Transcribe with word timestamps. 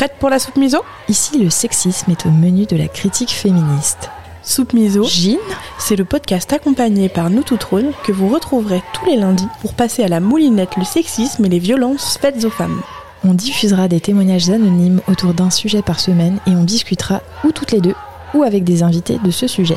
Prête 0.00 0.16
pour 0.18 0.30
la 0.30 0.38
soupe 0.38 0.56
miso 0.56 0.78
Ici, 1.10 1.38
le 1.38 1.50
sexisme 1.50 2.10
est 2.10 2.24
au 2.24 2.30
menu 2.30 2.64
de 2.64 2.74
la 2.74 2.88
critique 2.88 3.32
féministe. 3.32 4.08
Soupe 4.42 4.72
miso, 4.72 5.04
Gine 5.04 5.36
c'est 5.78 5.94
le 5.94 6.06
podcast 6.06 6.50
accompagné 6.54 7.10
par 7.10 7.28
nous 7.28 7.42
tout 7.42 7.58
trône 7.58 7.92
que 8.02 8.10
vous 8.10 8.28
retrouverez 8.28 8.82
tous 8.94 9.04
les 9.04 9.18
lundis 9.18 9.46
pour 9.60 9.74
passer 9.74 10.02
à 10.02 10.08
la 10.08 10.20
moulinette 10.20 10.78
le 10.78 10.84
sexisme 10.84 11.44
et 11.44 11.50
les 11.50 11.58
violences 11.58 12.16
faites 12.16 12.42
aux 12.46 12.50
femmes. 12.50 12.80
On 13.24 13.34
diffusera 13.34 13.88
des 13.88 14.00
témoignages 14.00 14.48
anonymes 14.48 15.02
autour 15.06 15.34
d'un 15.34 15.50
sujet 15.50 15.82
par 15.82 16.00
semaine 16.00 16.38
et 16.46 16.52
on 16.52 16.64
discutera 16.64 17.20
ou 17.44 17.52
toutes 17.52 17.72
les 17.72 17.82
deux 17.82 17.94
ou 18.32 18.42
avec 18.42 18.64
des 18.64 18.82
invités 18.82 19.18
de 19.22 19.30
ce 19.30 19.46
sujet. 19.46 19.76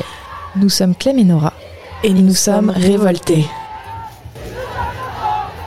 Nous 0.56 0.70
sommes 0.70 0.94
Clem 0.94 1.18
et 1.18 1.24
Nora 1.24 1.52
Et 2.02 2.14
nous 2.14 2.34
sommes 2.34 2.70
révoltés. 2.70 3.44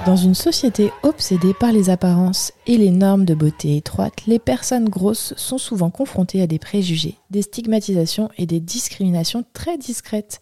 Dans 0.07 0.15
une 0.15 0.35
société 0.35 0.93
obsédée 1.03 1.53
par 1.53 1.73
les 1.73 1.89
apparences 1.89 2.53
et 2.65 2.77
les 2.77 2.91
normes 2.91 3.25
de 3.25 3.33
beauté 3.33 3.75
étroites, 3.75 4.25
les 4.25 4.39
personnes 4.39 4.87
grosses 4.87 5.33
sont 5.35 5.57
souvent 5.57 5.89
confrontées 5.89 6.41
à 6.41 6.47
des 6.47 6.59
préjugés, 6.59 7.17
des 7.29 7.41
stigmatisations 7.41 8.29
et 8.37 8.45
des 8.45 8.61
discriminations 8.61 9.43
très 9.51 9.77
discrètes. 9.77 10.39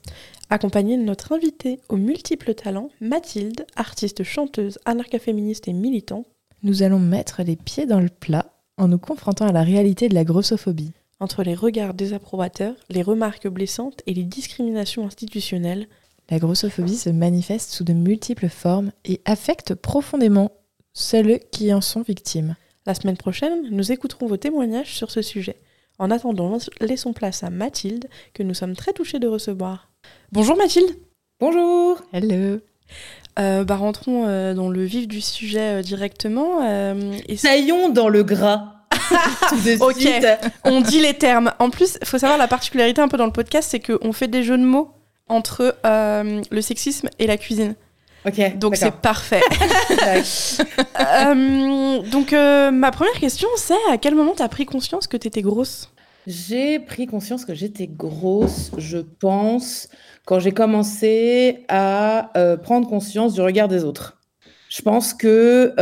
Accompagnée 0.52 0.99
de 0.99 1.02
notre 1.02 1.34
invitée 1.34 1.80
aux 1.89 1.98
multiples 1.98 2.53
talents, 2.53 2.91
Mathilde, 3.02 3.66
artiste 3.75 4.23
chanteuse, 4.23 4.77
anarcha-féministe 4.86 5.67
et 5.67 5.73
militante, 5.73 6.27
Nous 6.61 6.84
allons 6.84 7.00
mettre 7.00 7.41
les 7.41 7.55
pieds 7.55 7.88
dans 7.88 8.02
le 8.02 8.09
plat 8.09 8.53
en 8.77 8.88
nous 8.88 9.00
confrontant 9.00 9.47
à 9.47 9.52
la 9.52 9.63
réalité 9.63 10.09
de 10.09 10.13
la 10.13 10.25
grossophobie. 10.25 10.94
entre 11.20 11.41
les 11.41 11.55
regards 11.55 11.95
désapprobateurs, 11.95 12.75
les 12.89 13.02
remarques 13.02 13.47
blessantes 13.47 14.03
et 14.05 14.13
les 14.13 14.25
discriminations 14.25 15.08
institutionnelles, 15.08 15.88
La 16.31 16.39
grossophobie 16.39 16.95
se 16.97 17.09
manifeste 17.09 17.71
sous 17.71 17.84
de 17.84 17.93
multiples 17.93 18.49
formes 18.49 18.91
et 19.05 19.21
affecte 19.25 19.75
profondément 19.75 20.52
celles 20.93 21.39
qui 21.52 21.73
en 21.73 21.81
sont 21.81 22.02
victimes. 22.02 22.55
La 22.85 22.95
semaine 22.95 23.17
prochaine, 23.17 23.63
nous 23.71 23.91
écouterons 23.91 24.27
vos 24.27 24.38
témoignages 24.38 24.95
sur 24.95 25.11
ce 25.11 25.21
sujet. 25.21 25.57
En 25.99 26.11
attendant, 26.11 26.57
laissons 26.81 27.13
place 27.13 27.44
à 27.44 27.50
Mathilde, 27.50 28.05
que 28.33 28.44
nous 28.44 28.53
sommes 28.53 28.75
très 28.75 28.91
touchés 28.94 29.19
de 29.19 29.27
recevoir. 29.27 29.89
Bonjour 30.31 30.58
Mathilde 30.58 30.89
Bonjour 31.39 32.02
Hello 32.13 32.59
Euh, 33.39 33.63
bah, 33.63 33.75
Rentrons 33.75 34.25
euh, 34.28 34.53
dans 34.53 34.69
le 34.69 34.83
vif 34.83 35.07
du 35.07 35.22
sujet 35.22 35.80
euh, 35.80 35.81
directement. 35.81 36.61
euh, 36.63 37.17
et 37.28 37.38
Saillons 37.38 37.89
dans 37.89 38.09
le 38.09 38.23
gras. 38.23 38.72
Tout 39.50 39.55
de 39.57 39.81
Ok. 39.83 40.00
suite. 40.00 40.28
on 40.63 40.81
dit 40.81 41.02
les 41.02 41.13
termes. 41.13 41.52
En 41.59 41.69
plus, 41.69 41.97
il 42.02 42.07
faut 42.07 42.17
savoir 42.17 42.38
la 42.38 42.47
particularité 42.47 43.02
un 43.02 43.07
peu 43.07 43.17
dans 43.17 43.25
le 43.25 43.31
podcast, 43.31 43.69
c'est 43.72 43.80
qu'on 43.80 44.11
fait 44.13 44.28
des 44.28 44.44
jeux 44.44 44.57
de 44.57 44.63
mots 44.63 44.91
entre 45.28 45.76
euh, 45.86 46.42
le 46.52 46.62
sexisme 46.62 47.09
et 47.20 47.28
la 47.28 47.38
cuisine. 47.38 47.76
Donc 48.58 48.76
c'est 48.76 48.92
parfait. 48.92 49.42
Euh, 51.00 52.02
donc 52.09 52.34
euh, 52.34 52.72
ma 52.72 52.92
première 52.92 53.20
question, 53.20 53.48
c'est 53.58 53.73
à 53.92 53.98
quel 53.98 54.16
moment 54.16 54.34
t'as 54.36 54.48
pris 54.48 54.66
conscience 54.66 55.08
que 55.08 55.18
t'étais 55.18 55.42
grosse? 55.42 55.92
J'ai 56.26 56.80
pris 56.80 57.06
conscience 57.06 57.46
que 57.46 57.53
j'étais 57.53 57.88
grosse, 57.88 58.72
je 58.78 58.98
pense, 58.98 59.90
quand 60.26 60.40
j'ai 60.40 60.52
commencé 60.52 61.66
à 61.68 62.31
euh, 62.38 62.58
prendre 62.58 62.88
conscience 62.88 63.34
du 63.34 63.42
regard 63.42 63.68
des 63.68 63.84
autres. 63.84 64.18
Je 64.70 64.81
pense 64.81 65.14
que 65.14 65.73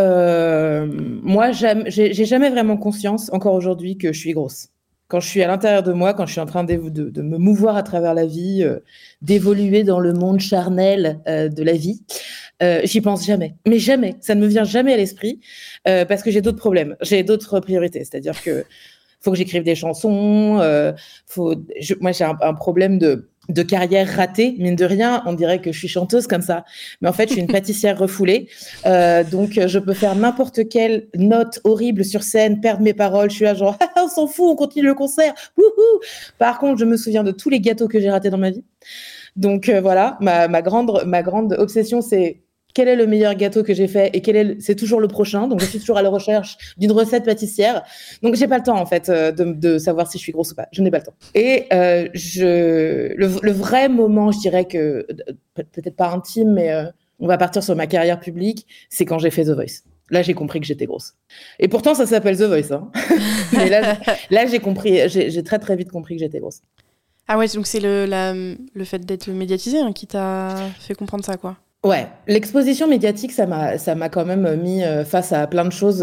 moi, 1.24 1.52
j'ai 1.52 2.26
jamais 2.26 2.50
vraiment 2.50 2.78
conscience, 2.78 3.32
encore 3.32 3.54
aujourd'hui, 3.54 3.98
que 3.98 4.12
je 4.12 4.20
suis 4.20 4.34
grosse. 4.34 4.68
Quand 5.14 5.20
je 5.20 5.30
suis 5.30 5.44
à 5.44 5.48
l'intérieur 5.48 5.84
de 5.84 5.94
moi, 5.94 6.16
quand 6.16 6.26
je 6.26 6.32
suis 6.32 6.42
en 6.42 6.48
train 6.48 6.64
de, 6.64 6.74
me 7.22 7.38
mouvoir 7.38 7.76
à 7.78 7.84
travers 7.84 8.16
la 8.16 8.26
vie, 8.26 8.64
euh, 8.64 8.80
d'évoluer 9.22 9.84
dans 9.84 10.00
le 10.00 10.12
monde 10.12 10.40
charnel 10.40 11.20
euh, 11.28 11.50
de 11.50 11.62
la 11.62 11.74
vie, 11.74 12.02
euh, 12.64 12.82
j'y 12.84 13.00
pense 13.00 13.24
jamais. 13.24 13.54
Mais 13.68 13.78
jamais. 13.78 14.16
Ça 14.22 14.34
ne 14.34 14.42
me 14.42 14.48
vient 14.48 14.64
jamais 14.64 14.92
à 14.92 14.98
l'esprit 14.98 15.40
parce 15.86 16.24
que 16.24 16.32
j'ai 16.32 16.42
d'autres 16.42 16.58
problèmes. 16.58 16.96
J'ai 17.02 17.22
d'autres 17.22 17.60
priorités. 17.60 18.00
C'est-à-dire 18.00 18.42
que 18.42 18.66
faut 19.22 19.30
que 19.30 19.38
j'écrive 19.38 19.62
des 19.62 19.76
chansons. 19.76 20.60
faut, 21.28 21.54
moi, 22.02 22.12
j'ai 22.12 22.24
un 22.24 22.54
problème 22.56 22.98
de, 22.98 23.30
de 23.50 23.62
carrière 23.62 24.08
ratée. 24.08 24.56
Mine 24.58 24.76
de 24.76 24.86
rien, 24.86 25.22
on 25.26 25.34
dirait 25.34 25.60
que 25.60 25.72
je 25.72 25.78
suis 25.78 25.88
chanteuse 25.88 26.28
comme 26.28 26.42
ça. 26.42 26.66
Mais 27.02 27.10
en 27.10 27.14
fait, 27.14 27.28
je 27.28 27.34
suis 27.34 27.42
une 27.42 27.48
pâtissière 27.52 27.98
refoulée. 27.98 28.48
Euh, 28.86 29.24
donc, 29.24 29.58
euh, 29.58 29.68
je 29.68 29.80
peux 29.80 29.94
faire 29.94 30.16
n'importe 30.16 30.68
quelle 30.70 31.08
note 31.16 31.60
horrible 31.64 32.06
sur 32.06 32.24
scène, 32.24 32.62
perdre 32.62 32.82
mes 32.82 32.94
paroles. 32.94 33.30
Je 33.30 33.36
suis 33.36 33.46
là, 33.46 33.54
genre, 33.54 33.78
Ah, 33.80 33.90
on 34.04 34.08
s'en 34.08 34.28
fout, 34.28 34.46
on 34.50 34.56
continue 34.56 34.86
le 34.86 34.94
concert. 34.94 35.34
Wouhou 35.58 36.00
Par 36.38 36.60
contre, 36.60 36.80
je 36.80 36.86
me 36.86 36.98
souviens 36.98 37.24
de 37.24 37.32
tous 37.32 37.50
les 37.50 37.60
gâteaux 37.60 37.88
que 37.88 38.00
j'ai 38.00 38.10
ratés 38.10 38.30
dans 38.30 38.38
ma 38.38 38.52
vie. 38.52 38.64
Donc, 39.36 39.68
euh, 39.70 39.82
voilà, 39.82 40.18
ma, 40.22 40.48
ma, 40.48 40.62
grande, 40.62 41.04
ma 41.06 41.24
grande 41.24 41.54
obsession, 41.54 42.02
c'est 42.02 42.44
quel 42.74 42.88
est 42.88 42.96
le 42.96 43.06
meilleur 43.08 43.36
gâteau 43.36 43.64
que 43.64 43.74
j'ai 43.74 43.88
fait 43.88 44.10
et 44.14 44.22
quel 44.22 44.36
est 44.36 44.44
le- 44.44 44.58
c'est 44.60 44.76
toujours 44.76 45.00
le 45.00 45.08
prochain. 45.08 45.48
Donc, 45.48 45.60
je 45.60 45.66
suis 45.66 45.80
toujours 45.80 45.98
à 45.98 46.02
la 46.02 46.10
recherche 46.10 46.58
d'une 46.78 46.92
recette 46.92 47.24
pâtissière. 47.26 47.84
Donc, 48.22 48.36
j'ai 48.36 48.48
pas 48.48 48.58
le 48.58 48.64
temps, 48.64 48.80
en 48.80 48.86
fait, 48.86 49.10
euh, 49.10 49.32
de, 49.32 49.78
savoir 49.78 50.10
si 50.10 50.18
je 50.18 50.24
suis 50.24 50.32
grosse 50.32 50.52
ou 50.52 50.56
pas. 50.56 50.68
Je 50.72 50.82
n'ai 50.82 50.92
pas 50.92 50.98
le 51.00 51.04
temps. 51.04 51.14
Et 51.36 51.66
euh, 51.74 52.08
je, 52.14 53.14
le, 53.16 53.52
vrai 53.52 53.90
moment, 53.90 54.32
je 54.32 54.40
dirais 54.40 54.66
que, 54.66 54.78
euh, 54.78 55.06
peut- 55.54 55.64
peut-être 55.72 55.96
pas 55.96 56.10
intime, 56.10 56.54
mais 56.54 56.74
on 57.20 57.28
va 57.28 57.38
partir 57.38 57.64
sur 57.64 57.76
ma 57.76 57.88
carrière 57.88 58.20
publique, 58.20 58.66
c'est 58.90 59.06
quand 59.06 59.20
j'ai 59.20 59.30
fait 59.32 59.46
The 59.46 59.50
Voice. 59.50 59.84
Là, 60.10 60.22
j'ai 60.22 60.34
compris 60.34 60.60
que 60.60 60.66
j'étais 60.66 60.86
grosse. 60.86 61.14
Et 61.60 61.68
pourtant, 61.68 61.94
ça 61.96 62.06
s'appelle 62.06 62.38
The 62.38 62.44
Voice. 62.44 62.72
Hein. 62.74 62.92
mais 63.54 63.70
là, 63.70 64.46
j'ai 64.48 64.60
compris, 64.60 65.00
j'ai 65.08 65.44
très 65.44 65.60
très 65.60 65.76
vite 65.76 65.90
compris 65.90 66.16
que 66.16 66.20
j'étais 66.22 66.40
grosse. 66.40 66.62
Ah 67.28 67.38
ouais, 67.38 67.48
donc 67.48 67.68
c'est 67.68 67.80
le, 67.80 68.56
le 68.74 68.84
fait 68.84 69.00
d'être 69.00 69.30
médiatisé 69.30 69.80
hein, 69.80 69.94
qui 69.94 70.08
t'a 70.08 70.56
fait 70.80 70.94
comprendre 70.94 71.24
ça, 71.24 71.38
quoi. 71.38 71.58
Ouais, 71.84 72.08
l'exposition 72.28 72.88
médiatique, 72.88 73.34
ça 73.34 73.46
m'a, 73.46 73.78
ça 73.78 73.94
m'a 73.94 74.08
quand 74.08 74.24
même 74.26 74.56
mis 74.62 74.84
euh, 74.84 75.04
face 75.04 75.34
à 75.34 75.46
plein 75.48 75.66
de 75.66 75.70
choses. 75.72 76.02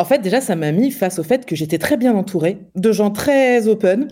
En 0.00 0.04
fait, 0.06 0.20
déjà, 0.22 0.40
ça 0.40 0.56
m'a 0.56 0.72
mis 0.72 0.90
face 0.92 1.18
au 1.18 1.22
fait 1.22 1.44
que 1.44 1.54
j'étais 1.54 1.76
très 1.76 1.98
bien 1.98 2.14
entourée 2.14 2.56
de 2.74 2.90
gens 2.90 3.10
très 3.10 3.68
open, 3.68 4.08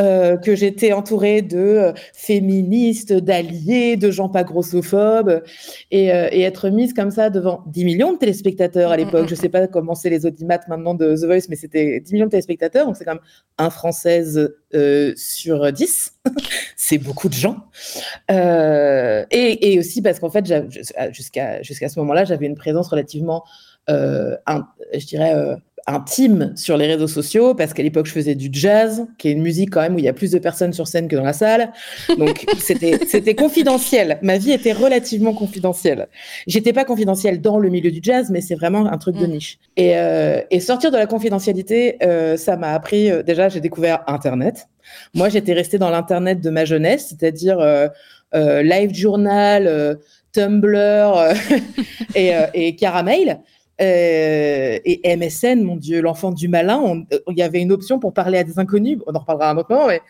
euh, 0.00 0.36
que 0.36 0.56
j'étais 0.56 0.92
entourée 0.92 1.42
de 1.42 1.58
euh, 1.58 1.92
féministes, 2.12 3.12
d'alliés, 3.12 3.96
de 3.96 4.10
gens 4.10 4.28
pas 4.28 4.42
grossophobes, 4.42 5.44
et, 5.92 6.12
euh, 6.12 6.28
et 6.32 6.42
être 6.42 6.70
mise 6.70 6.92
comme 6.92 7.12
ça 7.12 7.30
devant 7.30 7.62
10 7.68 7.84
millions 7.84 8.12
de 8.14 8.18
téléspectateurs 8.18 8.90
à 8.90 8.96
Mm, 8.96 9.00
mm, 9.00 9.04
l'époque. 9.04 9.24
mm. 9.26 9.28
Je 9.28 9.34
sais 9.36 9.48
pas 9.48 9.68
comment 9.68 9.94
c'est 9.94 10.10
les 10.10 10.26
audimates 10.26 10.66
maintenant 10.66 10.94
de 10.94 11.14
The 11.14 11.24
Voice, 11.26 11.46
mais 11.48 11.54
c'était 11.54 12.00
10 12.00 12.14
millions 12.14 12.26
de 12.26 12.30
téléspectateurs, 12.32 12.86
donc 12.86 12.96
c'est 12.96 13.04
quand 13.04 13.14
même 13.14 13.22
un 13.58 13.70
Française 13.70 14.52
euh, 14.74 15.12
sur 15.14 15.72
10. 15.72 16.14
c'est 16.76 16.98
beaucoup 16.98 17.28
de 17.28 17.34
gens. 17.34 17.58
Et, 18.28 19.72
et 19.72 19.78
aussi 19.78 20.02
parce 20.02 20.18
qu'en 20.18 20.30
fait, 20.30 20.52
jusqu'à 21.12 21.62
ce 21.62 21.98
moment-là, 22.00 22.24
j'avais 22.24 22.46
une 22.46 22.56
présence 22.56 22.88
relativement, 22.88 23.44
euh, 23.90 24.36
in- 24.46 24.66
je 24.94 25.06
dirais, 25.06 25.34
euh, 25.34 25.56
intime 25.90 26.52
sur 26.54 26.76
les 26.76 26.86
réseaux 26.86 27.06
sociaux, 27.08 27.54
parce 27.54 27.72
qu'à 27.72 27.82
l'époque, 27.82 28.04
je 28.04 28.12
faisais 28.12 28.34
du 28.34 28.50
jazz, 28.52 29.06
qui 29.16 29.28
est 29.28 29.32
une 29.32 29.40
musique 29.40 29.70
quand 29.70 29.80
même 29.80 29.94
où 29.94 29.98
il 29.98 30.04
y 30.04 30.08
a 30.08 30.12
plus 30.12 30.30
de 30.32 30.38
personnes 30.38 30.74
sur 30.74 30.86
scène 30.86 31.08
que 31.08 31.16
dans 31.16 31.22
la 31.24 31.32
salle. 31.32 31.72
Donc, 32.18 32.44
c'était 32.58 32.98
c'était 33.06 33.34
confidentiel. 33.34 34.18
Ma 34.20 34.36
vie 34.36 34.52
était 34.52 34.72
relativement 34.72 35.32
confidentielle. 35.32 36.08
J'étais 36.46 36.74
pas 36.74 36.84
confidentielle 36.84 37.40
dans 37.40 37.58
le 37.58 37.70
milieu 37.70 37.90
du 37.90 38.00
jazz, 38.02 38.28
mais 38.30 38.42
c'est 38.42 38.54
vraiment 38.54 38.84
un 38.84 38.98
truc 38.98 39.16
de 39.16 39.26
Mm. 39.26 39.30
niche. 39.30 39.58
Et, 39.78 39.96
euh, 39.96 40.42
et 40.50 40.60
sortir 40.60 40.90
de 40.90 40.98
la 40.98 41.06
confidentialité, 41.06 41.96
euh, 42.02 42.36
ça 42.36 42.58
m'a 42.58 42.72
appris, 42.74 43.10
euh, 43.10 43.22
déjà, 43.22 43.48
j'ai 43.48 43.60
découvert 43.60 44.02
Internet. 44.08 44.68
Moi, 45.14 45.30
j'étais 45.30 45.54
restée 45.54 45.78
dans 45.78 45.88
l'Internet 45.90 46.42
de 46.42 46.50
ma 46.50 46.66
jeunesse, 46.66 47.06
c'est-à-dire 47.08 47.60
euh, 47.60 47.88
euh, 48.34 48.62
Live 48.62 48.92
Journal, 48.94 49.66
euh, 49.66 49.94
Tumblr 50.32 50.76
euh, 50.76 51.32
et, 52.14 52.34
euh, 52.36 52.46
et 52.52 52.76
Caramel. 52.76 53.38
Euh, 53.80 54.78
et 54.84 55.16
MSN, 55.16 55.62
mon 55.62 55.76
Dieu, 55.76 56.00
l'enfant 56.00 56.32
du 56.32 56.48
malin, 56.48 57.04
euh, 57.12 57.18
il 57.28 57.38
y 57.38 57.42
avait 57.42 57.60
une 57.60 57.70
option 57.70 58.00
pour 58.00 58.12
parler 58.12 58.38
à 58.38 58.44
des 58.44 58.58
inconnus. 58.58 58.98
On 59.06 59.14
en 59.14 59.20
reparlera 59.20 59.50
un 59.50 59.56
autre 59.56 59.70
moment, 59.70 59.86
mais 59.86 60.00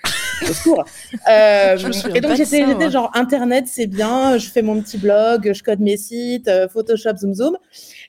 au 0.49 0.53
secours. 0.55 0.85
Euh, 1.31 1.77
et 2.15 2.21
donc 2.23 2.35
j'étais 2.37 2.65
moi. 2.65 2.89
genre 2.89 3.11
Internet, 3.15 3.65
c'est 3.69 3.87
bien, 3.87 4.39
je 4.39 4.49
fais 4.49 4.63
mon 4.63 4.81
petit 4.81 4.97
blog, 4.97 5.53
je 5.53 5.63
code 5.63 5.81
mes 5.81 5.99
sites, 5.99 6.49
euh, 6.49 6.67
Photoshop, 6.69 7.17
Zoom 7.19 7.35
Zoom. 7.35 7.57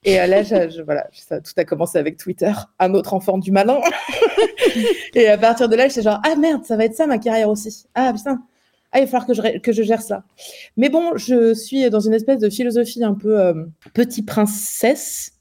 Et 0.05 0.15
là, 0.15 0.43
je, 0.43 0.69
je- 0.69 0.81
voilà, 0.81 1.07
ça, 1.11 1.41
tout 1.41 1.51
a 1.57 1.65
commencé 1.65 1.97
avec 1.97 2.15
Twitter, 2.15 2.51
un 2.79 2.93
autre 2.93 3.13
enfant 3.13 3.37
du 3.37 3.51
malin. 3.51 3.79
et 5.13 5.27
à 5.27 5.37
partir 5.37 5.67
de 5.67 5.75
là, 5.75 5.89
j'étais 5.89 6.03
genre 6.03 6.21
ah 6.25 6.35
merde, 6.37 6.63
ça 6.63 6.77
va 6.77 6.85
être 6.85 6.95
ça 6.95 7.05
ma 7.05 7.17
carrière 7.17 7.49
aussi. 7.49 7.85
Ah 7.95 8.13
putain. 8.15 8.41
Ah, 8.91 8.99
il 8.99 9.05
va 9.05 9.07
falloir 9.07 9.27
que 9.27 9.33
je, 9.35 9.59
que 9.59 9.71
je 9.71 9.83
gère 9.83 10.01
ça. 10.01 10.23
Mais 10.75 10.89
bon, 10.89 11.15
je 11.15 11.53
suis 11.53 11.87
dans 11.91 11.99
une 11.99 12.13
espèce 12.13 12.39
de 12.39 12.49
philosophie 12.49 13.03
un 13.03 13.13
peu 13.13 13.39
euh, 13.39 13.53
petit 13.93 14.23
princesse 14.23 15.33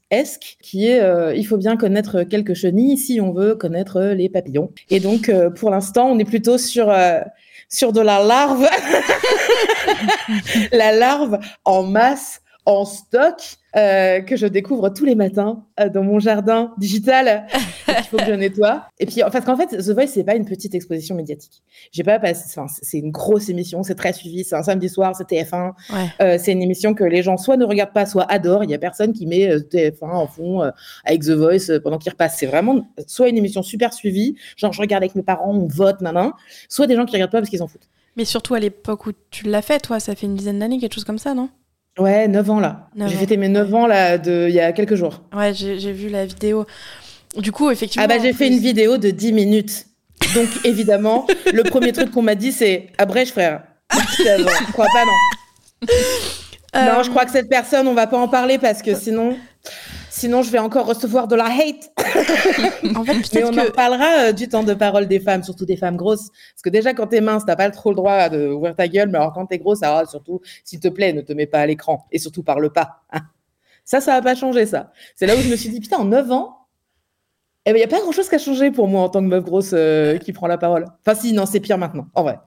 qui 0.61 0.87
est 0.87 1.01
euh, 1.01 1.35
il 1.35 1.45
faut 1.45 1.57
bien 1.57 1.77
connaître 1.77 2.23
quelques 2.23 2.55
chenilles 2.55 2.97
si 2.97 3.21
on 3.21 3.31
veut 3.31 3.55
connaître 3.55 4.01
les 4.01 4.29
papillons. 4.29 4.71
Et 4.89 4.99
donc 4.99 5.29
euh, 5.29 5.49
pour 5.49 5.69
l'instant, 5.69 6.09
on 6.09 6.17
est 6.17 6.25
plutôt 6.25 6.57
sur 6.57 6.89
euh, 6.89 7.19
sur 7.69 7.93
de 7.93 8.01
la 8.01 8.23
larve 8.23 8.67
la 10.71 10.91
larve 10.91 11.39
en 11.65 11.83
masse 11.83 12.41
en 12.69 12.85
stock 12.85 13.35
euh, 13.75 14.21
que 14.21 14.35
je 14.35 14.45
découvre 14.45 14.89
tous 14.89 15.03
les 15.03 15.15
matins 15.15 15.65
euh, 15.79 15.89
dans 15.89 16.03
mon 16.03 16.19
jardin 16.19 16.71
digital. 16.77 17.47
Il 17.87 18.03
faut 18.03 18.17
que 18.17 18.25
je 18.25 18.31
nettoie. 18.31 18.85
Et 18.99 19.07
puis, 19.07 19.21
parce 19.21 19.43
qu'en 19.43 19.57
fait, 19.57 19.75
The 19.75 19.89
Voice, 19.89 20.07
c'est 20.07 20.23
pas 20.23 20.35
une 20.35 20.45
petite 20.45 20.75
exposition 20.75 21.15
médiatique. 21.15 21.63
J'ai 21.91 22.03
pas 22.03 22.19
passé, 22.19 22.59
c'est 22.83 22.99
une 22.99 23.09
grosse 23.09 23.49
émission, 23.49 23.81
c'est 23.81 23.95
très 23.95 24.13
suivi, 24.13 24.43
c'est 24.43 24.55
un 24.55 24.61
samedi 24.61 24.87
soir, 24.87 25.15
c'est 25.15 25.27
TF1. 25.27 25.71
Euh, 26.21 26.37
c'est 26.39 26.51
une 26.51 26.61
émission 26.61 26.93
que 26.93 27.03
les 27.03 27.23
gens 27.23 27.37
soit 27.37 27.57
ne 27.57 27.65
regardent 27.65 27.93
pas, 27.93 28.05
soit 28.05 28.31
adorent. 28.31 28.63
Il 28.63 28.69
y 28.69 28.75
a 28.75 28.79
personne 28.79 29.13
qui 29.13 29.25
met 29.25 29.47
TF1 29.47 30.11
en 30.11 30.27
fond 30.27 30.61
avec 31.05 31.23
The 31.23 31.31
Voice 31.31 31.79
pendant 31.83 31.97
qu'il 31.97 32.11
repasse. 32.11 32.37
C'est 32.37 32.45
vraiment 32.45 32.87
soit 33.07 33.29
une 33.29 33.37
émission 33.37 33.63
super 33.63 33.93
suivie, 33.93 34.35
genre 34.57 34.73
je 34.73 34.81
regarde 34.81 35.03
avec 35.03 35.15
mes 35.15 35.23
parents, 35.23 35.55
on 35.55 35.67
vote, 35.67 36.01
nanan, 36.01 36.33
soit 36.69 36.85
des 36.85 36.95
gens 36.95 37.05
qui 37.05 37.13
regardent 37.13 37.31
pas 37.31 37.39
parce 37.39 37.49
qu'ils 37.49 37.59
s'en 37.59 37.67
foutent. 37.67 37.89
Mais 38.15 38.25
surtout 38.25 38.53
à 38.53 38.59
l'époque 38.59 39.07
où 39.07 39.11
tu 39.31 39.47
l'as 39.47 39.63
fait, 39.63 39.79
toi, 39.79 39.99
ça 39.99 40.13
fait 40.13 40.27
une 40.27 40.35
dizaine 40.35 40.59
d'années, 40.59 40.77
quelque 40.77 40.93
chose 40.93 41.03
comme 41.03 41.17
ça, 41.17 41.33
non? 41.33 41.49
Ouais, 41.97 42.27
9 42.27 42.49
ans 42.49 42.59
là. 42.59 42.89
J'ai 42.95 43.15
fêté 43.15 43.37
mes 43.37 43.49
9 43.49 43.73
ans 43.73 43.87
là 43.87 44.17
de, 44.17 44.47
il 44.47 44.55
y 44.55 44.59
a 44.59 44.71
quelques 44.71 44.95
jours. 44.95 45.23
Ouais, 45.33 45.53
j'ai 45.53 45.91
vu 45.91 46.09
la 46.09 46.25
vidéo. 46.25 46.65
Du 47.37 47.51
coup, 47.51 47.69
effectivement. 47.69 48.05
Ah 48.05 48.07
bah 48.07 48.21
j'ai 48.21 48.33
fait 48.33 48.47
une 48.47 48.57
vidéo 48.59 48.97
de 48.97 49.09
10 49.09 49.33
minutes. 49.33 49.85
Donc 50.33 50.47
évidemment, 50.63 51.27
le 51.51 51.63
premier 51.63 51.91
truc 51.91 52.11
qu'on 52.11 52.21
m'a 52.21 52.35
dit 52.35 52.51
c'est 52.51 52.87
abrège 52.97 53.29
frère. 53.29 53.63
Je 53.91 54.71
crois 54.71 54.87
pas 54.93 55.03
non. 55.05 55.87
Non, 56.75 57.03
je 57.03 57.09
crois 57.09 57.25
que 57.25 57.31
cette 57.31 57.49
personne, 57.49 57.87
on 57.87 57.93
va 57.93 58.07
pas 58.07 58.17
en 58.17 58.27
parler 58.27 58.57
parce 58.57 58.81
que 58.81 58.93
sinon, 58.95 59.35
Sinon, 60.19 60.41
je 60.41 60.51
vais 60.51 60.59
encore 60.59 60.85
recevoir 60.85 61.29
de 61.29 61.35
la 61.37 61.45
hate. 61.45 61.93
en 62.93 63.05
fait, 63.05 63.13
Mais 63.33 63.45
on 63.45 63.57
en 63.57 63.71
parlera 63.71 64.27
euh, 64.27 64.31
du 64.33 64.49
temps 64.49 64.65
de 64.65 64.73
parole 64.73 65.07
des 65.07 65.21
femmes, 65.21 65.43
surtout 65.43 65.65
des 65.65 65.77
femmes 65.77 65.95
grosses. 65.95 66.27
Parce 66.27 66.61
que 66.61 66.69
déjà, 66.69 66.93
quand 66.93 67.07
t'es 67.07 67.21
mince, 67.21 67.45
t'as 67.45 67.55
pas 67.55 67.71
trop 67.71 67.91
le 67.91 67.95
droit 67.95 68.27
d'ouvrir 68.27 68.75
ta 68.75 68.89
gueule. 68.89 69.07
Mais 69.07 69.17
alors, 69.17 69.31
quand 69.31 69.45
t'es 69.45 69.59
grosse, 69.59 69.81
alors, 69.81 70.09
surtout, 70.09 70.41
s'il 70.65 70.81
te 70.81 70.89
plaît, 70.89 71.13
ne 71.13 71.21
te 71.21 71.31
mets 71.31 71.45
pas 71.45 71.59
à 71.59 71.65
l'écran. 71.65 72.05
Et 72.11 72.19
surtout, 72.19 72.43
parle 72.43 72.69
pas. 72.69 73.03
Hein. 73.13 73.21
Ça, 73.85 74.01
ça 74.01 74.11
va 74.11 74.21
pas 74.21 74.35
changer, 74.35 74.65
ça. 74.65 74.91
C'est 75.15 75.25
là 75.25 75.37
où 75.37 75.39
je 75.39 75.47
me 75.47 75.55
suis 75.55 75.69
dit, 75.69 75.79
putain, 75.79 75.99
en 75.99 76.05
9 76.05 76.29
ans, 76.33 76.67
il 77.65 77.69
eh 77.69 77.73
n'y 77.75 77.79
ben, 77.79 77.85
a 77.85 77.87
pas 77.87 78.01
grand-chose 78.01 78.27
qui 78.27 78.35
a 78.35 78.39
changé 78.39 78.71
pour 78.71 78.89
moi 78.89 79.03
en 79.03 79.09
tant 79.09 79.21
que 79.21 79.27
meuf 79.27 79.45
grosse 79.45 79.71
euh, 79.71 80.17
qui 80.17 80.33
prend 80.33 80.47
la 80.47 80.57
parole. 80.57 80.85
Enfin, 81.05 81.17
si, 81.17 81.31
non, 81.31 81.45
c'est 81.45 81.61
pire 81.61 81.77
maintenant, 81.77 82.07
en 82.13 82.23
vrai. 82.23 82.39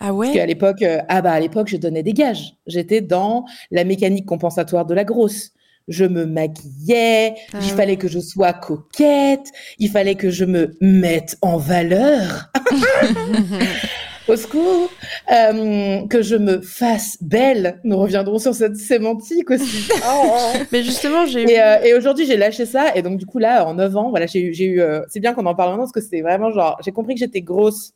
Ah 0.00 0.14
ouais? 0.14 0.28
Parce 0.28 0.38
qu'à 0.38 0.46
l'époque, 0.46 0.80
euh, 0.80 1.02
ah 1.08 1.20
bah, 1.20 1.32
à 1.32 1.40
l'époque, 1.40 1.68
je 1.68 1.76
donnais 1.76 2.02
des 2.02 2.14
gages. 2.14 2.54
J'étais 2.66 3.02
dans 3.02 3.44
la 3.70 3.84
mécanique 3.84 4.24
compensatoire 4.24 4.86
de 4.86 4.94
la 4.94 5.04
grosse 5.04 5.52
je 5.88 6.04
me 6.04 6.26
maquillais, 6.26 7.34
il 7.54 7.58
ah 7.72 7.76
fallait 7.76 7.96
que 7.96 8.08
je 8.08 8.18
sois 8.18 8.52
coquette, 8.52 9.46
il 9.78 9.90
fallait 9.90 10.14
que 10.14 10.30
je 10.30 10.44
me 10.44 10.76
mette 10.80 11.36
en 11.42 11.56
valeur. 11.56 12.52
Au 14.28 14.36
secours, 14.36 14.90
euh, 15.32 16.06
que 16.06 16.20
je 16.20 16.36
me 16.36 16.60
fasse 16.60 17.16
belle. 17.22 17.80
Nous 17.82 17.96
reviendrons 17.96 18.38
sur 18.38 18.54
cette 18.54 18.76
sémantique 18.76 19.50
aussi. 19.50 19.88
Oh, 20.06 20.06
oh. 20.26 20.58
Mais 20.70 20.82
justement, 20.82 21.24
j'ai 21.24 21.58
euh, 21.58 21.82
et, 21.82 21.94
aujourd'hui, 21.94 22.26
j'ai 22.26 22.36
lâché 22.36 22.66
ça. 22.66 22.94
Et 22.94 23.00
donc, 23.00 23.16
du 23.16 23.24
coup, 23.24 23.38
là, 23.38 23.66
en 23.66 23.72
9 23.72 23.96
ans, 23.96 24.10
voilà, 24.10 24.26
j'ai 24.26 24.40
eu. 24.42 24.80
Euh, 24.82 25.00
c'est 25.08 25.20
bien 25.20 25.32
qu'on 25.32 25.46
en 25.46 25.54
parle 25.54 25.70
maintenant 25.70 25.84
parce 25.84 25.92
que 25.92 26.02
c'était 26.02 26.20
vraiment 26.20 26.52
genre. 26.52 26.78
J'ai 26.84 26.92
compris 26.92 27.14
que 27.14 27.20
j'étais 27.20 27.40
grosse 27.40 27.94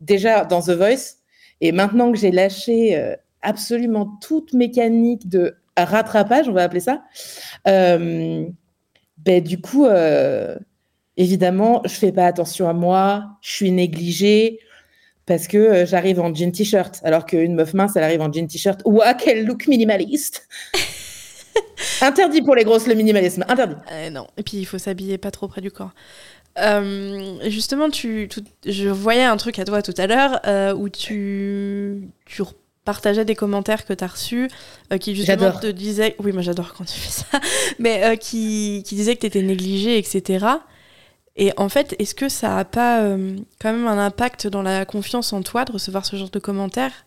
déjà 0.00 0.44
dans 0.44 0.62
The 0.62 0.70
Voice. 0.70 1.16
Et 1.60 1.72
maintenant 1.72 2.12
que 2.12 2.18
j'ai 2.18 2.30
lâché 2.30 3.16
absolument 3.42 4.18
toute 4.20 4.52
mécanique 4.52 5.28
de 5.28 5.56
rattrapage, 5.84 6.48
on 6.48 6.52
va 6.52 6.62
appeler 6.62 6.80
ça, 6.80 7.02
euh, 7.68 8.46
ben, 9.18 9.42
du 9.42 9.60
coup, 9.60 9.86
euh, 9.86 10.56
évidemment, 11.16 11.82
je 11.84 11.94
fais 11.94 12.12
pas 12.12 12.26
attention 12.26 12.68
à 12.68 12.72
moi, 12.72 13.24
je 13.40 13.52
suis 13.52 13.70
négligée 13.70 14.58
parce 15.26 15.48
que 15.48 15.56
euh, 15.56 15.86
j'arrive 15.86 16.20
en 16.20 16.32
jean 16.32 16.52
t-shirt, 16.52 17.00
alors 17.02 17.26
qu'une 17.26 17.54
meuf 17.54 17.74
mince, 17.74 17.96
elle 17.96 18.04
arrive 18.04 18.20
en 18.20 18.32
jean 18.32 18.46
t-shirt. 18.46 18.80
Ouah, 18.84 19.14
quel 19.14 19.44
look 19.44 19.66
minimaliste 19.66 20.48
Interdit 22.00 22.42
pour 22.42 22.54
les 22.54 22.64
grosses 22.64 22.86
le 22.86 22.94
minimalisme, 22.94 23.44
interdit. 23.48 23.76
non, 24.12 24.26
et 24.36 24.42
puis 24.42 24.58
il 24.58 24.64
faut 24.66 24.78
s'habiller 24.78 25.18
pas 25.18 25.30
trop 25.30 25.48
près 25.48 25.60
du 25.60 25.70
corps. 25.70 25.92
justement, 27.46 27.90
tu, 27.90 28.28
je 28.64 28.88
voyais 28.88 29.24
un 29.24 29.36
truc 29.36 29.58
à 29.58 29.64
toi 29.64 29.82
tout 29.82 29.94
à 29.96 30.06
l'heure 30.06 30.40
où 30.78 30.88
tu, 30.88 32.08
tu 32.26 32.42
partageais 32.86 33.26
des 33.26 33.34
commentaires 33.34 33.84
que 33.84 33.92
tu 33.92 34.02
as 34.02 34.06
reçus 34.06 34.48
euh, 34.92 34.96
qui 34.96 35.14
justement 35.14 35.52
te 35.52 35.66
disaient 35.66 36.16
oui 36.18 36.32
moi 36.32 36.40
j'adore 36.40 36.72
quand 36.72 36.84
tu 36.84 36.98
fais 36.98 37.10
ça 37.10 37.40
mais 37.78 38.04
euh, 38.04 38.16
qui, 38.16 38.82
qui 38.86 38.94
disaient 38.94 39.14
que 39.14 39.20
tu 39.20 39.26
étais 39.26 39.42
négligée 39.42 39.98
etc 39.98 40.46
et 41.36 41.52
en 41.58 41.68
fait 41.68 41.94
est-ce 41.98 42.14
que 42.14 42.30
ça 42.30 42.56
a 42.56 42.64
pas 42.64 43.02
euh, 43.02 43.36
quand 43.60 43.72
même 43.72 43.86
un 43.86 43.98
impact 43.98 44.46
dans 44.46 44.62
la 44.62 44.86
confiance 44.86 45.34
en 45.34 45.42
toi 45.42 45.66
de 45.66 45.72
recevoir 45.72 46.06
ce 46.06 46.16
genre 46.16 46.30
de 46.30 46.38
commentaires 46.38 47.04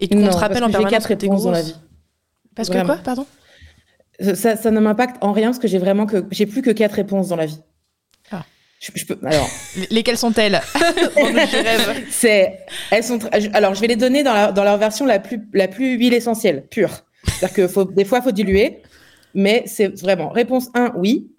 et 0.00 0.08
qu'on 0.08 0.28
te 0.28 0.36
rappelle 0.36 0.64
en 0.64 0.70
permanence 0.70 1.06
que 1.06 1.14
grosse 1.26 1.44
dans 1.44 1.52
la 1.52 1.62
vie. 1.62 1.76
Parce 2.56 2.68
que 2.68 2.84
quoi 2.84 2.96
pardon? 2.96 3.26
Ça, 4.34 4.56
ça 4.56 4.70
ne 4.70 4.80
m'impacte 4.80 5.16
en 5.22 5.32
rien 5.32 5.48
parce 5.48 5.58
que 5.58 5.68
j'ai 5.68 5.78
vraiment 5.78 6.06
que 6.06 6.24
j'ai 6.30 6.46
plus 6.46 6.62
que 6.62 6.70
quatre 6.70 6.94
réponses 6.94 7.28
dans 7.28 7.36
la 7.36 7.46
vie 7.46 7.60
je, 8.82 9.04
peux, 9.06 9.18
alors. 9.24 9.48
Lesquelles 9.90 10.18
sont-elles? 10.18 10.60
C'est, 12.10 12.58
elles 12.90 13.04
sont. 13.04 13.20
Alors, 13.52 13.74
je 13.74 13.80
vais 13.80 13.86
les 13.86 13.96
donner 13.96 14.24
dans, 14.24 14.52
dans 14.52 14.64
leur 14.64 14.76
version 14.76 15.06
la 15.06 15.20
plus, 15.20 15.40
la 15.52 15.68
plus 15.68 15.96
huile 15.96 16.14
essentielle, 16.14 16.66
pure. 16.68 16.90
C'est-à-dire 17.24 17.54
que 17.54 17.68
faut, 17.68 17.84
des 17.84 18.04
fois, 18.04 18.18
il 18.18 18.24
faut 18.24 18.32
diluer, 18.32 18.82
mais 19.34 19.62
c'est 19.66 19.88
vraiment 20.00 20.30
réponse 20.30 20.68
1, 20.74 20.94
oui, 20.96 21.30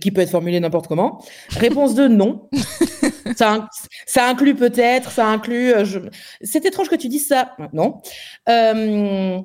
qui 0.00 0.10
peut 0.10 0.20
être 0.20 0.30
formulée 0.30 0.60
n'importe 0.60 0.86
comment. 0.86 1.24
Réponse 1.50 1.94
2, 1.94 2.08
non. 2.08 2.48
ça, 3.36 3.68
ça 4.06 4.28
inclut 4.28 4.54
peut-être, 4.54 5.10
ça 5.10 5.26
inclut. 5.26 5.72
Euh, 5.72 5.84
je... 5.84 5.98
C'est 6.42 6.64
étrange 6.66 6.88
que 6.88 6.96
tu 6.96 7.08
dises 7.08 7.26
ça. 7.26 7.56
Non. 7.72 8.02
Euh, 8.48 9.40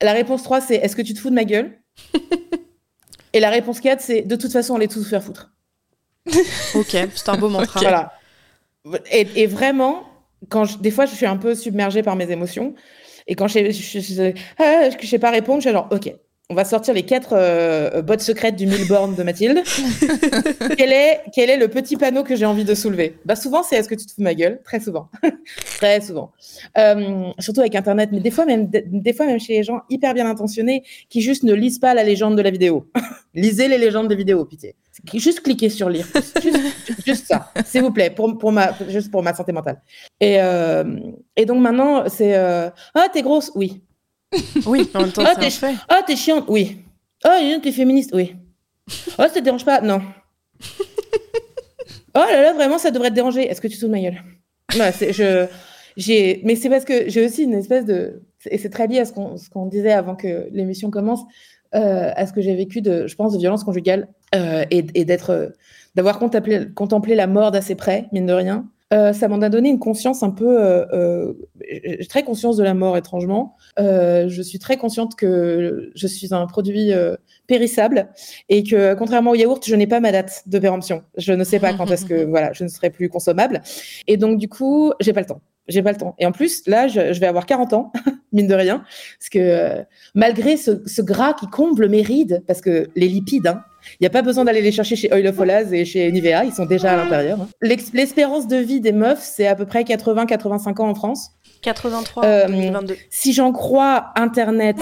la 0.00 0.12
réponse 0.12 0.44
3, 0.44 0.60
c'est 0.60 0.76
est-ce 0.76 0.94
que 0.94 1.02
tu 1.02 1.14
te 1.14 1.18
fous 1.18 1.30
de 1.30 1.34
ma 1.34 1.44
gueule? 1.44 1.80
Et 3.32 3.40
la 3.40 3.50
réponse 3.50 3.80
4, 3.80 4.00
c'est 4.00 4.22
de 4.22 4.36
toute 4.36 4.52
façon, 4.52 4.74
on 4.74 4.78
les 4.78 4.88
tous 4.88 5.08
faire 5.08 5.22
foutre. 5.22 5.52
Ok, 6.74 6.96
c'est 7.14 7.28
un 7.28 7.36
beau 7.36 7.48
mantra. 7.50 7.80
Voilà. 7.80 8.12
Et, 9.10 9.46
vraiment, 9.46 10.04
quand 10.48 10.80
des 10.80 10.90
fois, 10.90 11.06
je 11.06 11.14
suis 11.14 11.26
un 11.26 11.36
peu 11.36 11.54
submergée 11.54 12.02
par 12.02 12.16
mes 12.16 12.30
émotions. 12.30 12.74
Et 13.26 13.34
quand 13.34 13.48
je 13.48 13.58
ne 13.58 14.32
ah, 14.58 14.90
sais 15.02 15.18
pas 15.18 15.30
répondre, 15.30 15.60
je 15.60 15.68
suis 15.68 15.72
genre, 15.72 15.88
ok, 15.90 16.12
on 16.50 16.54
va 16.54 16.64
sortir 16.64 16.92
les 16.92 17.04
quatre 17.04 17.34
euh, 17.34 18.02
bottes 18.02 18.22
secrètes 18.22 18.56
du 18.56 18.66
Milborn 18.66 19.14
de 19.14 19.22
Mathilde. 19.22 19.62
quel, 20.76 20.92
est, 20.92 21.20
quel 21.32 21.48
est 21.48 21.56
le 21.56 21.68
petit 21.68 21.96
panneau 21.96 22.24
que 22.24 22.34
j'ai 22.34 22.44
envie 22.44 22.64
de 22.64 22.74
soulever? 22.74 23.16
Bah 23.24 23.36
Souvent, 23.36 23.62
c'est 23.62 23.76
est-ce 23.76 23.88
que 23.88 23.94
tu 23.94 24.04
te 24.04 24.10
fous 24.10 24.20
de 24.20 24.24
ma 24.24 24.34
gueule? 24.34 24.60
Très 24.64 24.80
souvent. 24.80 25.08
Très 25.78 26.00
souvent. 26.00 26.32
Euh, 26.76 27.30
surtout 27.38 27.60
avec 27.60 27.76
Internet, 27.76 28.10
mais 28.12 28.18
des 28.18 28.32
fois, 28.32 28.46
même, 28.46 28.68
des 28.68 29.12
fois 29.12 29.26
même 29.26 29.38
chez 29.38 29.52
les 29.58 29.62
gens 29.62 29.82
hyper 29.88 30.12
bien 30.12 30.28
intentionnés 30.28 30.82
qui 31.08 31.20
juste 31.20 31.44
ne 31.44 31.54
lisent 31.54 31.78
pas 31.78 31.94
la 31.94 32.02
légende 32.02 32.36
de 32.36 32.42
la 32.42 32.50
vidéo. 32.50 32.90
Lisez 33.34 33.68
les 33.68 33.78
légendes 33.78 34.08
de 34.08 34.14
vidéo, 34.16 34.44
pitié. 34.44 34.74
Juste 35.14 35.42
cliquez 35.42 35.68
sur 35.68 35.88
lire. 35.88 36.06
Juste, 37.06 37.26
ça, 37.26 37.52
s'il 37.64 37.82
vous 37.82 37.92
plaît, 37.92 38.10
pour, 38.10 38.36
pour, 38.36 38.50
ma, 38.50 38.72
juste 38.88 39.12
pour 39.12 39.22
ma 39.22 39.32
santé 39.34 39.52
mentale. 39.52 39.80
Et, 40.18 40.42
euh, 40.42 40.98
et 41.36 41.46
donc 41.46 41.60
maintenant, 41.60 42.08
c'est 42.08 42.34
Ah, 42.34 43.06
t'es 43.12 43.22
grosse 43.22 43.52
Oui. 43.54 43.82
Oui, 44.66 44.88
en 44.94 45.00
même 45.00 45.12
temps, 45.12 45.24
ah, 45.26 45.34
t'es. 45.34 45.48
Ah, 45.88 46.02
t'es 46.06 46.16
chiante, 46.16 46.44
oui. 46.48 46.78
Oh, 47.24 47.58
t'es 47.62 47.72
féministe, 47.72 48.10
oui. 48.14 48.36
Oh, 49.18 49.22
ça 49.22 49.30
te 49.30 49.38
dérange 49.40 49.64
pas? 49.64 49.80
Non. 49.80 50.00
oh 52.14 52.18
là 52.18 52.42
là, 52.42 52.52
vraiment, 52.52 52.78
ça 52.78 52.90
devrait 52.90 53.10
te 53.10 53.14
déranger. 53.14 53.42
Est-ce 53.42 53.60
que 53.60 53.68
tu 53.68 53.76
sautes 53.76 53.90
ma 53.90 54.00
gueule? 54.00 54.22
C'est, 54.92 55.12
je, 55.12 55.46
j'ai, 55.96 56.40
Mais 56.44 56.56
c'est 56.56 56.68
parce 56.68 56.84
que 56.84 57.08
j'ai 57.08 57.24
aussi 57.24 57.44
une 57.44 57.54
espèce 57.54 57.84
de. 57.84 58.22
Et 58.46 58.58
c'est 58.58 58.70
très 58.70 58.86
lié 58.86 59.00
à 59.00 59.04
ce 59.04 59.12
qu'on, 59.12 59.36
ce 59.36 59.50
qu'on 59.50 59.66
disait 59.66 59.92
avant 59.92 60.16
que 60.16 60.48
l'émission 60.52 60.90
commence, 60.90 61.20
euh, 61.74 62.10
à 62.14 62.26
ce 62.26 62.32
que 62.32 62.40
j'ai 62.40 62.54
vécu 62.54 62.80
de, 62.80 63.06
je 63.06 63.14
pense, 63.16 63.32
de 63.32 63.38
violence 63.38 63.64
conjugale 63.64 64.08
euh, 64.34 64.64
et, 64.70 64.86
et, 64.94 65.04
d'être, 65.04 65.52
d'avoir 65.94 66.18
contemplé, 66.18 66.66
contemplé 66.74 67.14
la 67.14 67.26
mort 67.26 67.50
d'assez 67.50 67.74
près, 67.74 68.06
mine 68.12 68.26
de 68.26 68.32
rien. 68.32 68.66
Euh, 68.92 69.12
ça 69.12 69.28
m'en 69.28 69.40
a 69.40 69.48
donné 69.48 69.68
une 69.68 69.78
conscience 69.78 70.22
un 70.22 70.30
peu. 70.30 70.60
Euh, 70.60 70.84
euh, 70.92 71.34
j'ai 71.70 72.06
très 72.06 72.24
conscience 72.24 72.56
de 72.56 72.64
la 72.64 72.74
mort, 72.74 72.96
étrangement. 72.96 73.56
je 73.78 74.42
suis 74.42 74.58
très 74.58 74.76
consciente 74.76 75.14
que 75.14 75.90
je 75.94 76.06
suis 76.06 76.34
un 76.34 76.46
produit 76.46 76.92
périssable 77.46 78.08
et 78.48 78.64
que, 78.64 78.94
contrairement 78.94 79.30
au 79.32 79.34
yaourt, 79.34 79.64
je 79.64 79.74
n'ai 79.74 79.86
pas 79.86 80.00
ma 80.00 80.12
date 80.12 80.42
de 80.46 80.58
péremption. 80.58 81.04
Je 81.16 81.32
ne 81.32 81.44
sais 81.44 81.60
pas 81.60 81.72
quand 81.72 81.90
est-ce 81.90 82.04
que 82.04 82.24
voilà, 82.28 82.52
je 82.52 82.64
ne 82.64 82.68
serai 82.68 82.90
plus 82.90 83.08
consommable. 83.08 83.62
Et 84.06 84.16
donc, 84.16 84.38
du 84.38 84.48
coup, 84.48 84.92
j'ai 85.00 85.12
pas 85.12 85.20
le 85.20 85.26
temps. 85.26 85.40
J'ai 85.68 85.82
pas 85.82 85.92
le 85.92 85.98
temps. 85.98 86.16
Et 86.18 86.26
en 86.26 86.32
plus, 86.32 86.66
là, 86.66 86.88
je, 86.88 87.18
vais 87.18 87.26
avoir 87.26 87.46
40 87.46 87.72
ans, 87.74 87.92
mine 88.32 88.46
de 88.46 88.54
rien, 88.54 88.84
parce 89.18 89.28
que 89.30 89.84
malgré 90.14 90.56
ce, 90.56 90.82
ce, 90.86 91.02
gras 91.02 91.34
qui 91.34 91.46
comble 91.48 91.88
mes 91.88 92.02
rides, 92.02 92.42
parce 92.46 92.60
que 92.60 92.88
les 92.96 93.08
lipides, 93.08 93.48
hein, 93.48 93.62
il 93.94 94.02
n'y 94.02 94.06
a 94.06 94.10
pas 94.10 94.22
besoin 94.22 94.44
d'aller 94.44 94.60
les 94.60 94.72
chercher 94.72 94.96
chez 94.96 95.12
Oil 95.12 95.26
of 95.26 95.38
Olaz 95.38 95.72
et 95.72 95.84
chez 95.84 96.10
Nivea, 96.12 96.44
ils 96.44 96.52
sont 96.52 96.66
déjà 96.66 96.92
à 96.92 96.96
l'intérieur. 96.96 97.40
Hein. 97.40 97.48
L'espérance 97.62 98.46
de 98.46 98.56
vie 98.56 98.80
des 98.80 98.92
meufs, 98.92 99.22
c'est 99.22 99.46
à 99.46 99.54
peu 99.54 99.66
près 99.66 99.82
80-85 99.82 100.80
ans 100.80 100.88
en 100.88 100.94
France. 100.94 101.30
83 101.62 102.24
euh, 102.24 102.46
2022. 102.46 102.96
Si 103.10 103.32
j'en 103.32 103.52
crois 103.52 104.12
Internet, 104.16 104.76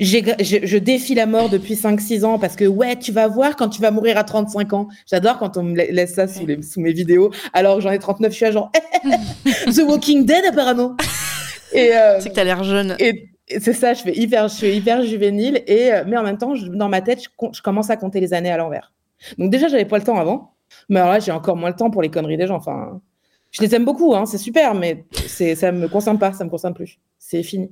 je, 0.00 0.78
défie 0.78 1.14
la 1.14 1.26
mort 1.26 1.48
depuis 1.48 1.74
5-6 1.74 2.24
ans 2.24 2.38
parce 2.38 2.56
que, 2.56 2.64
ouais, 2.64 2.96
tu 2.96 3.12
vas 3.12 3.28
voir 3.28 3.56
quand 3.56 3.68
tu 3.68 3.80
vas 3.80 3.90
mourir 3.90 4.18
à 4.18 4.24
35 4.24 4.72
ans. 4.72 4.88
J'adore 5.10 5.38
quand 5.38 5.56
on 5.56 5.62
me 5.62 5.74
laisse 5.74 6.14
ça 6.14 6.28
sous, 6.28 6.46
les, 6.46 6.62
sous 6.62 6.80
mes 6.80 6.92
vidéos. 6.92 7.30
Alors 7.52 7.80
j'en 7.80 7.90
ai 7.90 7.98
39, 7.98 8.30
je 8.30 8.36
suis 8.36 8.46
à 8.46 8.50
genre 8.50 8.70
The 9.44 9.82
Walking 9.86 10.26
Dead 10.26 10.44
apparemment. 10.48 10.96
Euh, 11.74 12.20
c'est 12.20 12.30
que 12.30 12.34
t'as 12.34 12.44
l'air 12.44 12.62
jeune. 12.64 12.96
Et, 12.98 13.28
c'est 13.60 13.72
ça, 13.72 13.94
je 13.94 14.02
fais 14.02 14.16
hyper, 14.16 14.48
je 14.48 14.54
suis 14.54 14.74
hyper 14.74 15.02
juvénile 15.02 15.62
et 15.68 15.90
mais 16.06 16.16
en 16.16 16.24
même 16.24 16.36
temps, 16.36 16.54
dans 16.56 16.88
ma 16.88 17.00
tête, 17.00 17.22
je, 17.22 17.62
commence 17.62 17.90
à 17.90 17.96
compter 17.96 18.18
les 18.18 18.34
années 18.34 18.50
à 18.50 18.56
l'envers. 18.56 18.92
Donc 19.38 19.50
déjà, 19.50 19.68
j'avais 19.68 19.84
pas 19.84 19.98
le 19.98 20.04
temps 20.04 20.18
avant, 20.18 20.54
mais 20.88 20.98
alors 20.98 21.12
là, 21.12 21.20
j'ai 21.20 21.30
encore 21.30 21.56
moins 21.56 21.70
le 21.70 21.76
temps 21.76 21.90
pour 21.90 22.02
les 22.02 22.10
conneries 22.10 22.36
des 22.36 22.48
gens. 22.48 22.56
Enfin, 22.56 23.00
je 23.52 23.62
les 23.62 23.74
aime 23.74 23.84
beaucoup, 23.84 24.14
hein, 24.14 24.26
c'est 24.26 24.38
super, 24.38 24.74
mais 24.74 25.04
c'est, 25.26 25.54
ça 25.54 25.72
me 25.72 25.88
concerne 25.88 26.18
pas, 26.18 26.32
ça 26.32 26.44
me 26.44 26.50
concerne 26.50 26.74
plus. 26.74 26.98
C'est 27.18 27.42
fini. 27.42 27.70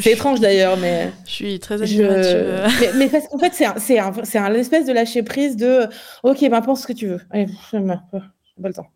c'est 0.00 0.12
étrange 0.12 0.40
d'ailleurs, 0.40 0.76
mais. 0.76 1.10
Je 1.26 1.32
suis 1.32 1.58
très. 1.58 1.84
Je... 1.86 2.98
mais, 2.98 3.08
parce 3.08 3.26
qu'en 3.28 3.38
fait, 3.38 3.54
c'est 3.54 3.66
un, 3.66 3.74
c'est 3.78 3.98
un, 3.98 4.12
c'est 4.22 4.38
un 4.38 4.52
espèce 4.54 4.86
de 4.86 4.92
lâcher 4.92 5.22
prise 5.22 5.56
de 5.56 5.86
OK, 6.22 6.48
ben 6.48 6.60
pense 6.60 6.82
ce 6.82 6.86
que 6.86 6.92
tu 6.92 7.06
veux. 7.06 7.20
Allez, 7.30 7.46
j'ai 7.72 7.80
pas 7.80 8.68
le 8.68 8.74
temps. 8.74 8.86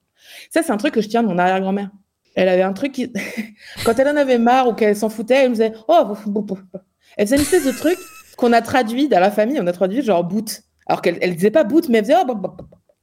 Ça, 0.50 0.62
c'est 0.62 0.73
un 0.73 0.77
truc 0.77 0.95
que 0.95 1.00
je 1.00 1.09
tiens 1.09 1.23
de 1.23 1.29
mon 1.29 1.38
arrière-grand-mère. 1.38 1.91
Elle 2.38 2.49
avait 2.49 2.62
un 2.62 2.73
truc 2.73 2.92
qui. 2.92 3.12
Quand 3.85 3.99
elle 3.99 4.09
en 4.09 4.16
avait 4.16 4.38
marre 4.38 4.68
ou 4.68 4.73
qu'elle 4.73 4.95
s'en 4.95 5.09
foutait, 5.09 5.35
elle 5.35 5.49
me 5.50 5.54
disait 5.54 5.73
Oh, 5.88 6.14
elle 7.16 7.26
faisait 7.26 7.37
une 7.37 7.42
espèce 7.42 7.64
de 7.64 7.73
truc 7.73 7.99
qu'on 8.37 8.52
a 8.52 8.62
traduit 8.62 9.09
dans 9.09 9.18
la 9.18 9.33
famille, 9.33 9.59
on 9.61 9.66
a 9.66 9.73
traduit 9.73 10.02
genre 10.02 10.23
boot. 10.23 10.62
Alors 10.87 11.02
qu'elle 11.02 11.18
elle 11.21 11.35
disait 11.35 11.50
pas 11.50 11.64
boot, 11.64 11.88
mais 11.88 11.99
elle 11.99 12.04
faisait 12.04 12.16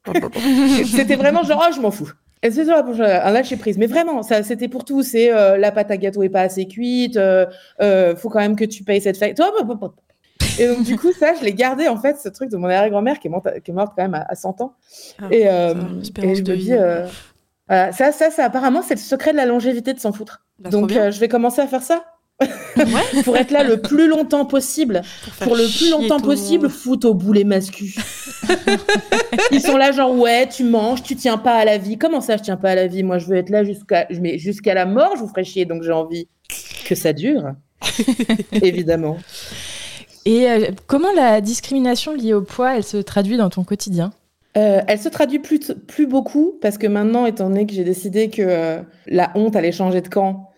Oh, 0.08 0.13
C'était 0.86 1.18
vraiment 1.18 1.44
genre 1.44 1.65
Oh, 1.68 1.74
je 1.75 1.82
m'en 1.82 1.92
fous. 1.92 2.12
Elle 2.42 2.54
faisait 2.54 2.72
un 2.72 3.32
lâcher 3.32 3.58
prise. 3.58 3.77
Mais 3.77 3.88
vraiment, 3.88 4.24
ça, 4.24 4.42
c'était 4.42 4.70
pour 4.70 4.86
tout. 4.86 5.04
C'est 5.04 5.34
euh, 5.34 5.58
la 5.58 5.72
pâte 5.72 5.92
à 5.92 5.98
gâteau 5.98 6.24
est 6.24 6.30
pas 6.30 6.42
assez 6.42 6.68
cuite, 6.68 7.18
euh, 7.18 7.46
euh, 7.82 8.15
faut 8.15 8.30
quand 8.30 8.39
même 8.39 8.56
que 8.56 8.65
tu 8.65 8.84
payes 8.84 9.01
cette 9.01 9.18
fête. 9.18 9.38
Et 10.60 10.68
donc, 10.68 10.84
du 10.84 10.98
coup, 10.98 11.12
ça, 11.12 11.34
je 11.38 11.44
l'ai 11.44 11.54
gardé, 11.54 11.88
en 11.88 11.98
fait, 11.98 12.18
ce 12.18 12.30
truc 12.30 12.50
de 12.50 12.58
mon 12.58 12.65
arrière-grand-mère 12.65 13.20
qui, 13.20 13.30
qui, 13.63 13.72
est 13.72 13.74
morte 13.74 13.94
quand 13.96 14.04
même 14.04 14.25
à, 14.27 14.36
100 14.36 14.62
ans. 14.62 14.75
Ah, 15.22 15.27
et, 15.32 15.48
euh, 15.48 15.74
et, 16.22 16.36
je 16.36 16.42
me 16.42 16.56
dis, 16.56 16.74
euh, 16.74 17.06
ça, 17.70 18.12
ça, 18.12 18.32
ça, 18.32 18.46
apparemment, 18.46 18.82
c'est 18.82 18.96
le 18.96 19.00
secret 19.00 19.32
de 19.32 19.38
la 19.38 19.46
longévité 19.46 19.94
de 19.94 20.00
s'en 20.00 20.12
foutre. 20.12 20.46
Bah, 20.60 20.70
donc, 20.70 20.92
euh, 20.92 21.12
je 21.12 21.20
vais 21.20 21.28
commencer 21.28 21.62
à 21.62 21.68
faire 21.68 21.84
ça. 21.84 22.06
Ouais. 22.42 23.22
pour 23.24 23.38
être 23.38 23.52
là 23.52 23.64
le 23.64 23.82
plus 23.82 24.08
longtemps 24.08 24.46
possible. 24.46 25.02
Pour, 25.40 25.56
le 25.56 25.66
plus 25.66 25.90
longtemps 25.90 26.20
possible, 26.20 26.70
fout 26.70 27.06
au 27.06 27.14
boulet 27.14 27.46
mascu. 27.46 27.96
Ils 29.52 29.62
sont 29.62 29.78
là, 29.78 29.94
genre, 29.94 30.14
ouais, 30.14 30.48
tu 30.50 30.66
manges, 30.66 31.02
tu 31.02 31.16
tiens 31.16 31.38
pas 31.38 31.56
à 31.56 31.66
la 31.66 31.78
vie. 31.78 31.98
Comment 31.98 32.20
ça, 32.20 32.36
je 32.36 32.44
tiens 32.44 32.58
pas 32.58 32.72
à 32.72 32.76
la 32.76 32.88
vie? 32.88 33.04
Moi, 33.04 33.20
je 33.20 33.28
veux 33.28 33.38
être 33.38 33.50
là 33.50 33.64
jusqu'à 33.64 34.08
jusqu'à 34.10 34.74
la 34.74 34.86
mort, 34.86 35.14
je 35.16 35.22
vous 35.22 35.30
ferai 35.30 35.46
chier, 35.46 35.66
donc 35.66 35.84
j'ai 35.84 35.94
envie 35.94 36.28
que 36.86 36.96
ça 36.96 37.14
dure. 37.14 37.54
Évidemment. 38.52 39.18
Et 40.26 40.50
euh, 40.50 40.72
comment 40.88 41.12
la 41.14 41.40
discrimination 41.40 42.14
liée 42.14 42.34
au 42.34 42.42
poids, 42.42 42.76
elle 42.76 42.84
se 42.84 42.98
traduit 42.98 43.38
dans 43.38 43.50
ton 43.50 43.64
quotidien? 43.64 44.12
Euh, 44.58 44.82
elle 44.88 45.00
se 45.00 45.10
traduit 45.10 45.40
plus, 45.40 45.74
plus 45.88 46.08
beaucoup 46.08 46.58
parce 46.62 46.78
que 46.78 46.88
maintenant, 46.88 47.26
étant 47.26 47.50
donné 47.50 47.66
que 47.66 47.74
j'ai 47.74 47.84
décidé 47.84 48.30
que 48.30 48.42
euh, 48.42 48.82
la 49.08 49.32
honte 49.36 49.56
allait 49.56 49.72
changer 49.72 50.02
de 50.02 50.08
camp, 50.08 50.50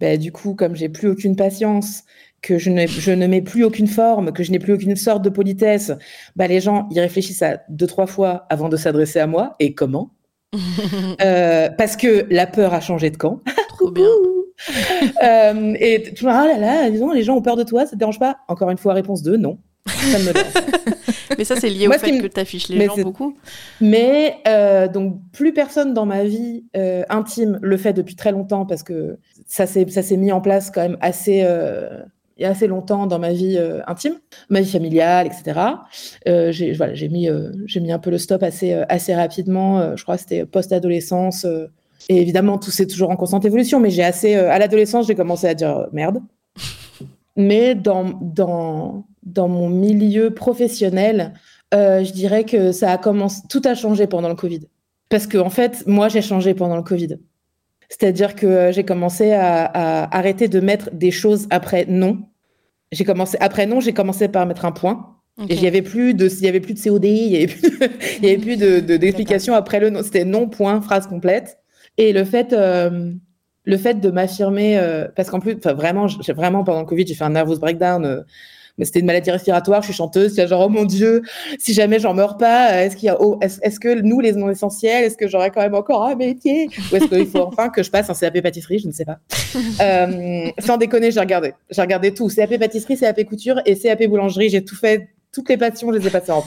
ben, 0.00 0.18
du 0.18 0.32
coup, 0.32 0.54
comme 0.54 0.76
j'ai 0.76 0.88
plus 0.88 1.08
aucune 1.08 1.36
patience, 1.36 2.04
que 2.42 2.58
je 2.58 2.70
ne, 2.70 2.86
je 2.86 3.12
ne 3.12 3.26
mets 3.26 3.40
plus 3.40 3.64
aucune 3.64 3.86
forme, 3.86 4.32
que 4.32 4.42
je 4.42 4.52
n'ai 4.52 4.58
plus 4.58 4.74
aucune 4.74 4.94
sorte 4.94 5.22
de 5.22 5.30
politesse, 5.30 5.92
ben, 6.36 6.48
les 6.48 6.60
gens 6.60 6.88
y 6.90 7.00
réfléchissent 7.00 7.42
à 7.42 7.62
deux, 7.68 7.86
trois 7.86 8.06
fois 8.06 8.46
avant 8.50 8.68
de 8.68 8.76
s'adresser 8.76 9.18
à 9.18 9.26
moi. 9.26 9.56
Et 9.58 9.74
comment? 9.74 10.10
Parce 11.18 11.96
que 11.96 12.26
la 12.30 12.46
peur 12.46 12.74
a 12.74 12.80
changé 12.80 13.10
de 13.10 13.16
camp. 13.16 13.40
Trop 13.68 13.90
bien. 13.90 14.06
euh, 15.22 15.74
et 15.78 16.02
tu 16.14 16.24
vois, 16.24 16.34
ah 16.34 16.46
là 16.46 16.58
là, 16.58 16.90
disons, 16.90 17.12
les 17.12 17.22
gens 17.22 17.36
ont 17.36 17.42
peur 17.42 17.56
de 17.56 17.62
toi, 17.62 17.84
ça 17.84 17.92
te 17.92 17.96
dérange 17.96 18.18
pas? 18.18 18.38
Encore 18.48 18.70
une 18.70 18.78
fois, 18.78 18.94
réponse 18.94 19.22
2, 19.22 19.36
non. 19.36 19.58
Ça 19.86 20.18
me 20.18 20.32
mais 21.38 21.44
ça, 21.44 21.56
c'est 21.56 21.68
lié 21.68 21.88
au 21.88 21.92
fait 21.92 22.18
que 22.18 22.26
tu 22.26 22.40
affiches 22.40 22.68
les 22.68 22.86
gens 22.86 22.96
beaucoup. 22.96 23.36
Mais 23.80 24.38
euh, 24.46 24.88
donc, 24.88 25.20
plus 25.32 25.52
personne 25.52 25.94
dans 25.94 26.06
ma 26.06 26.24
vie 26.24 26.64
euh, 26.76 27.04
intime 27.08 27.58
le 27.62 27.76
fait 27.76 27.92
depuis 27.92 28.16
très 28.16 28.32
longtemps 28.32 28.66
parce 28.66 28.82
que 28.82 29.18
ça 29.46 29.66
s'est 29.66 30.16
mis 30.16 30.32
en 30.32 30.40
place 30.40 30.70
quand 30.70 30.82
même 30.82 30.98
assez, 31.00 31.42
euh, 31.44 32.02
il 32.36 32.42
y 32.42 32.46
a 32.46 32.50
assez 32.50 32.66
longtemps 32.66 33.06
dans 33.06 33.18
ma 33.18 33.32
vie 33.32 33.56
euh, 33.58 33.80
intime, 33.86 34.14
ma 34.50 34.60
vie 34.60 34.70
familiale, 34.70 35.26
etc. 35.26 35.60
J'ai 36.50 36.72
voilà, 36.72 36.92
mis, 37.08 37.28
mis 37.80 37.92
un 37.92 37.98
peu 37.98 38.10
le 38.10 38.18
stop 38.18 38.42
assez, 38.42 38.72
assez 38.88 39.14
rapidement. 39.14 39.96
je 39.96 40.02
crois 40.02 40.16
que 40.16 40.22
c'était 40.22 40.46
post-adolescence. 40.46 41.46
Et 42.08 42.20
évidemment, 42.20 42.58
tout 42.58 42.70
c'est 42.70 42.86
toujours 42.86 43.10
en 43.10 43.16
constante 43.16 43.44
évolution, 43.44 43.80
mais 43.80 43.90
j'ai 43.90 44.04
assez. 44.04 44.34
À 44.34 44.58
l'adolescence, 44.58 45.06
j'ai 45.06 45.14
commencé 45.14 45.46
à 45.46 45.54
dire 45.54 45.86
merde. 45.92 46.20
Mais 47.38 47.74
dans, 47.74 48.18
dans, 48.22 49.04
dans 49.26 49.48
mon 49.48 49.68
milieu 49.68 50.32
professionnel, 50.32 51.34
euh, 51.74 52.04
je 52.04 52.12
dirais 52.12 52.44
que 52.44 52.72
ça 52.72 52.92
a 52.92 52.98
commencé. 52.98 53.42
Tout 53.50 53.62
a 53.64 53.74
changé 53.74 54.06
pendant 54.06 54.28
le 54.28 54.34
Covid. 54.34 54.60
Parce 55.08 55.26
que, 55.26 55.38
en 55.38 55.50
fait, 55.50 55.84
moi, 55.86 56.08
j'ai 56.08 56.22
changé 56.22 56.54
pendant 56.54 56.76
le 56.76 56.82
Covid. 56.82 57.18
C'est-à-dire 57.88 58.34
que 58.34 58.72
j'ai 58.72 58.84
commencé 58.84 59.32
à, 59.32 60.04
arrêter 60.16 60.48
de 60.48 60.60
mettre 60.60 60.90
des 60.92 61.10
choses 61.10 61.46
après 61.50 61.86
non. 61.88 62.18
J'ai 62.92 63.04
commencé 63.04 63.36
après 63.40 63.66
non, 63.66 63.80
j'ai 63.80 63.92
commencé 63.92 64.28
par 64.28 64.46
mettre 64.46 64.64
un 64.64 64.72
point. 64.72 65.12
Et 65.48 65.54
il 65.54 65.60
n'y 65.60 65.66
avait 65.66 65.82
plus 65.82 66.14
de, 66.14 66.28
il 66.28 66.44
y 66.44 66.48
avait 66.48 66.60
plus 66.60 66.72
de 66.72 66.80
COD, 66.80 67.04
il 67.04 67.28
n'y 67.28 67.36
avait 67.36 67.46
plus, 67.46 67.70
il 68.18 68.24
y 68.24 68.28
avait 68.30 68.38
plus 68.38 68.56
de, 68.56 68.80
d'explication 68.96 69.54
après 69.54 69.80
le 69.80 69.90
non. 69.90 70.02
C'était 70.02 70.24
non 70.24 70.48
point 70.48 70.80
phrase 70.80 71.06
complète. 71.06 71.58
Et 71.98 72.12
le 72.12 72.24
fait, 72.24 72.52
euh, 72.52 73.12
le 73.64 73.76
fait 73.76 74.00
de 74.00 74.10
m'affirmer, 74.10 74.78
euh, 74.78 75.06
parce 75.14 75.30
qu'en 75.30 75.40
plus, 75.40 75.56
vraiment, 75.64 76.08
j'ai 76.08 76.32
vraiment 76.32 76.64
pendant 76.64 76.80
le 76.80 76.86
Covid, 76.86 77.06
j'ai 77.06 77.14
fait 77.14 77.24
un 77.24 77.30
nervous 77.30 77.58
breakdown. 77.58 78.24
Euh, 78.76 78.78
mais 78.78 78.84
c'était 78.84 79.00
une 79.00 79.06
maladie 79.06 79.30
respiratoire, 79.30 79.82
je 79.82 79.86
suis 79.86 79.94
chanteuse, 79.94 80.34
c'est 80.34 80.46
genre, 80.46 80.66
oh 80.66 80.68
mon 80.68 80.84
Dieu, 80.84 81.22
si 81.58 81.72
jamais 81.72 81.98
j'en 81.98 82.14
meurs 82.14 82.36
pas, 82.36 82.84
est-ce 82.84 82.96
qu'il 82.96 83.06
y 83.06 83.10
a, 83.10 83.20
oh, 83.20 83.38
est-ce, 83.40 83.80
que 83.80 84.00
nous, 84.00 84.20
les 84.20 84.32
non 84.32 84.50
essentiels, 84.50 85.04
est-ce 85.04 85.16
que 85.16 85.28
j'aurais 85.28 85.50
quand 85.50 85.62
même 85.62 85.74
encore 85.74 86.04
un 86.04 86.14
métier 86.14 86.68
Ou 86.92 86.96
est-ce 86.96 87.06
qu'il 87.06 87.26
faut 87.26 87.42
enfin 87.42 87.68
que 87.68 87.82
je 87.82 87.90
passe 87.90 88.10
un 88.10 88.14
CAP 88.14 88.40
pâtisserie 88.42 88.78
Je 88.78 88.88
ne 88.88 88.92
sais 88.92 89.04
pas. 89.04 89.18
sans 90.60 90.76
déconner, 90.76 91.10
j'ai 91.10 91.20
regardé. 91.20 91.54
J'ai 91.70 91.80
regardé 91.80 92.12
tout. 92.12 92.28
CAP 92.28 92.58
pâtisserie, 92.58 92.98
CAP 92.98 93.24
couture 93.24 93.60
et 93.64 93.76
CAP 93.76 94.04
boulangerie. 94.04 94.50
J'ai 94.50 94.64
tout 94.64 94.76
fait, 94.76 95.08
toutes 95.32 95.48
les 95.48 95.56
passions, 95.56 95.92
je 95.92 95.98
les 95.98 96.06
ai 96.06 96.10
passées 96.10 96.32
en 96.32 96.44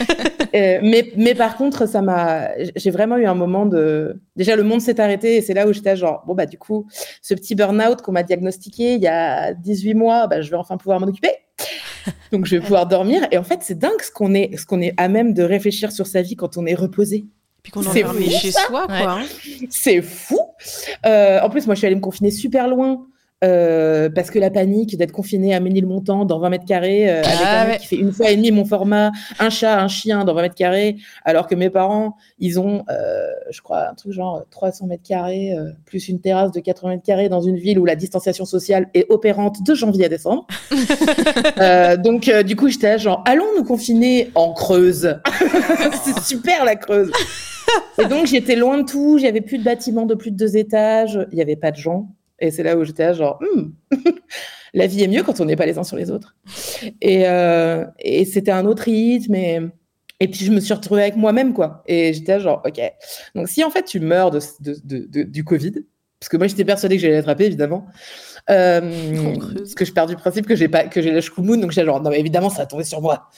euh, 0.54 0.78
mais, 0.82 1.12
mais 1.16 1.34
par 1.34 1.56
contre, 1.56 1.86
ça 1.86 2.02
m'a, 2.02 2.48
j'ai 2.76 2.90
vraiment 2.90 3.16
eu 3.16 3.26
un 3.26 3.34
moment 3.34 3.66
de. 3.66 4.20
Déjà, 4.36 4.56
le 4.56 4.62
monde 4.62 4.80
s'est 4.80 5.00
arrêté 5.00 5.36
et 5.36 5.40
c'est 5.42 5.54
là 5.54 5.66
où 5.66 5.72
j'étais 5.72 5.96
genre, 5.96 6.22
bon, 6.26 6.34
bah, 6.34 6.46
du 6.46 6.58
coup, 6.58 6.86
ce 7.22 7.34
petit 7.34 7.54
burn-out 7.54 8.02
qu'on 8.02 8.12
m'a 8.12 8.22
diagnostiqué 8.22 8.94
il 8.94 9.02
y 9.02 9.08
a 9.08 9.52
18 9.54 9.94
mois, 9.94 10.26
bah, 10.26 10.40
je 10.40 10.50
vais 10.50 10.56
enfin 10.56 10.76
pouvoir 10.76 11.00
m'en 11.00 11.06
occuper. 11.06 11.30
Donc, 12.32 12.46
je 12.46 12.56
vais 12.56 12.62
pouvoir 12.62 12.86
dormir. 12.86 13.26
Et 13.30 13.38
en 13.38 13.44
fait, 13.44 13.60
c'est 13.62 13.78
dingue 13.78 14.00
ce 14.02 14.10
qu'on 14.10 14.34
est, 14.34 14.56
ce 14.56 14.66
qu'on 14.66 14.80
est 14.80 14.94
à 14.96 15.08
même 15.08 15.34
de 15.34 15.42
réfléchir 15.42 15.92
sur 15.92 16.06
sa 16.06 16.22
vie 16.22 16.36
quand 16.36 16.56
on 16.56 16.66
est 16.66 16.74
reposé. 16.74 17.26
Puis 17.62 17.72
qu'on 17.72 17.84
en 17.84 17.92
chez 18.30 18.52
soi, 18.52 18.86
quoi. 18.86 19.20
Hein. 19.20 19.26
C'est 19.68 20.00
fou. 20.00 20.40
Euh, 21.04 21.40
en 21.40 21.50
plus, 21.50 21.66
moi, 21.66 21.74
je 21.74 21.80
suis 21.80 21.86
allée 21.86 21.96
me 21.96 22.00
confiner 22.00 22.30
super 22.30 22.68
loin. 22.68 23.06
Euh, 23.42 24.10
parce 24.10 24.30
que 24.30 24.38
la 24.38 24.50
panique 24.50 24.98
d'être 24.98 25.12
confiné 25.12 25.54
à 25.54 25.60
Ménilmontant 25.60 26.26
dans 26.26 26.38
20 26.40 26.50
mètres 26.50 26.66
carrés 26.66 27.08
euh, 27.08 27.22
avec 27.22 27.38
ah 27.42 27.62
un 27.62 27.66
mec 27.68 27.80
qui 27.80 27.86
fait 27.86 27.96
une 27.96 28.12
fois 28.12 28.30
et 28.30 28.36
demi 28.36 28.50
mon 28.50 28.66
format, 28.66 29.12
un 29.38 29.48
chat, 29.48 29.80
un 29.80 29.88
chien 29.88 30.26
dans 30.26 30.34
20 30.34 30.42
mètres 30.42 30.54
carrés, 30.54 30.96
alors 31.24 31.46
que 31.46 31.54
mes 31.54 31.70
parents, 31.70 32.16
ils 32.38 32.60
ont, 32.60 32.84
euh, 32.90 33.28
je 33.50 33.62
crois, 33.62 33.88
un 33.88 33.94
truc 33.94 34.12
genre 34.12 34.44
300 34.50 34.88
mètres 34.88 35.04
carrés 35.08 35.56
plus 35.86 36.08
une 36.08 36.20
terrasse 36.20 36.52
de 36.52 36.60
80 36.60 36.90
mètres 36.90 37.02
carrés 37.02 37.30
dans 37.30 37.40
une 37.40 37.56
ville 37.56 37.78
où 37.78 37.86
la 37.86 37.96
distanciation 37.96 38.44
sociale 38.44 38.88
est 38.92 39.06
opérante 39.08 39.62
de 39.64 39.74
janvier 39.74 40.04
à 40.04 40.08
décembre. 40.10 40.46
donc, 42.02 42.30
du 42.44 42.56
coup, 42.56 42.68
j'étais 42.68 42.98
genre, 42.98 43.24
allons 43.26 43.46
nous 43.56 43.64
confiner 43.64 44.30
en 44.34 44.52
Creuse. 44.52 45.18
C'est 46.04 46.20
super 46.20 46.66
la 46.66 46.76
Creuse. 46.76 47.10
Et 47.98 48.04
donc, 48.04 48.26
j'étais 48.26 48.56
loin 48.56 48.78
de 48.78 48.84
tout, 48.84 49.16
j'avais 49.18 49.40
plus 49.40 49.56
de 49.56 49.64
bâtiments 49.64 50.04
de 50.04 50.14
plus 50.14 50.30
de 50.30 50.36
deux 50.36 50.58
étages, 50.58 51.18
il 51.32 51.36
n'y 51.36 51.42
avait 51.42 51.56
pas 51.56 51.70
de 51.70 51.76
gens 51.76 52.08
et 52.40 52.50
c'est 52.50 52.62
là 52.62 52.76
où 52.76 52.84
j'étais 52.84 53.14
genre, 53.14 53.38
hmm, 53.40 53.70
la 54.74 54.86
vie 54.86 55.02
est 55.02 55.08
mieux 55.08 55.22
quand 55.22 55.40
on 55.40 55.44
n'est 55.44 55.56
pas 55.56 55.66
les 55.66 55.78
uns 55.78 55.84
sur 55.84 55.96
les 55.96 56.10
autres. 56.10 56.36
Et, 57.00 57.28
euh, 57.28 57.84
et 57.98 58.24
c'était 58.24 58.50
un 58.50 58.64
autre 58.66 58.84
rythme. 58.84 59.34
Et, 59.34 59.60
et 60.20 60.28
puis 60.28 60.44
je 60.44 60.50
me 60.52 60.60
suis 60.60 60.74
retrouvée 60.74 61.02
avec 61.02 61.16
moi-même, 61.16 61.52
quoi. 61.52 61.82
Et 61.86 62.12
j'étais 62.12 62.40
genre, 62.40 62.62
ok. 62.66 62.80
Donc 63.34 63.48
si 63.48 63.64
en 63.64 63.70
fait 63.70 63.84
tu 63.84 64.00
meurs 64.00 64.30
de, 64.30 64.40
de, 64.60 65.06
de, 65.06 65.22
du 65.22 65.44
Covid, 65.44 65.72
parce 66.20 66.28
que 66.28 66.36
moi 66.36 66.46
j'étais 66.46 66.66
persuadée 66.66 66.96
que 66.96 67.02
j'allais 67.02 67.16
l'attraper, 67.16 67.46
évidemment. 67.46 67.86
Euh, 68.50 69.36
parce 69.54 69.74
que 69.74 69.84
je 69.84 69.92
pars 69.92 70.06
du 70.06 70.16
principe 70.16 70.46
que 70.46 70.54
j'ai 70.54 70.68
pas 70.68 70.84
que 70.84 71.00
j'ai 71.00 71.12
le 71.12 71.20
schkoumoun, 71.20 71.60
donc 71.60 71.70
j'étais 71.72 71.86
genre 71.86 72.02
non 72.02 72.10
mais 72.10 72.20
évidemment 72.20 72.50
ça 72.50 72.62
a 72.62 72.66
tombé 72.66 72.84
sur 72.84 73.00
moi. 73.00 73.30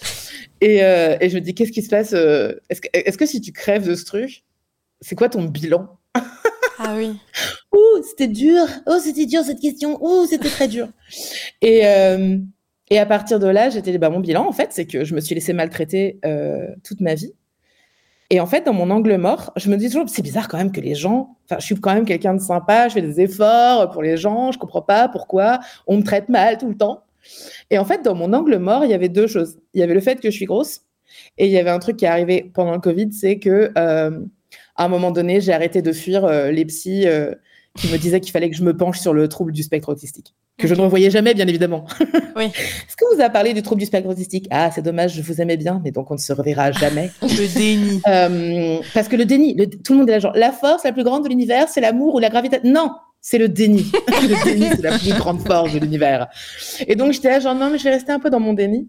Et, 0.61 0.83
euh, 0.83 1.17
et 1.21 1.29
je 1.29 1.37
me 1.37 1.41
dis 1.41 1.55
qu'est-ce 1.55 1.73
qui 1.73 1.83
se 1.83 1.89
passe 1.89 2.13
euh, 2.13 2.55
Est-ce 2.71 2.81
que, 2.81 2.89
est 2.93 3.17
que 3.17 3.27
si 3.27 3.41
tu 3.41 3.53
crèves 3.53 3.87
de 3.87 3.95
ce 3.95 4.05
truc, 4.05 4.45
c'est 5.01 5.15
quoi 5.15 5.29
ton 5.29 5.45
bilan? 5.45 5.99
Ah 6.79 6.95
oui. 6.97 7.17
Ouh, 7.73 8.03
c'était 8.03 8.29
dur. 8.29 8.65
Oh, 8.87 8.99
c'était 9.01 9.27
dur 9.27 9.43
cette 9.43 9.61
question. 9.61 9.99
Ouh, 10.03 10.27
c'était 10.27 10.49
très 10.49 10.69
dur. 10.69 10.89
Et, 11.61 11.87
euh, 11.87 12.39
et 12.91 12.99
à 12.99 13.07
partir 13.07 13.39
de 13.39 13.47
là, 13.47 13.71
j'étais 13.71 13.97
bah, 13.99 14.11
mon 14.11 14.21
bilan, 14.21 14.47
en 14.47 14.53
fait, 14.53 14.69
c'est 14.73 14.87
que 14.87 15.05
je 15.05 15.15
me 15.15 15.21
suis 15.21 15.35
laissée 15.35 15.53
maltraiter 15.53 16.19
euh, 16.25 16.69
toute 16.85 17.01
ma 17.01 17.15
vie. 17.15 17.33
Et 18.31 18.41
en 18.41 18.47
fait, 18.47 18.65
dans 18.65 18.73
mon 18.73 18.91
angle 18.91 19.17
mort, 19.17 19.53
je 19.57 19.69
me 19.69 19.77
dis 19.77 19.89
toujours, 19.89 20.09
c'est 20.09 20.23
bizarre 20.23 20.49
quand 20.49 20.57
même 20.57 20.73
que 20.73 20.81
les 20.81 20.95
gens, 20.95 21.37
enfin, 21.45 21.59
je 21.59 21.67
suis 21.67 21.75
quand 21.75 21.93
même 21.93 22.07
quelqu'un 22.07 22.33
de 22.33 22.41
sympa, 22.41 22.89
je 22.89 22.95
fais 22.95 23.03
des 23.03 23.21
efforts 23.21 23.91
pour 23.91 24.03
les 24.03 24.17
gens, 24.17 24.53
je 24.53 24.59
comprends 24.59 24.81
pas 24.81 25.09
pourquoi 25.09 25.61
on 25.87 25.99
me 25.99 26.03
traite 26.03 26.31
mal 26.31 26.57
tout 26.57 26.69
le 26.69 26.77
temps. 26.77 27.05
Et 27.71 27.79
en 27.79 27.85
fait, 27.85 28.03
dans 28.03 28.15
mon 28.15 28.33
angle 28.33 28.57
mort, 28.57 28.87
il 28.87 28.91
y 28.91 28.95
avait 28.95 29.11
deux 29.11 29.27
choses. 29.27 29.59
Il 29.75 29.81
y 29.81 29.83
avait 29.83 29.93
le 29.93 30.01
fait 30.01 30.19
que 30.19 30.31
je 30.31 30.37
suis 30.37 30.47
grosse, 30.47 30.81
et 31.39 31.47
il 31.47 31.53
y 31.53 31.59
avait 31.59 31.71
un 31.71 31.79
truc 31.79 31.97
qui 31.97 32.05
est 32.05 32.09
arrivé 32.09 32.51
pendant 32.55 32.73
le 32.73 32.81
Covid, 32.81 33.13
c'est 33.13 33.39
que 33.39 33.71
euh, 33.77 34.21
à 34.77 34.85
un 34.85 34.89
moment 34.89 35.11
donné, 35.11 35.41
j'ai 35.41 35.53
arrêté 35.53 35.83
de 35.83 35.93
fuir 35.93 36.27
les 36.51 36.65
psys 36.65 37.07
qui 37.77 37.89
me 37.89 37.97
disaient 37.99 38.21
qu'il 38.21 38.33
fallait 38.33 38.51
que 38.51 38.57
je 38.57 38.63
me 38.65 38.77
penche 38.77 38.99
sur 39.01 39.15
le 39.15 39.29
trouble 39.29 39.53
du 39.53 39.63
spectre 39.63 39.89
autistique. 39.89 40.35
que 40.59 40.69
je 40.69 40.75
ne 40.75 40.81
revoyais 40.83 41.11
jamais, 41.11 41.35
bien 41.35 41.47
évidemment. 41.47 41.85
Oui. 42.35 42.45
Est-ce 42.47 42.97
que 42.97 43.15
vous 43.15 43.21
a 43.21 43.29
parlé 43.29 43.53
du 43.53 43.61
trouble 43.61 43.81
du 43.81 43.87
spectre 43.87 44.09
autistique? 44.09 44.47
Ah, 44.51 44.71
c'est 44.75 44.81
dommage, 44.81 45.13
je 45.15 45.21
vous 45.21 45.43
aimais 45.43 45.59
bien, 45.59 45.83
mais 45.85 45.91
donc 45.91 46.11
on 46.11 46.15
ne 46.15 46.19
se 46.19 46.33
reverra 46.33 46.73
jamais. 46.73 47.11
Le 47.23 47.55
déni. 47.55 48.01
Euh, 48.07 48.79
parce 48.95 49.07
que 49.09 49.17
le 49.17 49.27
déni, 49.27 49.53
le- 49.55 49.67
tout 49.69 49.93
le 49.93 49.99
monde 49.99 50.09
est 50.09 50.13
là, 50.13 50.19
genre, 50.19 50.33
la 50.35 50.51
force 50.51 50.85
la 50.85 50.93
plus 50.93 51.05
grande 51.05 51.25
de 51.25 51.29
l'univers, 51.29 51.69
c'est 51.69 51.83
l'amour 51.83 52.15
ou 52.15 52.19
la 52.21 52.31
gravité. 52.31 52.59
Non, 52.65 52.91
c'est 53.23 53.39
le 53.39 53.49
déni. 53.49 53.91
le 54.09 54.45
déni, 54.45 54.67
c'est 54.69 54.83
la 54.83 54.99
plus 54.99 55.15
grande 55.15 55.41
force 55.41 55.73
de 55.73 55.79
l'univers. 55.79 56.29
Et 56.87 56.95
donc, 56.95 57.13
j'étais 57.13 57.31
là, 57.31 57.41
genre, 57.41 57.55
non, 57.55 57.71
mais 57.71 57.79
je 57.79 57.85
vais 57.85 57.91
rester 57.91 58.13
un 58.13 58.21
peu 58.21 58.29
dans 58.29 58.41
mon 58.41 58.53
déni. 58.53 58.89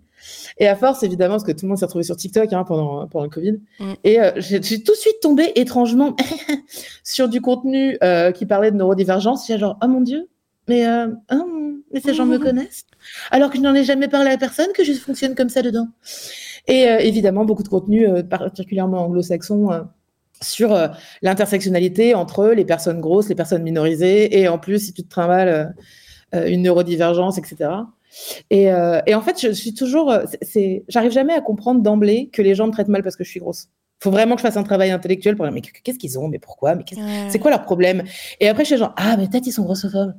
Et 0.58 0.68
à 0.68 0.76
force, 0.76 1.04
évidemment, 1.04 1.36
parce 1.36 1.44
que 1.46 1.52
tout 1.52 1.60
le 1.64 1.70
monde 1.70 1.78
s'est 1.78 1.86
retrouvé 1.86 2.04
sur 2.04 2.18
TikTok 2.18 2.52
hein, 2.52 2.66
pendant, 2.66 3.08
pendant 3.08 3.24
le 3.24 3.30
Covid. 3.30 3.60
Mm. 3.80 3.94
Et 4.04 4.20
euh, 4.20 4.32
j'ai 4.38 4.60
tout 4.60 4.92
de 4.92 4.98
suite 4.98 5.22
tombé 5.22 5.54
étrangement 5.56 6.16
sur 7.04 7.30
du 7.30 7.40
contenu 7.40 7.98
euh, 8.04 8.32
qui 8.32 8.46
parlait 8.46 8.72
de 8.72 8.76
neurodivergence. 8.76 9.48
J'étais 9.48 9.60
genre, 9.60 9.78
oh 9.82 9.88
mon 9.88 10.02
Dieu, 10.02 10.28
mais, 10.68 10.86
euh, 10.88 11.08
ah, 11.30 11.42
mais 11.94 12.02
ces 12.02 12.14
gens 12.14 12.26
me 12.26 12.38
connaissent. 12.40 12.86
Alors 13.32 13.50
que 13.50 13.58
je 13.58 13.62
n'en 13.62 13.76
ai 13.76 13.84
jamais 13.84 14.08
parlé 14.08 14.32
à 14.32 14.38
personne, 14.38 14.68
que 14.74 14.84
je 14.84 14.94
fonctionne 14.94 15.36
comme 15.36 15.50
ça 15.50 15.62
dedans. 15.62 15.88
Et 16.68 16.88
euh, 16.88 17.00
évidemment, 17.00 17.46
beaucoup 17.46 17.64
de 17.64 17.68
contenu, 17.68 18.08
euh, 18.08 18.24
particulièrement 18.24 19.06
anglo-saxon, 19.06 19.72
euh, 19.72 19.82
sur 20.44 20.74
euh, 20.74 20.88
l'intersectionnalité 21.22 22.14
entre 22.16 22.48
les 22.50 22.66
personnes 22.66 23.00
grosses, 23.02 23.30
les 23.30 23.36
personnes 23.36 23.64
minorisées, 23.64 24.40
et 24.40 24.48
en 24.48 24.60
plus, 24.60 24.80
si 24.86 24.94
tu 24.94 25.04
te 25.04 25.10
trimbales 25.10 25.48
euh, 25.50 25.66
euh, 26.36 26.48
une 26.48 26.62
neurodivergence, 26.64 27.38
etc. 27.38 27.70
Et, 28.50 28.72
euh, 28.72 29.00
et 29.08 29.16
en 29.16 29.22
fait, 29.22 29.40
je 29.42 29.52
suis 29.52 29.74
toujours, 29.74 30.14
c'est- 30.42 30.84
j'arrive 30.88 31.12
jamais 31.12 31.34
à 31.34 31.42
comprendre 31.42 31.82
d'emblée 31.82 32.30
que 32.32 32.42
les 32.44 32.54
gens 32.56 32.68
me 32.68 32.72
traitent 32.72 32.88
mal 32.88 33.02
parce 33.04 33.16
que 33.16 33.24
je 33.24 33.30
suis 33.30 33.40
grosse. 33.40 33.70
faut 34.00 34.12
vraiment 34.12 34.36
que 34.36 34.42
je 34.42 34.48
fasse 34.48 34.58
un 34.58 34.64
travail 34.64 34.92
intellectuel 34.92 35.36
pour 35.38 35.46
dire, 35.46 35.54
mais 35.54 35.62
qu'est-ce 35.62 35.98
qu'ils 35.98 36.20
ont, 36.20 36.28
mais 36.28 36.38
pourquoi, 36.40 36.76
mais 36.76 36.84
c'est 37.30 37.40
quoi 37.40 37.52
leur 37.52 37.64
problème? 37.64 38.04
Et 38.42 38.50
après, 38.50 38.64
je 38.66 38.70
suis 38.70 38.78
genre, 38.78 38.94
ah, 38.98 39.16
mais 39.18 39.28
peut-être 39.30 39.48
ils 39.48 39.54
sont 39.54 39.64
grossophobes. 39.64 40.14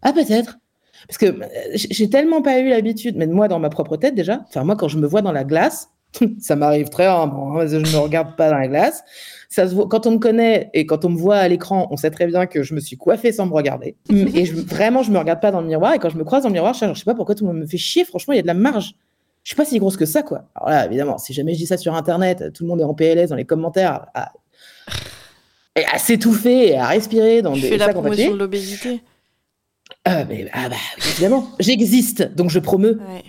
Ah, 0.00 0.12
peut-être. 0.14 0.58
Parce 1.06 1.18
que 1.18 1.38
j'ai 1.74 1.88
j'ai 1.90 2.08
tellement 2.08 2.40
pas 2.40 2.58
eu 2.60 2.68
l'habitude, 2.70 3.16
mais 3.16 3.26
moi, 3.26 3.46
dans 3.46 3.58
ma 3.58 3.68
propre 3.68 3.96
tête 3.98 4.14
déjà, 4.14 4.42
enfin, 4.48 4.64
moi, 4.64 4.74
quand 4.74 4.88
je 4.88 4.96
me 4.96 5.06
vois 5.06 5.20
dans 5.20 5.32
la 5.32 5.44
glace, 5.44 5.90
ça 6.40 6.56
m'arrive 6.56 6.88
très 6.88 7.06
rarement, 7.08 7.58
hein, 7.58 7.66
je 7.66 7.76
ne 7.76 7.88
me 7.88 7.98
regarde 7.98 8.36
pas 8.36 8.50
dans 8.50 8.58
la 8.58 8.68
glace. 8.68 9.02
Ça 9.48 9.68
se 9.68 9.74
voit, 9.74 9.88
quand 9.88 10.06
on 10.06 10.12
me 10.12 10.18
connaît 10.18 10.70
et 10.74 10.84
quand 10.86 11.04
on 11.04 11.10
me 11.10 11.16
voit 11.16 11.36
à 11.36 11.46
l'écran, 11.46 11.86
on 11.90 11.96
sait 11.96 12.10
très 12.10 12.26
bien 12.26 12.46
que 12.46 12.62
je 12.62 12.74
me 12.74 12.80
suis 12.80 12.96
coiffée 12.96 13.30
sans 13.30 13.46
me 13.46 13.52
regarder. 13.52 13.96
et 14.10 14.44
je, 14.44 14.54
vraiment, 14.54 15.02
je 15.02 15.12
me 15.12 15.18
regarde 15.18 15.40
pas 15.40 15.52
dans 15.52 15.60
le 15.60 15.68
miroir. 15.68 15.94
Et 15.94 15.98
quand 15.98 16.08
je 16.08 16.16
me 16.16 16.24
croise 16.24 16.42
dans 16.42 16.48
le 16.48 16.54
miroir, 16.54 16.74
je, 16.74 16.92
je 16.92 16.98
sais 16.98 17.04
pas 17.04 17.14
pourquoi 17.14 17.34
tout 17.34 17.44
le 17.44 17.52
monde 17.52 17.60
me 17.60 17.66
fait 17.66 17.78
chier. 17.78 18.04
Franchement, 18.04 18.34
il 18.34 18.36
y 18.36 18.40
a 18.40 18.42
de 18.42 18.48
la 18.48 18.54
marge. 18.54 18.94
Je 19.44 19.50
suis 19.50 19.56
pas 19.56 19.64
si 19.64 19.78
grosse 19.78 19.96
que 19.96 20.06
ça, 20.06 20.22
quoi. 20.22 20.44
Alors 20.54 20.70
là, 20.70 20.86
évidemment, 20.86 21.18
si 21.18 21.32
jamais 21.32 21.52
je 21.52 21.58
dis 21.58 21.66
ça 21.66 21.76
sur 21.76 21.94
Internet, 21.94 22.52
tout 22.52 22.64
le 22.64 22.68
monde 22.68 22.80
est 22.80 22.84
en 22.84 22.94
PLS 22.94 23.28
dans 23.28 23.36
les 23.36 23.44
commentaires 23.44 24.06
à, 24.14 24.32
et 25.76 25.84
à 25.84 25.98
s'étouffer 25.98 26.70
et 26.70 26.76
à 26.76 26.88
respirer 26.88 27.42
dans 27.42 27.54
Je 27.54 27.62
des 27.62 27.68
fais 27.68 27.76
la 27.76 27.88
promotion 27.88 28.32
de 28.32 28.38
l'obésité? 28.38 29.02
Euh, 30.08 30.24
mais, 30.28 30.48
ah 30.52 30.68
bah, 30.68 30.76
évidemment, 31.10 31.50
j'existe, 31.60 32.34
donc 32.34 32.50
je 32.50 32.58
promeux. 32.58 33.00
Ouais. 33.08 33.22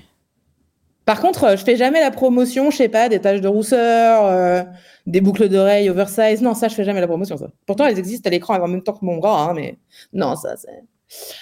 Par 1.06 1.22
contre, 1.22 1.44
euh, 1.44 1.58
je 1.58 1.64
fais 1.64 1.76
jamais 1.76 2.00
la 2.02 2.12
promotion, 2.12 2.72
je 2.72 2.78
sais 2.78 2.90
pas, 2.90 3.10
des 3.10 3.20
taches 3.20 3.42
de 3.42 3.48
rousseur, 3.48 4.26
euh, 4.26 4.64
des 5.06 5.22
boucles 5.22 5.50
d'oreilles 5.50 5.90
oversize. 5.90 6.42
Non, 6.42 6.54
ça, 6.56 6.68
je 6.68 6.76
fais 6.76 6.84
jamais 6.84 7.02
la 7.02 7.08
promotion. 7.08 7.38
Ça. 7.38 7.50
Pourtant, 7.66 7.86
elles 7.86 8.00
existent 8.00 8.28
à 8.28 8.32
l'écran 8.32 8.56
en 8.60 8.68
même 8.68 8.82
temps 8.84 8.94
que 8.94 9.06
mon 9.06 9.18
bras, 9.18 9.50
hein, 9.50 9.54
mais 9.56 9.78
non, 10.14 10.36
ça, 10.36 10.56
c'est. 10.58 10.84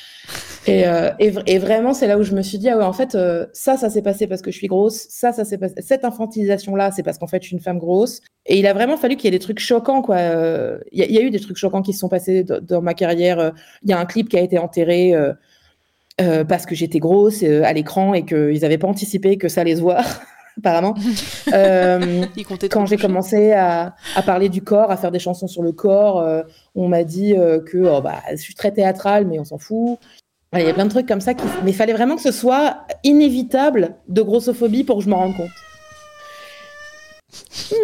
Et, 0.65 0.87
euh, 0.87 1.11
et, 1.19 1.29
vr- 1.31 1.43
et 1.45 1.59
vraiment, 1.59 1.93
c'est 1.93 2.07
là 2.07 2.17
où 2.17 2.23
je 2.23 2.33
me 2.33 2.41
suis 2.41 2.57
dit, 2.57 2.69
ah 2.69 2.77
ouais, 2.77 2.85
en 2.85 2.93
fait, 2.93 3.15
euh, 3.15 3.45
ça, 3.51 3.75
ça 3.75 3.89
s'est 3.89 4.01
passé 4.01 4.27
parce 4.27 4.41
que 4.41 4.49
je 4.49 4.55
suis 4.57 4.67
grosse. 4.67 5.07
Ça, 5.09 5.33
ça 5.33 5.43
s'est 5.43 5.57
passé. 5.57 5.75
Cette 5.81 6.05
infantilisation-là, 6.05 6.91
c'est 6.91 7.03
parce 7.03 7.17
qu'en 7.17 7.27
fait, 7.27 7.41
je 7.41 7.47
suis 7.47 7.55
une 7.57 7.61
femme 7.61 7.79
grosse. 7.79 8.21
Et 8.45 8.57
il 8.59 8.65
a 8.65 8.73
vraiment 8.73 8.95
fallu 8.95 9.17
qu'il 9.17 9.25
y 9.25 9.27
ait 9.27 9.37
des 9.37 9.43
trucs 9.43 9.59
choquants, 9.59 10.01
quoi. 10.01 10.15
Euh, 10.15 10.79
Il 10.93 10.99
y, 10.99 11.03
a- 11.03 11.05
il 11.07 11.11
y 11.13 11.17
a 11.17 11.21
eu 11.21 11.31
des 11.31 11.41
trucs 11.41 11.57
choquants 11.57 11.81
qui 11.81 11.91
se 11.91 11.99
sont 11.99 12.07
passés 12.07 12.45
dans, 12.45 12.61
dans 12.63 12.81
ma 12.81 12.93
carrière. 12.93 13.39
Euh, 13.39 13.51
Il 13.83 13.89
y 13.89 13.93
a 13.93 13.99
un 13.99 14.05
clip 14.05 14.29
qui 14.29 14.37
a 14.37 14.41
été 14.41 14.57
enterré. 14.57 15.13
Euh, 16.21 16.43
parce 16.43 16.65
que 16.65 16.75
j'étais 16.75 16.99
grosse 16.99 17.43
euh, 17.43 17.63
à 17.63 17.73
l'écran 17.73 18.13
et 18.13 18.23
qu'ils 18.23 18.61
n'avaient 18.61 18.77
pas 18.77 18.87
anticipé 18.87 19.37
que 19.37 19.47
ça 19.47 19.61
allait 19.61 19.75
se 19.75 19.81
voir, 19.81 20.03
apparemment. 20.57 20.95
Euh, 21.53 22.25
quand 22.71 22.85
j'ai 22.85 22.97
commencé 22.97 23.51
à, 23.51 23.95
à 24.15 24.21
parler 24.21 24.49
du 24.49 24.61
corps, 24.61 24.91
à 24.91 24.97
faire 24.97 25.11
des 25.11 25.19
chansons 25.19 25.47
sur 25.47 25.63
le 25.63 25.71
corps, 25.71 26.19
euh, 26.19 26.43
on 26.75 26.87
m'a 26.87 27.03
dit 27.03 27.35
euh, 27.35 27.59
que 27.59 27.77
oh, 27.77 28.01
bah, 28.01 28.21
je 28.31 28.37
suis 28.37 28.55
très 28.55 28.71
théâtrale, 28.71 29.25
mais 29.25 29.39
on 29.39 29.45
s'en 29.45 29.57
fout. 29.57 29.99
Il 30.55 30.61
y 30.61 30.69
a 30.69 30.73
plein 30.73 30.85
de 30.85 30.91
trucs 30.91 31.07
comme 31.07 31.21
ça, 31.21 31.33
qui... 31.33 31.45
mais 31.63 31.71
il 31.71 31.75
fallait 31.75 31.93
vraiment 31.93 32.15
que 32.15 32.21
ce 32.21 32.31
soit 32.31 32.85
inévitable 33.03 33.95
de 34.07 34.21
grossophobie 34.21 34.83
pour 34.83 34.99
que 34.99 35.03
je 35.03 35.09
m'en 35.09 35.17
rende 35.17 35.35
compte. 35.35 35.49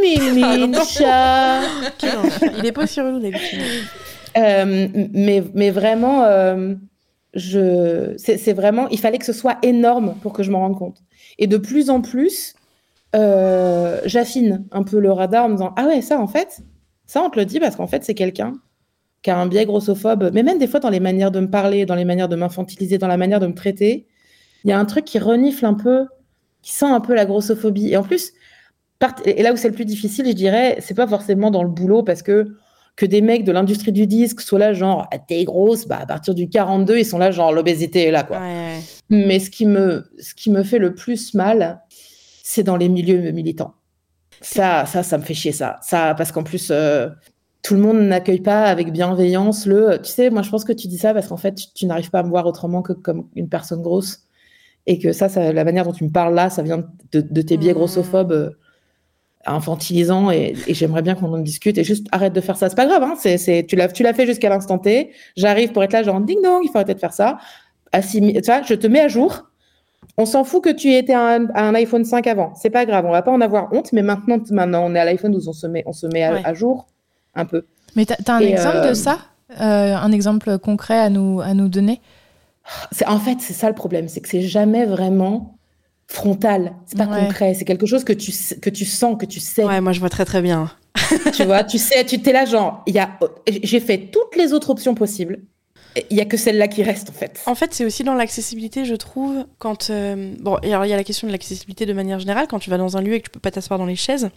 Mimi, 0.01 0.75
chat. 0.87 1.61
Quel 1.97 2.17
enfer. 2.17 2.51
Il 2.59 2.65
est 2.65 2.71
pas 2.71 2.87
si 2.87 3.01
relou 3.01 3.19
d'habitude. 3.19 3.59
Euh, 4.37 4.87
mais, 5.13 5.43
mais 5.53 5.71
vraiment, 5.71 6.23
euh, 6.23 6.75
c'est, 8.17 8.53
vraiment, 8.53 8.87
il 8.89 8.99
fallait 8.99 9.17
que 9.17 9.25
ce 9.25 9.33
soit 9.33 9.57
énorme 9.63 10.15
pour 10.21 10.33
que 10.33 10.43
je 10.43 10.51
m'en 10.51 10.59
rende 10.59 10.77
compte. 10.77 10.97
Et 11.37 11.47
de 11.47 11.57
plus 11.57 11.89
en 11.89 12.01
plus, 12.01 12.53
euh, 13.15 13.99
j'affine 14.05 14.65
un 14.71 14.83
peu 14.83 14.99
le 14.99 15.11
radar 15.11 15.45
en 15.45 15.49
me 15.49 15.53
disant 15.55 15.73
Ah 15.77 15.87
ouais, 15.87 16.01
ça 16.01 16.19
en 16.19 16.27
fait, 16.27 16.61
ça 17.05 17.21
on 17.23 17.29
te 17.29 17.39
le 17.39 17.45
dit 17.45 17.59
parce 17.59 17.75
qu'en 17.75 17.87
fait, 17.87 18.03
c'est 18.03 18.13
quelqu'un 18.13 18.53
qui 19.21 19.31
a 19.31 19.37
un 19.37 19.47
biais 19.47 19.65
grossophobe, 19.65 20.31
mais 20.33 20.43
même 20.43 20.59
des 20.59 20.67
fois 20.67 20.79
dans 20.79 20.89
les 20.89 20.99
manières 20.99 21.31
de 21.31 21.39
me 21.39 21.49
parler, 21.49 21.85
dans 21.85 21.95
les 21.95 22.05
manières 22.05 22.29
de 22.29 22.35
m'infantiliser, 22.35 22.97
dans 22.97 23.07
la 23.07 23.17
manière 23.17 23.39
de 23.39 23.47
me 23.47 23.53
traiter, 23.53 24.07
il 24.63 24.69
y 24.69 24.73
a 24.73 24.79
un 24.79 24.85
truc 24.85 25.05
qui 25.05 25.19
renifle 25.19 25.65
un 25.65 25.73
peu, 25.73 26.05
qui 26.61 26.73
sent 26.73 26.85
un 26.85 27.01
peu 27.01 27.13
la 27.13 27.25
grossophobie. 27.25 27.89
Et 27.91 27.97
en 27.97 28.03
plus, 28.03 28.33
et 29.25 29.41
là 29.43 29.53
où 29.53 29.57
c'est 29.57 29.69
le 29.69 29.73
plus 29.73 29.85
difficile, 29.85 30.27
je 30.27 30.33
dirais, 30.33 30.77
c'est 30.81 30.93
pas 30.93 31.07
forcément 31.07 31.51
dans 31.51 31.63
le 31.63 31.69
boulot 31.69 32.03
parce 32.03 32.21
que 32.21 32.55
que 32.99 33.05
des 33.05 33.21
mecs 33.21 33.45
de 33.45 33.53
l'industrie 33.53 33.93
du 33.93 34.05
disque 34.07 34.41
soient 34.41 34.59
là 34.59 34.73
genre 34.73 35.07
ah, 35.13 35.17
t'es 35.19 35.45
grosse 35.45 35.87
bah 35.87 35.99
à 36.01 36.05
partir 36.05 36.33
du 36.35 36.49
42 36.49 36.97
ils 36.99 37.05
sont 37.05 37.17
là 37.17 37.31
genre 37.31 37.53
l'obésité 37.53 38.03
est 38.07 38.11
là 38.11 38.23
quoi 38.23 38.39
Ouais, 38.39 38.43
ouais. 38.43 38.79
mais 39.09 39.39
ce 39.39 39.49
qui 39.49 39.65
me 39.65 40.09
ce 40.19 40.33
qui 40.35 40.49
me 40.51 40.63
fait 40.63 40.79
le 40.79 40.93
plus 40.95 41.33
mal 41.33 41.79
c'est 42.43 42.63
dans 42.63 42.75
les 42.75 42.89
milieux 42.89 43.31
militants 43.31 43.73
ça 44.41 44.85
ça 44.85 45.03
ça 45.03 45.17
me 45.17 45.23
fait 45.23 45.33
chier 45.33 45.51
ça 45.51 45.77
ça 45.81 46.13
parce 46.17 46.31
qu'en 46.33 46.43
plus 46.43 46.69
euh, 46.71 47.07
tout 47.61 47.73
le 47.75 47.81
monde 47.81 47.99
n'accueille 48.01 48.41
pas 48.41 48.63
avec 48.63 48.91
bienveillance 48.91 49.65
le 49.65 49.99
tu 50.03 50.09
sais 50.11 50.29
moi 50.29 50.41
je 50.41 50.49
pense 50.49 50.63
que 50.65 50.73
tu 50.73 50.87
dis 50.87 50.97
ça 50.97 51.13
parce 51.13 51.27
qu'en 51.27 51.37
fait 51.37 51.55
tu, 51.55 51.67
tu 51.73 51.85
n'arrives 51.85 52.09
pas 52.09 52.19
à 52.19 52.23
me 52.23 52.29
voir 52.29 52.45
autrement 52.45 52.81
que 52.81 52.93
comme 52.93 53.27
une 53.35 53.49
personne 53.49 53.81
grosse 53.81 54.21
et 54.87 54.97
que 54.97 55.11
ça, 55.11 55.29
ça 55.29 55.51
la 55.53 55.63
manière 55.63 55.85
dont 55.85 55.91
tu 55.93 56.03
me 56.03 56.09
parles 56.11 56.33
là 56.35 56.49
ça 56.49 56.63
vient 56.63 56.83
de, 57.11 57.21
de 57.21 57.41
tes 57.41 57.57
biais 57.57 57.71
Mhm. 57.71 57.77
grossophobes 57.77 58.31
euh, 58.31 58.49
infantilisants 59.45 60.31
et, 60.31 60.53
et 60.67 60.73
j'aimerais 60.73 61.01
bien 61.01 61.15
qu'on 61.15 61.33
en 61.33 61.37
discute 61.37 61.77
et 61.77 61.83
juste 61.83 62.07
arrête 62.11 62.33
de 62.33 62.41
faire 62.41 62.57
ça. 62.57 62.69
C'est 62.69 62.75
pas 62.75 62.85
grave 62.85 63.03
hein, 63.03 63.13
c'est, 63.17 63.65
tu 63.67 63.75
l'as 63.75 63.87
tu 63.87 64.03
l'as 64.03 64.13
fait 64.13 64.25
jusqu'à 64.25 64.49
l'instant 64.49 64.77
T. 64.77 65.11
J'arrive 65.37 65.71
pour 65.71 65.83
être 65.83 65.93
là 65.93 66.03
genre 66.03 66.19
ding 66.21 66.41
dong 66.43 66.61
il 66.63 66.67
faut 66.69 66.77
arrêter 66.77 66.93
de 66.93 66.99
faire 66.99 67.13
ça. 67.13 67.37
Tu 67.93 68.19
vois, 68.45 68.61
je 68.63 68.73
te 68.75 68.87
mets 68.87 68.99
à 69.01 69.07
jour. 69.07 69.47
On 70.17 70.25
s'en 70.25 70.43
fout 70.43 70.63
que 70.63 70.69
tu 70.69 70.93
étais 70.93 71.13
un, 71.13 71.47
un 71.55 71.73
iPhone 71.75 72.03
5 72.03 72.27
avant. 72.27 72.53
C'est 72.55 72.69
pas 72.69 72.85
grave 72.85 73.05
on 73.05 73.11
va 73.11 73.21
pas 73.21 73.31
en 73.31 73.41
avoir 73.41 73.71
honte 73.73 73.91
mais 73.93 74.01
maintenant 74.01 74.37
maintenant 74.51 74.83
on 74.85 74.93
est 74.95 74.99
à 74.99 75.05
l'iPhone 75.05 75.31
12 75.31 75.47
on 75.47 75.53
se 75.53 75.67
met 75.67 75.83
on 75.85 75.93
se 75.93 76.07
met 76.07 76.23
à, 76.23 76.33
Ouais. 76.33 76.41
à 76.43 76.53
jour 76.53 76.87
un 77.35 77.45
peu. 77.45 77.65
Mais 77.95 78.05
t'as 78.05 78.15
as 78.27 78.35
un 78.35 78.39
Et, 78.41 78.51
exemple 78.51 78.77
euh, 78.77 78.89
de 78.89 78.93
ça? 78.93 79.17
Euh, 79.61 79.95
Un 79.95 80.11
exemple 80.11 80.59
concret 80.59 80.99
à 80.99 81.09
nous, 81.09 81.41
à 81.41 81.53
nous 81.55 81.69
donner? 81.69 82.01
C'est- 82.91 83.07
en 83.07 83.17
fait, 83.17 83.37
c'est 83.39 83.53
ça 83.53 83.67
le 83.67 83.73
problème, 83.73 84.07
c'est 84.07 84.21
que 84.21 84.29
c'est 84.29 84.41
jamais 84.43 84.85
vraiment 84.85 85.55
frontal, 86.19 86.73
c'est 86.85 86.97
pas 86.97 87.05
Ouais. 87.07 87.21
concret, 87.27 87.53
c'est 87.53 87.65
quelque 87.65 87.85
chose 87.85 88.03
que 88.03 88.13
tu, 88.13 88.31
que 88.61 88.69
tu 88.69 88.85
sens, 88.85 89.17
que 89.19 89.25
tu 89.25 89.39
sais, 89.39 89.63
Ouais, 89.63 89.79
moi 89.81 89.93
je 89.93 89.99
vois 89.99 90.09
très 90.09 90.25
très 90.25 90.41
bien. 90.41 90.69
tu 91.33 91.43
vois, 91.45 91.63
tu 91.63 91.77
sais, 91.77 92.03
tu 92.05 92.19
t'es 92.21 92.33
là 92.33 92.45
genre, 92.45 92.83
il 92.87 92.93
y 92.95 92.99
a, 92.99 93.17
j'ai 93.63 93.79
fait 93.79 93.97
toutes 94.11 94.35
les 94.35 94.51
autres 94.53 94.69
options 94.69 94.95
possibles, 94.95 95.39
il 96.11 96.17
y 96.17 96.21
a 96.21 96.25
que 96.25 96.37
celle-là 96.37 96.67
qui 96.67 96.83
reste 96.83 97.09
en 97.09 97.13
fait. 97.13 97.41
En 97.45 97.55
fait, 97.55 97.73
c'est 97.73 97.85
aussi 97.85 98.03
dans 98.03 98.13
l'accessibilité, 98.15 98.85
je 98.85 98.95
trouve, 98.95 99.45
quand... 99.57 99.89
euh, 99.89 100.33
bon, 100.39 100.57
et 100.61 100.73
alors 100.73 100.85
il 100.85 100.89
y 100.89 100.93
a 100.93 100.97
la 100.97 101.03
question 101.03 101.27
de 101.27 101.31
l'accessibilité 101.31 101.85
de 101.85 101.93
manière 101.93 102.19
générale, 102.19 102.47
quand 102.49 102.59
tu 102.59 102.69
vas 102.69 102.77
dans 102.77 102.97
un 102.97 103.01
lieu 103.01 103.13
et 103.13 103.19
que 103.19 103.25
tu 103.25 103.31
peux 103.31 103.39
pas 103.39 103.51
t'asseoir 103.51 103.79
dans 103.79 103.85
les 103.85 103.95
chaises, 103.95 104.29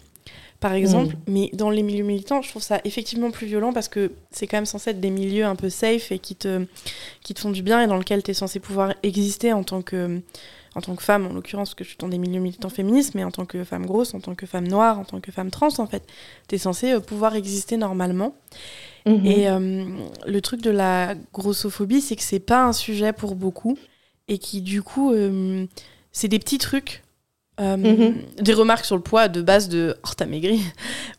par 0.60 0.72
exemple, 0.74 1.16
mais 1.26 1.50
dans 1.54 1.70
les 1.70 1.82
milieux 1.82 2.04
militants, 2.04 2.40
je 2.40 2.48
trouve 2.48 2.62
ça 2.62 2.80
effectivement 2.84 3.30
plus 3.32 3.48
violent 3.48 3.72
parce 3.72 3.88
que 3.88 4.12
c'est 4.30 4.46
quand 4.46 4.56
même 4.58 4.66
censé 4.66 4.90
être 4.90 5.00
des 5.00 5.10
milieux 5.10 5.44
un 5.44 5.56
peu 5.56 5.68
safe 5.68 6.12
et 6.12 6.20
qui 6.20 6.36
te, 6.36 6.64
qui 7.24 7.34
te 7.34 7.40
font 7.40 7.50
du 7.50 7.62
bien 7.62 7.82
et 7.82 7.88
dans 7.88 7.96
lesquels 7.98 8.22
tu 8.22 8.30
es 8.30 8.34
censé 8.34 8.60
pouvoir 8.60 8.94
exister 9.02 9.52
en 9.52 9.64
tant 9.64 9.82
que, 9.82 10.20
en 10.74 10.80
tant 10.80 10.94
que 10.94 11.02
femme, 11.02 11.26
en 11.26 11.32
l'occurrence, 11.32 11.70
parce 11.70 11.74
que 11.74 11.84
je 11.84 11.90
suis 11.90 11.98
dans 11.98 12.08
des 12.08 12.18
milieux 12.18 12.40
militants 12.40 12.70
féministes, 12.70 13.14
mais 13.14 13.24
en 13.24 13.30
tant 13.30 13.44
que 13.44 13.62
femme 13.64 13.84
grosse, 13.86 14.14
en 14.14 14.20
tant 14.20 14.34
que 14.34 14.46
femme 14.46 14.66
noire, 14.68 14.98
en 14.98 15.04
tant 15.04 15.20
que 15.20 15.30
femme 15.30 15.50
trans, 15.50 15.68
en 15.78 15.86
fait, 15.86 16.02
tu 16.48 16.54
es 16.54 16.58
censé 16.58 16.92
euh, 16.92 17.00
pouvoir 17.00 17.34
exister 17.36 17.76
normalement. 17.76 18.34
Mhm. 19.06 19.26
Et 19.26 19.48
euh, 19.50 19.84
le 20.26 20.40
truc 20.40 20.62
de 20.62 20.70
la 20.70 21.14
grossophobie, 21.32 22.00
c'est 22.00 22.16
que 22.16 22.22
c'est 22.22 22.38
pas 22.40 22.64
un 22.64 22.72
sujet 22.72 23.12
pour 23.12 23.34
beaucoup 23.34 23.76
et 24.28 24.38
qui, 24.38 24.62
du 24.62 24.82
coup, 24.82 25.12
euh, 25.12 25.66
c'est 26.12 26.28
des 26.28 26.38
petits 26.38 26.58
trucs. 26.58 27.02
euh, 27.60 27.76
Mhm. 27.76 28.14
Des 28.40 28.54
remarques 28.54 28.86
sur 28.86 28.96
le 28.96 29.02
poids 29.02 29.28
de 29.28 29.42
base 29.42 29.68
de 29.68 29.94
oh 30.04 30.10
t'as 30.16 30.24
maigri 30.24 30.60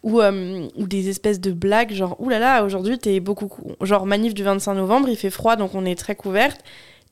ou, 0.03 0.19
ou 0.19 0.87
des 0.87 1.07
espèces 1.09 1.39
de 1.39 1.51
blagues 1.51 1.93
genre 1.93 2.19
oulala 2.19 2.39
là 2.45 2.59
là, 2.59 2.65
aujourd'hui 2.65 2.97
t'es 2.97 3.19
beaucoup 3.19 3.47
cou- 3.47 3.73
genre 3.81 4.07
manif 4.07 4.33
du 4.33 4.43
25 4.43 4.73
novembre 4.73 5.09
il 5.09 5.15
fait 5.15 5.29
froid 5.29 5.55
donc 5.57 5.75
on 5.75 5.85
est 5.85 5.95
très 5.95 6.15
couverte 6.15 6.59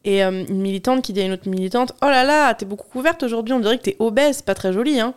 et 0.04 0.24
euh, 0.24 0.46
une 0.48 0.62
militante 0.62 1.04
qui 1.04 1.14
dit 1.14 1.22
à 1.22 1.26
une 1.26 1.34
autre 1.34 1.48
militante 1.50 1.94
oh 2.02 2.08
là 2.08 2.24
là 2.24 2.54
t'es 2.54 2.66
beaucoup 2.66 2.88
couverte 2.88 3.24
aujourd'hui 3.24 3.54
on 3.54 3.60
dirait 3.60 3.78
que 3.78 3.84
t'es 3.84 3.96
obèse 4.00 4.42
pas 4.42 4.56
très 4.56 4.74
joli 4.74 5.00
hein 5.00 5.14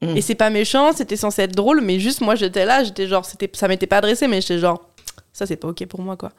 Mhm. 0.00 0.16
et 0.16 0.20
c'est 0.20 0.36
pas 0.36 0.48
méchant 0.48 0.92
c'était 0.92 1.16
censé 1.16 1.42
être 1.42 1.56
drôle 1.56 1.80
mais 1.80 1.98
juste 1.98 2.20
moi 2.20 2.36
j'étais 2.36 2.64
là 2.64 2.84
j'étais 2.84 3.08
genre 3.08 3.24
c'était 3.24 3.50
ça 3.52 3.66
m'était 3.66 3.88
pas 3.88 3.96
adressé 3.96 4.28
mais 4.28 4.40
j'étais 4.40 4.60
genre 4.60 4.88
ça 5.32 5.44
c'est 5.44 5.56
pas 5.56 5.66
ok 5.68 5.86
pour 5.86 6.00
moi 6.00 6.16
quoi 6.16 6.30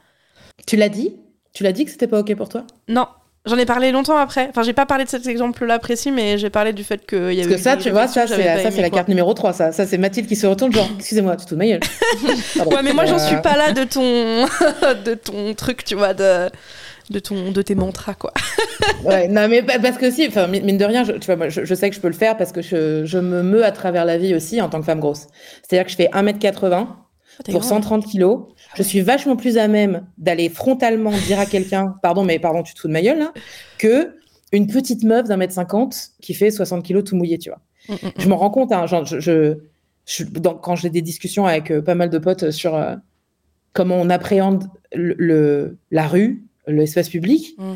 Tu 0.66 0.78
l'as 0.78 0.88
dit? 0.88 1.16
Tu 1.54 1.64
l'as 1.64 1.74
dit 1.74 1.84
que 1.84 1.92
c'était 1.92 2.08
pas 2.08 2.20
OK 2.20 2.34
pour 2.36 2.48
toi? 2.48 2.64
Non. 2.88 3.08
J'en 3.46 3.58
ai 3.58 3.66
parlé 3.66 3.92
longtemps 3.92 4.18
après. 4.18 4.48
Enfin, 4.50 4.64
j'ai 4.64 4.74
pas 4.74 4.86
parlé 4.86 5.06
de 5.06 5.10
cet 5.10 5.26
exemple-là 5.26 5.80
précis, 5.80 6.12
mais 6.12 6.38
j'ai 6.38 6.50
parlé 6.50 6.74
du 6.74 6.84
fait 6.84 7.06
qu'il 7.08 7.18
y 7.34 7.42
avait. 7.42 7.50
Parce 7.50 7.56
que 7.56 7.58
ça, 7.58 7.78
tu 7.78 7.90
vois, 7.90 8.08
ça, 8.08 8.28
c'est 8.28 8.82
la 8.82 8.90
carte 8.90 9.08
numéro 9.08 9.34
3. 9.34 9.54
Ça, 9.54 9.72
ça 9.72 9.88
c'est 9.88 9.98
Mathilde 9.98 10.28
qui 10.28 10.36
se 10.36 10.46
retourne, 10.46 10.72
genre, 10.74 10.88
excusez-moi, 10.98 11.36
tu 11.38 11.46
te 11.46 11.56
ma 11.56 11.66
gueule. 11.66 11.80
ouais, 12.66 12.84
mais 12.84 12.94
moi, 12.94 13.06
j'en 13.06 13.18
suis 13.18 13.42
pas 13.42 13.56
là 13.58 13.72
de 13.72 13.86
ton, 13.86 14.02
de 15.06 15.14
ton 15.16 15.54
truc, 15.56 15.84
tu 15.86 15.96
vois, 15.96 16.14
de 16.14 16.50
de 17.10 17.20
ton 17.20 17.52
de 17.52 17.62
tes 17.62 17.76
mantras 17.76 18.14
quoi. 18.14 18.34
ouais, 19.04 19.28
non 19.28 19.48
mais 19.48 19.64
parce 19.64 19.98
que 19.98 20.12
si 20.12 20.28
enfin 20.28 20.48
mine 20.48 20.78
de 20.78 20.86
rien, 20.86 21.04
je, 21.04 21.14
tu 21.14 21.26
vois 21.26 21.36
moi, 21.36 21.50
je, 21.50 21.74
sais 21.74 21.90
que 21.90 21.96
je 21.96 22.02
peux 22.02 22.08
le 22.08 22.14
faire 22.14 22.38
parce 22.38 22.52
que 22.52 22.62
je, 22.62 23.06
je, 23.06 23.18
me 23.18 23.42
meus 23.44 23.64
à 23.64 23.72
travers 23.72 24.06
la 24.06 24.18
vie 24.18 24.36
aussi 24.36 24.62
en 24.62 24.70
tant 24.70 24.80
que 24.80 24.86
femme 24.86 25.00
grosse. 25.00 25.28
C'est-à-dire 25.62 25.86
que 25.86 25.92
je 25.92 25.96
fais 25.96 26.10
1m80 26.14 26.88
ah, 26.88 27.52
pour 27.52 27.64
130 27.64 28.06
kilos. 28.06 28.48
Je 28.76 28.84
suis 28.84 29.02
vachement 29.02 29.36
plus 29.36 29.58
à 29.58 29.68
même 29.68 30.06
d'aller 30.18 30.50
frontalement 30.50 31.12
dire 31.28 31.40
à 31.40 31.46
quelqu'un 31.46 31.96
pardon 32.04 32.24
mais 32.24 32.40
pardon, 32.40 32.64
tu 32.64 32.74
te 32.74 32.80
fous 32.80 32.88
de 32.88 32.94
ma 32.94 33.02
gueule 33.02 33.20
là 33.20 33.34
que 33.78 34.16
une 34.52 34.68
petite 34.68 35.04
meuf 35.04 35.28
d'un 35.28 35.38
mètre 35.38 35.54
50 35.54 35.96
qui 36.22 36.34
fait 36.34 36.52
60 36.52 36.84
kilos 36.84 37.04
tout 37.04 37.16
mouillé, 37.16 37.38
tu 37.38 37.50
vois. 37.50 37.60
Mm, 37.88 38.08
mm, 38.08 38.12
je 38.18 38.28
m'en 38.30 38.38
rends 38.38 38.50
compte 38.50 38.72
hein, 38.72 38.88
genre, 38.88 39.06
je, 39.06 39.20
je, 39.20 40.24
quand 40.62 40.76
j'ai 40.76 40.90
des 40.90 41.02
discussions 41.02 41.46
avec 41.46 41.72
euh, 41.72 41.82
pas 41.82 41.96
mal 41.96 42.10
de 42.10 42.18
potes 42.18 42.52
sur 42.52 42.76
euh, 42.76 42.96
comment 43.74 43.96
on 43.96 44.10
appréhende 44.10 44.66
le, 44.94 45.78
la 45.92 46.08
rue, 46.08 46.44
l'espace 46.72 47.10
public, 47.10 47.56
mm. 47.58 47.74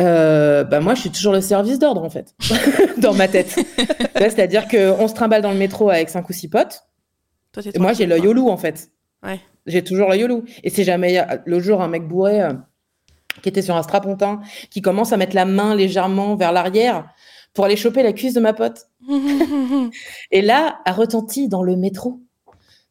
euh, 0.00 0.64
bah 0.64 0.80
moi, 0.80 0.94
je 0.94 1.00
suis 1.00 1.10
toujours 1.10 1.32
le 1.32 1.40
service 1.40 1.78
d'ordre, 1.78 2.02
en 2.02 2.10
fait, 2.10 2.34
dans 2.98 3.14
ma 3.14 3.28
tête. 3.28 3.58
C'est-à-dire 4.16 4.68
qu'on 4.68 5.08
se 5.08 5.14
trimballe 5.14 5.42
dans 5.42 5.52
le 5.52 5.58
métro 5.58 5.90
avec 5.90 6.08
cinq 6.08 6.28
ou 6.28 6.32
six 6.32 6.48
potes. 6.48 6.84
et 7.74 7.78
moi, 7.78 7.92
j'ai 7.92 8.06
l'œil 8.06 8.26
au 8.26 8.32
loup, 8.32 8.48
en 8.48 8.56
fait. 8.56 8.90
J'ai 9.66 9.84
toujours 9.84 10.08
l'œil 10.08 10.24
au 10.24 10.26
loup. 10.26 10.44
Et 10.64 10.70
c'est 10.70 10.84
jamais 10.84 11.24
le 11.44 11.60
jour 11.60 11.82
un 11.82 11.88
mec 11.88 12.06
bourré 12.08 12.42
euh, 12.42 12.52
qui 13.42 13.48
était 13.48 13.62
sur 13.62 13.76
un 13.76 13.82
strapontin, 13.82 14.40
qui 14.70 14.82
commence 14.82 15.12
à 15.12 15.16
mettre 15.16 15.36
la 15.36 15.44
main 15.44 15.74
légèrement 15.74 16.36
vers 16.36 16.52
l'arrière 16.52 17.08
pour 17.54 17.64
aller 17.64 17.76
choper 17.76 18.02
la 18.02 18.12
cuisse 18.12 18.34
de 18.34 18.40
ma 18.40 18.52
pote. 18.52 18.88
et 20.30 20.42
là, 20.42 20.80
a 20.84 20.92
retenti 20.92 21.48
dans 21.48 21.62
le 21.62 21.76
métro, 21.76 22.20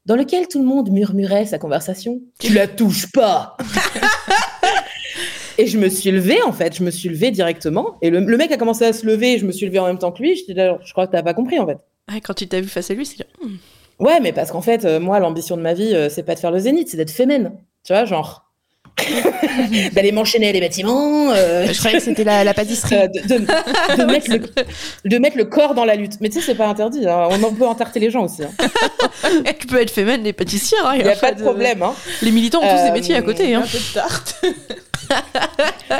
dans 0.06 0.16
lequel 0.16 0.48
tout 0.48 0.60
le 0.60 0.66
monde 0.66 0.92
murmurait 0.92 1.46
sa 1.46 1.58
conversation. 1.58 2.22
Tu 2.40 2.54
la 2.54 2.68
touches 2.68 3.12
pas 3.12 3.58
Et 5.62 5.68
je 5.68 5.78
me 5.78 5.90
suis 5.90 6.10
levée, 6.10 6.42
en 6.42 6.54
fait. 6.54 6.76
Je 6.76 6.84
me 6.84 6.90
suis 6.90 7.08
levée 7.08 7.30
directement. 7.30 7.98
Et 8.02 8.10
le, 8.10 8.20
mec 8.36 8.52
a 8.52 8.58
commencé 8.58 8.84
à 8.84 8.94
se 8.94 9.06
lever. 9.06 9.38
Je 9.38 9.46
me 9.46 9.52
suis 9.52 9.68
levée 9.68 9.78
en 9.78 9.86
même 9.86 10.00
temps 10.00 10.12
que 10.12 10.24
lui. 10.24 10.36
Je, 10.36 10.54
je 10.54 10.92
crois 10.92 11.06
que 11.06 11.12
t'as 11.12 11.22
pas 11.22 11.36
compris, 11.36 11.60
en 11.60 11.68
fait. 11.68 11.78
quand 12.24 12.34
tu 12.34 12.48
t'as 12.48 12.62
vu 12.62 12.68
face 12.68 12.90
à 12.90 12.96
lui, 12.96 13.06
c'est 13.06 13.24
hmm. 13.44 13.58
Ouais, 14.00 14.20
mais 14.20 14.34
parce 14.34 14.50
qu'en 14.52 14.62
fait, 14.62 14.86
euh, 14.86 15.00
moi, 15.00 15.20
l'ambition 15.20 15.56
de 15.56 15.62
ma 15.62 15.76
vie, 15.76 15.94
euh, 15.94 16.10
c'est 16.10 16.24
pas 16.24 16.34
de 16.34 16.40
faire 16.40 16.50
le 16.50 16.58
zénith, 16.58 16.90
c'est 16.90 16.98
d'être 16.98 17.12
fémène. 17.12 17.52
Tu 17.86 17.94
vois, 17.94 18.06
genre. 18.06 18.48
d'aller 19.94 20.12
m'enchaîner 20.12 20.52
les 20.52 20.60
bâtiments. 20.60 21.32
Euh, 21.32 21.68
je 21.72 21.78
croyais 21.78 21.98
que 21.98 22.04
c'était 22.04 22.24
la, 22.24 22.54
pâtisserie. 22.56 23.08
de, 23.10 24.04
mettre 24.06 24.32
le, 24.32 24.40
de, 25.10 25.18
mettre 25.20 25.38
le, 25.38 25.46
corps 25.46 25.76
dans 25.76 25.86
la 25.86 25.96
lutte. 25.96 26.20
Mais 26.22 26.30
tu 26.30 26.40
sais, 26.40 26.48
c'est 26.48 26.56
pas 26.56 26.68
interdit. 26.68 27.08
Hein. 27.08 27.28
On 27.30 27.44
en 27.44 27.54
peut 27.54 27.68
entarter 27.68 28.00
les 28.00 28.10
gens 28.10 28.26
aussi. 28.26 28.42
Hein. 28.44 28.50
tu 29.60 29.68
peux 29.68 29.80
être 29.80 29.92
féminine 29.92 30.26
et 30.26 30.34
pâtissière. 30.34 30.92
Il 30.96 31.04
n'y 31.04 31.10
a, 31.10 31.16
pas 31.16 31.34
de 31.34 31.42
problème. 31.42 31.84
Hein. 31.84 31.94
Les 32.24 32.32
militants 32.32 32.64
ont 32.64 32.76
tous 32.76 32.84
des 32.84 32.92
métiers 32.92 33.16
à 33.16 33.22
côté. 33.22 33.54
Un 33.54 33.62
peu 33.62 33.78
de 33.78 33.94
tarte. 33.94 34.44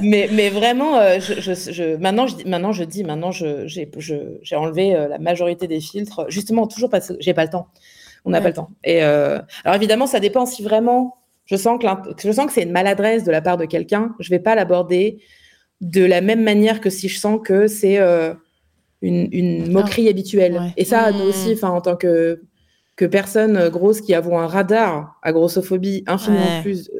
Mais, 0.02 0.30
mais 0.32 0.50
vraiment, 0.50 0.98
euh, 0.98 1.20
je, 1.20 1.54
je, 1.54 1.96
maintenant, 1.98 2.28
je, 2.28 2.48
maintenant, 2.48 2.72
je 2.72 2.84
dis, 2.84 3.04
maintenant, 3.04 3.32
j'ai 3.32 4.56
enlevé 4.56 4.96
euh, 4.96 5.08
la 5.08 5.20
majorité 5.20 5.68
des 5.68 5.80
filtres, 5.80 6.26
justement, 6.30 6.68
toujours 6.68 6.90
parce 6.90 7.10
que 7.10 7.14
j'ai 7.20 7.34
pas 7.34 7.44
le 7.44 7.50
temps. 7.50 7.68
On 8.24 8.30
n'a 8.30 8.42
pas 8.42 8.50
le 8.50 8.54
temps. 8.54 8.70
Et 8.84 9.04
euh, 9.04 9.40
alors, 9.64 9.76
évidemment, 9.76 10.06
ça 10.06 10.20
dépend 10.20 10.46
si 10.46 10.62
vraiment 10.62 11.18
je 11.46 11.56
sens 11.56 11.80
que, 11.80 11.88
je 12.24 12.32
sens 12.32 12.46
que 12.46 12.54
c'est 12.54 12.64
une 12.64 12.72
maladresse 12.72 13.24
de 13.24 13.32
la 13.32 13.42
part 13.42 13.58
de 13.58 13.66
quelqu'un. 13.66 14.16
Je 14.20 14.30
vais 14.30 14.40
pas 14.40 14.54
l'aborder 14.54 15.20
de 15.82 16.06
la 16.06 16.22
même 16.22 16.44
manière 16.44 16.82
que 16.82 16.92
si 16.92 17.10
je 17.10 17.18
sens 17.18 17.40
que 17.44 17.66
c'est 17.66 17.98
une, 19.02 19.28
une, 19.32 19.72
moquerie 19.72 20.08
habituelle. 20.08 20.72
Et 20.78 20.86
ça, 20.86 21.12
nous 21.12 21.24
aussi, 21.24 21.58
en 21.64 21.82
tant 21.82 21.96
que 21.96 22.42
que 22.98 23.06
personnes 23.06 23.70
grosses 23.70 24.02
qui 24.02 24.14
avons 24.14 24.38
un 24.38 24.46
radar 24.46 25.18
à 25.24 25.32
grossophobie 25.32 26.04
infiniment 26.06 26.62
plus 26.62 26.92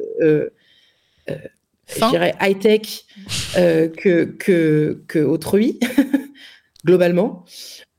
je 1.96 2.10
dirais, 2.10 2.34
high-tech 2.40 3.04
euh, 3.56 3.88
que, 3.88 4.24
que, 4.24 5.02
que, 5.06 5.18
autrui, 5.18 5.78
globalement. 6.84 7.44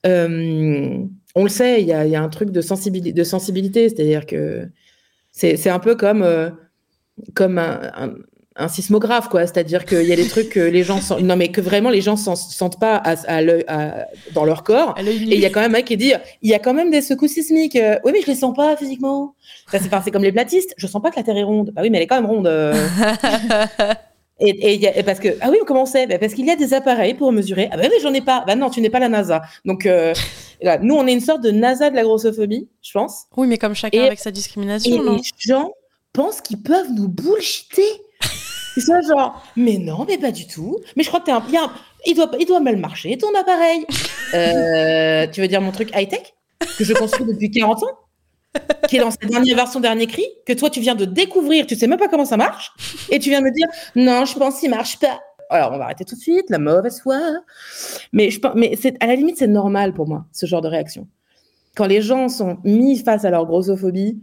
Euh, 0.06 1.06
on 1.36 1.44
le 1.44 1.50
sait, 1.50 1.82
il 1.82 1.88
y 1.88 1.94
a, 1.94 2.22
un 2.22 2.30
truc 2.30 2.52
de, 2.52 2.62
sensibilité, 2.62 3.14
de 3.14 3.24
sensibilité, 3.24 3.90
c'est-à-dire 3.90 4.26
que 4.26 4.68
c'est 5.32 5.70
un 5.70 5.80
peu 5.80 5.96
comme, 5.96 6.22
euh, 6.22 6.50
comme 7.34 7.58
un 7.58 8.16
sismographe, 8.68 9.30
quoi. 9.30 9.42
C'est-à-dire 9.42 9.86
qu'il 9.86 10.04
y 10.04 10.14
a 10.14 10.16
des 10.16 10.28
trucs 10.28 10.50
que 10.50 10.60
les 10.60 10.84
gens 10.84 11.02
sentent, 11.02 11.22
non 11.22 11.36
mais 11.36 11.50
que 11.50 11.62
vraiment 11.62 11.90
les 11.90 12.02
gens 12.02 12.16
sentent 12.16 12.80
pas 12.80 12.96
à, 12.96 13.16
à 13.28 14.06
dans 14.34 14.46
leur 14.46 14.64
corps. 14.64 14.96
Et 15.00 15.12
il 15.12 15.40
y 15.40 15.46
a 15.46 15.50
quand 15.50 15.62
même 15.62 15.72
un 15.72 15.78
mec 15.78 15.86
qui 15.86 15.98
dit, 15.98 16.14
il 16.42 16.50
y 16.50 16.54
a 16.54 16.60
quand 16.60 16.74
même 16.74 16.92
des 16.92 17.02
secousses 17.02 17.32
sismiques. 17.32 17.76
Euh, 17.76 17.98
oui, 18.04 18.12
mais 18.14 18.22
je 18.22 18.28
les 18.28 18.36
sens 18.36 18.56
pas 18.56 18.76
physiquement. 18.78 19.36
Ça, 19.72 19.80
c'est 19.80 20.12
comme 20.12 20.24
les 20.24 20.32
platistes. 20.32 20.74
Je 20.78 20.88
sens 20.88 21.02
pas 21.02 21.10
que 21.10 21.16
la 21.16 21.24
Terre 21.24 21.38
est 21.38 21.44
ronde. 21.44 21.72
Bah 21.74 21.82
oui, 21.84 21.90
mais 21.90 21.98
elle 21.98 22.04
est 22.04 22.08
quand 22.08 22.22
même 22.22 22.30
ronde. 22.30 22.48
Euh. 22.48 22.74
et, 24.40 25.00
et, 25.00 25.04
parce 25.04 25.20
que 25.20 25.30
ah 25.42 25.50
oui, 25.50 25.58
comment 25.66 25.86
c'est? 25.86 26.08
Bah 26.08 26.18
Parce 26.20 26.34
qu'il 26.34 26.46
y 26.46 26.52
a 26.52 26.56
des 26.56 26.74
appareils 26.74 27.14
pour 27.14 27.32
mesurer. 27.32 27.70
Ah 27.72 27.78
bah 27.78 27.84
oui, 27.90 27.98
j'en 28.02 28.14
ai 28.14 28.22
pas. 28.22 28.44
Bah 28.46 28.56
non, 28.56 28.70
tu 28.70 28.82
n'es 28.82 28.90
pas 28.90 29.00
la 29.00 29.10
NASA. 29.10 29.42
Donc 29.66 29.86
euh, 29.86 30.14
nous, 30.82 30.96
on 30.96 31.08
est 31.08 31.14
une 31.14 31.22
sorte 31.22 31.42
de 31.42 31.52
NASA 31.52 31.90
de 31.90 31.96
la 31.96 32.04
grossophobie, 32.04 32.70
je 32.82 32.92
pense. 32.92 33.26
Oui, 33.38 33.48
mais 33.48 33.58
comme 33.58 33.76
chacun 33.76 34.04
avec 34.04 34.20
sa 34.20 34.32
discrimination. 34.32 34.92
Et 34.92 35.18
les 35.18 35.22
gens 35.38 35.72
pensent 36.14 36.42
qu'ils 36.42 36.62
peuvent 36.62 36.92
nous 36.96 37.08
bullshiter. 37.08 37.82
C'est 38.74 38.82
ça, 38.82 39.02
genre, 39.02 39.44
mais 39.56 39.78
non, 39.78 40.06
mais 40.08 40.18
pas 40.18 40.32
du 40.32 40.48
tout. 40.48 40.80
Mais 40.96 41.04
je 41.04 41.10
crois 41.10 41.20
que 41.20 41.26
t'es 41.26 41.32
un, 41.32 41.42
bien, 41.42 41.72
il 42.06 42.16
doit, 42.16 42.32
il 42.40 42.46
doit 42.46 42.60
mal 42.60 42.78
marcher, 42.78 43.18
ton 43.18 43.34
appareil. 43.36 43.86
Euh, 44.34 45.28
tu 45.32 45.42
veux 45.42 45.48
dire 45.48 45.62
mon 45.62 45.72
truc 45.72 45.92
high-tech 45.96 46.34
que 46.78 46.84
je 46.84 46.94
construis 46.94 47.26
depuis 47.26 47.52
40 47.52 47.84
ans 47.84 48.00
qui 48.88 48.98
est 48.98 49.00
dans 49.00 49.12
sa 49.12 49.26
dernière 49.28 49.56
version, 49.56 49.80
dernier 49.80 50.08
cri, 50.08 50.26
que 50.46 50.54
toi 50.54 50.70
tu 50.70 50.80
viens 50.80 50.96
de 50.96 51.06
découvrir, 51.06 51.66
tu 51.66 51.76
sais 51.76 51.88
même 51.88 52.00
pas 52.00 52.08
comment 52.08 52.26
ça 52.26 52.38
marche, 52.38 52.72
et 53.10 53.20
tu 53.20 53.30
viens 53.30 53.42
me 53.42 53.52
dire 53.52 53.68
non, 53.96 54.26
je 54.26 54.38
pense 54.38 54.60
qu'il 54.60 54.70
marche 54.70 55.00
pas. 55.00 55.20
Alors 55.50 55.72
on 55.74 55.78
va 55.78 55.86
arrêter 55.86 56.06
tout 56.06 56.16
de 56.16 56.20
suite, 56.20 56.50
la 56.50 56.60
mauvaise 56.60 57.02
foi. 57.02 57.20
Mais 58.12 58.30
je 58.30 58.40
mais 58.56 58.78
à 59.00 59.08
la 59.08 59.16
limite 59.16 59.38
c'est 59.38 59.48
normal 59.48 59.94
pour 59.94 60.08
moi 60.08 60.26
ce 60.32 60.46
genre 60.46 60.62
de 60.62 60.68
réaction. 60.68 61.08
Quand 61.76 61.86
les 61.86 62.02
gens 62.02 62.30
sont 62.30 62.58
mis 62.64 63.00
face 63.00 63.26
à 63.26 63.32
leur 63.32 63.46
grossophobie, 63.46 64.22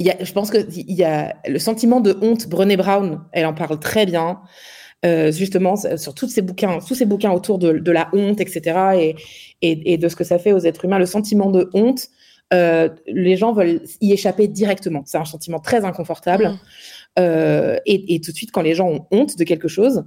y 0.00 0.10
a, 0.10 0.22
je 0.22 0.32
pense 0.32 0.50
qu'il 0.50 0.92
y 0.92 1.04
a 1.04 1.36
le 1.46 1.58
sentiment 1.58 2.00
de 2.00 2.18
honte. 2.20 2.48
Brené 2.48 2.76
Brown, 2.76 3.22
elle 3.32 3.46
en 3.46 3.54
parle 3.54 3.78
très 3.80 4.04
bien, 4.06 4.40
euh, 5.04 5.32
justement, 5.32 5.76
sur 5.76 6.14
tous 6.14 6.28
ces 6.28 6.42
bouquins, 6.42 6.78
tous 6.86 6.94
ces 6.94 7.06
bouquins 7.06 7.30
autour 7.30 7.58
de, 7.58 7.72
de 7.72 7.92
la 7.92 8.08
honte, 8.12 8.40
etc., 8.40 8.78
et, 8.94 9.16
et, 9.62 9.92
et, 9.92 9.98
de 9.98 10.08
ce 10.08 10.16
que 10.16 10.24
ça 10.24 10.38
fait 10.38 10.52
aux 10.52 10.58
êtres 10.58 10.84
humains. 10.84 10.98
Le 10.98 11.06
sentiment 11.06 11.50
de 11.50 11.70
honte, 11.72 12.08
euh, 12.52 12.88
les 13.06 13.36
gens 13.36 13.52
veulent 13.52 13.82
y 14.00 14.12
échapper 14.12 14.48
directement. 14.48 15.02
C'est 15.06 15.18
un 15.18 15.24
sentiment 15.24 15.58
très 15.58 15.84
inconfortable. 15.84 16.48
Mmh. 16.48 16.58
Euh, 17.18 17.78
et, 17.86 18.14
et, 18.14 18.20
tout 18.20 18.30
de 18.30 18.36
suite, 18.36 18.52
quand 18.52 18.62
les 18.62 18.74
gens 18.74 18.88
ont 18.88 19.06
honte 19.10 19.38
de 19.38 19.44
quelque 19.44 19.68
chose, 19.68 20.04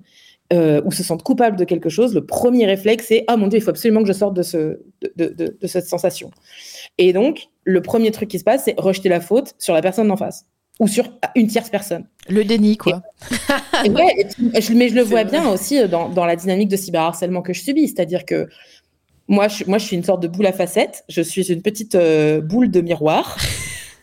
euh, 0.51 0.81
ou 0.85 0.91
se 0.91 1.03
sentent 1.03 1.23
coupables 1.23 1.57
de 1.57 1.63
quelque 1.63 1.89
chose, 1.89 2.13
le 2.13 2.25
premier 2.25 2.65
réflexe, 2.65 3.05
c'est 3.09 3.23
Ah 3.27 3.37
mon 3.37 3.47
Dieu, 3.47 3.59
il 3.59 3.61
faut 3.61 3.69
absolument 3.69 4.01
que 4.01 4.07
je 4.07 4.13
sorte 4.13 4.33
de, 4.33 4.43
ce, 4.43 4.79
de, 5.15 5.27
de, 5.27 5.57
de 5.59 5.67
cette 5.67 5.85
sensation. 5.85 6.31
Et 6.97 7.13
donc, 7.13 7.49
le 7.63 7.81
premier 7.81 8.11
truc 8.11 8.29
qui 8.29 8.39
se 8.39 8.43
passe, 8.43 8.63
c'est 8.65 8.79
rejeter 8.79 9.09
la 9.09 9.21
faute 9.21 9.53
sur 9.59 9.73
la 9.73 9.81
personne 9.81 10.07
d'en 10.07 10.17
face 10.17 10.45
ou 10.79 10.87
sur 10.87 11.11
une 11.35 11.47
tierce 11.47 11.69
personne. 11.69 12.05
Le 12.29 12.43
déni, 12.43 12.77
quoi. 12.77 13.01
mais 13.89 14.27
je 14.61 14.95
le 14.95 15.01
vois 15.01 15.25
bien 15.25 15.49
aussi 15.49 15.87
dans, 15.87 16.09
dans, 16.09 16.25
la 16.25 16.35
dynamique 16.35 16.69
de 16.69 16.77
cyberharcèlement 16.77 17.41
que 17.41 17.53
je 17.53 17.61
subis. 17.61 17.89
C'est-à-dire 17.89 18.25
que 18.25 18.47
moi 19.27 19.47
je, 19.47 19.65
moi, 19.65 19.77
je 19.77 19.85
suis 19.85 19.95
une 19.95 20.03
sorte 20.03 20.21
de 20.21 20.27
boule 20.27 20.47
à 20.47 20.53
facettes. 20.53 21.03
Je 21.09 21.21
suis 21.21 21.51
une 21.51 21.61
petite 21.61 21.95
euh, 21.95 22.41
boule 22.41 22.71
de 22.71 22.81
miroir. 22.81 23.37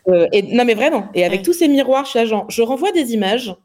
Euh, 0.08 0.28
et, 0.30 0.54
non, 0.54 0.64
mais 0.64 0.74
vraiment. 0.74 1.08
Et 1.14 1.24
avec 1.24 1.42
tous 1.42 1.52
ces 1.52 1.66
miroirs, 1.66 2.04
je 2.04 2.10
suis 2.10 2.18
agent. 2.20 2.46
Je 2.48 2.62
renvoie 2.62 2.92
des 2.92 3.12
images 3.12 3.56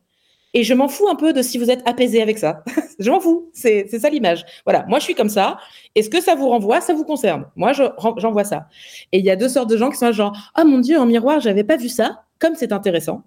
et 0.53 0.63
je 0.63 0.73
m'en 0.73 0.87
fous 0.87 1.07
un 1.07 1.15
peu 1.15 1.31
de 1.33 1.41
si 1.41 1.57
vous 1.57 1.71
êtes 1.71 1.81
apaisé 1.87 2.21
avec 2.21 2.37
ça. 2.37 2.63
je 2.99 3.09
m'en 3.09 3.19
fous. 3.19 3.49
C'est 3.53 3.87
ça 3.87 4.09
l'image. 4.09 4.45
Voilà. 4.65 4.85
Moi, 4.87 4.99
je 4.99 5.05
suis 5.05 5.15
comme 5.15 5.29
ça. 5.29 5.57
est 5.95 6.01
ce 6.01 6.09
que 6.09 6.21
ça 6.21 6.35
vous 6.35 6.49
renvoie, 6.49 6.81
ça 6.81 6.93
vous 6.93 7.05
concerne. 7.05 7.45
Moi, 7.55 7.71
j'envoie 7.73 8.43
ça. 8.43 8.67
Et 9.11 9.19
il 9.19 9.25
y 9.25 9.31
a 9.31 9.35
deux 9.35 9.49
sortes 9.49 9.69
de 9.69 9.77
gens 9.77 9.89
qui 9.89 9.97
sont 9.97 10.11
genre, 10.11 10.35
ah 10.55 10.63
oh, 10.63 10.67
mon 10.67 10.79
Dieu, 10.79 10.99
en 10.99 11.05
miroir, 11.05 11.39
j'avais 11.39 11.63
pas 11.63 11.77
vu 11.77 11.89
ça. 11.89 12.23
Comme 12.39 12.55
c'est 12.55 12.73
intéressant. 12.73 13.23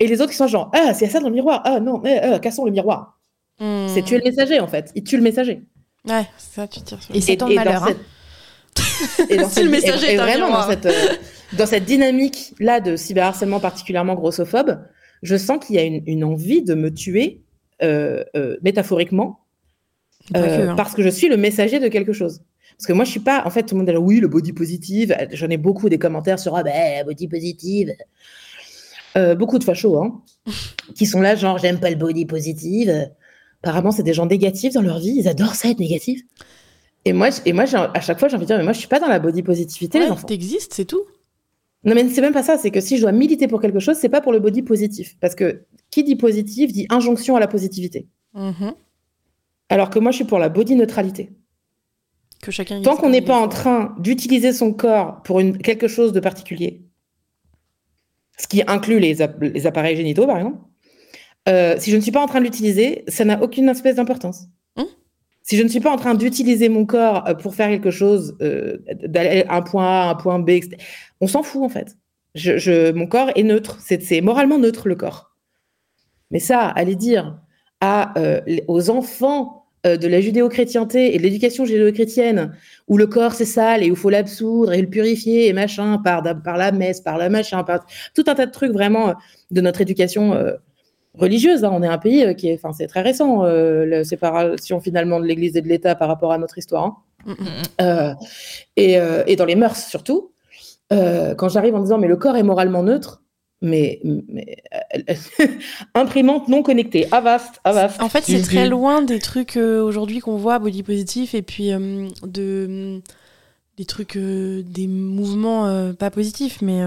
Et 0.00 0.06
les 0.06 0.20
autres 0.20 0.30
qui 0.30 0.36
sont 0.36 0.46
genre, 0.46 0.70
ah, 0.74 0.94
c'est 0.94 1.08
ça 1.08 1.18
dans 1.18 1.28
le 1.28 1.34
miroir. 1.34 1.62
Ah 1.64 1.80
non, 1.80 1.98
mais 1.98 2.24
euh, 2.24 2.38
cassons 2.38 2.64
le 2.64 2.70
miroir. 2.70 3.18
Hmm. 3.58 3.88
C'est 3.88 4.02
tuer 4.02 4.18
le 4.18 4.24
messager, 4.24 4.60
en 4.60 4.68
fait. 4.68 4.92
Il 4.94 5.02
tue 5.02 5.16
le 5.16 5.22
messager. 5.22 5.62
Ouais, 6.06 6.26
ça, 6.36 6.68
tu 6.68 6.80
tires 6.82 7.02
sur 7.02 7.14
Et 7.14 7.20
c'est 7.20 7.36
ton 7.36 7.52
malheur. 7.52 7.84
Hein. 7.84 7.94
et 9.28 9.36
dans 9.36 9.48
cette... 9.48 9.64
le 9.64 9.70
messager, 9.70 10.14
et, 10.14 10.16
vraiment, 10.16 10.50
dans 10.50 10.68
cette, 10.68 10.86
euh, 10.86 11.14
dans 11.54 11.66
cette 11.66 11.84
dynamique-là 11.84 12.80
de 12.80 12.94
cyberharcèlement 12.94 13.58
particulièrement 13.58 14.14
grossophobe, 14.14 14.78
je 15.22 15.36
sens 15.36 15.64
qu'il 15.64 15.76
y 15.76 15.78
a 15.78 15.84
une, 15.84 16.24
envie 16.24 16.62
de 16.62 16.74
me 16.74 16.92
tuer 16.92 17.42
euh, 17.82 18.24
euh, 18.36 18.56
métaphoriquement 18.62 19.40
euh, 20.36 20.70
hein. 20.70 20.74
parce 20.76 20.94
que 20.94 21.02
je 21.02 21.08
suis 21.08 21.28
le 21.28 21.36
messager 21.36 21.78
de 21.80 21.88
quelque 21.88 22.12
chose. 22.12 22.42
Parce 22.76 22.86
que 22.86 22.92
moi, 22.92 23.04
je 23.04 23.10
suis 23.10 23.20
pas. 23.20 23.42
En 23.44 23.50
fait, 23.50 23.64
tout 23.64 23.74
le 23.74 23.80
monde 23.82 23.90
dit 23.90 23.96
oui, 23.96 24.20
le 24.20 24.28
body 24.28 24.52
positive. 24.52 25.16
J'en 25.32 25.48
ai 25.48 25.56
beaucoup 25.56 25.88
des 25.88 25.98
commentaires 25.98 26.38
sur 26.38 26.56
ah 26.56 26.62
ben 26.62 27.04
body 27.04 27.26
positive. 27.26 27.92
euh, 29.16 29.34
beaucoup 29.34 29.58
de 29.58 29.64
fachos, 29.64 29.98
hein, 29.98 30.22
qui 30.94 31.06
sont 31.06 31.20
là, 31.20 31.34
genre, 31.34 31.58
j'aime 31.58 31.80
pas 31.80 31.90
le 31.90 31.96
body 31.96 32.26
positive. 32.26 33.10
Apparemment, 33.62 33.90
c'est 33.90 34.04
des 34.04 34.14
gens 34.14 34.26
négatifs 34.26 34.74
dans 34.74 34.82
leur 34.82 35.00
vie, 35.00 35.14
ils 35.16 35.28
adorent 35.28 35.56
ça 35.56 35.68
être 35.68 35.80
négatif. 35.80 36.22
Et 37.04 37.12
moi, 37.12 37.30
et 37.44 37.52
moi 37.52 37.64
à 37.74 38.00
chaque 38.00 38.20
fois, 38.20 38.28
j'ai 38.28 38.36
envie 38.36 38.44
de 38.44 38.48
dire, 38.48 38.58
mais 38.58 38.64
moi, 38.64 38.72
je 38.72 38.78
suis 38.78 38.88
pas 38.88 39.00
dans 39.00 39.08
la 39.08 39.18
body 39.18 39.42
positivité, 39.42 39.98
les 39.98 40.10
enfants. 40.10 40.28
C'est 40.70 40.84
tout. 40.84 41.02
Non, 41.84 41.94
mais 41.94 42.08
c'est 42.08 42.20
même 42.20 42.32
pas 42.32 42.42
ça, 42.42 42.58
c'est 42.58 42.70
que 42.70 42.80
si 42.80 42.96
je 42.96 43.02
dois 43.02 43.12
militer 43.12 43.46
pour 43.46 43.60
quelque 43.60 43.78
chose, 43.78 43.96
c'est 43.96 44.08
pas 44.08 44.20
pour 44.20 44.32
le 44.32 44.40
body 44.40 44.62
positif. 44.62 45.16
Parce 45.20 45.34
que 45.34 45.64
qui 45.90 46.02
dit 46.02 46.16
positif 46.16 46.72
dit 46.72 46.86
injonction 46.90 47.36
à 47.36 47.40
la 47.40 47.46
positivité. 47.46 48.08
Mhm. 48.34 48.74
Alors 49.68 49.90
que 49.90 49.98
moi, 49.98 50.10
je 50.10 50.16
suis 50.16 50.24
pour 50.24 50.38
la 50.38 50.48
body 50.48 50.74
neutralité. 50.74 51.30
Que 52.42 52.50
chacun 52.50 52.82
Tant 52.82 52.96
qu'on 52.96 53.10
n'est 53.10 53.22
pas 53.22 53.38
en 53.38 53.48
train 53.48 53.94
d'utiliser 53.98 54.52
son 54.52 54.72
corps 54.72 55.22
pour 55.22 55.40
une, 55.40 55.58
quelque 55.58 55.88
chose 55.88 56.12
de 56.12 56.20
particulier, 56.20 56.82
ce 58.38 58.46
qui 58.46 58.62
inclut 58.66 59.00
les, 59.00 59.16
les 59.40 59.66
appareils 59.66 59.96
génitaux, 59.96 60.26
par 60.26 60.38
exemple, 60.38 60.58
euh, 61.48 61.76
si 61.78 61.90
je 61.90 61.96
ne 61.96 62.00
suis 62.00 62.12
pas 62.12 62.22
en 62.22 62.26
train 62.26 62.40
de 62.40 62.44
l'utiliser, 62.44 63.04
ça 63.08 63.24
n'a 63.24 63.42
aucune 63.42 63.68
espèce 63.68 63.96
d'importance. 63.96 64.46
Hum 64.76 64.86
si 65.48 65.56
je 65.56 65.62
ne 65.62 65.68
suis 65.68 65.80
pas 65.80 65.90
en 65.90 65.96
train 65.96 66.14
d'utiliser 66.14 66.68
mon 66.68 66.84
corps 66.84 67.26
euh, 67.26 67.32
pour 67.32 67.54
faire 67.54 67.68
quelque 67.68 67.90
chose, 67.90 68.36
euh, 68.42 68.76
d'aller 69.02 69.46
un 69.48 69.62
point 69.62 69.86
A, 69.86 70.10
un 70.10 70.14
point 70.14 70.38
B, 70.38 70.50
on 71.20 71.26
s'en 71.26 71.42
fout 71.42 71.62
en 71.62 71.68
fait. 71.68 71.96
Je, 72.34 72.92
mon 72.92 73.06
corps 73.06 73.30
est 73.34 73.42
neutre, 73.42 73.78
c'est 73.80 74.20
moralement 74.20 74.58
neutre 74.58 74.88
le 74.88 74.94
corps. 74.94 75.34
Mais 76.30 76.38
ça, 76.38 76.66
aller 76.66 76.94
dire 76.94 77.40
à, 77.80 78.14
aux 78.68 78.90
enfants 78.90 79.64
de 79.84 80.06
la 80.06 80.20
judéo-chrétienté 80.20 81.14
et 81.14 81.18
de 81.18 81.22
l'éducation 81.22 81.64
judéo-chrétienne, 81.64 82.54
où 82.86 82.98
le 82.98 83.06
corps 83.06 83.32
c'est 83.32 83.46
sale 83.46 83.82
et 83.82 83.90
où 83.90 83.94
il 83.94 83.98
faut 83.98 84.10
l'absoudre 84.10 84.72
et 84.74 84.82
le 84.82 84.88
purifier 84.88 85.48
et 85.48 85.52
machin, 85.52 85.98
par, 85.98 86.22
par 86.44 86.58
la 86.58 86.70
messe, 86.70 87.00
par 87.00 87.16
la 87.16 87.30
machin, 87.30 87.64
par 87.64 87.86
tout 88.14 88.24
un 88.26 88.34
tas 88.34 88.46
de 88.46 88.52
trucs 88.52 88.72
vraiment 88.72 89.14
de 89.50 89.60
notre 89.60 89.80
éducation 89.80 90.36
religieuse. 91.18 91.64
Hein. 91.64 91.70
On 91.72 91.82
est 91.82 91.88
un 91.88 91.98
pays 91.98 92.24
euh, 92.24 92.32
qui 92.32 92.48
est, 92.48 92.54
enfin, 92.54 92.72
c'est 92.72 92.86
très 92.86 93.02
récent, 93.02 93.44
euh, 93.44 93.84
la 93.84 94.04
séparation 94.04 94.80
finalement 94.80 95.20
de 95.20 95.26
l'Église 95.26 95.56
et 95.56 95.62
de 95.62 95.68
l'État 95.68 95.94
par 95.94 96.08
rapport 96.08 96.32
à 96.32 96.38
notre 96.38 96.58
histoire. 96.58 96.84
Hein. 96.84 96.96
Mm, 97.26 97.32
mm, 97.32 97.34
mm. 97.34 98.16
Euh, 98.86 99.24
et, 99.26 99.36
dans 99.36 99.44
les 99.44 99.56
mœurs 99.56 99.76
surtout. 99.76 100.32
Quand 100.90 101.48
j'arrive 101.48 101.74
en 101.74 101.80
disant 101.80 101.98
mais 101.98 102.08
le 102.08 102.16
corps 102.16 102.36
est 102.36 102.42
moralement 102.42 102.82
neutre, 102.82 103.22
mais, 103.60 104.00
imprimante 105.94 106.48
non 106.48 106.62
connectée, 106.62 107.08
avast, 107.10 107.60
avast. 107.64 108.00
En 108.00 108.08
fait, 108.08 108.22
c'est 108.22 108.42
très 108.42 108.68
loin 108.68 109.02
des 109.02 109.18
trucs 109.18 109.56
aujourd'hui 109.56 110.20
qu'on 110.20 110.36
voit, 110.36 110.58
body 110.58 110.82
positif, 110.82 111.34
et 111.34 111.42
puis 111.42 111.70
de 111.70 113.00
des 113.76 113.84
trucs, 113.84 114.16
des 114.16 114.86
mouvements 114.86 115.92
pas 115.94 116.10
positifs, 116.10 116.62
mais 116.62 116.82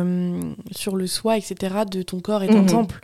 sur 0.71 0.95
le 0.95 1.07
soi, 1.07 1.37
etc. 1.37 1.55
De 1.89 2.01
ton 2.03 2.19
corps 2.19 2.43
est 2.43 2.51
un 2.51 2.63
mm-hmm. 2.63 2.71
temple. 2.71 3.01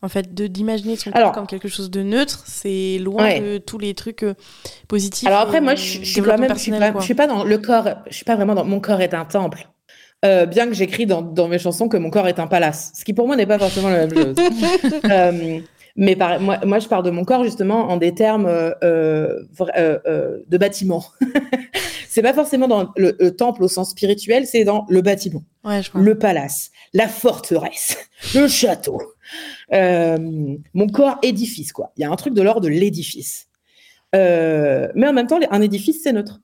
En 0.00 0.08
fait, 0.08 0.32
de 0.32 0.46
d'imaginer 0.46 0.94
son 0.94 1.10
corps 1.10 1.32
comme 1.32 1.48
quelque 1.48 1.68
chose 1.68 1.90
de 1.90 2.02
neutre, 2.02 2.44
c'est 2.46 2.98
loin 2.98 3.40
de 3.40 3.58
tous 3.58 3.78
les 3.78 3.94
trucs 3.94 4.22
euh, 4.22 4.34
positifs. 4.86 5.26
Alors 5.26 5.40
après, 5.40 5.60
moi, 5.60 5.74
je, 5.74 6.04
suis 6.04 6.22
quand 6.22 6.38
même, 6.38 6.54
je 6.54 6.60
suis, 6.60 6.70
pas, 6.70 7.00
suis 7.00 7.14
pas 7.14 7.26
dans 7.26 7.42
le 7.42 7.58
corps, 7.58 7.88
je 8.08 8.14
suis 8.14 8.24
pas 8.24 8.36
vraiment 8.36 8.54
dans 8.54 8.64
mon 8.64 8.78
corps 8.78 9.00
est 9.00 9.12
un 9.12 9.24
temple. 9.24 9.68
Euh, 10.24 10.46
bien 10.46 10.66
que 10.66 10.74
j'écris 10.74 11.06
dans, 11.06 11.22
dans, 11.22 11.46
mes 11.46 11.60
chansons 11.60 11.88
que 11.88 11.96
mon 11.96 12.10
corps 12.10 12.26
est 12.26 12.40
un 12.40 12.48
palace, 12.48 12.92
ce 12.96 13.04
qui 13.04 13.14
pour 13.14 13.28
moi 13.28 13.36
n'est 13.36 13.46
pas 13.46 13.58
forcément 13.58 13.88
la 13.88 14.06
même 14.06 14.12
chose. 14.12 14.34
euh, 15.10 15.60
mais 15.94 16.16
moi, 16.40 16.58
moi, 16.64 16.78
je 16.80 16.88
pars 16.88 17.04
de 17.04 17.10
mon 17.10 17.24
corps 17.24 17.44
justement 17.44 17.88
en 17.88 17.96
des 17.98 18.14
termes 18.14 18.46
euh, 18.46 19.36
de 19.62 20.58
bâtiment. 20.58 21.04
c'est 22.08 22.22
pas 22.22 22.32
forcément 22.32 22.66
dans 22.66 22.92
le, 22.96 23.30
temple 23.30 23.62
au 23.62 23.68
sens 23.68 23.90
spirituel, 23.90 24.46
c'est 24.46 24.64
dans 24.64 24.86
le 24.88 25.02
bâtiment, 25.02 25.44
ouais, 25.64 25.82
le 25.94 26.18
palace, 26.18 26.72
la 26.94 27.06
forteresse, 27.06 27.96
le 28.34 28.48
château. 28.48 29.00
Mon 29.70 30.86
corps 30.92 31.18
édifice, 31.22 31.72
quoi. 31.72 31.92
Il 31.96 32.02
y 32.02 32.04
a 32.04 32.10
un 32.10 32.16
truc 32.16 32.34
de 32.34 32.42
l'ordre 32.42 32.62
de 32.62 32.68
l'édifice. 32.68 33.46
Mais 34.12 35.06
en 35.06 35.12
même 35.12 35.28
temps, 35.28 35.38
un 35.48 35.62
édifice, 35.62 36.00
c'est 36.02 36.12
neutre. 36.12 36.40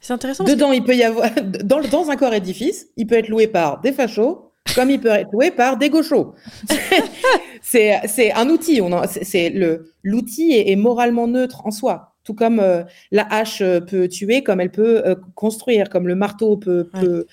C'est 0.00 0.12
intéressant. 0.12 0.44
Dedans, 0.44 0.72
il 0.72 0.84
peut 0.84 0.94
y 0.94 1.02
avoir, 1.02 1.30
dans, 1.64 1.80
dans 1.80 2.10
un 2.10 2.16
corps 2.16 2.34
édifice, 2.34 2.88
il 2.96 3.06
peut 3.06 3.16
être 3.16 3.28
loué 3.28 3.46
par 3.46 3.80
des 3.80 3.92
fachos, 3.92 4.52
comme 4.74 4.90
il 4.90 5.00
peut 5.00 5.08
être 5.08 5.30
loué 5.32 5.50
par 5.50 5.76
des 5.76 5.90
gauchos. 5.90 6.34
c'est 7.62 8.32
un 8.34 8.48
outil. 8.48 8.80
C'est 9.22 9.50
le 9.50 9.92
l'outil 10.02 10.52
est, 10.52 10.76
moralement 10.76 11.26
neutre 11.26 11.66
en 11.66 11.70
soi. 11.70 12.14
Tout 12.24 12.34
comme 12.34 12.60
euh, 12.60 12.82
la 13.10 13.26
hache 13.32 13.62
peut 13.86 14.06
tuer, 14.06 14.42
comme 14.42 14.60
elle 14.60 14.70
peut 14.70 15.16
construire, 15.34 15.88
comme 15.88 16.06
le 16.06 16.14
marteau 16.14 16.58
peut, 16.58 16.88
peut 16.92 17.26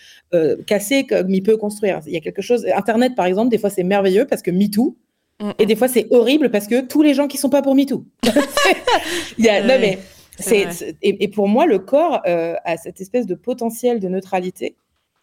casser, 0.65 1.05
comme 1.05 1.33
il 1.33 1.43
peut 1.43 1.57
construire. 1.57 1.99
Il 2.07 2.13
y 2.13 2.17
a 2.17 2.21
quelque 2.21 2.41
chose. 2.41 2.65
Internet, 2.75 3.13
par 3.15 3.25
exemple, 3.25 3.49
des 3.49 3.57
fois 3.57 3.69
c'est 3.69 3.83
merveilleux 3.83 4.25
parce 4.25 4.41
que 4.41 4.51
MeToo, 4.51 4.95
Mm, 5.41 5.51
et 5.59 5.63
mm. 5.63 5.67
des 5.67 5.75
fois, 5.75 5.87
c'est 5.87 6.07
horrible 6.11 6.49
parce 6.49 6.67
que 6.67 6.81
tous 6.81 7.01
les 7.01 7.13
gens 7.13 7.27
qui 7.27 7.37
sont 7.37 7.49
pas 7.49 7.61
pour 7.61 7.75
MeToo. 7.75 8.05
Il 9.37 9.45
y 9.45 9.49
a, 9.49 9.61
non, 9.61 9.75
mais 9.79 9.99
c'est, 10.37 10.97
et, 11.01 11.27
pour 11.27 11.47
moi, 11.47 11.65
le 11.65 11.79
corps 11.79 12.21
euh, 12.27 12.55
a 12.65 12.77
cette 12.77 13.01
espèce 13.01 13.25
de 13.25 13.35
potentiel 13.35 13.99
de 13.99 14.07
neutralité. 14.07 14.75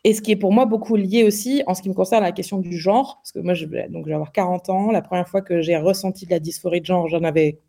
Et 0.04 0.14
ce 0.14 0.20
qui 0.20 0.32
est 0.32 0.36
pour 0.36 0.52
moi 0.52 0.66
beaucoup 0.66 0.96
lié 0.96 1.22
aussi 1.22 1.62
en 1.66 1.74
ce 1.74 1.82
qui 1.82 1.88
me 1.88 1.94
concerne 1.94 2.24
la 2.24 2.32
question 2.32 2.58
du 2.58 2.76
genre, 2.76 3.20
parce 3.22 3.32
que 3.32 3.38
moi, 3.38 3.54
je, 3.54 3.66
donc, 3.88 4.04
je 4.04 4.08
vais 4.08 4.14
avoir 4.14 4.32
40 4.32 4.68
ans. 4.70 4.90
La 4.90 5.02
première 5.02 5.28
fois 5.28 5.42
que 5.42 5.62
j'ai 5.62 5.76
ressenti 5.76 6.26
de 6.26 6.30
la 6.30 6.40
dysphorie 6.40 6.80
de 6.80 6.86
genre, 6.86 7.08
j'en 7.08 7.22
avais 7.22 7.60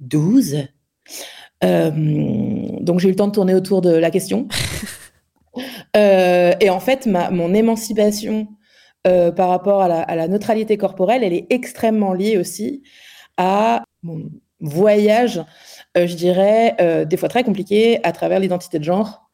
12. 0.00 0.66
Euh, 1.62 1.90
donc, 2.80 3.00
j'ai 3.00 3.08
eu 3.08 3.12
le 3.12 3.16
temps 3.16 3.28
de 3.28 3.32
tourner 3.32 3.54
autour 3.54 3.80
de 3.80 3.90
la 3.90 4.10
question. 4.10 4.48
Euh, 5.96 6.52
et 6.58 6.68
en 6.68 6.80
fait, 6.80 7.06
ma, 7.06 7.30
mon 7.30 7.54
émancipation 7.54 8.48
euh, 9.06 9.30
par 9.30 9.48
rapport 9.50 9.82
à 9.82 10.16
la, 10.16 10.28
neutralité 10.28 10.76
corporelle, 10.76 11.22
elle 11.22 11.32
est 11.32 11.46
extrêmement 11.50 12.14
liée 12.14 12.38
aussi 12.38 12.82
à 13.36 13.84
mon 14.02 14.30
voyage, 14.68 15.42
euh, 15.96 16.06
je 16.06 16.14
dirais, 16.14 16.74
euh, 16.80 17.04
des 17.04 17.16
fois 17.16 17.28
très 17.28 17.44
compliqué 17.44 18.00
à 18.04 18.12
travers 18.12 18.40
l'identité 18.40 18.78
de 18.78 18.84
genre, 18.84 19.30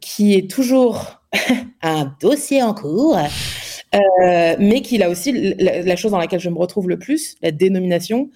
qui 0.00 0.34
est 0.34 0.50
toujours 0.50 1.22
un 1.82 2.14
dossier 2.20 2.62
en 2.62 2.74
cours, 2.74 3.18
mais 3.92 4.82
qui 4.82 5.02
a 5.02 5.08
aussi 5.08 5.54
la, 5.58 5.96
chose 5.96 6.10
dans 6.10 6.18
laquelle 6.18 6.40
je 6.40 6.50
me 6.50 6.58
retrouve 6.58 6.88
le 6.88 6.98
plus, 6.98 7.36
la 7.42 7.50
dénomination, 7.50 8.30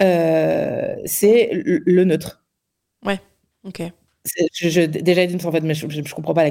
c'est 0.00 1.50
le 1.52 2.04
neutre. 2.04 2.44
Ouais, 3.04 3.20
ok. 3.64 3.82
Je, 4.52 4.86
déjà 4.86 5.26
dit 5.26 5.44
en 5.44 5.52
fait, 5.52 5.60
mais 5.60 5.74
je, 5.74 5.86
je, 5.88 6.14
comprends 6.14 6.34
pas 6.34 6.44
la, 6.44 6.50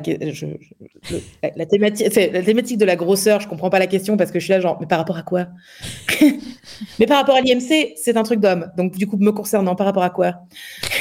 la, 1.56 1.66
thématique, 1.66 2.16
la 2.16 2.42
thématique 2.42 2.78
de 2.78 2.86
la 2.86 2.96
grosseur. 2.96 3.40
Je 3.40 3.48
comprends 3.48 3.70
pas 3.70 3.80
la 3.80 3.88
question 3.88 4.18
parce 4.18 4.32
que 4.32 4.40
je 4.40 4.46
suis 4.46 4.54
là 4.54 4.60
genre, 4.60 4.78
mais 4.80 4.88
par 4.88 5.00
rapport 5.00 5.18
à 5.18 5.24
quoi? 5.24 5.48
Mais 7.00 7.08
par 7.08 7.18
rapport 7.18 7.36
à 7.36 7.42
l'IMC, 7.42 7.94
c'est 7.96 8.18
un 8.18 8.24
truc 8.24 8.40
d'homme. 8.40 8.72
Donc 8.78 8.96
du 8.98 9.08
coup, 9.08 9.18
me 9.18 9.32
concernant, 9.32 9.76
par 9.76 9.88
rapport 9.88 10.04
à 10.04 10.10
quoi? 10.10 10.36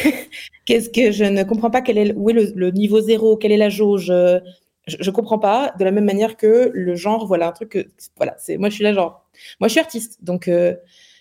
Qu'est-ce 0.64 0.88
que 0.88 1.10
je 1.10 1.24
ne 1.24 1.42
comprends 1.42 1.70
pas? 1.70 1.82
Quel 1.82 1.98
est 1.98 2.12
où 2.16 2.30
est 2.30 2.32
le, 2.32 2.70
niveau 2.70 3.00
zéro? 3.00 3.36
Quelle 3.36 3.52
est 3.52 3.56
la 3.56 3.68
jauge? 3.68 4.06
Je, 4.06 4.40
je 4.86 5.10
comprends 5.10 5.38
pas. 5.38 5.74
De 5.78 5.84
la 5.84 5.90
même 5.90 6.04
manière 6.04 6.36
que 6.36 6.70
le 6.72 6.94
genre, 6.94 7.26
voilà 7.26 7.48
un 7.48 7.52
truc 7.52 7.68
que 7.70 7.86
voilà. 8.16 8.36
Moi, 8.58 8.70
je 8.70 8.74
suis 8.74 8.84
là 8.84 8.92
genre, 8.92 9.26
moi, 9.60 9.68
je 9.68 9.72
suis 9.72 9.80
artiste, 9.80 10.18
donc 10.22 10.48
euh, 10.48 10.74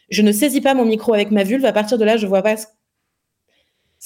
je 0.09 0.21
ne 0.21 0.31
saisis 0.31 0.61
pas 0.61 0.73
mon 0.73 0.85
micro 0.85 1.13
avec 1.13 1.31
ma 1.31 1.43
vulve. 1.43 1.65
À 1.65 1.73
partir 1.73 1.97
de 1.97 2.05
là, 2.05 2.17
je 2.17 2.27
vois 2.27 2.41
pas 2.41 2.57
ce 2.57 2.67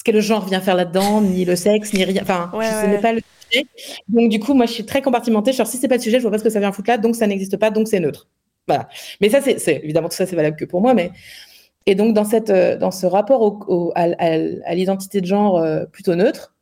que 0.02 0.10
le 0.10 0.20
genre 0.20 0.46
vient 0.46 0.60
faire 0.60 0.76
là-dedans, 0.76 1.20
ni 1.20 1.44
le 1.44 1.56
sexe, 1.56 1.92
ni 1.92 2.04
rien. 2.04 2.22
Enfin, 2.22 2.50
ce 2.52 2.86
n'est 2.86 3.00
pas 3.00 3.12
le 3.12 3.20
sujet. 3.50 3.66
Donc, 4.08 4.30
du 4.30 4.40
coup, 4.40 4.54
moi, 4.54 4.66
je 4.66 4.72
suis 4.72 4.86
très 4.86 5.02
compartimentée. 5.02 5.52
Genre, 5.52 5.66
si 5.66 5.76
c'est 5.76 5.88
pas 5.88 5.96
le 5.96 6.02
sujet, 6.02 6.18
je 6.18 6.22
vois 6.22 6.30
pas 6.30 6.38
ce 6.38 6.44
que 6.44 6.50
ça 6.50 6.60
vient 6.60 6.72
foutre 6.72 6.90
là, 6.90 6.98
donc 6.98 7.16
ça 7.16 7.26
n'existe 7.26 7.56
pas, 7.56 7.70
donc 7.70 7.88
c'est 7.88 8.00
neutre. 8.00 8.28
Voilà. 8.66 8.88
Mais 9.20 9.28
ça, 9.28 9.40
c'est 9.40 9.80
évidemment 9.82 10.08
tout 10.08 10.16
ça, 10.16 10.26
c'est 10.26 10.36
valable 10.36 10.56
que 10.56 10.64
pour 10.64 10.80
moi, 10.80 10.94
mais 10.94 11.10
et 11.86 11.94
donc 11.94 12.14
dans 12.14 12.24
cette 12.24 12.50
euh, 12.50 12.76
dans 12.76 12.90
ce 12.90 13.06
rapport 13.06 13.40
au, 13.42 13.92
à, 13.94 14.74
l'identité 14.74 15.20
de 15.20 15.26
genre 15.26 15.58
euh, 15.58 15.86
plutôt 15.86 16.14
neutre, 16.14 16.54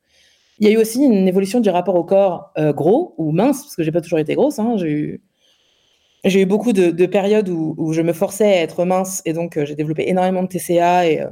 il 0.58 0.66
y 0.66 0.70
a 0.70 0.72
eu 0.74 0.78
aussi 0.78 1.04
une 1.04 1.28
évolution 1.28 1.60
du 1.60 1.70
rapport 1.70 1.96
au 1.96 2.04
corps 2.04 2.52
euh, 2.56 2.72
gros 2.72 3.14
ou 3.18 3.32
mince, 3.32 3.62
parce 3.62 3.76
que 3.76 3.82
j'ai 3.82 3.92
pas 3.92 4.00
toujours 4.00 4.18
été 4.20 4.34
grosse. 4.34 4.58
Hein, 4.58 4.76
j'ai 4.76 6.40
eu 6.40 6.46
beaucoup 6.46 6.72
de, 6.72 7.06
périodes 7.06 7.48
où, 7.48 7.74
où, 7.78 7.92
je 7.92 8.02
me 8.02 8.12
forçais 8.12 8.46
à 8.46 8.62
être 8.62 8.84
mince 8.84 9.22
et 9.24 9.32
donc 9.32 9.62
j'ai 9.64 9.74
développé 9.74 10.08
énormément 10.08 10.42
de 10.42 10.48
TCA 10.48 11.06
et 11.06 11.24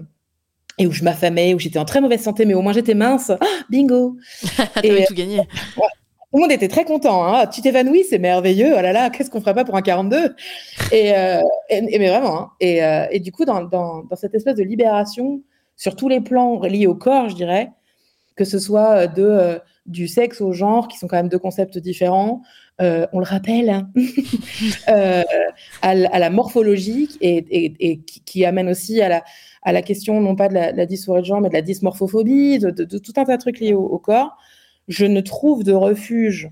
et 0.79 0.87
où 0.87 0.93
je 0.93 1.05
m'affamais, 1.05 1.55
où 1.55 1.59
j'étais 1.59 1.79
en 1.79 1.85
très 1.85 2.01
mauvaise 2.01 2.23
santé, 2.23 2.45
mais 2.45 2.55
au 2.55 2.63
moins 2.63 2.73
j'étais 2.73 2.95
mince. 2.95 3.31
Ah, 3.41 3.47
bingo 3.71 4.17
et 4.83 5.05
tout 5.05 5.15
gagné. 5.15 5.43
tout 5.75 5.83
le 6.35 6.41
monde 6.41 6.53
était 6.53 6.69
très 6.69 6.85
content. 6.85 7.25
Hein. 7.25 7.47
Tu 7.47 7.63
t'évanouis, 7.63 8.05
c'est 8.09 8.19
merveilleux. 8.19 8.75
Oh 8.77 8.81
là 8.83 8.93
là, 8.93 9.11
qu'est-ce 9.11 9.31
qu'on 9.31 9.41
ferait 9.41 9.55
pas 9.55 9.65
pour 9.65 9.77
un 9.77 9.83
42 9.83 10.35
et, 10.93 11.17
euh, 11.17 11.41
et, 11.71 11.99
mais 11.99 12.09
vraiment. 12.09 12.41
Hein. 12.41 12.51
Et, 12.61 12.85
euh, 12.85 13.07
et, 13.11 13.21
du 13.21 13.33
coup, 13.33 13.45
dans, 13.45 13.63
dans, 13.63 14.03
dans, 14.03 14.17
cette 14.17 14.35
espèce 14.35 14.57
de 14.57 14.63
libération 14.63 15.43
sur 15.77 15.97
tous 15.97 16.09
les 16.09 16.21
plans 16.21 16.61
liés 16.61 16.87
au 16.87 16.95
corps, 16.95 17.29
je 17.29 17.35
dirais, 17.37 17.71
que 18.37 18.45
ce 18.45 18.59
soit 18.59 19.07
de 19.07 19.23
euh, 19.23 19.59
du 19.87 20.09
sexe 20.09 20.41
au 20.41 20.53
genre, 20.53 20.89
qui 20.89 20.99
sont 20.99 21.07
quand 21.07 21.17
même 21.17 21.29
deux 21.29 21.39
concepts 21.39 21.79
différents. 21.79 22.43
Euh, 22.81 23.07
on 23.13 23.21
le 23.21 23.25
rappelle, 23.25 23.71
hein. 23.71 23.89
euh, 24.89 25.23
à, 25.81 25.91
à, 25.91 26.19
la 26.19 26.31
morphologie 26.31 27.09
et, 27.21 27.37
et, 27.51 27.75
et 27.81 27.99
qui, 28.01 28.21
qui, 28.21 28.45
amène 28.45 28.69
aussi 28.69 29.01
à 29.01 29.09
la, 29.09 29.25
à 29.67 29.73
la 29.73 29.83
question 29.83 30.21
non 30.21 30.37
pas 30.37 30.49
de 30.49 30.55
la, 30.55 30.71
la 30.73 30.87
dysphorie 30.87 31.23
de 31.23 31.27
genre, 31.27 31.41
mais 31.41 31.49
de 31.49 31.55
la 31.55 31.61
dysmorphophobie, 31.61 32.61
de, 32.61 32.71
tout 32.71 33.13
un 33.17 33.25
tas 33.25 33.37
de 33.37 33.41
trucs 33.41 33.59
liés 33.59 33.75
au, 33.75 33.99
corps, 33.99 34.37
je 34.87 35.05
ne 35.05 35.21
trouve 35.21 35.65
de 35.65 35.73
refuge 35.73 36.49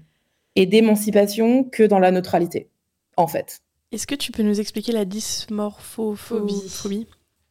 et 0.57 0.67
d'émancipation 0.67 1.63
que 1.63 1.85
dans 1.85 2.01
la 2.01 2.11
neutralité. 2.11 2.69
en 3.17 3.29
fait. 3.29 3.61
Est-ce 3.93 4.09
que 4.09 4.17
tu 4.17 4.33
peux 4.33 4.43
nous 4.43 4.59
expliquer 4.59 4.91
la 4.91 5.05
dysmorphophobie? 5.05 7.07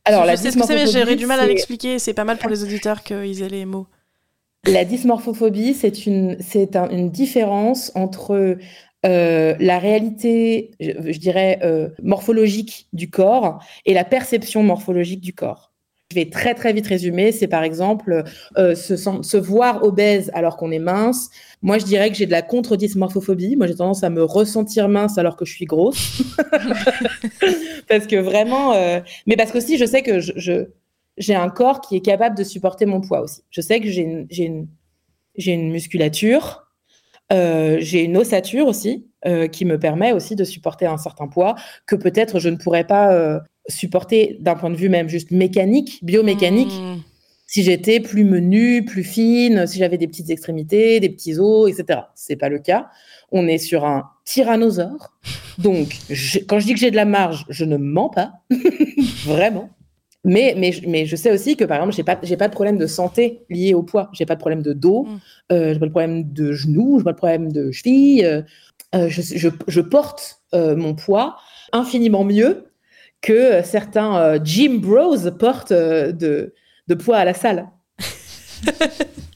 Alors, 0.05 0.23
Je 0.23 0.27
la 0.27 0.37
sais 0.37 0.51
ce 0.51 0.57
que 0.57 0.65
c'est, 0.65 0.75
mais 0.75 0.91
j'aurais 0.91 1.15
du 1.15 1.25
mal 1.25 1.39
à 1.39 1.47
l'expliquer. 1.47 1.97
C'est 1.97 2.13
pas 2.13 2.25
mal 2.25 2.37
pour 2.37 2.49
les 2.49 2.63
auditeurs 2.63 3.03
qu'ils 3.03 3.41
aient 3.41 3.49
les 3.49 3.65
mots. 3.65 3.87
La 4.65 4.83
dysmorphophobie, 4.83 5.73
c'est 5.73 6.05
une, 6.05 6.37
c'est 6.41 6.75
un- 6.75 6.89
une 6.89 7.09
différence 7.09 7.91
entre 7.95 8.57
euh, 9.05 9.55
la 9.59 9.79
réalité, 9.79 10.71
je, 10.79 11.17
dirais, 11.17 11.59
euh, 11.63 11.89
morphologique 12.01 12.87
du 12.93 13.09
corps 13.09 13.59
et 13.85 13.93
la 13.93 14.05
perception 14.05 14.63
morphologique 14.63 15.21
du 15.21 15.33
corps. 15.33 15.73
Je 16.13 16.19
vais 16.19 16.29
très 16.29 16.53
très 16.53 16.73
vite 16.73 16.85
résumer. 16.85 17.31
C'est 17.31 17.47
par 17.47 17.63
exemple 17.63 18.23
euh, 18.57 18.75
se, 18.75 18.95
se 18.95 19.37
voir 19.37 19.83
obèse 19.83 20.29
alors 20.35 20.57
qu'on 20.57 20.69
est 20.69 20.77
mince. 20.77 21.31
Moi, 21.63 21.79
je 21.79 21.85
dirais 21.85 22.11
que 22.11 22.15
j'ai 22.15 22.27
de 22.27 22.31
la 22.31 22.43
contre-dysmorphophobie. 22.43 23.55
Moi, 23.55 23.65
j'ai 23.65 23.75
tendance 23.75 24.03
à 24.03 24.11
me 24.11 24.23
ressentir 24.23 24.89
mince 24.89 25.17
alors 25.17 25.35
que 25.35 25.43
je 25.43 25.53
suis 25.53 25.65
grosse. 25.65 26.21
parce 27.87 28.05
que 28.05 28.17
vraiment, 28.17 28.73
euh, 28.73 28.99
mais 29.25 29.35
parce 29.35 29.51
qu'aussi, 29.51 29.79
je 29.79 29.85
sais 29.85 30.03
que 30.03 30.19
je, 30.19 30.67
j'ai 31.17 31.35
un 31.35 31.49
corps 31.49 31.81
qui 31.81 31.95
est 31.95 32.01
capable 32.01 32.37
de 32.37 32.43
supporter 32.43 32.85
mon 32.85 33.01
poids 33.01 33.21
aussi. 33.21 33.41
Je 33.49 33.61
sais 33.61 33.79
que 33.79 33.89
j'ai 33.89 34.01
une, 34.01 34.27
une, 34.37 34.67
j'ai 35.35 35.53
une 35.53 35.71
musculature, 35.71 36.62
euh, 37.31 37.77
j'ai 37.79 38.03
une 38.03 38.17
ossature 38.17 38.67
aussi, 38.67 39.07
euh, 39.25 39.47
qui 39.47 39.65
me 39.65 39.79
permet 39.79 40.11
aussi 40.11 40.35
de 40.35 40.43
supporter 40.43 40.85
un 40.85 40.97
certain 40.97 41.27
poids 41.27 41.55
que 41.85 41.95
peut-être 41.95 42.39
je 42.39 42.49
ne 42.49 42.57
pourrais 42.57 42.83
pas 42.85 43.13
euh, 43.13 43.39
supporter 43.69 44.37
d'un 44.41 44.55
point 44.55 44.69
de 44.69 44.75
vue 44.75 44.89
même 44.89 45.07
juste 45.09 45.31
mécanique, 45.31 45.99
biomécanique, 46.03 46.73
Mmh. 46.73 47.01
si 47.47 47.63
j'étais 47.63 47.99
plus 47.99 48.25
menue, 48.25 48.83
plus 48.83 49.03
fine, 49.03 49.65
si 49.67 49.77
j'avais 49.79 49.97
des 49.97 50.07
petites 50.07 50.29
extrémités, 50.29 50.99
des 50.99 51.09
petits 51.09 51.39
os, 51.39 51.69
etc. 51.71 52.01
C'est 52.15 52.35
pas 52.35 52.49
le 52.49 52.59
cas. 52.59 52.89
On 53.31 53.47
est 53.47 53.57
sur 53.59 53.85
un 53.85 54.03
tyrannosaure. 54.25 55.13
Donc, 55.59 55.95
je- 56.09 56.39
quand 56.39 56.59
je 56.59 56.65
dis 56.65 56.73
que 56.73 56.79
j'ai 56.79 56.91
de 56.91 56.95
la 56.95 57.05
marge, 57.05 57.45
je 57.49 57.63
ne 57.65 57.77
mens 57.77 58.09
pas. 58.09 58.33
Vraiment. 59.25 59.69
Mais, 60.25 60.55
mais, 60.57 60.71
je- 60.71 60.87
mais 60.87 61.05
je 61.05 61.15
sais 61.15 61.31
aussi 61.31 61.57
que, 61.57 61.65
par 61.65 61.77
exemple, 61.77 61.93
j'ai 61.95 62.03
pas, 62.03 62.17
j'ai 62.23 62.37
pas 62.37 62.47
de 62.47 62.53
problème 62.53 62.77
de 62.77 62.87
santé 62.87 63.43
lié 63.49 63.73
au 63.73 63.83
poids. 63.83 64.09
J'ai 64.13 64.25
pas 64.25 64.35
de 64.35 64.39
problème 64.39 64.61
de 64.61 64.71
dos, 64.73 65.03
Mm. 65.05 65.17
euh, 65.51 65.73
j'ai 65.73 65.79
pas 65.79 65.85
de 65.87 65.91
problème 65.91 66.31
de 66.31 66.51
genoux, 66.53 66.99
j'ai 66.99 67.03
pas 67.03 67.11
de 67.11 67.17
problème 67.17 67.51
de 67.51 67.71
cheville. 67.71 68.23
euh, 68.25 68.41
euh, 68.95 69.09
je, 69.09 69.21
je, 69.21 69.49
je 69.67 69.81
porte 69.81 70.39
euh, 70.53 70.75
mon 70.75 70.93
poids 70.95 71.37
infiniment 71.73 72.23
mieux 72.23 72.65
que 73.21 73.61
certains 73.63 74.41
gym 74.43 74.79
bros 74.79 75.17
portent 75.39 75.73
de, 75.73 76.53
de 76.87 76.93
poids 76.95 77.17
à 77.17 77.25
la 77.25 77.33
salle. 77.33 77.67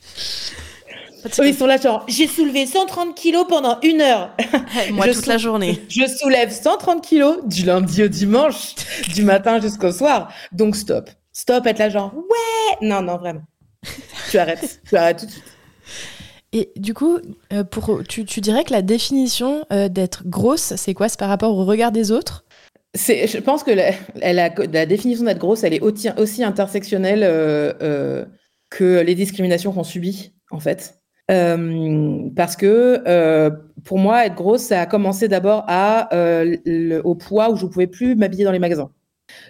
Eux, 1.26 1.48
ils 1.48 1.56
sont 1.56 1.66
là, 1.66 1.78
genre, 1.78 2.06
j'ai 2.08 2.28
soulevé 2.28 2.66
130 2.66 3.16
kilos 3.16 3.46
pendant 3.48 3.80
une 3.82 4.02
heure. 4.02 4.36
Moi, 4.92 5.08
Je 5.08 5.14
toute 5.14 5.26
la 5.26 5.38
journée. 5.38 5.82
Je 5.90 6.06
soulève 6.08 6.52
130 6.52 7.04
kilos 7.04 7.40
du 7.46 7.66
lundi 7.66 8.04
au 8.04 8.08
dimanche, 8.08 8.76
du 9.14 9.24
matin 9.24 9.60
jusqu'au 9.60 9.92
soir. 9.92 10.32
Donc, 10.52 10.76
stop. 10.76 11.10
Stop, 11.34 11.66
être 11.68 11.80
là, 11.80 11.90
genre, 11.90 12.14
ouais. 12.16 12.88
Non, 12.88 13.02
non, 13.02 13.18
vraiment. 13.18 13.44
Tu 14.30 14.38
arrêtes. 14.38 14.82
tu 14.88 14.96
arrêtes 14.96 15.20
tout 15.20 15.26
de 15.26 15.32
suite. 15.32 15.44
Et 16.54 16.72
du 16.78 16.94
coup, 16.94 17.20
euh, 17.54 17.64
pour, 17.64 18.02
tu, 18.08 18.26
tu 18.26 18.42
dirais 18.42 18.64
que 18.64 18.72
la 18.72 18.82
définition 18.82 19.66
euh, 19.72 19.90
d'être 19.90 20.24
grosse, 20.26 20.76
c'est 20.76 20.94
quoi? 20.94 21.10
C'est 21.10 21.20
par 21.20 21.30
rapport 21.30 21.56
au 21.56 21.66
regard 21.66 21.92
des 21.92 22.12
autres? 22.12 22.46
Je 22.96 23.38
pense 23.40 23.64
que 23.64 23.72
la, 23.72 23.92
la 24.16 24.86
définition 24.86 25.26
d'être 25.26 25.38
grosse, 25.38 25.64
elle 25.64 25.74
est 25.74 25.82
aussi, 25.82 26.10
aussi 26.18 26.44
intersectionnelle 26.44 27.22
euh, 27.24 28.26
que 28.70 29.02
les 29.02 29.14
discriminations 29.14 29.72
qu'on 29.72 29.84
subit, 29.84 30.34
en 30.50 30.60
fait. 30.60 30.97
Euh, 31.30 32.30
parce 32.36 32.56
que 32.56 33.04
euh, 33.08 33.50
pour 33.84 33.98
moi, 34.00 34.26
être 34.26 34.36
grosse, 34.36 34.62
ça 34.62 34.82
a 34.82 34.86
commencé 34.86 35.28
d'abord 35.28 35.64
à, 35.68 36.14
euh, 36.16 36.56
le- 36.66 37.02
au 37.06 37.16
poids 37.16 37.50
où 37.52 37.56
je 37.58 37.66
ne 37.66 37.70
pouvais 37.70 37.88
plus 37.88 38.16
m'habiller 38.16 38.46
dans 38.46 38.52
les 38.52 38.60
magasins. 38.60 38.92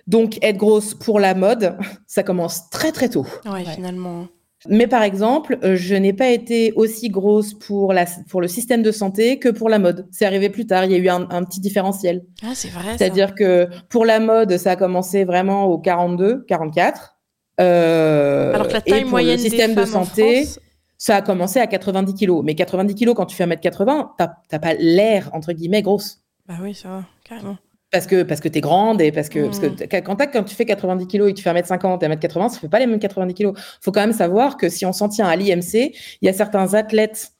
Donc, 0.07 0.39
être 0.43 0.57
grosse 0.57 0.95
pour 0.95 1.19
la 1.19 1.35
mode, 1.35 1.75
ça 2.07 2.23
commence 2.23 2.69
très 2.71 2.91
très 2.91 3.09
tôt. 3.09 3.27
Ouais, 3.45 3.63
finalement. 3.63 4.27
Mais 4.67 4.87
par 4.87 5.03
exemple, 5.03 5.59
euh, 5.63 5.75
je 5.75 5.93
n'ai 5.93 6.13
pas 6.13 6.29
été 6.29 6.73
aussi 6.75 7.09
grosse 7.09 7.53
pour, 7.53 7.93
la, 7.93 8.05
pour 8.27 8.41
le 8.41 8.47
système 8.47 8.81
de 8.81 8.91
santé 8.91 9.37
que 9.37 9.49
pour 9.49 9.69
la 9.69 9.77
mode. 9.77 10.07
C'est 10.11 10.25
arrivé 10.25 10.49
plus 10.49 10.65
tard, 10.65 10.85
il 10.85 10.91
y 10.91 10.95
a 10.95 10.97
eu 10.97 11.09
un, 11.09 11.27
un 11.29 11.43
petit 11.43 11.59
différentiel. 11.61 12.25
Ah, 12.43 12.53
c'est 12.55 12.69
vrai. 12.69 12.97
C'est-à-dire 12.97 13.35
que 13.35 13.67
pour 13.87 14.03
la 14.03 14.19
mode, 14.19 14.57
ça 14.57 14.71
a 14.71 14.75
commencé 14.75 15.25
vraiment 15.25 15.65
au 15.65 15.77
42, 15.77 16.43
44. 16.47 17.17
Euh, 17.59 18.53
Alors 18.53 18.67
que 18.67 18.73
la 18.73 18.79
et 18.79 18.89
taille 18.89 19.01
pour 19.01 19.11
moyenne 19.11 19.37
le 19.37 19.43
système 19.43 19.75
des 19.75 19.81
de 19.81 19.85
femmes 19.85 20.05
santé, 20.05 20.39
en 20.39 20.43
France, 20.43 20.59
ça 20.97 21.15
a 21.17 21.21
commencé 21.21 21.59
à 21.59 21.67
90 21.67 22.13
kilos. 22.15 22.41
Mais 22.43 22.55
90 22.55 22.95
kilos, 22.95 23.15
quand 23.15 23.25
tu 23.25 23.35
fais 23.35 23.45
1m80, 23.45 24.09
t'as 24.17 24.59
pas 24.59 24.73
l'air, 24.75 25.29
entre 25.33 25.53
guillemets, 25.53 25.81
grosse. 25.81 26.21
bah 26.47 26.55
oui, 26.61 26.73
ça 26.73 26.89
va, 26.89 27.03
carrément. 27.23 27.57
Parce 27.89 28.05
que, 28.05 28.23
parce 28.23 28.41
que 28.41 28.49
tu 28.49 28.57
es 28.57 28.61
grande 28.61 28.99
et 29.01 29.13
parce 29.13 29.29
que, 29.29 29.45
parce 29.45 29.59
que 29.59 29.67
Mm. 29.67 30.03
quand, 30.03 30.17
quand 30.31 30.43
tu 30.43 30.55
fais 30.55 30.65
90 30.65 31.07
kilos 31.07 31.29
et 31.29 31.33
que 31.33 31.37
tu 31.37 31.43
fais 31.43 31.51
1m50 31.51 32.03
et 32.03 32.07
1m80, 32.09 32.49
ça 32.49 32.59
fait 32.59 32.67
pas 32.67 32.79
les 32.79 32.85
mêmes 32.87 32.99
90 32.99 33.33
kilos. 33.33 33.57
faut 33.81 33.91
quand 33.93 34.01
même 34.01 34.11
savoir 34.13 34.57
que 34.57 34.67
si 34.67 34.85
on 34.85 34.91
s'en 34.91 35.07
tient 35.07 35.25
à 35.27 35.35
l'IMC, 35.37 35.73
il 36.21 36.25
y 36.25 36.27
a 36.27 36.33
certains 36.33 36.73
athlètes 36.73 37.31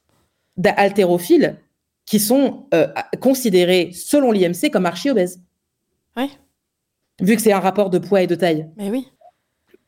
haltérophiles 0.64 1.56
qui 2.06 2.18
sont 2.18 2.66
euh, 2.72 2.86
considérés, 3.20 3.90
selon 3.92 4.32
l'IMC, 4.32 4.70
comme 4.72 4.86
archi-obèses. 4.86 5.42
Ouais. 6.16 6.30
Vu 7.20 7.36
que 7.36 7.42
c'est 7.42 7.52
un 7.52 7.60
rapport 7.60 7.90
de 7.90 7.98
poids 7.98 8.22
et 8.22 8.26
de 8.26 8.34
taille. 8.34 8.66
Mais 8.76 8.90
oui. 8.90 9.08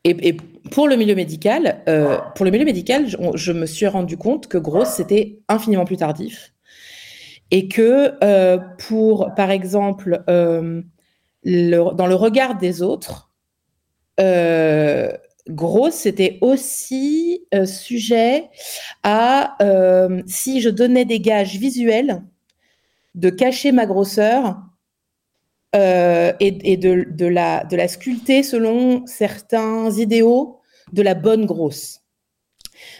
Et, 0.03 0.29
et 0.29 0.37
pour 0.71 0.87
le 0.87 0.95
milieu 0.95 1.15
médical, 1.15 1.83
euh, 1.87 2.17
pour 2.35 2.45
le 2.45 2.51
milieu 2.51 2.65
médical, 2.65 3.07
je, 3.35 3.51
me 3.51 3.65
suis 3.65 3.87
rendu 3.87 4.17
compte 4.17 4.47
que 4.47 4.57
grosse, 4.57 4.89
c'était 4.89 5.39
infiniment 5.47 5.85
plus 5.85 5.97
tardif. 5.97 6.53
Et 7.51 7.67
que 7.67 8.13
euh, 8.23 8.57
pour, 8.87 9.33
par 9.35 9.51
exemple, 9.51 10.23
euh, 10.29 10.81
le- 11.43 11.93
dans 11.95 12.07
le 12.07 12.15
regard 12.15 12.57
des 12.57 12.81
autres, 12.81 13.29
grosse, 15.49 15.95
c'était 15.95 16.37
aussi 16.41 17.47
sujet 17.65 18.49
à 19.01 19.57
si 20.27 20.61
je 20.61 20.69
donnais 20.69 21.05
des 21.05 21.19
gages 21.19 21.57
visuels 21.57 22.21
de 23.15 23.29
cacher 23.29 23.71
ma 23.71 23.85
grosseur 23.85 24.57
euh, 25.75 26.33
et, 26.39 26.73
et 26.73 26.77
de, 26.77 27.07
de 27.09 27.25
la, 27.25 27.63
de 27.65 27.75
la 27.77 27.87
sculpter 27.87 28.43
selon 28.43 29.05
certains 29.07 29.89
idéaux 29.91 30.59
de 30.93 31.01
la 31.01 31.13
bonne 31.15 31.45
grosse. 31.45 31.99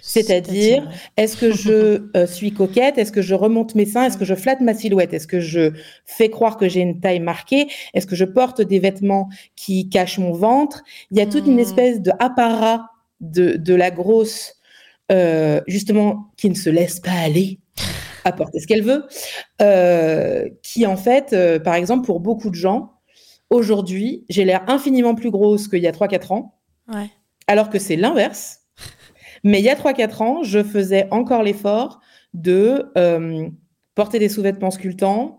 C'est-à-dire, 0.01 0.89
est-ce 1.17 1.37
que 1.37 1.51
je 1.51 2.09
euh, 2.17 2.27
suis 2.27 2.53
coquette? 2.53 2.97
Est-ce 2.97 3.11
que 3.11 3.21
je 3.21 3.33
remonte 3.35 3.75
mes 3.75 3.85
seins? 3.85 4.05
Est-ce 4.05 4.17
que 4.17 4.25
je 4.25 4.35
flatte 4.35 4.61
ma 4.61 4.73
silhouette? 4.73 5.13
Est-ce 5.13 5.27
que 5.27 5.39
je 5.39 5.73
fais 6.05 6.29
croire 6.29 6.57
que 6.57 6.69
j'ai 6.69 6.81
une 6.81 6.99
taille 6.99 7.19
marquée? 7.19 7.67
Est-ce 7.93 8.07
que 8.07 8.15
je 8.15 8.25
porte 8.25 8.61
des 8.61 8.79
vêtements 8.79 9.29
qui 9.55 9.89
cachent 9.89 10.19
mon 10.19 10.33
ventre? 10.33 10.83
Il 11.11 11.17
y 11.17 11.21
a 11.21 11.25
toute 11.27 11.47
une 11.47 11.59
Hmm. 11.59 11.59
espèce 11.59 12.01
de 12.01 12.11
apparat 12.19 12.89
de, 13.21 13.57
de 13.57 13.75
la 13.75 13.91
grosse, 13.91 14.55
euh, 15.11 15.61
justement, 15.67 16.31
qui 16.37 16.49
ne 16.49 16.55
se 16.55 16.69
laisse 16.69 16.99
pas 16.99 17.11
aller 17.11 17.60
à 18.23 18.31
porter 18.31 18.59
ce 18.59 18.67
qu'elle 18.67 18.83
veut, 18.83 19.05
euh, 19.61 20.47
qui 20.63 20.85
en 20.85 20.97
fait, 20.97 21.33
euh, 21.33 21.59
par 21.59 21.75
exemple, 21.75 22.05
pour 22.05 22.19
beaucoup 22.19 22.49
de 22.49 22.55
gens, 22.55 22.93
aujourd'hui, 23.49 24.25
j'ai 24.29 24.45
l'air 24.45 24.63
infiniment 24.67 25.15
plus 25.15 25.31
grosse 25.31 25.67
qu'il 25.67 25.79
y 25.83 25.87
a 25.87 25.91
3-4 25.91 26.31
ans, 26.31 26.55
Ouais. 26.93 27.09
alors 27.47 27.69
que 27.69 27.79
c'est 27.79 27.95
l'inverse. 27.95 28.59
Mais 29.43 29.59
il 29.59 29.65
y 29.65 29.69
a 29.69 29.75
3-4 29.75 30.21
ans, 30.21 30.43
je 30.43 30.63
faisais 30.63 31.07
encore 31.11 31.41
l'effort 31.43 31.99
de 32.33 32.91
euh, 32.97 33.47
porter 33.95 34.19
des 34.19 34.29
sous-vêtements 34.29 34.71
sculptants. 34.71 35.37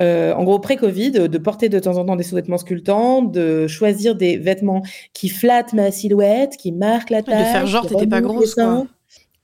euh, 0.00 0.34
en 0.34 0.42
gros, 0.44 0.58
pré-Covid, 0.58 1.12
de 1.12 1.38
porter 1.38 1.68
de 1.68 1.78
temps 1.78 1.96
en 1.96 2.04
temps 2.04 2.16
des 2.16 2.24
sous-vêtements 2.24 2.58
sculptants, 2.58 3.22
de 3.22 3.66
choisir 3.68 4.16
des 4.16 4.36
vêtements 4.36 4.82
qui 5.12 5.28
flattent 5.28 5.72
ma 5.74 5.92
silhouette, 5.92 6.56
qui 6.56 6.72
marquent 6.72 7.10
la 7.10 7.22
taille. 7.22 7.38
de 7.38 7.44
faire 7.44 7.66
genre, 7.66 7.86
t'étais 7.86 8.06
pas 8.08 8.20
grosse, 8.20 8.54
quoi. 8.54 8.84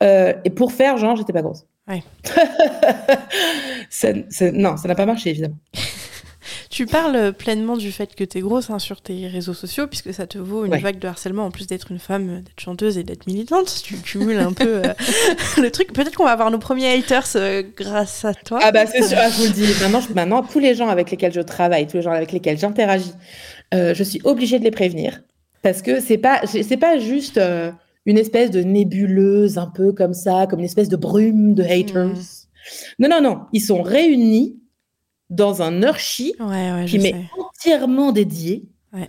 Euh, 0.03 0.33
et 0.45 0.51
pour 0.51 0.73
faire 0.73 0.97
genre, 0.97 1.15
j'étais 1.17 1.33
pas 1.33 1.43
grosse. 1.43 1.65
Ouais. 1.89 2.03
Ça- 3.91 4.09
ça- 4.31 4.53
non, 4.53 4.77
ça 4.77 4.89
n'a 4.89 4.95
pas 4.95 5.07
marché, 5.07 5.31
évidemment. 5.31 5.57
Tu 6.71 6.87
parles 6.87 7.33
pleinement 7.33 7.77
du 7.77 7.91
fait 7.93 8.15
que 8.15 8.25
t'es 8.25 8.41
grosse 8.41 8.71
hein, 8.71 8.79
sur 8.79 9.01
tes 9.03 9.27
réseaux 9.27 9.53
sociaux, 9.55 9.87
puisque 9.87 10.15
ça 10.15 10.27
te 10.27 10.39
vaut 10.39 10.65
une 10.65 10.73
Ouais. 10.73 10.79
vague 10.79 10.99
de 10.99 11.07
harcèlement, 11.09 11.45
en 11.47 11.51
plus 11.51 11.67
d'être 11.67 11.91
une 11.91 11.99
femme, 11.99 12.43
d'être 12.43 12.61
chanteuse 12.61 12.97
et 12.99 13.03
d'être 13.03 13.27
militante. 13.27 13.83
Tu 13.85 13.95
cumules 13.97 14.39
un 14.39 14.53
peu 14.53 14.83
euh, 14.85 14.95
le 15.61 15.71
truc. 15.71 15.93
Peut-être 15.93 16.15
qu'on 16.17 16.25
va 16.25 16.31
avoir 16.33 16.51
nos 16.51 16.59
premiers 16.59 16.91
haters 16.95 17.27
euh, 17.37 17.63
grâce 17.77 18.25
à 18.25 18.33
toi. 18.35 18.61
Ah 18.63 18.71
bah 18.71 18.87
c'est 18.87 19.03
sûr, 19.03 19.19
ah, 19.21 19.29
je 19.31 19.37
vous 19.39 19.45
le 19.45 19.51
dis. 19.51 19.67
Maintenant, 19.83 20.01
je- 20.01 20.13
maintenant, 20.15 20.43
tous 20.43 20.59
les 20.59 20.75
gens 20.75 20.89
avec 20.89 21.11
lesquels 21.11 21.33
je 21.33 21.41
travaille, 21.41 21.87
tous 21.87 21.97
les 21.99 22.03
gens 22.03 22.13
avec 22.13 22.33
lesquels 22.33 22.59
j'interagis, 22.59 23.13
euh, 23.75 23.93
je 23.95 24.03
suis 24.05 24.21
obligée 24.25 24.59
de 24.59 24.65
les 24.65 24.71
prévenir 24.71 25.21
parce 25.63 25.83
que 25.83 26.01
c'est 26.01 26.19
pas, 26.19 26.43
c'est 26.47 26.77
pas 26.79 26.99
juste 26.99 27.39
une 28.09 28.17
espèce 28.19 28.51
de 28.51 28.63
nébuleuse 28.63 29.59
un 29.59 29.67
peu 29.67 29.93
comme 29.93 30.15
ça, 30.15 30.47
comme 30.49 30.61
une 30.61 30.65
espèce 30.65 30.89
de 30.89 30.97
brume 30.97 31.53
de 31.55 31.63
haters. 31.63 32.07
Mm. 32.07 32.15
Non, 32.99 33.09
non, 33.11 33.21
non, 33.21 33.41
ils 33.53 33.61
sont 33.61 33.83
réunis 33.83 34.59
dans 35.31 35.61
un 35.61 35.83
Urshi 35.83 36.33
Ouais, 36.41 36.73
ouais, 36.73 36.85
qui 36.87 36.99
m'est 36.99 37.15
entièrement 37.39 38.11
dédié. 38.13 38.65
Ouais. 38.95 39.07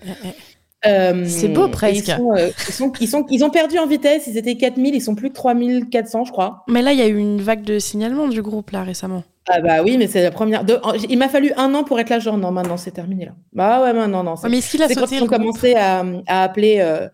Euh, 0.85 1.23
C'est 1.27 1.47
beau, 1.47 1.69
presque. 1.69 2.07
Ils, 2.07 2.13
sont, 2.13 2.33
euh, 2.35 2.49
ils, 2.67 2.73
sont, 2.73 2.91
ils, 2.99 3.07
sont- 3.07 3.25
ils 3.29 3.43
ont 3.45 3.49
perdu 3.49 3.77
en 3.79 3.87
vitesse, 3.87 4.27
ils 4.27 4.37
étaient 4.37 4.55
4000, 4.57 4.95
ils 4.95 5.01
sont 5.01 5.15
plus 5.15 5.29
que 5.29 5.35
3400, 5.35 6.25
je 6.25 6.31
crois. 6.31 6.63
Mais 6.67 6.81
là, 6.81 6.91
il 6.91 6.99
y 6.99 7.01
a 7.01 7.07
eu 7.07 7.17
une 7.17 7.41
vague 7.41 7.63
de 7.63 7.79
signalement 7.79 8.27
du 8.27 8.41
groupe, 8.41 8.71
là, 8.71 8.83
récemment. 8.83 9.23
Ah 9.51 9.61
bah 9.61 9.81
oui, 9.83 9.97
mais 9.97 10.05
c'est 10.07 10.21
la 10.21 10.29
première. 10.31 10.63
de- 10.63 10.79
Il 11.09 11.17
m'a 11.17 11.27
fallu 11.27 11.51
un 11.57 11.73
an 11.73 11.83
pour 11.83 11.99
être 11.99 12.09
là, 12.09 12.19
genre 12.19 12.37
non, 12.37 12.51
maintenant 12.51 12.77
c'est 12.77 12.91
terminé 12.91 13.25
là. 13.25 13.31
Bah 13.51 13.81
ouais, 13.81 13.93
maintenant 13.93 14.23
non. 14.23 14.35
mais 14.49 14.59
qu'il 14.61 14.81
a 14.83 14.87
C'est 14.87 14.93
quand 14.95 15.11
ils 15.11 15.23
ont 15.23 15.27
commencé 15.27 15.73
à, 15.75 16.03
à 16.27 16.43
appeler, 16.43 16.77
euh, 16.81 17.07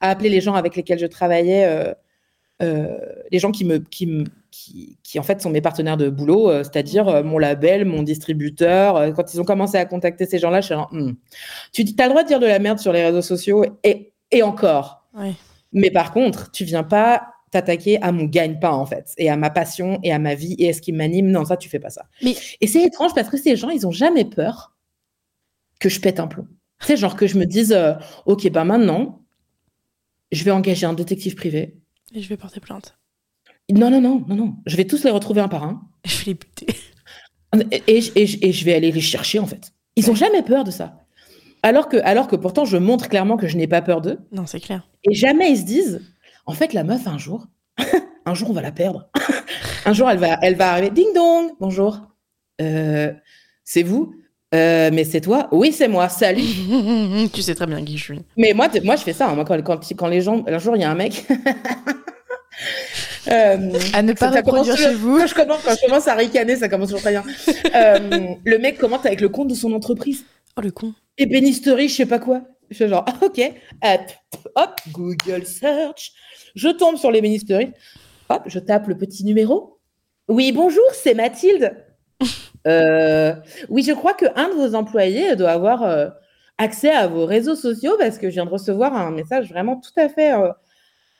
à 0.00 0.10
appeler 0.10 0.28
les 0.28 0.40
gens 0.40 0.54
avec 0.54 0.76
lesquels 0.76 0.98
je 1.00 1.06
travaillais, 1.06 1.64
euh, 1.66 1.92
euh, 2.62 2.96
les 3.32 3.38
gens 3.40 3.50
qui 3.50 3.64
me, 3.64 3.78
qui, 3.78 4.06
me- 4.06 4.24
qui, 4.52 4.98
qui, 5.02 5.18
en 5.18 5.22
fait 5.22 5.40
sont 5.40 5.50
mes 5.50 5.60
partenaires 5.60 5.96
de 5.96 6.08
boulot, 6.10 6.48
euh, 6.50 6.62
c'est-à-dire 6.62 7.08
euh, 7.08 7.22
mon 7.22 7.38
label, 7.38 7.84
mon 7.86 8.02
distributeur. 8.02 8.96
euh, 8.96 9.10
quand 9.12 9.32
ils 9.34 9.40
ont 9.40 9.44
commencé 9.44 9.76
à 9.76 9.84
contacter 9.84 10.26
ces 10.26 10.38
gens-là, 10.38 10.60
je 10.60 10.66
suis 10.66 10.74
genre, 10.74 10.88
Hmm. 10.92 11.12
tu 11.72 11.82
as 11.98 12.04
le 12.04 12.10
droit 12.10 12.22
de 12.22 12.28
dire 12.28 12.38
de 12.40 12.46
la 12.46 12.58
merde 12.60 12.78
sur 12.78 12.92
les 12.92 13.04
réseaux 13.04 13.22
sociaux 13.22 13.64
et, 13.82 14.12
et 14.30 14.42
encore. 14.42 15.06
Ouais. 15.18 15.32
Mais 15.72 15.90
par 15.90 16.12
contre, 16.12 16.50
tu 16.52 16.64
viens 16.64 16.82
pas 16.84 17.22
t'attaquer 17.50 18.00
à 18.02 18.12
mon 18.12 18.24
gagne-pain 18.24 18.70
en 18.70 18.86
fait, 18.86 19.12
et 19.18 19.28
à 19.30 19.36
ma 19.36 19.50
passion 19.50 19.98
et 20.02 20.12
à 20.12 20.18
ma 20.18 20.34
vie 20.34 20.54
et 20.58 20.70
à 20.70 20.72
ce 20.72 20.80
qui 20.80 20.92
m'anime. 20.92 21.30
Non, 21.30 21.44
ça 21.44 21.56
tu 21.56 21.68
fais 21.68 21.78
pas 21.80 21.90
ça. 21.90 22.06
Mais- 22.22 22.36
Et 22.60 22.66
c'est 22.66 22.82
étrange 22.82 23.12
parce 23.14 23.28
que 23.28 23.36
ces 23.36 23.56
gens, 23.56 23.70
ils 23.70 23.86
ont 23.86 23.90
jamais 23.92 24.24
peur 24.24 24.76
que 25.80 25.88
je 25.88 26.00
pète 26.00 26.20
un 26.20 26.26
plomb. 26.28 26.46
C'est 26.80 26.96
genre 26.96 27.16
que 27.16 27.26
je 27.26 27.38
me 27.38 27.44
dise, 27.46 27.72
euh, 27.72 27.94
ok, 28.26 28.48
ben 28.50 28.64
maintenant, 28.64 29.22
je 30.32 30.44
vais 30.44 30.50
engager 30.50 30.86
un 30.86 30.92
détective 30.94 31.34
privé. 31.34 31.76
Et 32.14 32.22
je 32.22 32.28
vais 32.28 32.36
porter 32.36 32.60
plainte. 32.60 32.96
Non, 33.70 33.90
non, 33.90 34.00
non, 34.00 34.24
non, 34.28 34.34
non. 34.34 34.54
Je 34.66 34.76
vais 34.76 34.84
tous 34.86 35.04
les 35.04 35.10
retrouver 35.10 35.40
un 35.40 35.48
par 35.48 35.64
un 35.64 35.82
Je 36.04 36.18
vais 36.18 36.24
les 36.26 36.34
buter. 36.34 36.66
et, 37.70 37.82
et, 37.88 37.98
et- 38.22 38.48
et 38.48 38.52
je 38.52 38.64
vais 38.64 38.74
aller 38.74 38.92
les 38.92 39.00
chercher 39.00 39.38
en 39.38 39.46
fait. 39.46 39.72
Ils 39.96 40.10
ont 40.10 40.14
jamais 40.14 40.42
peur 40.42 40.64
de 40.64 40.70
ça. 40.70 40.96
Alors 41.62 41.88
que, 41.88 41.96
alors 41.98 42.26
que 42.28 42.36
pourtant, 42.36 42.64
je 42.64 42.76
montre 42.78 43.08
clairement 43.08 43.36
que 43.36 43.46
je 43.46 43.56
n'ai 43.56 43.66
pas 43.68 43.82
peur 43.82 44.00
d'eux. 44.00 44.18
Non, 44.32 44.46
c'est 44.46 44.60
clair. 44.60 44.88
Et 45.04 45.14
jamais 45.14 45.50
ils 45.52 45.58
se 45.58 45.64
disent, 45.64 46.00
en 46.46 46.52
fait, 46.52 46.72
la 46.72 46.84
meuf, 46.84 47.06
un 47.06 47.18
jour, 47.18 47.46
un 48.26 48.34
jour, 48.34 48.50
on 48.50 48.52
va 48.52 48.62
la 48.62 48.72
perdre. 48.72 49.08
un 49.84 49.92
jour, 49.92 50.10
elle 50.10 50.18
va, 50.18 50.38
elle 50.42 50.56
va 50.56 50.72
arriver. 50.72 50.90
Ding 50.90 51.12
dong, 51.14 51.52
bonjour. 51.60 52.00
Euh, 52.60 53.12
c'est 53.64 53.82
vous 53.82 54.14
Euh, 54.54 54.90
Mais 54.92 55.04
c'est 55.04 55.20
toi 55.20 55.48
Oui, 55.52 55.72
c'est 55.72 55.88
moi. 55.88 56.08
Salut. 56.08 56.42
tu 57.32 57.40
sais 57.42 57.54
très 57.54 57.66
bien 57.66 57.84
qui 57.84 57.96
je 57.98 58.04
suis. 58.04 58.20
Mais 58.36 58.52
moi, 58.52 58.68
moi 58.84 58.96
je 58.96 59.02
fais 59.02 59.12
ça. 59.12 59.28
hein. 59.28 59.34
Moi, 59.34 59.44
quand, 59.44 59.60
quand, 59.62 59.80
quand 59.96 60.08
les 60.08 60.20
gens. 60.20 60.44
Un 60.46 60.58
jour, 60.58 60.76
il 60.76 60.80
y 60.82 60.84
a 60.84 60.90
un 60.90 60.94
mec. 60.94 61.24
Euh, 63.28 63.72
À 63.92 64.02
ne 64.02 64.12
pas 64.12 64.28
commence 64.42 64.66
reproduire 64.66 64.76
chez 64.76 64.94
vous. 64.94 65.18
Quand 65.18 65.26
je, 65.26 65.34
commence, 65.34 65.62
quand 65.62 65.74
je 65.80 65.86
commence 65.86 66.08
à 66.08 66.14
ricaner, 66.14 66.56
ça 66.56 66.68
commence 66.68 66.88
toujours 66.88 67.02
très 67.02 67.10
bien. 67.12 67.22
Euh, 67.74 68.34
le 68.44 68.58
mec 68.58 68.78
commente 68.78 69.04
avec 69.06 69.20
le 69.20 69.28
compte 69.28 69.48
de 69.48 69.54
son 69.54 69.72
entreprise. 69.72 70.24
Oh 70.56 70.62
le 70.62 70.70
con. 70.70 70.94
Ébénisterie, 71.18 71.88
je 71.88 71.94
sais 71.96 72.06
pas 72.06 72.18
quoi. 72.18 72.42
Je 72.70 72.76
fais 72.76 72.88
genre, 72.88 73.04
ah, 73.06 73.14
ok, 73.24 73.40
hop, 73.84 74.00
hop, 74.56 74.80
Google 74.92 75.44
Search. 75.46 76.12
Je 76.54 76.68
tombe 76.68 76.96
sur 76.96 77.10
l'ébénisterie. 77.10 77.72
Hop, 78.28 78.42
je 78.46 78.58
tape 78.58 78.86
le 78.88 78.96
petit 78.96 79.24
numéro. 79.24 79.78
Oui, 80.28 80.52
bonjour, 80.52 80.84
c'est 80.92 81.14
Mathilde. 81.14 81.76
Euh, 82.66 83.34
oui, 83.70 83.82
je 83.82 83.92
crois 83.92 84.12
qu'un 84.12 84.50
de 84.50 84.54
vos 84.54 84.74
employés 84.74 85.34
doit 85.34 85.52
avoir 85.52 85.82
euh, 85.82 86.10
accès 86.58 86.90
à 86.90 87.06
vos 87.06 87.24
réseaux 87.24 87.54
sociaux 87.54 87.96
parce 87.98 88.18
que 88.18 88.28
je 88.28 88.34
viens 88.34 88.44
de 88.44 88.50
recevoir 88.50 88.94
un 88.94 89.10
message 89.12 89.48
vraiment 89.48 89.76
tout 89.80 89.98
à 89.98 90.10
fait 90.10 90.34
euh, 90.34 90.50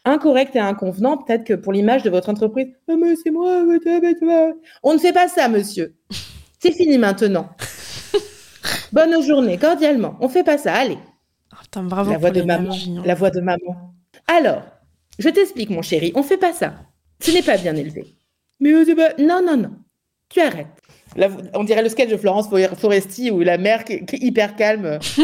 incorrect 0.05 0.55
et 0.55 0.59
inconvenant. 0.59 1.17
Peut-être 1.17 1.45
que 1.45 1.55
pour 1.55 1.73
l'image 1.73 2.03
de 2.03 2.11
votre 2.11 2.29
entreprise. 2.29 2.67
Ah, 2.91 2.93
mais 3.01 3.17
c'est 3.17 3.31
moi. 3.31 3.65
On 4.83 4.93
ne 4.93 4.99
fait 4.99 5.15
pas 5.15 5.29
ça, 5.29 5.49
monsieur. 5.49 5.95
C'est 6.59 6.73
fini 6.73 6.99
maintenant. 6.99 7.49
Bonne 8.93 9.23
journée, 9.23 9.57
cordialement. 9.57 10.17
On 10.21 10.29
fait 10.29 10.45
pas 10.45 10.59
ça, 10.59 10.75
allez. 10.75 10.99
Ah, 11.53 11.57
putain, 11.63 11.85
bravo 11.85 12.11
La 12.11 12.19
voix 12.19 12.31
de 12.33 12.43
maman. 12.43 12.71
hein. 12.71 13.03
La 13.07 13.15
voix 13.15 13.31
de 13.31 13.41
maman. 13.41 13.95
Alors, 14.27 14.61
je 15.19 15.29
t'explique, 15.29 15.71
mon 15.71 15.83
chéri, 15.83 16.13
on 16.15 16.23
fait 16.23 16.37
pas 16.39 16.53
ça. 16.53 16.75
Ce 17.21 17.31
n'est 17.31 17.43
pas 17.43 17.57
bien 17.59 17.77
élevé. 17.77 18.15
Mais 18.61 18.73
euh, 18.73 18.95
pas- 18.95 19.15
non, 19.23 19.43
non, 19.45 19.57
non. 19.57 19.73
Tu 20.29 20.41
arrêtes. 20.41 20.67
Là, 21.17 21.29
on 21.55 21.65
dirait 21.65 21.83
le 21.83 21.89
sketch 21.89 22.09
de 22.11 22.17
Florence 22.17 22.49
For- 22.49 22.79
Foresti 22.79 23.31
où 23.33 23.41
la 23.41 23.59
mère 23.59 23.85
qui, 23.85 24.05
qui 24.07 24.17
est 24.17 24.21
hyper 24.21 24.55
calme. 24.55 24.99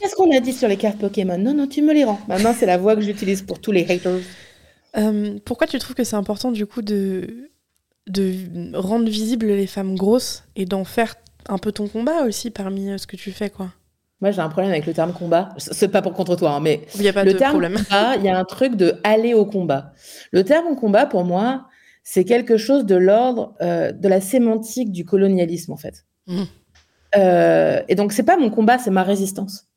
Qu'est-ce 0.00 0.14
qu'on 0.16 0.34
a 0.34 0.40
dit 0.40 0.52
sur 0.52 0.68
les 0.68 0.76
cartes 0.76 0.98
Pokémon? 0.98 1.38
Non, 1.38 1.54
non, 1.54 1.66
tu 1.66 1.82
me 1.82 1.92
les 1.92 2.04
rends. 2.04 2.20
Maintenant, 2.28 2.54
c'est 2.58 2.66
la 2.66 2.78
voix 2.78 2.94
que 2.96 3.02
j'utilise 3.02 3.42
pour 3.42 3.60
tous 3.60 3.72
les 3.72 3.82
haters. 3.90 4.20
Euh, 4.96 5.38
pourquoi 5.44 5.66
tu 5.66 5.78
trouves 5.78 5.94
que 5.94 6.04
c'est 6.04 6.16
important 6.16 6.50
du 6.50 6.64
coup 6.66 6.80
de, 6.82 7.50
de 8.06 8.74
rendre 8.74 9.08
visibles 9.08 9.46
les 9.46 9.66
femmes 9.66 9.96
grosses 9.96 10.44
et 10.56 10.64
d'en 10.64 10.84
faire 10.84 11.14
un 11.48 11.58
peu 11.58 11.72
ton 11.72 11.86
combat 11.88 12.22
aussi 12.24 12.50
parmi 12.50 12.90
euh, 12.90 12.98
ce 12.98 13.06
que 13.06 13.16
tu 13.16 13.30
fais 13.32 13.50
quoi? 13.50 13.70
Moi, 14.20 14.32
j'ai 14.32 14.40
un 14.40 14.48
problème 14.48 14.72
avec 14.72 14.86
le 14.86 14.92
terme 14.92 15.12
combat. 15.12 15.50
C'est 15.58 15.88
pas 15.88 16.02
pour 16.02 16.12
contre 16.12 16.34
toi, 16.34 16.50
hein, 16.50 16.60
mais 16.60 16.82
Il 16.96 17.02
n'y 17.02 17.08
a 17.08 17.12
pas 17.12 17.22
le 17.24 17.32
de 17.34 17.38
terme 17.38 17.52
problème. 17.52 17.74
combat, 17.74 18.16
il 18.16 18.24
y 18.24 18.28
a 18.28 18.36
un 18.36 18.44
truc 18.44 18.74
de 18.74 18.94
aller 19.04 19.32
au 19.34 19.46
combat. 19.46 19.92
Le 20.32 20.42
terme 20.42 20.74
combat, 20.74 21.06
pour 21.06 21.24
moi, 21.24 21.66
c'est 22.02 22.24
quelque 22.24 22.56
chose 22.56 22.84
de 22.84 22.96
l'ordre 22.96 23.54
euh, 23.60 23.92
de 23.92 24.08
la 24.08 24.20
sémantique 24.20 24.90
du 24.90 25.04
colonialisme, 25.04 25.72
en 25.72 25.76
fait. 25.76 26.04
Mhm. 26.26 26.46
Euh, 27.16 27.80
et 27.88 27.94
donc, 27.94 28.12
c'est 28.12 28.24
pas 28.24 28.36
mon 28.36 28.50
combat, 28.50 28.78
c'est 28.78 28.90
ma 28.90 29.04
résistance. 29.04 29.68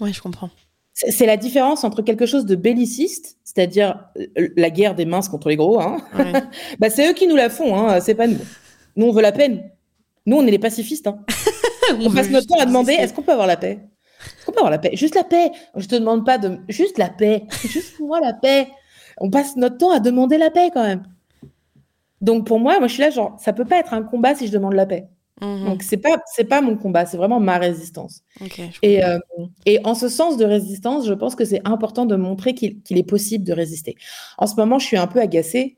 Ouais, 0.00 0.12
je 0.12 0.20
comprends. 0.20 0.50
C'est 0.92 1.26
la 1.26 1.36
différence 1.36 1.82
entre 1.84 2.02
quelque 2.02 2.24
chose 2.26 2.46
de 2.46 2.54
belliciste, 2.54 3.36
c'est-à-dire 3.44 4.08
euh, 4.38 4.48
la 4.56 4.70
guerre 4.70 4.94
des 4.94 5.04
minces 5.04 5.28
contre 5.28 5.48
les 5.48 5.56
gros. 5.56 5.80
Hein. 5.80 5.98
Ouais. 6.16 6.32
Bah, 6.80 6.90
c'est 6.90 7.08
eux 7.08 7.14
qui 7.14 7.26
nous 7.26 7.36
la 7.36 7.50
font, 7.50 7.76
hein, 7.76 8.00
c'est 8.00 8.14
pas 8.14 8.26
nous. 8.26 8.38
Nous, 8.96 9.06
on 9.06 9.12
veut 9.12 9.22
la 9.22 9.32
paix. 9.32 9.72
Nous, 10.26 10.36
on 10.36 10.46
est 10.46 10.50
les 10.50 10.58
pacifistes. 10.58 11.08
On 12.00 12.10
passe 12.12 12.30
notre 12.30 12.46
temps 12.46 12.60
à 12.60 12.66
demander 12.66 12.92
est-ce 12.92 13.12
qu'on 13.12 13.22
peut 13.22 13.32
avoir 13.32 13.46
la 13.46 13.56
paix? 13.56 13.80
Est-ce 14.20 14.46
qu'on 14.46 14.52
peut 14.52 14.58
avoir 14.58 14.70
la 14.70 14.78
paix? 14.78 14.90
Juste 14.94 15.14
la 15.14 15.24
paix. 15.24 15.50
Je 15.76 15.86
te 15.86 15.94
demande 15.94 16.24
pas 16.24 16.38
de. 16.38 16.58
Juste 16.68 16.98
la 16.98 17.08
paix. 17.08 17.44
Juste 17.62 17.96
pour 17.96 18.06
moi, 18.08 18.20
la 18.20 18.32
paix. 18.32 18.68
On 19.18 19.30
passe 19.30 19.56
notre 19.56 19.78
temps 19.78 19.90
à 19.90 20.00
demander 20.00 20.38
la 20.38 20.50
paix 20.50 20.70
quand 20.72 20.82
même. 20.82 21.04
Donc 22.20 22.46
pour 22.46 22.58
moi, 22.58 22.78
moi 22.78 22.88
je 22.88 22.94
suis 22.94 23.02
là, 23.02 23.10
genre, 23.10 23.36
ça 23.38 23.52
peut 23.52 23.66
pas 23.66 23.78
être 23.78 23.92
un 23.92 24.02
combat 24.02 24.34
si 24.34 24.46
je 24.46 24.52
demande 24.52 24.72
la 24.72 24.86
paix. 24.86 25.08
Mhm. 25.42 25.64
Donc 25.66 25.82
c'est 25.82 25.98
pas, 25.98 26.16
c'est 26.34 26.44
pas 26.44 26.60
mon 26.60 26.76
combat, 26.76 27.06
c'est 27.06 27.16
vraiment 27.16 27.38
ma 27.38 27.58
résistance. 27.58 28.22
Ok, 28.40 28.60
je 28.72 28.78
Et, 28.82 29.04
euh, 29.04 29.18
et 29.66 29.80
en 29.84 29.94
ce 29.94 30.08
sens 30.08 30.36
de 30.36 30.44
résistance, 30.44 31.06
je 31.06 31.12
pense 31.12 31.34
que 31.34 31.44
c'est 31.44 31.60
important 31.66 32.06
de 32.06 32.16
montrer 32.16 32.54
qu'il 32.54 32.80
qu'il 32.82 32.98
est 32.98 33.08
possible 33.08 33.44
de 33.44 33.52
résister. 33.52 33.96
En 34.38 34.46
ce 34.46 34.54
moment, 34.56 34.78
je 34.78 34.86
suis 34.86 34.96
un 34.96 35.06
peu 35.06 35.20
agacée, 35.20 35.76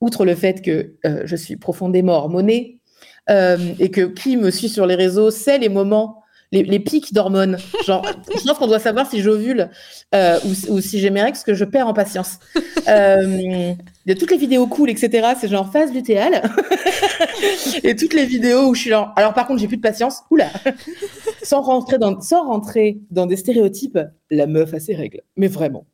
outre 0.00 0.24
le 0.24 0.34
fait 0.34 0.62
que 0.62 0.94
euh, 1.04 1.22
je 1.24 1.36
suis 1.36 1.56
profondément 1.56 2.12
hormonée 2.12 2.77
euh, 3.30 3.56
et 3.78 3.90
que 3.90 4.02
qui 4.02 4.36
me 4.36 4.50
suit 4.50 4.68
sur 4.68 4.86
les 4.86 4.94
réseaux 4.94 5.30
sait 5.30 5.58
les 5.58 5.68
moments, 5.68 6.22
les, 6.52 6.78
pics 6.78 7.12
d'hormones. 7.12 7.58
Genre, 7.86 8.06
je 8.34 8.42
pense 8.42 8.58
qu'on 8.58 8.66
doit 8.66 8.78
savoir 8.78 9.08
si 9.08 9.20
j'ovule 9.20 9.68
euh, 10.14 10.38
ou, 10.44 10.72
ou 10.72 10.80
si 10.80 10.98
j'ai 10.98 11.10
mes 11.10 11.20
règles, 11.20 11.32
parce 11.32 11.44
que 11.44 11.54
je 11.54 11.64
perds 11.64 11.88
en 11.88 11.94
patience. 11.94 12.38
Euh, 12.88 13.74
de 14.06 14.12
toutes 14.14 14.30
les 14.30 14.38
vidéos 14.38 14.66
cool, 14.66 14.88
etc., 14.88 15.28
c'est 15.38 15.48
genre 15.48 15.70
phase 15.70 15.92
lutéale. 15.92 16.42
et 17.82 17.94
toutes 17.94 18.14
les 18.14 18.24
vidéos 18.24 18.68
où 18.68 18.74
je 18.74 18.80
suis 18.80 18.90
là. 18.90 19.12
Alors, 19.16 19.34
par 19.34 19.46
contre, 19.46 19.60
j'ai 19.60 19.68
plus 19.68 19.76
de 19.76 19.82
patience. 19.82 20.22
Oula! 20.30 20.48
Sans 21.48 21.62
rentrer 21.62 21.96
dans, 21.96 22.20
sans 22.20 22.46
rentrer 22.46 23.00
dans 23.10 23.24
des 23.24 23.36
stéréotypes, 23.36 23.98
la 24.30 24.46
meuf 24.46 24.74
a 24.74 24.80
ses 24.80 24.94
règles. 24.94 25.22
Mais 25.36 25.48
vraiment, 25.48 25.86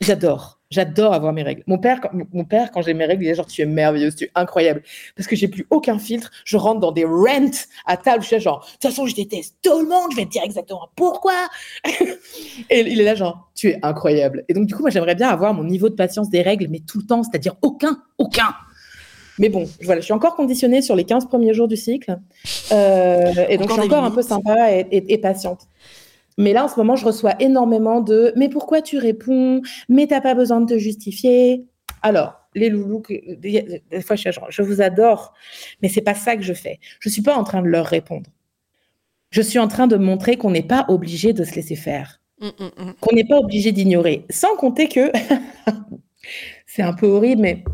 j'adore. 0.00 0.60
J'adore 0.68 1.12
avoir 1.12 1.32
mes 1.32 1.44
règles. 1.44 1.62
Mon 1.68 1.78
père, 1.78 2.00
quand, 2.00 2.10
mon 2.32 2.44
père, 2.44 2.72
quand 2.72 2.82
j'ai 2.82 2.92
mes 2.92 3.04
règles, 3.04 3.22
il 3.22 3.28
est 3.28 3.36
genre, 3.36 3.46
tu 3.46 3.62
es 3.62 3.66
merveilleuse, 3.66 4.16
tu 4.16 4.24
es 4.24 4.30
incroyable. 4.34 4.82
Parce 5.14 5.28
que 5.28 5.36
j'ai 5.36 5.46
plus 5.46 5.64
aucun 5.70 6.00
filtre. 6.00 6.32
Je 6.44 6.56
rentre 6.56 6.80
dans 6.80 6.90
des 6.90 7.04
rants 7.04 7.52
à 7.86 7.96
table. 7.96 8.22
Je 8.22 8.26
suis 8.26 8.34
là, 8.34 8.40
genre, 8.40 8.66
de 8.66 8.72
toute 8.72 8.82
façon, 8.82 9.06
je 9.06 9.14
déteste 9.14 9.54
tout 9.62 9.78
le 9.78 9.86
monde. 9.86 10.10
Je 10.10 10.16
vais 10.16 10.24
te 10.24 10.30
dire 10.30 10.42
exactement 10.42 10.88
pourquoi. 10.96 11.48
Et 12.70 12.80
il 12.80 13.00
est 13.00 13.04
là, 13.04 13.14
genre, 13.14 13.48
tu 13.54 13.68
es 13.68 13.78
incroyable. 13.84 14.44
Et 14.48 14.54
donc, 14.54 14.66
du 14.66 14.74
coup, 14.74 14.82
moi, 14.82 14.90
j'aimerais 14.90 15.14
bien 15.14 15.28
avoir 15.28 15.54
mon 15.54 15.62
niveau 15.62 15.88
de 15.88 15.94
patience 15.94 16.30
des 16.30 16.42
règles, 16.42 16.66
mais 16.68 16.80
tout 16.80 16.98
le 16.98 17.06
temps, 17.06 17.22
c'est-à-dire 17.22 17.54
aucun, 17.62 18.02
aucun. 18.18 18.56
Mais 19.38 19.48
bon, 19.48 19.68
voilà, 19.82 20.00
je 20.00 20.04
suis 20.06 20.14
encore 20.14 20.34
conditionnée 20.36 20.80
sur 20.82 20.96
les 20.96 21.04
15 21.04 21.26
premiers 21.26 21.52
jours 21.54 21.68
du 21.68 21.76
cycle. 21.76 22.18
Euh, 22.72 23.32
et 23.48 23.58
donc, 23.58 23.66
Encore 23.66 23.76
je 23.76 23.82
suis 23.82 23.92
encore 23.92 24.04
un 24.04 24.10
peu 24.10 24.22
sympa 24.22 24.72
et, 24.72 24.86
et- 24.90 25.12
et 25.12 25.18
patiente. 25.18 25.68
Mais 26.38 26.52
là, 26.52 26.64
en 26.64 26.68
ce 26.68 26.76
moment, 26.76 26.96
je 26.96 27.04
reçois 27.06 27.34
énormément 27.40 28.00
de 28.00 28.32
Mais 28.36 28.48
pourquoi 28.48 28.82
tu 28.82 28.98
réponds? 28.98 29.62
Mais 29.88 30.06
t'as 30.06 30.20
pas 30.20 30.34
besoin 30.34 30.60
de 30.60 30.66
te 30.74 30.78
justifier? 30.78 31.64
Alors, 32.02 32.34
les 32.54 32.68
loulous, 32.70 33.02
des, 33.38 33.82
des 33.90 34.00
fois, 34.02 34.16
je 34.16 34.20
suis 34.22 34.32
genre, 34.32 34.46
je 34.50 34.62
vous 34.62 34.80
adore, 34.82 35.34
mais 35.82 35.88
c'est 35.88 36.00
pas 36.02 36.14
ça 36.14 36.36
que 36.36 36.42
je 36.42 36.52
fais. 36.54 36.78
Je 37.00 37.08
suis 37.08 37.22
pas 37.22 37.34
en 37.36 37.44
train 37.44 37.62
de 37.62 37.68
leur 37.68 37.86
répondre. 37.86 38.30
Je 39.30 39.42
suis 39.42 39.58
en 39.58 39.68
train 39.68 39.86
de 39.86 39.96
montrer 39.96 40.36
qu'on 40.36 40.50
n'est 40.50 40.62
pas 40.62 40.84
obligé 40.88 41.32
de 41.32 41.44
se 41.44 41.54
laisser 41.54 41.76
faire 41.76 42.20
Mm, 42.40 42.46
mm, 42.48 42.84
mm. 42.88 42.92
qu'on 43.00 43.14
n'est 43.16 43.24
pas 43.24 43.38
obligé 43.38 43.72
d'ignorer. 43.72 44.26
Sans 44.28 44.54
compter 44.56 44.88
que, 44.88 45.10
c'est 46.66 46.82
un 46.82 46.92
peu 46.92 47.06
horrible, 47.06 47.40
mais 47.42 47.64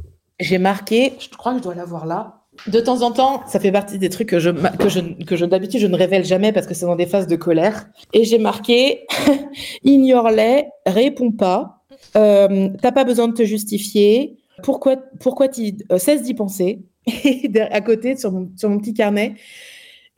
j'ai 0.41 0.59
marqué, 0.59 1.15
je 1.19 1.29
crois 1.37 1.53
que 1.53 1.59
je 1.59 1.63
dois 1.63 1.75
l'avoir 1.75 2.07
là. 2.07 2.39
De 2.67 2.81
temps 2.81 3.01
en 3.01 3.13
temps, 3.13 3.43
ça 3.47 3.59
fait 3.59 3.73
partie 3.73 3.99
des 3.99 4.11
trucs 4.11 4.29
que 4.29 4.39
je, 4.39 4.51
que 4.51 4.89
je, 4.89 5.01
que 5.25 5.37
je 5.37 5.47
d'habitude, 5.47 5.81
je 5.81 5.87
ne 5.87 5.97
révèle 5.97 6.25
jamais 6.25 6.53
parce 6.53 6.67
que 6.67 6.75
c'est 6.75 6.85
dans 6.85 6.97
des 6.97 7.07
phases 7.07 7.27
de 7.27 7.37
colère. 7.37 7.87
Et 8.13 8.25
j'ai 8.25 8.39
marqué, 8.39 9.07
ignore-les, 9.85 10.67
réponds 10.87 11.33
pas, 11.33 11.83
euh, 12.17 12.69
t'as 12.81 12.93
pas 12.93 13.05
besoin 13.05 13.29
de 13.29 13.33
te 13.33 13.45
justifier, 13.45 14.37
pourquoi, 14.63 14.97
pourquoi 15.21 15.49
tu 15.49 15.75
euh, 15.91 15.99
cesse 15.99 16.23
d'y 16.23 16.35
penser. 16.35 16.83
Et 17.07 17.51
à 17.59 17.81
côté, 17.81 18.17
sur 18.17 18.31
mon, 18.33 18.51
sur 18.57 18.69
mon 18.69 18.79
petit 18.79 18.95
carnet, 18.95 19.35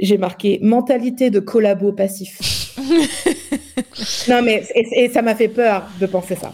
j'ai 0.00 0.18
marqué 0.18 0.58
mentalité 0.60 1.30
de 1.30 1.38
collabo 1.38 1.92
passif. 1.92 2.76
non, 4.28 4.42
mais 4.42 4.64
et, 4.74 5.04
et 5.04 5.08
ça 5.08 5.22
m'a 5.22 5.36
fait 5.36 5.48
peur 5.48 5.88
de 6.00 6.06
penser 6.06 6.34
ça. 6.34 6.52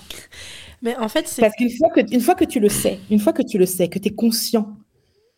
Mais 0.83 0.97
en 0.97 1.09
fait, 1.09 1.29
c'est 1.29 1.43
Parce 1.43 1.55
qu'une 1.57 1.71
fois 1.71 1.91
que, 1.91 2.01
une 2.13 2.21
fois 2.21 2.35
que 2.35 2.45
tu 2.45 2.61
le 2.61 2.69
sais, 2.69 2.99
une 3.11 3.19
fois 3.19 3.33
que 3.33 3.43
tu 3.43 3.59
le 3.59 3.67
sais, 3.67 3.89
que 3.89 3.99
tu 3.99 4.09
es 4.09 4.15
conscient 4.15 4.77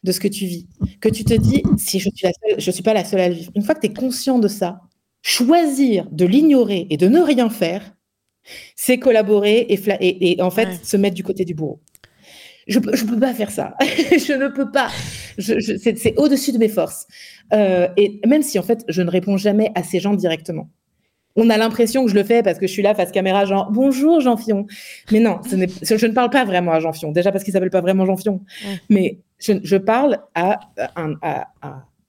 de 0.03 0.13
ce 0.13 0.21
que 0.21 0.29
tu 0.29 0.47
vis, 0.47 0.67
que 1.01 1.09
tu 1.09 1.25
te 1.25 1.35
dis, 1.35 1.63
si 1.79 1.99
je 1.99 2.09
suis 2.15 2.27
la 2.27 2.33
seule, 2.33 2.61
je 2.61 2.71
suis 2.71 2.83
pas 2.83 2.95
la 2.95 3.05
seule 3.05 3.21
à 3.21 3.29
le 3.29 3.35
vivre. 3.35 3.53
Une 3.55 3.63
fois 3.63 3.75
que 3.75 3.81
tu 3.81 3.87
es 3.87 3.93
conscient 3.93 4.39
de 4.39 4.49
ça, 4.49 4.81
choisir 5.23 6.09
de 6.11 6.25
l'ignorer 6.25 6.87
et 6.91 6.97
de 6.97 7.09
ne 7.09 7.21
rien 7.21 7.51
faire, 7.51 7.95
c'est 8.75 8.99
collaborer 8.99 9.59
et, 9.69 10.33
et, 10.33 10.43
en 10.43 10.51
fait 10.51 10.85
se 10.85 10.97
mettre 10.97 11.15
du 11.15 11.23
côté 11.23 11.45
du 11.45 11.55
bourreau. 11.55 11.81
Je 12.67 12.79
ne 12.79 12.85
peux 12.85 13.19
pas 13.19 13.35
faire 13.35 13.51
ça. 13.51 13.75
je 13.81 14.33
ne 14.33 14.49
peux 14.49 14.71
pas. 14.71 14.89
c'est 15.39 16.15
au-dessus 16.17 16.53
de 16.53 16.59
mes 16.59 16.69
forces. 16.69 17.07
Euh, 17.53 17.89
et 17.97 18.21
même 18.27 18.43
si 18.43 18.59
en 18.59 18.63
fait 18.63 18.85
je 18.89 19.03
ne 19.03 19.11
réponds 19.11 19.37
jamais 19.37 19.71
à 19.75 19.83
ces 19.83 20.01
gens 20.01 20.15
directement 20.15 20.71
on 21.37 21.51
a 21.51 21.57
l'impression 21.57 22.05
que 22.05 22.11
je 22.11 22.15
le 22.15 22.25
fais 22.25 22.43
parce 22.43 22.59
que 22.59 22.67
je 22.67 22.73
suis 22.73 22.83
là 22.83 22.95
face 22.95 23.11
caméra, 23.11 23.45
genre 23.45 23.71
bonjour 23.71 24.21
Jean 24.21 24.37
Fion. 24.37 24.67
Mais 25.11 25.21
non, 25.21 25.41
je 25.45 26.07
ne 26.07 26.13
parle 26.13 26.31
pas 26.31 26.45
vraiment 26.45 26.73
à 26.73 26.81
Jean 26.81 26.93
Fion. 26.93 27.13
Déjà 27.13 27.33
parce 27.33 27.45
qu'il 27.45 27.53
s'appelle 27.53 27.71
pas 27.71 27.81
vraiment 27.81 28.07
Jean 28.07 28.17
Fion. 28.17 28.41
Mais 28.89 29.19
je, 29.39 29.77
parle 29.77 30.19
à, 30.35 30.61
un, 30.97 31.15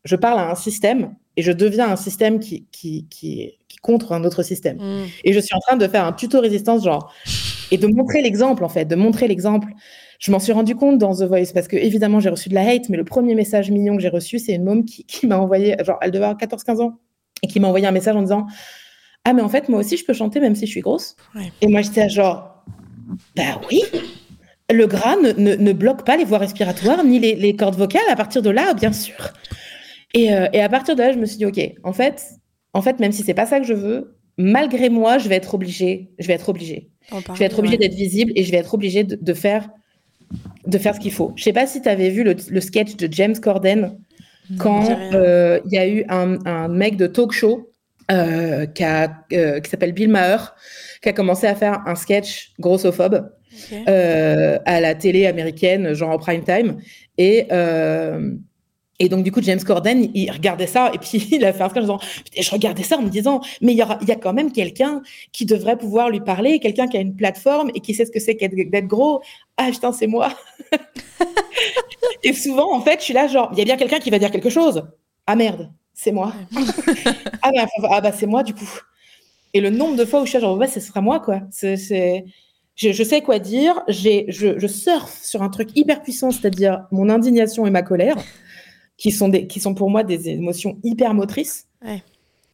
je 0.03 0.15
parle 0.15 0.39
à 0.39 0.51
un 0.51 0.55
système 0.55 1.15
et 1.37 1.41
je 1.41 1.51
deviens 1.51 1.89
un 1.89 1.95
système 1.95 2.39
qui, 2.39 2.65
qui, 2.71 3.07
qui, 3.09 3.57
contre 3.81 4.13
un 4.13 4.23
autre 4.23 4.43
système. 4.43 4.77
Mm. 4.77 5.05
Et 5.25 5.33
je 5.33 5.39
suis 5.39 5.55
en 5.55 5.59
train 5.59 5.75
de 5.75 5.87
faire 5.87 6.05
un 6.05 6.13
tuto 6.13 6.39
résistance, 6.39 6.83
genre, 6.83 7.13
et 7.69 7.77
de 7.77 7.87
montrer 7.87 8.21
l'exemple, 8.21 8.63
en 8.63 8.69
fait, 8.69 8.85
de 8.85 8.95
montrer 8.95 9.27
l'exemple. 9.27 9.67
Je 10.19 10.31
m'en 10.31 10.39
suis 10.39 10.53
rendu 10.53 10.75
compte 10.75 10.97
dans 10.99 11.13
The 11.15 11.23
Voice 11.23 11.51
parce 11.53 11.67
que, 11.67 11.75
évidemment, 11.75 12.21
j'ai 12.21 12.29
reçu 12.29 12.49
de 12.49 12.53
la 12.53 12.61
hate, 12.61 12.87
mais 12.89 12.97
le 12.97 13.03
premier 13.03 13.35
message 13.35 13.71
mignon 13.71 13.97
que 13.97 14.01
j'ai 14.01 14.09
reçu, 14.09 14.39
c'est 14.39 14.53
une 14.53 14.63
môme 14.63 14.85
qui, 14.85 15.03
qui 15.05 15.27
m'a 15.27 15.37
envoyé, 15.37 15.75
genre, 15.83 15.97
elle 16.01 16.11
devait 16.11 16.25
avoir 16.25 16.39
14-15 16.39 16.81
ans, 16.81 16.99
et 17.41 17.47
qui 17.47 17.59
m'a 17.59 17.67
envoyé 17.67 17.85
un 17.85 17.91
message 17.91 18.15
en 18.15 18.21
disant 18.21 18.47
ah, 19.25 19.33
mais 19.33 19.41
en 19.41 19.49
fait, 19.49 19.69
moi 19.69 19.79
aussi, 19.79 19.95
je 19.95 20.05
peux 20.05 20.13
chanter 20.13 20.39
même 20.39 20.55
si 20.55 20.65
je 20.65 20.71
suis 20.71 20.81
grosse. 20.81 21.15
Et 21.61 21.67
moi, 21.67 21.81
j'étais 21.81 22.09
genre, 22.09 22.65
bah 23.35 23.61
oui, 23.69 23.81
le 24.69 24.85
gras 24.85 25.15
ne, 25.15 25.31
ne, 25.31 25.73
bloque 25.73 26.05
pas 26.05 26.17
les 26.17 26.25
voies 26.25 26.39
respiratoires 26.39 27.03
ni 27.05 27.19
les, 27.19 27.35
les, 27.35 27.55
cordes 27.55 27.75
vocales. 27.75 28.01
À 28.09 28.17
partir 28.17 28.41
de 28.41 28.49
là, 28.49 28.73
bien 28.73 28.91
sûr. 28.91 29.31
Et, 30.13 30.33
euh, 30.33 30.47
et, 30.51 30.61
à 30.61 30.67
partir 30.67 30.95
de 30.95 31.01
là, 31.01 31.13
je 31.13 31.17
me 31.17 31.25
suis 31.25 31.37
dit, 31.37 31.45
OK, 31.45 31.59
en 31.83 31.93
fait, 31.93 32.21
en 32.73 32.81
fait 32.81 32.99
même 32.99 33.13
si 33.13 33.23
c'est 33.23 33.33
pas 33.33 33.45
ça 33.45 33.59
que 33.61 33.65
je 33.65 33.73
veux, 33.73 34.17
malgré 34.37 34.89
moi, 34.89 35.17
je 35.19 35.29
vais 35.29 35.35
être 35.35 35.53
obligée. 35.53 36.09
Je 36.19 36.27
vais 36.27 36.33
être 36.33 36.49
obligée. 36.49 36.89
je 37.09 37.39
vais 37.39 37.45
être 37.45 37.59
obligée 37.59 37.77
d'être 37.77 37.95
visible 37.95 38.33
et 38.35 38.43
je 38.43 38.51
vais 38.51 38.57
être 38.57 38.73
obligée 38.73 39.05
de, 39.05 39.15
de, 39.15 39.33
faire, 39.33 39.69
de 40.67 40.77
faire 40.77 40.95
ce 40.95 40.99
qu'il 40.99 41.13
faut. 41.13 41.31
Je 41.37 41.43
sais 41.43 41.53
pas 41.53 41.65
si 41.65 41.81
tu 41.81 41.87
avais 41.87 42.09
vu 42.09 42.23
le, 42.23 42.35
le, 42.49 42.61
sketch 42.61 42.97
de 42.97 43.07
James 43.11 43.39
Corden 43.39 43.97
quand 44.57 44.89
euh, 45.13 45.61
il 45.65 45.71
y 45.73 45.77
a 45.77 45.87
eu 45.87 46.03
un, 46.09 46.37
un 46.45 46.67
mec 46.67 46.97
de 46.97 47.07
talk 47.07 47.31
show 47.31 47.69
euh, 48.11 48.65
euh, 48.81 49.59
qui, 49.59 49.69
s'appelle 49.69 49.93
Bill 49.93 50.09
Maher, 50.09 50.55
qui 51.01 51.09
a 51.09 51.13
commencé 51.13 51.47
à 51.47 51.55
faire 51.55 51.81
un 51.85 51.95
sketch 51.95 52.51
grossophobe 52.59 53.31
euh, 53.87 54.59
à 54.65 54.81
la 54.81 54.95
télé 54.95 55.25
américaine, 55.25 55.93
genre 55.93 56.09
en 56.11 56.17
prime 56.17 56.43
time. 56.43 56.77
Et, 57.17 57.47
et 58.99 59.09
donc, 59.09 59.23
du 59.23 59.31
coup, 59.31 59.41
James 59.41 59.59
Corden, 59.59 60.09
il 60.13 60.31
regardait 60.31 60.67
ça 60.67 60.91
et 60.93 60.97
puis 60.97 61.27
il 61.31 61.45
a 61.45 61.53
fait 61.53 61.63
un 61.63 61.69
sketch 61.69 61.83
en 61.83 61.97
disant 61.97 61.99
Je 62.39 62.51
regardais 62.51 62.83
ça 62.83 62.97
en 62.97 63.01
me 63.01 63.09
disant, 63.09 63.41
mais 63.61 63.73
il 63.73 63.77
y, 63.77 63.83
il 64.01 64.07
y 64.07 64.11
a 64.11 64.15
quand 64.15 64.33
même 64.33 64.51
quelqu'un 64.51 65.01
qui 65.31 65.45
devrait 65.45 65.77
pouvoir 65.77 66.09
lui 66.09 66.19
parler, 66.21 66.59
quelqu'un 66.59 66.87
qui 66.87 66.97
a 66.97 67.01
une 67.01 67.15
plateforme 67.15 67.71
et 67.75 67.79
qui 67.79 67.93
sait 67.93 68.05
ce 68.05 68.11
que 68.11 68.19
c'est 68.19 68.35
d'être 68.35 68.87
gros. 68.87 69.21
Ah 69.57 69.69
putain, 69.71 69.91
c'est 69.91 70.07
moi. 70.07 70.33
et 72.23 72.33
souvent, 72.33 72.73
en 72.73 72.81
fait, 72.81 72.99
je 72.99 73.05
suis 73.05 73.13
là, 73.13 73.27
genre, 73.27 73.49
il 73.53 73.59
y 73.59 73.61
a 73.61 73.65
bien 73.65 73.77
quelqu'un 73.77 73.99
qui 73.99 74.09
va 74.09 74.19
dire 74.19 74.31
quelque 74.31 74.49
chose. 74.49 74.83
Ah 75.25 75.35
merde, 75.35 75.69
c'est 75.93 76.11
moi. 76.11 76.33
ah, 77.41 77.51
bah, 77.55 77.67
ah, 77.89 78.01
bah, 78.01 78.11
c'est 78.11 78.25
moi 78.25 78.43
du 78.43 78.53
coup. 78.53 78.69
Et 79.53 79.61
le 79.61 79.69
nombre 79.69 79.95
de 79.95 80.05
fois 80.05 80.21
où 80.21 80.25
je 80.25 80.31
suis 80.31 80.39
genre, 80.39 80.57
ouais, 80.57 80.67
ce 80.67 80.79
sera 80.79 81.01
moi 81.01 81.19
quoi. 81.19 81.41
C'est, 81.51 82.25
je, 82.75 82.91
je, 82.91 83.03
sais 83.03 83.21
quoi 83.21 83.39
dire. 83.39 83.81
J'ai, 83.87 84.25
je, 84.29 84.59
je 84.59 84.67
surfe 84.67 85.21
sur 85.23 85.43
un 85.43 85.49
truc 85.49 85.69
hyper 85.75 86.01
puissant, 86.01 86.31
c'est-à-dire 86.31 86.87
mon 86.91 87.09
indignation 87.09 87.67
et 87.67 87.69
ma 87.69 87.83
colère, 87.83 88.17
qui 88.97 89.11
sont, 89.11 89.29
des, 89.29 89.47
qui 89.47 89.59
sont 89.59 89.75
pour 89.75 89.89
moi 89.89 90.03
des 90.03 90.29
émotions 90.29 90.79
hyper 90.83 91.13
motrices. 91.13 91.67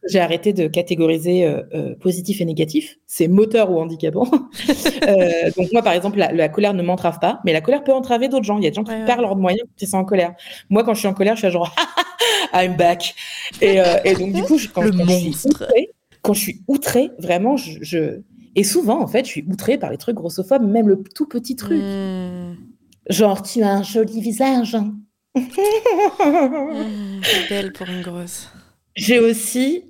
J'ai 0.08 0.18
arrêté 0.18 0.54
de 0.54 0.66
catégoriser 0.66 1.44
euh, 1.44 1.62
euh, 1.74 1.94
positif 1.94 2.40
et 2.40 2.46
négatif. 2.46 2.96
C'est 3.06 3.28
moteur 3.28 3.70
ou 3.70 3.78
handicapant. 3.80 4.26
euh, 5.08 5.50
donc 5.56 5.72
moi, 5.72 5.82
par 5.82 5.92
exemple, 5.92 6.18
la, 6.18 6.48
colère 6.48 6.72
ne 6.72 6.82
m'entrave 6.82 7.18
pas, 7.20 7.40
mais 7.44 7.52
la 7.52 7.60
colère 7.60 7.84
peut 7.84 7.92
entraver 7.92 8.28
d'autres 8.28 8.44
gens. 8.44 8.56
Il 8.56 8.64
y 8.64 8.66
a 8.66 8.70
des 8.70 8.76
gens 8.76 8.84
qui 8.84 8.94
perdent 9.04 9.20
leurs 9.20 9.36
moyens 9.36 9.68
ils 9.78 9.88
sont 9.88 9.98
en 9.98 10.04
colère. 10.04 10.34
Moi, 10.70 10.84
quand 10.84 10.94
je 10.94 11.00
suis 11.00 11.08
en 11.08 11.14
colère, 11.14 11.36
je 11.36 11.40
suis 11.40 11.50
genre 11.50 11.74
I'm 12.54 12.76
back. 12.76 13.14
Et, 13.60 13.78
et, 14.04 14.14
donc 14.14 14.32
du 14.32 14.42
coup, 14.42 14.56
quand, 14.74 14.82
Le 14.82 14.92
quand 14.92 15.04
je 15.06 15.12
suis 15.12 15.36
outrée, 15.46 15.90
quand 16.22 16.32
je 16.32 16.40
suis 16.40 16.62
outrée, 16.66 17.10
vraiment, 17.18 17.56
je, 17.56 17.78
je, 17.82 18.20
et 18.56 18.64
souvent 18.64 19.02
en 19.02 19.06
fait, 19.06 19.24
je 19.26 19.30
suis 19.30 19.44
outrée 19.50 19.78
par 19.78 19.90
les 19.90 19.98
trucs 19.98 20.16
grossophobes, 20.16 20.66
même 20.66 20.88
le 20.88 21.02
tout 21.14 21.26
petit 21.26 21.56
truc. 21.56 21.80
Hmm. 21.82 22.54
Genre, 23.10 23.42
tu 23.42 23.62
as 23.62 23.70
un 23.70 23.82
joli 23.82 24.20
visage. 24.20 24.76
Mmh, 26.20 27.48
belle 27.48 27.72
pour 27.72 27.88
une 27.88 28.02
grosse. 28.02 28.48
J'ai 28.96 29.18
aussi 29.18 29.89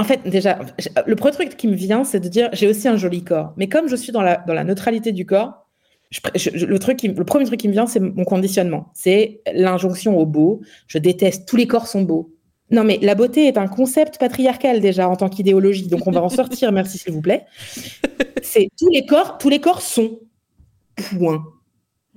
en 0.00 0.04
fait, 0.04 0.26
déjà, 0.26 0.58
le 1.06 1.14
premier 1.14 1.34
truc 1.34 1.56
qui 1.58 1.68
me 1.68 1.74
vient, 1.74 2.04
c'est 2.04 2.20
de 2.20 2.28
dire 2.28 2.48
j'ai 2.54 2.66
aussi 2.66 2.88
un 2.88 2.96
joli 2.96 3.22
corps. 3.22 3.52
Mais 3.58 3.68
comme 3.68 3.86
je 3.86 3.96
suis 3.96 4.12
dans 4.12 4.22
la, 4.22 4.42
dans 4.46 4.54
la 4.54 4.64
neutralité 4.64 5.12
du 5.12 5.26
corps, 5.26 5.66
le, 6.10 6.78
truc 6.78 7.02
le 7.02 7.24
premier 7.24 7.44
truc 7.44 7.60
qui 7.60 7.68
me 7.68 7.74
vient, 7.74 7.86
c'est 7.86 8.00
mon 8.00 8.24
conditionnement. 8.24 8.90
C'est 8.94 9.42
l'injonction 9.52 10.18
au 10.18 10.24
beau. 10.24 10.62
Je 10.86 10.96
déteste, 10.96 11.46
tous 11.46 11.56
les 11.56 11.66
corps 11.66 11.86
sont 11.86 12.00
beaux. 12.00 12.34
Non, 12.70 12.82
mais 12.82 12.98
la 13.02 13.14
beauté 13.14 13.46
est 13.46 13.58
un 13.58 13.68
concept 13.68 14.18
patriarcal 14.18 14.80
déjà 14.80 15.06
en 15.06 15.16
tant 15.16 15.28
qu'idéologie, 15.28 15.88
donc 15.88 16.06
on 16.06 16.12
va 16.12 16.22
en 16.22 16.28
sortir, 16.30 16.72
merci 16.72 16.96
s'il 16.96 17.12
vous 17.12 17.20
plaît. 17.20 17.44
C'est 18.42 18.70
tous 18.78 18.88
les 18.88 19.04
corps, 19.04 19.36
tous 19.36 19.50
les 19.50 19.60
corps 19.60 19.82
sont. 19.82 20.18
Point. 20.96 21.44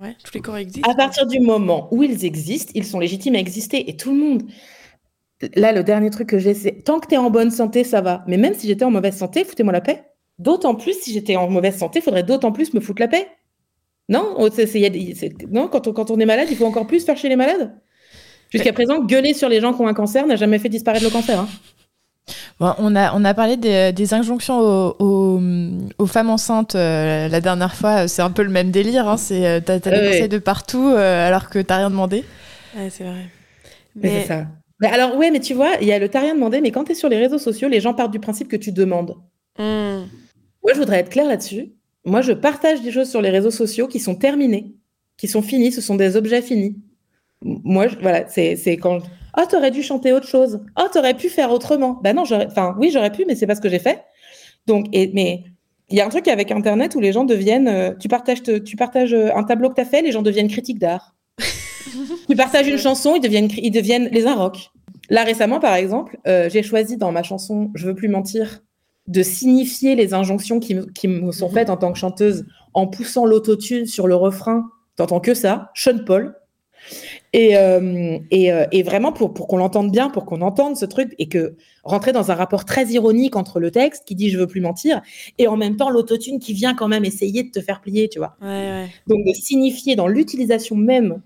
Ouais, 0.01 0.15
tous 0.23 0.33
les 0.33 0.41
corps 0.41 0.57
existent. 0.57 0.89
À 0.89 0.95
partir 0.95 1.27
du 1.27 1.41
moment 1.41 1.89
où 1.91 2.01
ils 2.01 2.23
existent, 2.23 2.71
ils 2.75 2.85
sont 2.85 2.99
légitimes 2.99 3.35
à 3.35 3.39
exister. 3.39 3.89
Et 3.89 3.97
tout 3.97 4.11
le 4.11 4.17
monde, 4.17 4.43
Là, 5.55 5.71
le 5.71 5.83
dernier 5.83 6.09
truc 6.09 6.29
que 6.29 6.39
j'ai, 6.39 6.53
c'est 6.53 6.83
tant 6.83 6.99
que 6.99 7.07
tu 7.07 7.15
es 7.15 7.17
en 7.17 7.29
bonne 7.29 7.51
santé, 7.51 7.83
ça 7.83 8.01
va. 8.01 8.23
Mais 8.27 8.37
même 8.37 8.53
si 8.53 8.67
j'étais 8.67 8.85
en 8.85 8.91
mauvaise 8.91 9.17
santé, 9.17 9.43
foutez-moi 9.43 9.73
la 9.73 9.81
paix. 9.81 10.03
D'autant 10.39 10.75
plus, 10.75 10.93
si 10.99 11.13
j'étais 11.13 11.35
en 11.35 11.49
mauvaise 11.49 11.77
santé, 11.77 11.99
il 11.99 12.01
faudrait 12.01 12.23
d'autant 12.23 12.51
plus 12.51 12.73
me 12.73 12.79
foutre 12.79 13.01
la 13.01 13.07
paix. 13.07 13.27
Non, 14.09 14.35
oh, 14.37 14.49
non 15.49 15.67
quand, 15.69 15.87
on, 15.87 15.93
quand 15.93 16.11
on 16.11 16.19
est 16.19 16.25
malade, 16.25 16.47
il 16.51 16.57
faut 16.57 16.65
encore 16.65 16.87
plus 16.87 17.05
faire 17.05 17.17
chez 17.17 17.29
les 17.29 17.35
malades. 17.35 17.73
Jusqu'à 18.49 18.73
présent, 18.73 19.03
gueuler 19.03 19.33
sur 19.33 19.49
les 19.49 19.61
gens 19.61 19.73
qui 19.73 19.81
ont 19.81 19.87
un 19.87 19.93
cancer 19.93 20.27
n'a 20.27 20.35
jamais 20.35 20.59
fait 20.59 20.69
disparaître 20.69 21.03
le 21.03 21.09
cancer. 21.09 21.39
Hein. 21.39 21.47
on, 22.59 22.95
a, 22.95 23.13
on 23.15 23.25
a 23.25 23.33
parlé 23.33 23.57
des, 23.57 24.13
injonctions 24.13 24.59
aux, 24.59 26.05
femmes 26.05 26.29
enceintes 26.29 26.75
euh, 26.75 27.27
la 27.29 27.41
dernière 27.41 27.75
fois. 27.75 28.07
C'est 28.07 28.21
un 28.21 28.29
peu 28.29 28.43
le 28.43 28.49
même 28.49 28.69
délire. 28.69 29.07
Hein. 29.07 29.17
C'est, 29.17 29.45
euh, 29.45 29.59
t'as, 29.59 29.79
des 29.79 29.89
conseils 29.89 30.29
de 30.29 30.37
partout 30.37 30.89
euh, 30.89 31.27
alors 31.27 31.49
que 31.49 31.59
t'as 31.59 31.77
rien 31.77 31.89
demandé. 31.89 32.23
Ouais, 32.77 32.89
c'est 32.89 33.05
vrai. 33.05 33.27
Mais... 33.95 34.21
C'est 34.21 34.27
ça 34.27 34.45
alors, 34.87 35.15
ouais, 35.17 35.31
mais 35.31 35.39
tu 35.39 35.53
vois, 35.53 35.71
il 35.81 35.87
y 35.87 35.91
a 35.91 35.99
le 35.99 36.09
t'as 36.09 36.21
rien 36.21 36.35
demandé, 36.35 36.61
mais 36.61 36.71
quand 36.71 36.83
tu 36.83 36.91
es 36.93 36.95
sur 36.95 37.09
les 37.09 37.17
réseaux 37.17 37.37
sociaux, 37.37 37.69
les 37.69 37.79
gens 37.79 37.93
partent 37.93 38.11
du 38.11 38.19
principe 38.19 38.47
que 38.47 38.55
tu 38.55 38.71
demandes. 38.71 39.15
Hmm. 39.57 40.05
Moi, 40.63 40.73
je 40.73 40.79
voudrais 40.79 40.99
être 40.99 41.09
claire 41.09 41.27
là-dessus. 41.27 41.73
Moi, 42.05 42.21
je 42.21 42.31
partage 42.33 42.81
des 42.81 42.91
choses 42.91 43.09
sur 43.09 43.21
les 43.21 43.29
réseaux 43.29 43.51
sociaux 43.51 43.87
qui 43.87 43.99
sont 43.99 44.15
terminées, 44.15 44.75
qui 45.17 45.27
sont 45.27 45.41
finies, 45.41 45.71
ce 45.71 45.81
sont 45.81 45.95
des 45.95 46.15
objets 46.15 46.41
finis. 46.41 46.75
Moi, 47.41 47.87
voilà, 48.01 48.27
c'est 48.27 48.77
quand. 48.77 48.99
Oh, 49.37 49.43
t'aurais 49.49 49.71
dû 49.71 49.83
chanter 49.83 50.13
autre 50.13 50.27
chose. 50.27 50.61
Oh, 50.79 50.85
t'aurais 50.91 51.13
pu 51.13 51.29
faire 51.29 51.51
autrement. 51.51 51.99
Ben 52.03 52.15
non, 52.15 52.25
j'aurais. 52.25 52.47
Enfin, 52.47 52.75
oui, 52.79 52.89
j'aurais 52.91 53.11
pu, 53.11 53.25
mais 53.27 53.35
c'est 53.35 53.47
pas 53.47 53.55
ce 53.55 53.61
que 53.61 53.69
j'ai 53.69 53.79
fait. 53.79 54.03
Donc, 54.67 54.87
et, 54.93 55.11
mais 55.13 55.43
il 55.89 55.97
y 55.97 56.01
a 56.01 56.05
un 56.05 56.09
truc 56.09 56.27
avec 56.27 56.51
Internet 56.51 56.95
où 56.95 56.99
les 56.99 57.11
gens 57.11 57.25
deviennent. 57.25 57.67
Euh, 57.67 57.93
tu 57.99 58.07
partages, 58.07 58.43
tu 58.43 58.75
partages 58.75 59.13
euh, 59.13 59.35
un 59.35 59.43
tableau 59.43 59.69
que 59.69 59.75
tu 59.75 59.81
as 59.81 59.85
fait, 59.85 60.01
les 60.01 60.11
gens 60.11 60.21
deviennent 60.21 60.47
critiques 60.47 60.79
d'art. 60.79 61.15
tu 62.29 62.35
partages 62.35 62.67
une 62.67 62.77
chanson, 62.77 63.15
ils 63.15 63.21
deviennent, 63.21 63.49
ils 63.57 63.71
deviennent 63.71 64.09
les 64.11 64.25
un 64.25 64.35
rock. 64.35 64.71
Là, 65.09 65.23
récemment, 65.23 65.59
par 65.59 65.75
exemple, 65.75 66.17
euh, 66.27 66.49
j'ai 66.49 66.63
choisi 66.63 66.97
dans 66.97 67.11
ma 67.11 67.23
chanson 67.23 67.71
Je 67.75 67.87
veux 67.87 67.95
plus 67.95 68.07
mentir 68.07 68.61
de 69.07 69.21
signifier 69.21 69.95
les 69.95 70.13
injonctions 70.13 70.59
qui, 70.59 70.75
me 70.75 71.31
sont 71.31 71.49
mhm. 71.49 71.53
faites 71.53 71.69
en 71.69 71.77
tant 71.77 71.91
que 71.91 71.99
chanteuse 71.99 72.45
en 72.73 72.87
poussant 72.87 73.25
l'autotune 73.25 73.85
sur 73.85 74.07
le 74.07 74.15
refrain. 74.15 74.69
T'entends 74.95 75.19
que 75.19 75.33
ça, 75.33 75.71
Sean 75.75 75.99
Paul. 76.05 76.35
Et, 77.31 77.57
euh, 77.57 78.17
euh, 78.33 78.65
et, 78.71 78.83
vraiment 78.83 79.13
pour, 79.13 79.33
pour 79.33 79.47
qu'on 79.47 79.57
l'entende 79.57 79.89
bien, 79.91 80.09
pour 80.09 80.25
qu'on 80.25 80.41
entende 80.41 80.75
ce 80.75 80.85
truc 80.85 81.15
et 81.17 81.29
que 81.29 81.55
rentrer 81.83 82.11
dans 82.11 82.29
un 82.29 82.35
rapport 82.35 82.65
très 82.65 82.87
ironique 82.87 83.37
entre 83.37 83.61
le 83.61 83.71
texte 83.71 84.03
qui 84.05 84.15
dit 84.15 84.29
je 84.29 84.37
veux 84.37 84.47
plus 84.47 84.59
mentir 84.59 85.01
et 85.37 85.47
en 85.47 85.55
même 85.55 85.77
temps 85.77 85.89
l'autotune 85.89 86.39
qui 86.39 86.53
vient 86.53 86.75
quand 86.75 86.89
même 86.89 87.05
essayer 87.05 87.43
de 87.43 87.51
te 87.51 87.61
faire 87.61 87.79
plier, 87.79 88.09
tu 88.09 88.19
vois. 88.19 88.35
Donc 89.07 89.25
de 89.25 89.33
signifier 89.33 89.95
dans 89.95 90.07
l'utilisation 90.07 90.75
même 90.75 91.21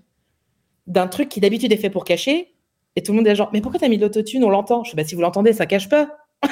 d'un 0.88 1.06
truc 1.06 1.28
qui 1.28 1.40
d'habitude 1.40 1.72
est 1.72 1.76
fait 1.76 1.90
pour 1.90 2.04
cacher, 2.04 2.54
et 2.96 3.02
tout 3.02 3.12
le 3.12 3.18
monde 3.18 3.28
est 3.28 3.36
genre, 3.36 3.50
mais 3.52 3.60
pourquoi 3.60 3.78
t'as 3.78 3.88
mis 3.88 3.96
de 3.96 4.02
l'autotune? 4.02 4.42
On 4.44 4.50
l'entend. 4.50 4.82
Je 4.82 4.90
sais, 4.90 4.96
bah, 4.96 5.04
si 5.04 5.14
vous 5.14 5.20
l'entendez, 5.20 5.52
ça 5.52 5.66
cache 5.66 5.88
pas. 5.88 6.08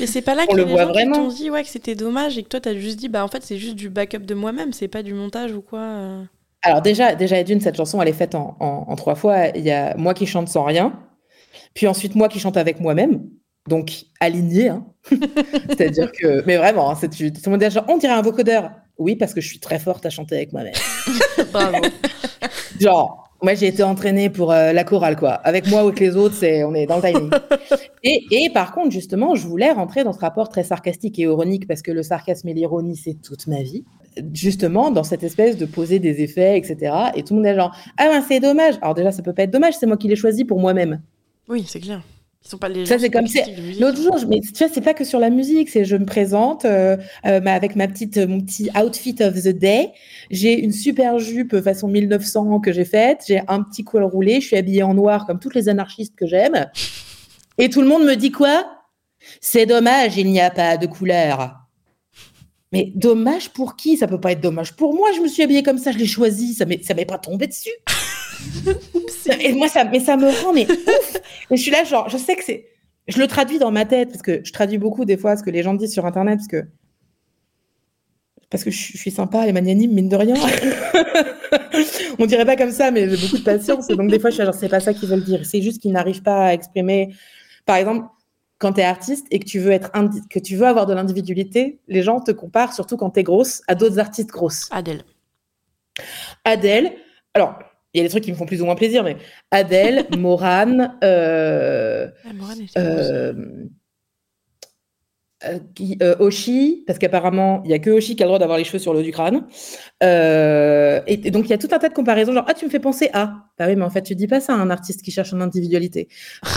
et 0.00 0.06
c'est 0.06 0.22
pas 0.22 0.34
là 0.34 0.46
que 0.46 0.54
les 0.54 0.68
gens 0.68 1.12
t'ont 1.12 1.28
dit 1.28 1.50
ouais, 1.50 1.62
que 1.62 1.68
c'était 1.68 1.94
dommage 1.94 2.36
et 2.36 2.42
que 2.42 2.48
toi 2.48 2.60
t'as 2.60 2.74
juste 2.74 2.98
dit, 2.98 3.08
bah 3.08 3.24
en 3.24 3.28
fait 3.28 3.42
c'est 3.42 3.56
juste 3.56 3.74
du 3.74 3.88
backup 3.88 4.18
de 4.18 4.34
moi-même, 4.34 4.74
c'est 4.74 4.88
pas 4.88 5.02
du 5.02 5.14
montage 5.14 5.54
ou 5.54 5.62
quoi. 5.62 5.80
Euh. 5.80 6.22
Alors 6.62 6.82
déjà, 6.82 7.14
déjà 7.14 7.42
d'une, 7.42 7.60
cette 7.60 7.76
chanson 7.76 8.02
elle 8.02 8.08
est 8.08 8.12
faite 8.12 8.34
en, 8.34 8.56
en, 8.60 8.96
trois 8.96 9.14
fois. 9.14 9.48
Il 9.54 9.64
y 9.64 9.70
a 9.70 9.96
moi 9.96 10.12
qui 10.12 10.26
chante 10.26 10.48
sans 10.48 10.64
rien, 10.64 10.98
puis 11.72 11.86
ensuite 11.86 12.14
moi 12.14 12.28
qui 12.28 12.38
chante 12.38 12.58
avec 12.58 12.80
moi-même. 12.80 13.22
Donc 13.66 13.92
aligné, 14.20 14.68
hein. 14.68 14.84
c'est-à-dire 15.10 16.12
que, 16.12 16.44
mais 16.44 16.58
vraiment, 16.58 16.90
hein, 16.90 16.94
c'est 17.00 17.08
tout 17.08 17.22
le 17.22 17.50
monde 17.50 17.60
dit 17.60 17.70
genre, 17.70 17.86
on 17.88 17.96
dirait 17.96 18.12
un 18.12 18.22
vocodeur. 18.22 18.72
Oui, 18.98 19.16
parce 19.16 19.32
que 19.32 19.40
je 19.40 19.48
suis 19.48 19.58
très 19.58 19.78
forte 19.78 20.04
à 20.04 20.10
chanter 20.10 20.36
avec 20.36 20.52
moi-même. 20.52 20.74
Bravo. 21.52 21.78
genre, 22.78 23.23
Moi, 23.44 23.52
j'ai 23.52 23.66
été 23.66 23.82
entraînée 23.82 24.30
pour 24.30 24.52
euh, 24.52 24.72
la 24.72 24.84
chorale, 24.84 25.16
quoi. 25.16 25.32
Avec 25.32 25.68
moi 25.68 25.84
ou 25.84 25.88
avec 25.88 26.00
les 26.00 26.16
autres, 26.16 26.34
c'est, 26.34 26.64
on 26.64 26.74
est 26.74 26.86
dans 26.86 26.96
le 26.96 27.02
timing. 27.02 27.30
et, 28.02 28.24
et, 28.30 28.48
par 28.48 28.72
contre, 28.72 28.90
justement, 28.90 29.34
je 29.34 29.46
voulais 29.46 29.70
rentrer 29.70 30.02
dans 30.02 30.14
ce 30.14 30.18
rapport 30.18 30.48
très 30.48 30.64
sarcastique 30.64 31.18
et 31.18 31.24
ironique 31.24 31.68
parce 31.68 31.82
que 31.82 31.92
le 31.92 32.02
sarcasme 32.02 32.48
et 32.48 32.54
l'ironie, 32.54 32.96
c'est 32.96 33.20
toute 33.20 33.46
ma 33.46 33.60
vie. 33.60 33.84
Justement, 34.32 34.90
dans 34.90 35.04
cette 35.04 35.22
espèce 35.24 35.58
de 35.58 35.66
poser 35.66 35.98
des 35.98 36.22
effets, 36.22 36.56
etc. 36.56 36.96
Et 37.16 37.22
tout 37.22 37.34
le 37.34 37.40
monde 37.40 37.46
est 37.46 37.54
genre, 37.54 37.76
ah 37.98 38.08
ben, 38.08 38.24
c'est 38.26 38.40
dommage. 38.40 38.76
Alors 38.80 38.94
déjà, 38.94 39.12
ça 39.12 39.22
peut 39.22 39.34
pas 39.34 39.42
être 39.42 39.50
dommage, 39.50 39.74
c'est 39.78 39.84
moi 39.84 39.98
qui 39.98 40.08
l'ai 40.08 40.16
choisi 40.16 40.46
pour 40.46 40.58
moi-même. 40.58 41.02
Oui, 41.46 41.66
c'est 41.68 41.80
clair. 41.80 42.00
Ils 42.44 42.50
sont 42.50 42.58
pas 42.58 42.68
les 42.68 42.84
ça 42.84 42.98
c'est 42.98 43.08
comme 43.08 43.24
l'autre 43.80 44.02
jour 44.02 44.16
mais 44.28 44.40
tu 44.40 44.52
vois 44.58 44.68
c'est 44.68 44.82
pas 44.82 44.92
que 44.92 45.04
sur 45.04 45.18
la 45.18 45.30
musique 45.30 45.70
c'est 45.70 45.86
je 45.86 45.96
me 45.96 46.04
présente 46.04 46.66
euh, 46.66 46.98
euh, 47.24 47.40
avec 47.46 47.74
ma 47.74 47.88
petite 47.88 48.18
mon 48.18 48.42
petit 48.42 48.68
outfit 48.78 49.16
of 49.20 49.34
the 49.42 49.48
day. 49.48 49.92
J'ai 50.30 50.60
une 50.60 50.72
super 50.72 51.18
jupe 51.18 51.58
façon 51.60 51.88
1900 51.88 52.60
que 52.60 52.70
j'ai 52.70 52.84
faite. 52.84 53.24
J'ai 53.26 53.40
un 53.48 53.62
petit 53.62 53.82
col 53.82 54.04
roulé. 54.04 54.42
Je 54.42 54.46
suis 54.48 54.56
habillée 54.56 54.82
en 54.82 54.92
noir 54.92 55.24
comme 55.26 55.38
toutes 55.38 55.54
les 55.54 55.70
anarchistes 55.70 56.16
que 56.16 56.26
j'aime. 56.26 56.66
Et 57.56 57.70
tout 57.70 57.80
le 57.80 57.88
monde 57.88 58.04
me 58.04 58.14
dit 58.14 58.30
quoi? 58.30 58.66
C'est 59.40 59.64
dommage 59.64 60.18
il 60.18 60.30
n'y 60.30 60.40
a 60.40 60.50
pas 60.50 60.76
de 60.76 60.86
couleur. 60.86 61.64
Mais 62.72 62.92
dommage 62.94 63.50
pour 63.50 63.76
qui? 63.76 63.96
Ça 63.96 64.06
peut 64.06 64.20
pas 64.20 64.32
être 64.32 64.40
dommage 64.40 64.74
pour 64.74 64.94
moi. 64.94 65.08
Je 65.16 65.20
me 65.20 65.28
suis 65.28 65.42
habillée 65.42 65.62
comme 65.62 65.78
ça, 65.78 65.92
je 65.92 65.98
l'ai 65.98 66.06
choisi. 66.06 66.54
Ça 66.54 66.66
m'est, 66.66 66.82
ça 66.84 66.92
m'est 66.92 67.06
pas 67.06 67.18
tombé 67.18 67.46
dessus. 67.46 67.70
Et 69.40 69.52
moi, 69.52 69.68
ça, 69.68 69.84
mais 69.84 70.00
ça 70.00 70.16
me 70.16 70.28
rend 70.42 70.52
mais 70.52 70.66
ouf. 70.70 71.16
Et 71.50 71.56
je 71.56 71.62
suis 71.62 71.70
là, 71.70 71.84
genre, 71.84 72.08
je 72.08 72.16
sais 72.16 72.36
que 72.36 72.44
c'est. 72.44 72.66
Je 73.06 73.18
le 73.18 73.26
traduis 73.26 73.58
dans 73.58 73.70
ma 73.70 73.84
tête 73.84 74.10
parce 74.10 74.22
que 74.22 74.40
je 74.44 74.52
traduis 74.52 74.78
beaucoup 74.78 75.04
des 75.04 75.16
fois 75.16 75.36
ce 75.36 75.42
que 75.42 75.50
les 75.50 75.62
gens 75.62 75.74
disent 75.74 75.92
sur 75.92 76.06
Internet 76.06 76.38
parce 76.38 76.48
que 76.48 76.66
parce 78.50 78.62
que 78.62 78.70
je, 78.70 78.96
suis 78.96 79.10
sympa 79.10 79.48
et 79.48 79.52
magnanime, 79.52 79.92
mine 79.92 80.08
de 80.08 80.14
rien. 80.14 80.36
On 82.20 82.26
dirait 82.26 82.44
pas 82.44 82.54
comme 82.54 82.70
ça, 82.70 82.92
mais 82.92 83.08
j'ai 83.08 83.16
beaucoup 83.16 83.38
de 83.38 83.42
patience. 83.42 83.90
Et 83.90 83.96
donc, 83.96 84.10
des 84.10 84.20
fois, 84.20 84.30
je 84.30 84.36
suis 84.36 84.44
genre, 84.44 84.54
c'est 84.54 84.68
pas 84.68 84.78
ça 84.78 84.94
qu'ils 84.94 85.08
veulent 85.08 85.24
dire. 85.24 85.44
C'est 85.44 85.60
juste 85.60 85.82
qu'ils 85.82 85.90
n'arrivent 85.90 86.22
pas 86.22 86.46
à 86.46 86.52
exprimer. 86.52 87.12
Par 87.66 87.76
exemple, 87.76 88.06
quand 88.58 88.74
tu 88.74 88.80
es 88.80 88.84
artiste 88.84 89.26
et 89.32 89.40
que 89.40 89.44
tu 89.44 89.58
veux 89.58 89.72
être 89.72 89.90
que 90.30 90.38
tu 90.38 90.54
veux 90.54 90.66
avoir 90.66 90.86
de 90.86 90.94
l'individualité, 90.94 91.80
les 91.88 92.02
gens 92.02 92.20
te 92.20 92.30
comparent, 92.30 92.72
surtout 92.72 92.96
quand 92.96 93.10
tu 93.10 93.20
es 93.20 93.22
grosse, 93.24 93.62
à 93.66 93.74
d'autres 93.74 93.98
artistes 93.98 94.30
grosses. 94.30 94.68
Adèle. 94.70 95.02
Adèle. 96.44 96.92
Alors, 97.34 97.58
il 97.94 97.98
y 97.98 98.00
a 98.00 98.02
des 98.02 98.10
trucs 98.10 98.24
qui 98.24 98.32
me 98.32 98.36
font 98.36 98.46
plus 98.46 98.60
ou 98.60 98.64
moins 98.64 98.74
plaisir, 98.74 99.04
mais 99.04 99.16
Adèle, 99.52 100.06
Morane, 100.18 100.98
euh, 101.04 102.08
ah, 102.24 102.78
euh, 102.78 103.32
euh, 105.48 105.58
euh, 106.02 106.16
Oshi, 106.18 106.84
parce 106.86 106.98
qu'apparemment, 106.98 107.62
il 107.64 107.68
n'y 107.68 107.74
a 107.74 107.78
que 107.78 107.90
Oshi 107.90 108.16
qui 108.16 108.22
a 108.22 108.26
le 108.26 108.28
droit 108.28 108.38
d'avoir 108.38 108.58
les 108.58 108.64
cheveux 108.64 108.78
sur 108.78 108.92
le 108.92 109.00
haut 109.00 109.02
du 109.02 109.12
crâne. 109.12 109.46
Euh, 110.02 111.00
et, 111.06 111.16
donc, 111.30 111.46
il 111.46 111.50
y 111.50 111.52
a 111.52 111.58
tout 111.58 111.68
un 111.72 111.78
tas 111.78 111.88
de 111.88 111.94
comparaisons, 111.94 112.32
genre, 112.32 112.44
ah, 112.46 112.54
tu 112.54 112.64
me 112.64 112.70
fais 112.70 112.80
penser 112.80 113.10
à. 113.12 113.34
Bah 113.58 113.66
oui, 113.68 113.76
mais 113.76 113.84
en 113.84 113.90
fait, 113.90 114.02
tu 114.02 114.14
dis 114.14 114.26
pas 114.26 114.40
ça 114.40 114.52
à 114.52 114.56
un 114.56 114.70
artiste 114.70 115.02
qui 115.02 115.10
cherche 115.10 115.32
une 115.32 115.42
individualité. 115.42 116.08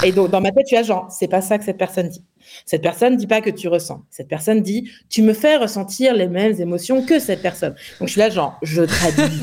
Et 0.04 0.12
donc, 0.12 0.32
dans 0.32 0.42
ma 0.42 0.52
tête, 0.52 0.66
tu 0.68 0.76
as 0.76 0.84
genre, 0.84 1.08
c'est 1.12 1.28
pas 1.28 1.42
ça 1.42 1.58
que 1.58 1.64
cette 1.64 1.78
personne 1.78 2.10
dit. 2.10 2.24
Cette 2.66 2.82
personne 2.82 3.18
dit 3.18 3.28
pas 3.28 3.42
que 3.42 3.50
tu 3.50 3.68
ressens. 3.68 4.04
Cette 4.10 4.28
personne 4.28 4.62
dit, 4.62 4.90
tu 5.10 5.22
me 5.22 5.34
fais 5.34 5.58
ressentir 5.58 6.14
les 6.14 6.28
mêmes 6.28 6.60
émotions 6.60 7.06
que 7.06 7.20
cette 7.20 7.42
personne. 7.42 7.76
Donc, 8.00 8.08
je 8.08 8.14
suis 8.14 8.20
là, 8.20 8.30
genre, 8.30 8.58
je 8.64 8.84
traduis. 8.84 9.42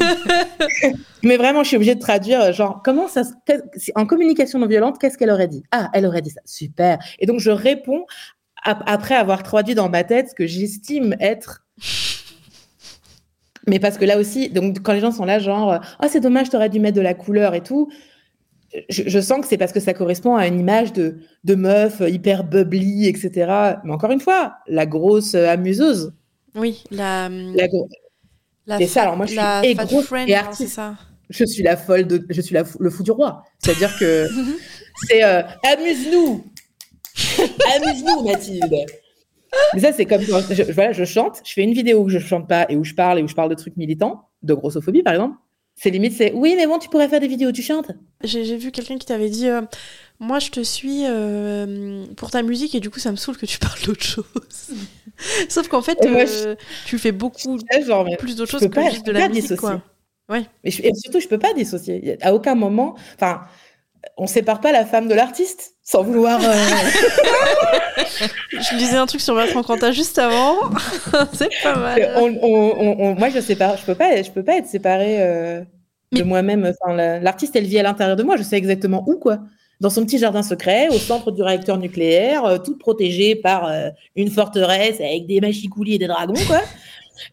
mais 1.22 1.36
vraiment, 1.36 1.62
je 1.62 1.68
suis 1.68 1.76
obligée 1.76 1.94
de 1.94 2.00
traduire, 2.00 2.52
genre, 2.52 2.80
comment 2.84 3.08
ça, 3.08 3.22
en 3.94 4.06
communication 4.06 4.58
non 4.58 4.66
violente, 4.66 4.98
qu'est-ce 4.98 5.16
qu'elle 5.18 5.30
aurait 5.30 5.48
dit? 5.48 5.62
Ah, 5.70 5.90
elle 5.92 6.06
aurait 6.06 6.22
dit 6.22 6.30
ça. 6.30 6.40
Super. 6.44 6.98
Et 7.18 7.26
donc, 7.26 7.40
je 7.40 7.50
réponds 7.50 8.04
après 8.64 9.14
avoir 9.14 9.42
traduit 9.42 9.74
dans 9.74 9.88
ma 9.88 10.04
tête 10.04 10.30
ce 10.30 10.34
que 10.34 10.46
j'estime 10.46 11.14
être. 11.20 11.64
Mais 13.66 13.78
parce 13.78 13.96
que 13.96 14.04
là 14.04 14.18
aussi, 14.18 14.50
donc 14.50 14.82
quand 14.82 14.92
les 14.92 15.00
gens 15.00 15.12
sont 15.12 15.24
là, 15.24 15.38
genre, 15.38 15.80
oh, 16.02 16.06
c'est 16.10 16.20
dommage, 16.20 16.50
t'aurais 16.50 16.68
dû 16.68 16.80
mettre 16.80 16.96
de 16.96 17.02
la 17.02 17.14
couleur 17.14 17.54
et 17.54 17.62
tout, 17.62 17.90
je, 18.88 19.20
sens 19.20 19.40
que 19.40 19.46
c'est 19.46 19.56
parce 19.56 19.72
que 19.72 19.80
ça 19.80 19.94
correspond 19.94 20.36
à 20.36 20.46
une 20.46 20.58
image 20.58 20.92
de, 20.92 21.18
de 21.44 21.54
meuf 21.54 22.02
hyper 22.06 22.44
bubbly, 22.44 23.06
etc. 23.06 23.30
Mais 23.84 23.92
encore 23.92 24.10
une 24.10 24.20
fois, 24.20 24.56
la 24.66 24.84
grosse 24.84 25.34
amuseuse. 25.34 26.12
Oui, 26.54 26.84
la. 26.90 27.28
la, 28.66 28.78
c'est 28.78 28.86
ça, 28.86 29.02
alors 29.02 29.16
moi 29.16 29.26
je 29.26 29.32
suis 29.32 29.70
et 29.70 29.74
grosse 29.74 30.10
et 30.26 30.34
artiste. 30.34 30.74
Ça. 30.74 30.96
Je 31.30 31.44
suis 31.44 31.62
la 31.62 31.76
folle 31.76 32.06
de. 32.06 32.26
Je 32.28 32.40
suis 32.40 32.54
la, 32.54 32.64
le 32.80 32.90
fou 32.90 33.02
du 33.02 33.10
roi. 33.10 33.44
C'est-à-dire 33.58 33.96
que 33.98 34.28
c'est 35.08 35.24
euh, 35.24 35.42
amuse-nous 35.72 36.44
Amuse-nous, 37.76 38.22
Mathilde. 38.22 38.74
Mais 39.74 39.80
ça, 39.80 39.92
c'est 39.92 40.04
comme 40.04 40.22
je, 40.22 40.72
voilà, 40.72 40.92
je 40.92 41.04
chante, 41.04 41.40
je 41.44 41.52
fais 41.52 41.62
une 41.62 41.74
vidéo 41.74 42.00
où 42.00 42.08
je 42.08 42.18
chante 42.18 42.48
pas 42.48 42.66
et 42.68 42.76
où 42.76 42.84
je 42.84 42.94
parle 42.94 43.18
et 43.18 43.22
où 43.22 43.28
je 43.28 43.34
parle 43.34 43.50
de 43.50 43.54
trucs 43.54 43.76
militants, 43.76 44.28
de 44.42 44.54
grossophobie 44.54 45.02
par 45.02 45.14
exemple. 45.14 45.36
C'est 45.76 45.90
limite, 45.90 46.12
c'est 46.12 46.32
oui, 46.32 46.54
mais 46.56 46.66
bon, 46.66 46.78
tu 46.78 46.88
pourrais 46.88 47.08
faire 47.08 47.20
des 47.20 47.26
vidéos 47.26 47.48
où 47.48 47.52
tu 47.52 47.62
chantes. 47.62 47.90
J'ai 48.22 48.56
vu 48.56 48.70
quelqu'un 48.70 48.96
qui 48.96 49.06
t'avait 49.06 49.28
dit, 49.28 49.48
euh, 49.48 49.62
moi 50.20 50.38
je 50.38 50.50
te 50.50 50.60
suis 50.60 51.02
euh, 51.04 52.04
pour 52.16 52.30
ta 52.30 52.42
musique 52.42 52.76
et 52.76 52.80
du 52.80 52.90
coup 52.90 53.00
ça 53.00 53.10
me 53.10 53.16
saoule 53.16 53.36
que 53.36 53.46
tu 53.46 53.58
parles 53.60 53.80
d'autre 53.84 54.04
chose. 54.04 54.24
Sauf 55.48 55.68
qu'en 55.68 55.82
fait, 55.82 55.98
euh, 56.04 56.54
tu 56.86 56.98
fais 56.98 57.12
beaucoup 57.12 57.58
genre, 57.86 58.06
plus 58.18 58.36
d'autres 58.36 58.50
choses 58.52 58.68
que 58.68 58.90
juste 58.90 59.06
de 59.06 59.12
la 59.12 59.28
musique. 59.28 59.56
Quoi. 59.56 59.82
Ouais. 60.28 60.44
et 60.62 60.70
surtout, 60.70 61.20
je 61.20 61.28
peux 61.28 61.38
pas 61.38 61.52
dissocier. 61.52 62.16
À 62.22 62.34
aucun 62.34 62.54
moment, 62.54 62.96
enfin, 63.16 63.42
on 64.16 64.26
sépare 64.26 64.60
pas 64.60 64.72
la 64.72 64.84
femme 64.84 65.08
de 65.08 65.14
l'artiste 65.14 65.74
sans 65.82 66.02
vouloir. 66.02 66.40
Euh, 66.42 66.54
je 68.52 68.76
lisais 68.76 68.96
un 68.96 69.06
truc 69.06 69.20
sur 69.20 69.34
Bertrand 69.34 69.62
Cantat 69.62 69.92
juste 69.92 70.18
avant. 70.18 70.56
c'est 71.34 71.50
pas 71.62 71.76
mal. 71.78 72.14
moi, 73.18 73.28
je 73.28 73.54
pas. 73.54 73.76
Je 73.76 73.84
peux 73.84 73.94
pas. 73.94 74.22
Je 74.22 74.30
peux 74.30 74.42
pas 74.42 74.56
être 74.56 74.66
séparée 74.66 75.20
euh, 75.20 75.62
de 76.12 76.22
moi-même. 76.22 76.72
Enfin, 76.82 77.20
l'artiste, 77.20 77.54
elle 77.54 77.66
vit 77.66 77.78
à 77.78 77.82
l'intérieur 77.82 78.16
de 78.16 78.22
moi. 78.22 78.36
Je 78.36 78.42
sais 78.42 78.56
exactement 78.56 79.04
où, 79.06 79.16
quoi. 79.18 79.40
Dans 79.80 79.90
son 79.90 80.04
petit 80.04 80.18
jardin 80.18 80.42
secret, 80.42 80.88
au 80.88 80.98
centre 80.98 81.30
du 81.32 81.42
réacteur 81.42 81.76
nucléaire, 81.76 82.44
euh, 82.44 82.58
toute 82.58 82.78
protégée 82.78 83.34
par 83.34 83.70
une 84.16 84.30
forteresse 84.30 85.00
avec 85.00 85.26
des 85.26 85.40
machicoulis 85.40 85.96
et 85.96 85.98
des 85.98 86.06
dragons, 86.06 86.34
quoi. 86.46 86.60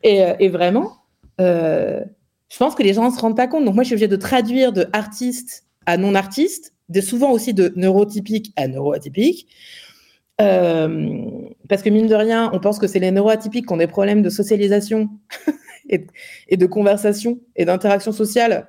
Et, 0.03 0.49
vraiment, 0.49 0.97
je 1.39 2.57
pense 2.57 2.75
que 2.75 2.83
les 2.83 2.93
gens 2.93 3.09
ne 3.09 3.15
se 3.15 3.19
rendent 3.21 3.37
pas 3.37 3.47
compte. 3.47 3.63
Donc 3.63 3.75
moi, 3.75 3.83
je 3.83 3.87
suis 3.87 3.93
obligée 3.93 4.09
de 4.09 4.15
traduire 4.17 4.73
de 4.73 4.87
artiste 4.91 5.65
à 5.85 5.97
non-artiste, 5.97 6.73
souvent 7.01 7.31
aussi 7.31 7.53
de 7.53 7.71
neurotypique 7.75 8.51
à 8.55 8.67
neuroatypique. 8.67 9.47
Euh, 10.41 11.21
parce 11.69 11.83
que 11.83 11.89
mine 11.89 12.07
de 12.07 12.15
rien, 12.15 12.49
on 12.53 12.59
pense 12.59 12.79
que 12.79 12.87
c'est 12.87 12.99
les 12.99 13.11
neuroatypiques 13.11 13.67
qui 13.67 13.73
ont 13.73 13.77
des 13.77 13.87
problèmes 13.87 14.21
de 14.21 14.29
socialisation 14.29 15.09
et, 15.89 16.07
de 16.57 16.65
conversation 16.65 17.39
et 17.55 17.65
d'interaction 17.65 18.11
sociale. 18.11 18.67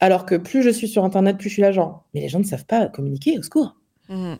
Alors 0.00 0.26
que 0.26 0.34
plus 0.34 0.62
je 0.62 0.70
suis 0.70 0.88
sur 0.88 1.04
Internet, 1.04 1.38
plus 1.38 1.48
je 1.48 1.54
suis 1.54 1.62
là, 1.62 1.72
genre, 1.72 2.04
mais 2.14 2.20
les 2.20 2.28
gens 2.28 2.38
ne 2.38 2.44
savent 2.44 2.66
pas 2.66 2.86
communiquer, 2.86 3.38
au 3.38 3.42
secours. 3.42 3.76
Mmh. 4.08 4.34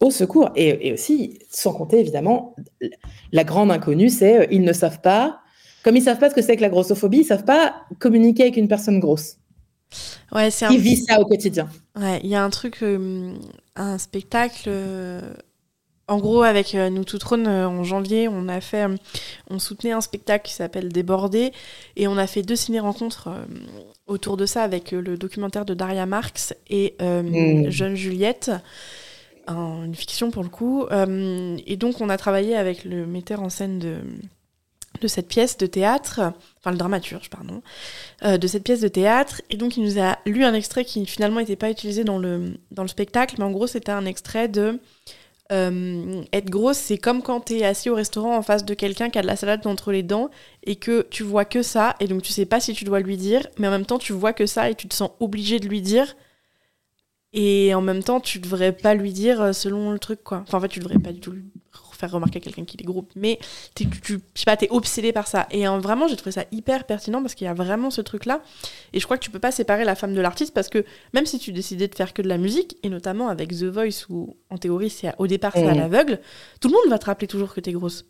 Au 0.00 0.10
secours. 0.10 0.50
Et, 0.56 0.92
aussi, 0.92 1.38
sans 1.50 1.74
compter 1.74 2.00
évidemment, 2.00 2.54
la 3.32 3.44
grande 3.44 3.70
inconnue, 3.70 4.10
c'est 4.10 4.40
euh, 4.40 4.46
ils 4.50 4.62
ne 4.62 4.72
savent 4.72 5.00
pas, 5.00 5.40
comme 5.84 5.96
ils 5.96 6.00
ne 6.00 6.04
savent 6.04 6.18
pas 6.18 6.30
ce 6.30 6.34
que 6.34 6.42
c'est 6.42 6.56
que 6.56 6.62
la 6.62 6.70
grossophobie, 6.70 7.18
ils 7.18 7.22
ne 7.22 7.26
savent 7.26 7.44
pas 7.44 7.74
communiquer 7.98 8.44
avec 8.44 8.56
une 8.56 8.68
personne 8.68 9.00
grosse. 9.00 9.39
Ouais, 10.32 10.50
c'est 10.50 10.66
un... 10.66 10.76
vit 10.76 10.96
ça 10.96 11.20
au 11.20 11.24
quotidien. 11.24 11.68
Ouais, 11.98 12.20
il 12.22 12.30
y 12.30 12.34
a 12.34 12.44
un 12.44 12.50
truc, 12.50 12.78
euh, 12.82 13.34
un 13.76 13.98
spectacle. 13.98 14.64
Euh, 14.68 15.34
en 16.08 16.18
gros, 16.18 16.42
avec 16.42 16.74
euh, 16.74 16.90
Nous 16.90 17.04
Tout 17.04 17.18
Trône, 17.18 17.46
en 17.46 17.84
janvier, 17.84 18.28
on 18.28 18.48
a 18.48 18.60
fait, 18.60 18.86
on 19.48 19.58
soutenait 19.58 19.92
un 19.92 20.00
spectacle 20.00 20.44
qui 20.46 20.54
s'appelle 20.54 20.88
Débordé, 20.88 21.52
et 21.96 22.08
on 22.08 22.16
a 22.16 22.26
fait 22.26 22.42
deux 22.42 22.56
ciné-rencontres 22.56 23.28
autour 24.08 24.36
de 24.36 24.44
ça 24.44 24.64
avec 24.64 24.90
le 24.90 25.16
documentaire 25.16 25.64
de 25.64 25.72
Daria 25.72 26.06
Marx 26.06 26.52
et 26.68 26.96
mmh. 27.00 27.70
Jeune 27.70 27.94
Juliette, 27.94 28.50
une 29.46 29.94
fiction 29.94 30.32
pour 30.32 30.42
le 30.42 30.48
coup. 30.48 30.84
et 30.90 31.76
donc, 31.76 32.00
on 32.00 32.08
a 32.08 32.16
travaillé 32.16 32.56
avec 32.56 32.84
le 32.84 33.06
metteur 33.06 33.40
en 33.40 33.48
scène 33.48 33.78
de 33.78 33.98
de 35.00 35.08
cette 35.08 35.28
pièce 35.28 35.56
de 35.56 35.66
théâtre, 35.66 36.32
enfin 36.58 36.70
le 36.70 36.76
dramaturge, 36.76 37.30
pardon, 37.30 37.62
euh, 38.24 38.38
de 38.38 38.46
cette 38.46 38.64
pièce 38.64 38.80
de 38.80 38.88
théâtre. 38.88 39.42
Et 39.50 39.56
donc 39.56 39.76
il 39.76 39.84
nous 39.84 40.00
a 40.00 40.18
lu 40.26 40.44
un 40.44 40.54
extrait 40.54 40.84
qui 40.84 41.04
finalement 41.06 41.40
n'était 41.40 41.56
pas 41.56 41.70
utilisé 41.70 42.04
dans 42.04 42.18
le, 42.18 42.58
dans 42.70 42.82
le 42.82 42.88
spectacle, 42.88 43.36
mais 43.38 43.44
en 43.44 43.50
gros 43.50 43.66
c'était 43.66 43.92
un 43.92 44.06
extrait 44.06 44.48
de 44.48 44.78
euh, 45.52 46.22
être 46.32 46.48
grosse, 46.48 46.78
c'est 46.78 46.98
comme 46.98 47.22
quand 47.22 47.40
tu 47.46 47.58
es 47.58 47.64
assis 47.64 47.90
au 47.90 47.94
restaurant 47.96 48.36
en 48.36 48.42
face 48.42 48.64
de 48.64 48.74
quelqu'un 48.74 49.10
qui 49.10 49.18
a 49.18 49.22
de 49.22 49.26
la 49.26 49.36
salade 49.36 49.66
entre 49.66 49.90
les 49.90 50.04
dents 50.04 50.30
et 50.62 50.76
que 50.76 51.06
tu 51.10 51.24
vois 51.24 51.44
que 51.44 51.62
ça, 51.62 51.96
et 51.98 52.06
donc 52.06 52.22
tu 52.22 52.32
sais 52.32 52.46
pas 52.46 52.60
si 52.60 52.72
tu 52.72 52.84
dois 52.84 53.00
lui 53.00 53.16
dire, 53.16 53.46
mais 53.58 53.66
en 53.66 53.72
même 53.72 53.86
temps 53.86 53.98
tu 53.98 54.12
vois 54.12 54.32
que 54.32 54.46
ça 54.46 54.70
et 54.70 54.74
tu 54.76 54.86
te 54.86 54.94
sens 54.94 55.10
obligé 55.18 55.58
de 55.58 55.66
lui 55.66 55.82
dire. 55.82 56.14
Et 57.32 57.74
en 57.74 57.80
même 57.80 58.02
temps, 58.02 58.20
tu 58.20 58.40
devrais 58.40 58.72
pas 58.72 58.94
lui 58.94 59.12
dire 59.12 59.40
euh, 59.40 59.52
selon 59.52 59.92
le 59.92 59.98
truc, 59.98 60.22
quoi. 60.24 60.38
Enfin, 60.42 60.58
en 60.58 60.60
fait, 60.60 60.68
tu 60.68 60.80
devrais 60.80 60.98
pas 60.98 61.12
du 61.12 61.20
tout 61.20 61.32
faire 62.00 62.10
remarquer 62.10 62.38
à 62.38 62.40
quelqu'un 62.40 62.64
qui 62.64 62.76
les 62.76 62.84
groupe, 62.84 63.10
mais 63.14 63.38
tu, 63.74 63.88
tu, 63.88 64.20
je 64.34 64.40
sais 64.40 64.44
pas, 64.44 64.56
t'es 64.56 64.68
obsédé 64.70 65.12
par 65.12 65.28
ça. 65.28 65.46
Et 65.50 65.66
vraiment, 65.66 66.08
j'ai 66.08 66.16
trouvé 66.16 66.32
ça 66.32 66.44
hyper 66.50 66.84
pertinent 66.84 67.22
parce 67.22 67.34
qu'il 67.34 67.44
y 67.44 67.48
a 67.48 67.54
vraiment 67.54 67.90
ce 67.90 68.00
truc-là. 68.00 68.42
Et 68.92 69.00
je 69.00 69.04
crois 69.04 69.16
que 69.16 69.22
tu 69.22 69.30
peux 69.30 69.38
pas 69.38 69.52
séparer 69.52 69.84
la 69.84 69.94
femme 69.94 70.14
de 70.14 70.20
l'artiste 70.20 70.54
parce 70.54 70.68
que 70.68 70.84
même 71.14 71.26
si 71.26 71.38
tu 71.38 71.52
décidais 71.52 71.88
de 71.88 71.94
faire 71.94 72.12
que 72.12 72.22
de 72.22 72.28
la 72.28 72.38
musique, 72.38 72.76
et 72.82 72.88
notamment 72.88 73.28
avec 73.28 73.50
The 73.50 73.64
Voice 73.64 74.06
où 74.08 74.36
en 74.50 74.58
théorie, 74.58 74.90
c'est 74.90 75.12
au 75.18 75.26
départ 75.26 75.52
c'est 75.54 75.66
à 75.66 75.74
mmh. 75.74 75.78
l'aveugle, 75.78 76.20
tout 76.60 76.68
le 76.68 76.74
monde 76.74 76.90
va 76.90 76.98
te 76.98 77.06
rappeler 77.06 77.26
toujours 77.26 77.54
que 77.54 77.60
t'es 77.60 77.72
grosse. 77.72 78.06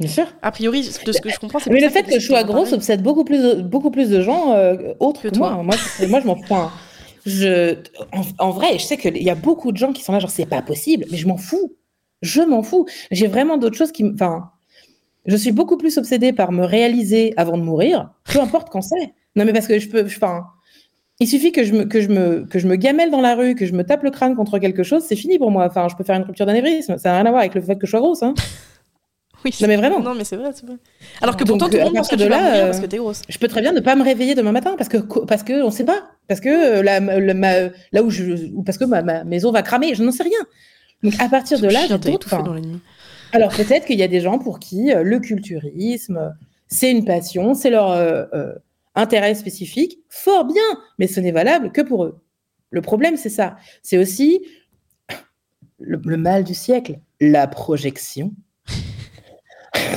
Bien 0.00 0.08
sûr. 0.08 0.26
A 0.42 0.50
priori, 0.50 0.80
de 0.80 1.12
ce 1.12 1.20
que 1.20 1.30
je 1.30 1.38
comprends, 1.38 1.60
c'est 1.60 1.70
Mais 1.70 1.80
le 1.80 1.88
fait 1.88 2.02
que 2.02 2.18
je 2.18 2.26
sois 2.26 2.42
grosse 2.42 2.72
obsède 2.72 3.02
beaucoup 3.02 3.24
plus, 3.24 3.62
beaucoup 3.62 3.92
plus 3.92 4.10
de 4.10 4.20
gens 4.22 4.52
euh, 4.54 4.92
autres 4.98 5.22
Que 5.22 5.28
que, 5.28 5.34
toi. 5.34 5.52
moi. 5.52 5.62
Moi, 5.62 5.76
je, 5.76 6.06
moi, 6.06 6.20
je 6.20 6.26
m'en 6.26 6.36
fous. 6.36 6.70
Je, 7.24 7.76
en, 8.12 8.22
en 8.38 8.50
vrai, 8.50 8.78
je 8.78 8.84
sais 8.84 8.96
qu'il 8.96 9.22
y 9.22 9.30
a 9.30 9.34
beaucoup 9.36 9.70
de 9.70 9.76
gens 9.76 9.92
qui 9.92 10.02
sont 10.02 10.12
là, 10.12 10.18
genre, 10.18 10.30
c'est 10.30 10.46
pas 10.46 10.62
possible, 10.62 11.06
mais 11.10 11.16
je 11.16 11.28
m'en 11.28 11.36
fous. 11.36 11.76
Je 12.24 12.42
m'en 12.42 12.62
fous. 12.62 12.86
J'ai 13.10 13.26
vraiment 13.28 13.56
d'autres 13.58 13.76
choses 13.76 13.92
qui 13.92 14.02
me. 14.04 14.14
Enfin, 14.14 14.50
je 15.26 15.36
suis 15.36 15.52
beaucoup 15.52 15.76
plus 15.76 15.96
obsédée 15.98 16.32
par 16.32 16.52
me 16.52 16.64
réaliser 16.64 17.32
avant 17.36 17.56
de 17.56 17.62
mourir, 17.62 18.10
peu 18.24 18.40
importe 18.40 18.68
quand 18.70 18.82
c'est. 18.82 19.14
Non, 19.36 19.44
mais 19.44 19.52
parce 19.52 19.66
que 19.68 19.78
je 19.78 19.88
peux. 19.88 20.04
Enfin, 20.04 20.44
il 21.20 21.28
suffit 21.28 21.52
que 21.52 21.62
je, 21.64 21.72
me, 21.72 21.84
que, 21.84 22.00
je 22.00 22.08
me, 22.08 22.44
que 22.44 22.58
je 22.58 22.66
me 22.66 22.76
gamelle 22.76 23.10
dans 23.10 23.20
la 23.20 23.34
rue, 23.36 23.54
que 23.54 23.66
je 23.66 23.72
me 23.72 23.84
tape 23.84 24.02
le 24.02 24.10
crâne 24.10 24.34
contre 24.34 24.58
quelque 24.58 24.82
chose, 24.82 25.04
c'est 25.06 25.16
fini 25.16 25.38
pour 25.38 25.50
moi. 25.50 25.66
Enfin, 25.66 25.86
je 25.88 25.94
peux 25.96 26.02
faire 26.04 26.16
une 26.16 26.24
rupture 26.24 26.44
d'anévrisme. 26.46 26.98
Ça 26.98 27.10
n'a 27.10 27.16
rien 27.18 27.26
à 27.26 27.30
voir 27.30 27.40
avec 27.40 27.54
le 27.54 27.60
fait 27.60 27.76
que 27.76 27.86
je 27.86 27.90
sois 27.92 28.00
grosse. 28.00 28.22
Hein. 28.22 28.34
Oui, 29.44 29.50
Non, 29.60 29.68
mais 29.68 29.76
vraiment. 29.76 30.00
Non, 30.00 30.14
mais 30.14 30.24
c'est 30.24 30.36
vrai, 30.36 30.52
c'est 30.54 30.64
vrai. 30.64 30.76
Alors 31.20 31.36
que 31.36 31.44
Donc, 31.44 31.58
pourtant, 31.58 31.66
tout 31.70 31.76
le 31.76 31.82
à 31.82 31.84
monde 31.84 31.96
pense 31.96 32.08
que 32.08 32.14
tu 32.16 32.22
vas 32.22 32.28
là, 32.30 32.40
mourir 32.44 32.62
euh, 32.62 32.66
parce 32.68 32.80
que 32.80 32.86
t'es 32.86 32.96
grosse. 32.96 33.20
Je 33.28 33.36
peux 33.36 33.46
très 33.46 33.60
bien 33.60 33.72
ne 33.72 33.80
pas 33.80 33.94
me 33.94 34.02
réveiller 34.02 34.34
demain 34.34 34.52
matin 34.52 34.74
parce 34.78 34.88
que 34.88 34.96
parce 34.96 35.42
que 35.42 35.62
on 35.62 35.70
sait 35.70 35.84
pas 35.84 36.02
parce 36.28 36.40
que 36.40 36.48
euh, 36.78 36.82
la, 36.82 36.98
la- 37.00 37.34
ma- 37.34 37.68
là 37.92 38.02
où 38.02 38.08
je 38.08 38.24
ou 38.54 38.62
parce 38.62 38.78
que 38.78 38.86
ma, 38.86 39.02
ma 39.02 39.22
maison 39.24 39.52
va 39.52 39.60
cramer 39.60 39.94
je 39.94 40.02
n'en 40.02 40.12
sais 40.12 40.22
rien 40.22 40.38
donc 41.02 41.14
à 41.18 41.28
partir 41.28 41.60
de 41.60 41.68
là 41.68 41.86
j'ai 41.88 41.98
d'autres 41.98 42.34
alors 43.32 43.50
peut-être 43.50 43.84
qu'il 43.86 43.98
y 43.98 44.02
a 44.02 44.08
des 44.08 44.20
gens 44.20 44.38
pour 44.38 44.60
qui 44.60 44.92
euh, 44.92 45.02
le 45.02 45.18
culturisme 45.18 46.34
c'est 46.68 46.90
une 46.90 47.04
passion 47.04 47.54
c'est 47.54 47.70
leur 47.70 47.90
euh, 47.90 48.24
euh, 48.32 48.54
intérêt 48.94 49.34
spécifique. 49.34 49.98
Fort 50.08 50.44
bien 50.44 50.62
mais 50.98 51.06
ce 51.06 51.20
n'est 51.20 51.32
valable 51.32 51.72
que 51.72 51.80
pour 51.80 52.04
eux. 52.04 52.20
Le 52.70 52.80
problème 52.80 53.16
c'est 53.16 53.30
ça. 53.30 53.56
C'est 53.82 53.98
aussi 53.98 54.40
le, 55.78 56.00
le 56.04 56.16
mal 56.16 56.44
du 56.44 56.54
siècle 56.54 57.00
la 57.20 57.46
projection. 57.46 58.32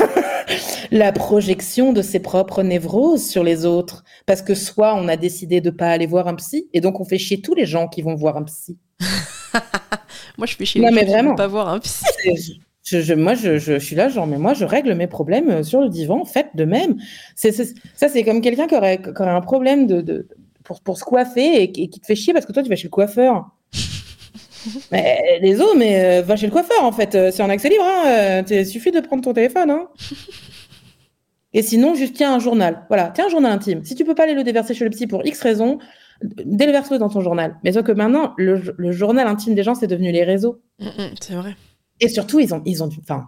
La 0.92 1.12
projection 1.12 1.92
de 1.92 2.02
ses 2.02 2.20
propres 2.20 2.64
névroses 2.64 3.28
sur 3.28 3.44
les 3.44 3.66
autres. 3.66 4.06
Parce 4.26 4.42
que 4.42 4.56
soit 4.56 4.96
on 4.96 5.10
a 5.10 5.18
décidé 5.18 5.60
de 5.60 5.70
pas 5.70 5.90
aller 5.90 6.08
voir 6.08 6.28
un 6.28 6.36
psy, 6.36 6.70
et 6.74 6.80
donc 6.80 7.02
on 7.02 7.06
fait 7.06 7.18
chier 7.18 7.42
tous 7.42 7.54
les 7.54 7.66
gens 7.66 7.90
qui 7.90 8.02
vont 8.02 8.16
voir 8.16 8.38
un 8.38 8.44
psy. 8.44 8.78
Moi, 10.38 10.46
je 10.48 10.56
fais 10.56 10.66
chier 10.66 10.82
Non, 10.82 10.90
les 10.90 10.96
mais 10.96 11.02
gens 11.06 11.12
vraiment. 11.14 11.36
pas 11.36 11.48
voir 11.48 11.70
un 11.70 11.80
psy. 11.80 12.04
C'est- 12.24 12.54
Je, 12.84 13.02
je- 13.02 13.14
moi, 13.16 13.34
je, 13.34 13.58
je 13.58 13.78
suis 13.80 13.96
là, 13.98 14.08
genre, 14.08 14.28
mais 14.28 14.38
moi, 14.38 14.54
je 14.54 14.64
règle 14.64 14.94
mes 14.94 15.08
problèmes 15.08 15.50
euh, 15.50 15.64
sur 15.64 15.82
le 15.82 15.90
divan, 15.90 16.24
faites 16.26 16.52
de 16.56 16.64
même. 16.64 16.98
C'est- 17.36 17.52
ça, 17.52 18.08
c'est 18.08 18.24
comme 18.24 18.40
quelqu'un 18.42 18.66
qui 18.68 18.76
aurait, 18.76 19.02
qui 19.02 19.10
aurait 19.10 19.30
un 19.30 19.42
problème 19.42 19.88
de, 19.88 20.00
de- 20.02 20.28
pour, 20.64 20.80
pour 20.82 20.98
se 20.98 21.04
coiffer 21.04 21.62
et, 21.64 21.72
qui 21.72 21.84
et 21.84 21.88
qui 21.90 22.00
te 22.00 22.06
fait 22.06 22.16
chier 22.16 22.32
parce 22.34 22.46
que 22.46 22.54
toi, 22.54 22.64
tu 22.64 22.70
vas 22.70 22.76
chez 22.78 22.84
le 22.88 22.90
coiffeur. 22.92 23.50
mais 24.92 25.40
désolé, 25.42 25.72
mais 25.78 26.20
euh, 26.20 26.22
va 26.22 26.36
chez 26.36 26.46
le 26.46 26.52
coiffeur, 26.52 26.84
en 26.84 26.92
fait. 26.92 27.16
Euh, 27.16 27.32
C'est 27.32 27.44
en 27.44 27.50
accès 27.50 27.70
libre, 27.70 27.84
hein. 27.86 28.04
euh, 28.08 28.44
t'es- 28.44 28.64
suffit 28.66 28.92
de 28.92 29.00
prendre 29.02 29.24
ton 29.24 29.34
téléphone, 29.34 29.70
hein. 29.70 29.88
Et 31.54 31.62
sinon, 31.64 31.96
juste 31.96 32.16
tiens 32.16 32.36
un 32.36 32.40
journal. 32.40 32.84
Voilà, 32.90 33.12
tiens 33.14 33.26
un 33.28 33.30
journal 33.30 33.52
intime. 33.52 33.84
Si 33.84 33.96
tu 33.96 34.04
peux 34.06 34.14
pas 34.16 34.24
aller 34.24 34.34
le 34.34 34.44
déverser 34.44 34.74
chez 34.74 34.84
le 34.84 34.90
psy 34.92 35.08
pour 35.08 35.26
X 35.26 35.42
raisons, 35.42 35.80
déverse-le 36.22 36.98
dans 36.98 37.10
ton 37.10 37.22
journal. 37.22 37.58
Mais 37.64 37.72
sauf 37.74 37.84
que 37.84 37.92
maintenant, 37.92 38.34
le, 38.38 38.62
le 38.78 38.92
journal 38.92 39.28
intime 39.28 39.56
des 39.56 39.64
gens, 39.64 39.76
c'est 39.76 39.88
devenu 39.88 40.12
les 40.12 40.24
réseaux. 40.24 40.62
Mm, 40.80 40.86
mm, 40.88 41.10
c'est 41.22 41.34
vrai. 41.36 41.56
Et 42.00 42.10
surtout, 42.10 42.40
ils 42.40 42.54
ont, 42.54 42.62
ils 42.66 42.84
ont 42.84 42.88
du. 42.88 43.00
Enfin, 43.00 43.28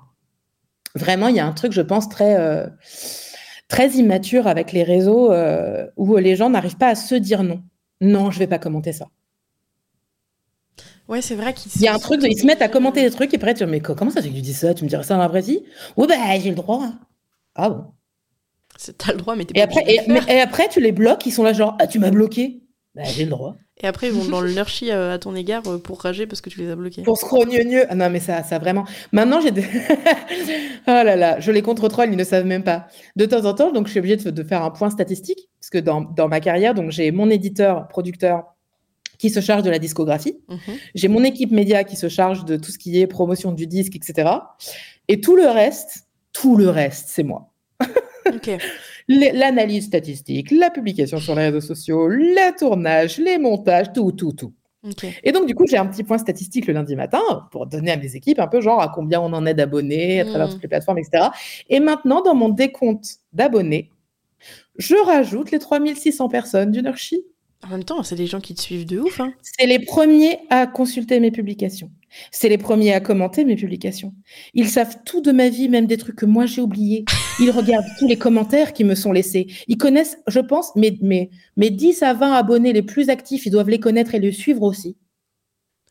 vraiment, 0.95 1.27
il 1.27 1.35
y 1.35 1.39
a 1.39 1.45
un 1.45 1.51
truc, 1.53 1.71
je 1.71 1.81
pense, 1.81 2.07
très, 2.09 2.35
euh, 2.39 2.67
très 3.67 3.89
immature 3.91 4.47
avec 4.47 4.71
les 4.71 4.83
réseaux 4.83 5.31
euh, 5.31 5.87
où 5.97 6.17
les 6.17 6.35
gens 6.35 6.49
n'arrivent 6.49 6.77
pas 6.77 6.89
à 6.89 6.95
se 6.95 7.15
dire 7.15 7.43
non. 7.43 7.61
Non, 8.01 8.31
je 8.31 8.39
vais 8.39 8.47
pas 8.47 8.59
commenter 8.59 8.93
ça. 8.93 9.07
Ouais, 11.07 11.21
c'est 11.21 11.35
vrai 11.35 11.53
qu'ils 11.53 11.71
Il 11.75 11.81
y 11.81 11.87
a 11.87 11.93
un 11.93 11.97
truc, 11.99 12.21
de- 12.21 12.27
ils 12.27 12.37
se 12.39 12.45
mettent 12.45 12.61
à 12.61 12.67
commenter 12.69 13.01
des 13.01 13.09
trucs 13.09 13.33
et 13.33 13.37
après, 13.37 13.53
tu 13.55 13.65
dis, 13.65 13.69
mais 13.71 13.79
co- 13.79 13.95
comment 13.95 14.11
ça 14.11 14.21
tu 14.21 14.29
dis 14.29 14.53
ça? 14.53 14.73
Tu 14.75 14.83
me 14.83 14.89
dirais 14.89 15.03
ça 15.03 15.15
dans 15.15 15.21
la 15.21 15.27
vraie 15.27 15.41
vie 15.41 15.63
Oui, 15.97 16.05
bah, 16.07 16.15
j'ai 16.39 16.49
le 16.49 16.55
droit. 16.55 16.81
hein. 16.83 16.99
Ah 17.55 17.69
bon 17.69 17.85
T'as 18.97 19.11
le 19.11 19.17
droit, 19.17 19.35
mais 19.35 19.43
t'es 19.45 19.59
et 19.59 19.65
pas 19.67 19.73
après, 19.79 19.83
et, 19.93 19.99
mais- 20.07 20.21
faire. 20.21 20.29
et 20.29 20.39
après, 20.39 20.69
tu 20.69 20.79
les 20.79 20.91
bloques, 20.93 21.25
ils 21.25 21.31
sont 21.31 21.43
là, 21.43 21.51
genre, 21.51 21.75
ah, 21.81 21.87
tu 21.87 21.99
m'as 21.99 22.11
bloqué 22.11 22.61
Bah, 22.99 23.05
j'ai 23.05 23.23
le 23.23 23.29
droit. 23.29 23.55
Et 23.81 23.87
après, 23.87 24.07
ils 24.07 24.13
vont 24.13 24.25
dans 24.29 24.41
le 24.41 24.49
lurchi 24.49 24.91
euh, 24.91 25.13
à 25.13 25.19
ton 25.19 25.33
égard 25.33 25.63
euh, 25.67 25.77
pour 25.77 26.01
rager 26.01 26.27
parce 26.27 26.41
que 26.41 26.49
tu 26.49 26.59
les 26.59 26.69
as 26.69 26.75
bloqués. 26.75 27.03
Pour 27.03 27.17
scrogneux. 27.17 27.85
Ah 27.89 27.95
non, 27.95 28.09
mais 28.09 28.19
ça, 28.19 28.43
ça 28.43 28.59
vraiment. 28.59 28.83
Maintenant, 29.13 29.39
j'ai 29.39 29.51
des. 29.51 29.63
oh 30.87 30.91
là 30.91 31.15
là, 31.15 31.39
je 31.39 31.51
les 31.51 31.61
contre-troll, 31.61 32.09
ils 32.11 32.17
ne 32.17 32.23
savent 32.25 32.45
même 32.45 32.63
pas. 32.63 32.87
De 33.15 33.25
temps 33.25 33.45
en 33.45 33.53
temps, 33.53 33.71
donc, 33.71 33.87
je 33.87 33.91
suis 33.91 33.99
obligée 33.99 34.17
de, 34.17 34.29
de 34.29 34.43
faire 34.43 34.63
un 34.63 34.71
point 34.71 34.89
statistique, 34.89 35.47
parce 35.61 35.69
que 35.69 35.77
dans, 35.77 36.01
dans 36.01 36.27
ma 36.27 36.41
carrière, 36.41 36.73
donc, 36.73 36.91
j'ai 36.91 37.11
mon 37.11 37.29
éditeur, 37.29 37.87
producteur, 37.87 38.55
qui 39.17 39.29
se 39.29 39.39
charge 39.39 39.63
de 39.63 39.69
la 39.69 39.79
discographie. 39.79 40.39
Mhm. 40.49 40.77
J'ai 40.95 41.07
mon 41.07 41.23
équipe 41.23 41.51
média 41.51 41.83
qui 41.85 41.95
se 41.95 42.09
charge 42.09 42.43
de 42.45 42.57
tout 42.57 42.71
ce 42.71 42.77
qui 42.77 42.99
est 42.99 43.07
promotion 43.07 43.53
du 43.53 43.65
disque, 43.67 43.95
etc. 43.95 44.29
Et 45.07 45.21
tout 45.21 45.35
le 45.35 45.47
reste, 45.47 46.07
tout 46.33 46.57
le 46.57 46.69
reste, 46.69 47.09
c'est 47.09 47.23
moi. 47.23 47.53
Ok. 48.25 48.49
L'analyse 49.09 49.85
statistique, 49.87 50.51
la 50.51 50.69
publication 50.69 51.17
sur 51.17 51.35
les 51.35 51.45
réseaux 51.49 51.61
sociaux, 51.61 52.07
le 52.07 52.57
tournage, 52.57 53.17
les 53.17 53.37
montages, 53.39 53.91
tout, 53.91 54.11
tout, 54.11 54.33
tout. 54.33 54.53
Et 55.23 55.33
donc, 55.33 55.45
du 55.45 55.55
coup, 55.55 55.65
j'ai 55.67 55.75
un 55.77 55.85
petit 55.87 56.03
point 56.03 56.17
statistique 56.17 56.65
le 56.67 56.73
lundi 56.73 56.95
matin 56.95 57.19
pour 57.51 57.65
donner 57.67 57.91
à 57.91 57.97
mes 57.97 58.15
équipes 58.15 58.39
un 58.39 58.47
peu 58.47 58.61
genre 58.61 58.79
à 58.81 58.87
combien 58.87 59.19
on 59.19 59.33
en 59.33 59.45
est 59.45 59.53
d'abonnés 59.53 60.21
à 60.21 60.25
travers 60.25 60.47
Mm. 60.47 60.51
toutes 60.51 60.61
les 60.61 60.67
plateformes, 60.69 60.99
etc. 60.99 61.27
Et 61.69 61.81
maintenant, 61.81 62.21
dans 62.21 62.33
mon 62.35 62.47
décompte 62.47 63.17
d'abonnés, 63.33 63.89
je 64.77 64.95
rajoute 64.95 65.51
les 65.51 65.59
3600 65.59 66.29
personnes 66.29 66.71
du 66.71 66.81
Nurchi. 66.81 67.25
En 67.63 67.67
même 67.67 67.83
temps, 67.83 68.03
c'est 68.03 68.15
des 68.15 68.25
gens 68.25 68.39
qui 68.39 68.55
te 68.55 68.61
suivent 68.61 68.85
de 68.85 68.99
ouf. 68.99 69.19
Hein. 69.19 69.33
C'est 69.41 69.65
les 69.65 69.79
premiers 69.79 70.39
à 70.49 70.65
consulter 70.65 71.19
mes 71.19 71.31
publications. 71.31 71.91
C'est 72.31 72.47
les 72.49 72.57
premiers 72.57 72.93
à 72.93 73.01
commenter 73.01 73.43
mes 73.43 73.57
publications. 73.57 74.13
Ils 74.53 74.69
savent 74.69 74.97
tout 75.05 75.21
de 75.21 75.31
ma 75.31 75.49
vie, 75.49 75.67
même 75.67 75.85
des 75.85 75.97
trucs 75.97 76.15
que 76.15 76.25
moi 76.25 76.45
j'ai 76.45 76.61
oubliés. 76.61 77.03
Ils 77.39 77.51
regardent 77.51 77.85
tous 77.99 78.07
les 78.07 78.17
commentaires 78.17 78.73
qui 78.73 78.83
me 78.85 78.95
sont 78.95 79.11
laissés. 79.11 79.47
Ils 79.67 79.77
connaissent, 79.77 80.17
je 80.27 80.39
pense, 80.39 80.75
mes, 80.75 80.97
mes, 81.01 81.29
mes 81.57 81.69
10 81.69 82.01
à 82.01 82.13
20 82.13 82.31
abonnés 82.31 82.73
les 82.73 82.81
plus 82.81 83.09
actifs. 83.09 83.45
Ils 83.45 83.51
doivent 83.51 83.69
les 83.69 83.79
connaître 83.79 84.15
et 84.15 84.19
les 84.19 84.31
suivre 84.31 84.63
aussi. 84.63 84.97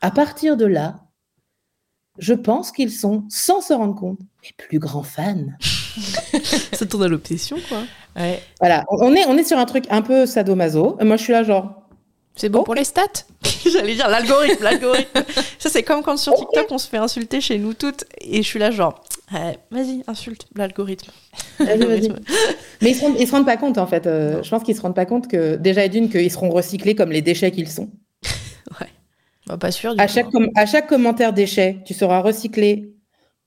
À 0.00 0.10
partir 0.10 0.56
de 0.56 0.64
là, 0.64 1.04
je 2.18 2.34
pense 2.34 2.72
qu'ils 2.72 2.90
sont, 2.90 3.24
sans 3.28 3.60
se 3.60 3.72
rendre 3.72 3.94
compte, 3.94 4.20
mes 4.42 4.50
plus 4.56 4.78
grands 4.78 5.02
fans. 5.02 5.46
Ça 6.72 6.86
tourne 6.86 7.05
à 7.05 7.09
l'obsession, 7.09 7.57
quoi. 7.68 7.78
Ouais. 8.16 8.40
Voilà, 8.61 8.84
on 8.90 9.14
est, 9.14 9.26
on 9.26 9.36
est 9.36 9.44
sur 9.44 9.59
un 9.59 9.64
truc 9.66 9.84
un 9.90 10.03
peu 10.03 10.26
sadomaso. 10.26 10.96
Et 11.01 11.05
moi, 11.05 11.16
je 11.16 11.22
suis 11.22 11.32
là, 11.32 11.42
genre, 11.44 11.82
C'est 12.36 12.49
bon 12.49 12.61
Ok. 12.61 12.64
pour 12.66 12.74
les 12.74 12.84
stats? 12.84 13.03
J'allais 13.72 13.94
dire 13.94 14.09
l'algorithme, 14.09 14.62
l'algorithme. 14.64 15.20
Ça, 15.59 15.68
c'est 15.70 15.82
comme 15.82 16.03
quand 16.03 16.16
sur 16.16 16.34
TikTok, 16.34 16.66
on 16.70 16.78
se 16.78 16.88
fait 16.88 16.96
insulter 16.99 17.40
chez 17.40 17.59
nous 17.59 17.74
toutes. 17.74 18.05
Et 18.20 18.38
je 18.42 18.46
suis 18.49 18.59
là, 18.59 18.70
genre, 18.70 19.03
Ouais, 19.32 19.59
vas-y, 19.70 20.03
insulte 20.07 20.46
l'algorithme. 20.57 21.11
Vas-y, 21.59 21.66
vas-y. 21.68 21.78
L'algorithme. 21.78 22.16
Mais 22.80 22.90
ils 22.90 22.94
se 22.94 23.01
rendent, 23.03 23.16
ils 23.20 23.26
se 23.26 23.32
rendent 23.32 23.44
pas 23.44 23.59
compte 23.59 23.76
en 23.76 23.86
fait. 23.86 24.07
Euh, 24.07 24.42
je 24.42 24.49
pense 24.49 24.62
qu'ils 24.62 24.74
se 24.74 24.80
rendent 24.80 24.94
pas 24.94 25.05
compte 25.05 25.28
que 25.28 25.57
déjà 25.57 25.84
et 25.84 25.90
d'une 25.90 26.09
qu'ils 26.09 26.30
seront 26.30 26.49
recyclés 26.49 26.94
comme 26.94 27.11
les 27.12 27.20
déchets 27.20 27.51
qu'ils 27.51 27.68
sont. 27.68 27.90
Bah, 29.46 29.57
pas 29.57 29.70
sûr. 29.70 29.94
Du 29.94 30.01
À 30.03 30.07
coup. 30.07 30.12
chaque, 30.14 30.30
com- 30.30 30.49
à 30.57 30.66
chaque 30.66 30.86
commentaire 30.88 31.32
déchet, 31.32 31.78
tu 31.86 31.94
seras 31.94 32.20
recyclé 32.20 32.92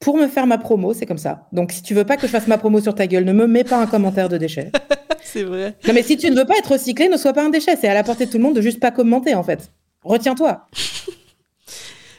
pour 0.02 0.18
me 0.18 0.28
faire 0.28 0.46
ma 0.48 0.58
promo. 0.58 0.94
C'est 0.94 1.06
comme 1.06 1.18
ça. 1.18 1.48
Donc 1.54 1.72
si 1.72 1.82
tu 1.82 1.94
veux 1.94 2.04
pas 2.04 2.18
que 2.18 2.24
je 2.24 2.32
fasse 2.32 2.48
ma 2.48 2.58
promo 2.58 2.82
sur 2.82 2.94
ta 2.94 3.08
gueule, 3.08 3.24
ne 3.24 3.32
me 3.34 3.48
mets 3.48 3.64
pas 3.64 3.78
un 3.78 3.88
commentaire 3.88 4.28
de 4.28 4.38
déchet. 4.38 4.72
C'est 5.24 5.44
vrai. 5.44 5.76
Non 5.88 5.94
mais 5.94 6.04
si 6.04 6.18
tu 6.18 6.30
ne 6.30 6.36
veux 6.36 6.46
pas 6.46 6.58
être 6.58 6.74
recyclé, 6.74 7.08
ne 7.08 7.16
sois 7.18 7.32
pas 7.34 7.44
un 7.46 7.50
déchet. 7.50 7.78
C'est 7.80 7.88
à 7.88 7.94
la 7.94 8.04
portée 8.04 8.26
de 8.26 8.32
tout 8.32 8.38
le 8.38 8.44
monde 8.44 8.56
de 8.56 8.62
juste 8.62 8.80
pas 8.82 8.92
commenter 8.92 9.34
en 9.36 9.44
fait. 9.44 9.72
Retiens-toi. 10.04 10.68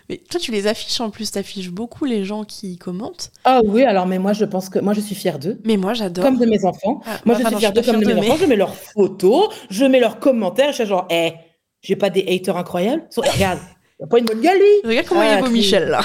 Mais 0.08 0.16
toi, 0.18 0.40
tu 0.40 0.50
les 0.50 0.66
affiches 0.66 1.00
en 1.00 1.10
plus, 1.10 1.30
t'affiches 1.30 1.70
beaucoup 1.70 2.04
les 2.04 2.24
gens 2.24 2.44
qui 2.44 2.76
commentent. 2.76 3.30
Ah 3.44 3.60
oui, 3.64 3.84
alors 3.84 4.06
mais 4.06 4.18
moi 4.18 4.32
je 4.32 4.44
pense 4.44 4.68
que 4.68 4.78
moi 4.80 4.94
je 4.94 5.00
suis 5.00 5.14
fière 5.14 5.38
d'eux. 5.38 5.60
Mais 5.64 5.76
moi, 5.76 5.94
j'adore. 5.94 6.24
Comme 6.24 6.38
de 6.38 6.44
mes 6.46 6.64
enfants. 6.64 7.00
Ah, 7.06 7.18
Moi, 7.24 7.36
bah, 7.36 7.42
je 7.44 7.48
suis 7.48 7.56
fière 7.58 7.72
d'eux 7.72 7.82
comme 7.82 8.00
de 8.02 8.12
mes 8.12 8.18
enfants. 8.18 8.36
Je 8.40 8.46
mets 8.46 8.56
leurs 8.56 8.74
photos, 8.74 9.48
je 9.70 9.84
mets 9.84 10.00
leurs 10.00 10.18
commentaires. 10.18 10.70
Je 10.72 10.76
suis 10.76 10.86
genre, 10.86 11.06
hé, 11.08 11.34
j'ai 11.80 11.94
pas 11.96 12.10
des 12.10 12.24
haters 12.28 12.56
incroyables. 12.56 13.04
So- 13.10 13.22
Regarde, 13.22 13.60
il 14.02 14.04
a 14.04 14.08
pas 14.08 14.18
une 14.18 14.24
bonne 14.24 14.40
gueule, 14.40 14.58
lui. 14.58 14.88
Regarde 14.88 15.06
comment 15.06 15.20
Ah, 15.22 15.32
il 15.34 15.38
est 15.38 15.40
beau, 15.40 15.46
qui- 15.46 15.52
Michel, 15.52 15.88
là. 15.88 16.00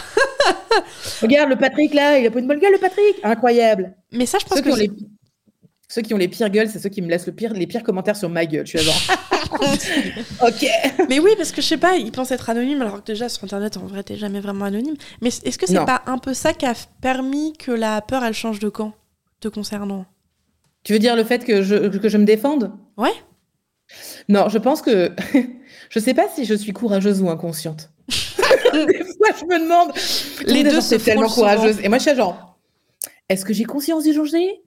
Regarde, 1.22 1.50
le 1.50 1.56
Patrick, 1.56 1.94
là, 1.96 2.20
il 2.20 2.28
a 2.28 2.32
pas 2.32 2.40
une 2.40 2.48
bonne 2.48 2.60
gueule, 2.60 2.74
le 2.74 2.78
Patrick. 2.78 3.16
Incroyable. 3.24 3.96
Mais 4.12 4.26
ça, 4.28 4.38
je 4.40 4.46
pense 4.46 4.58
Ceux 4.60 4.64
qui, 4.64 4.70
que 4.72 4.80
les... 4.80 4.92
ceux 5.90 6.02
qui 6.04 6.14
ont 6.14 6.18
les 6.18 6.28
pires 6.28 6.50
gueules, 6.50 6.70
c'est 6.70 6.78
ceux 6.80 6.90
qui 6.90 7.02
me 7.02 7.10
laissent 7.10 7.26
le 7.26 7.34
pire, 7.34 7.54
les 7.54 7.66
pires 7.66 7.82
commentaires 7.84 8.16
sur 8.16 8.30
ma 8.30 8.46
gueule. 8.46 8.68
Je 8.68 8.78
suis 8.78 8.86
genre, 8.88 9.02
ok. 10.48 10.66
Mais 11.10 11.20
oui, 11.20 11.32
parce 11.38 11.52
que 11.52 11.62
je 11.62 11.68
sais 11.68 11.78
pas, 11.78 11.96
ils 11.96 12.12
pensent 12.12 12.32
être 12.32 12.50
anonymes, 12.50 12.82
alors 12.82 13.02
que 13.04 13.08
déjà 13.12 13.30
sur 13.30 13.44
internet, 13.44 13.78
en 13.78 13.86
vrai, 13.88 14.04
t'es 14.04 14.16
jamais 14.16 14.40
vraiment 14.42 14.66
anonyme. 14.66 14.96
Mais 15.22 15.30
est-ce 15.30 15.58
que 15.58 15.66
c'est 15.68 15.86
pas 15.86 16.04
un 16.06 16.20
peu 16.20 16.34
ça 16.34 16.54
qui 16.54 16.66
a 16.66 16.74
permis 17.02 17.54
que 17.58 17.72
la 17.72 18.02
peur, 18.02 18.24
elle 18.24 18.34
change 18.34 18.60
de 18.60 18.70
camp, 18.70 18.94
te 19.40 19.48
concernant? 19.48 20.06
Tu 20.84 20.94
veux 20.94 21.00
dire 21.00 21.16
le 21.16 21.24
fait 21.24 21.44
que 21.44 21.64
je, 21.64 21.76
que 21.98 22.10
je 22.10 22.18
me 22.18 22.26
défende? 22.26 22.72
Ouais. 22.96 23.12
Non, 24.30 24.50
je 24.50 24.58
pense 24.60 24.82
que. 24.82 25.12
je 25.90 26.00
sais 26.00 26.14
pas 26.14 26.28
si 26.34 26.46
je 26.46 26.54
suis 26.54 26.74
courageuse 26.74 27.22
ou 27.22 27.30
inconsciente. 27.30 27.92
Des 28.74 29.04
fois, 29.04 29.30
je 29.40 29.46
me 29.46 29.60
demande. 29.64 29.92
Les 30.46 30.64
deux 30.64 30.70
est 30.78 30.82
se 30.82 30.96
genre, 30.96 31.00
t'es 31.00 31.00
tellement 31.00 31.28
souvent. 31.30 31.48
courageuse. 31.54 31.80
Et 31.84 31.90
moi, 31.90 31.98
je 31.98 32.04
suis 32.04 32.16
genre, 32.16 32.60
est-ce 33.30 33.44
que 33.46 33.54
j'ai 33.54 33.64
conscience 33.66 34.04
du 34.04 34.14
danger 34.14 34.62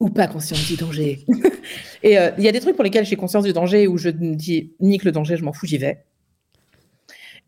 ou 0.00 0.08
pas 0.10 0.26
conscience 0.26 0.64
du 0.66 0.76
danger? 0.76 1.24
Et 2.02 2.18
euh, 2.18 2.30
il 2.38 2.44
y 2.44 2.48
a 2.48 2.52
des 2.52 2.60
trucs 2.60 2.74
pour 2.76 2.84
lesquels 2.84 3.04
j'ai 3.06 3.16
conscience 3.16 3.44
du 3.44 3.52
danger 3.52 3.86
où 3.88 3.96
je 3.98 4.08
me 4.10 4.34
dis 4.34 4.74
nique 4.80 5.04
le 5.04 5.12
danger, 5.12 5.36
je 5.36 5.44
m'en 5.44 5.52
fous, 5.52 5.66
j'y 5.66 5.78
vais. 5.78 6.04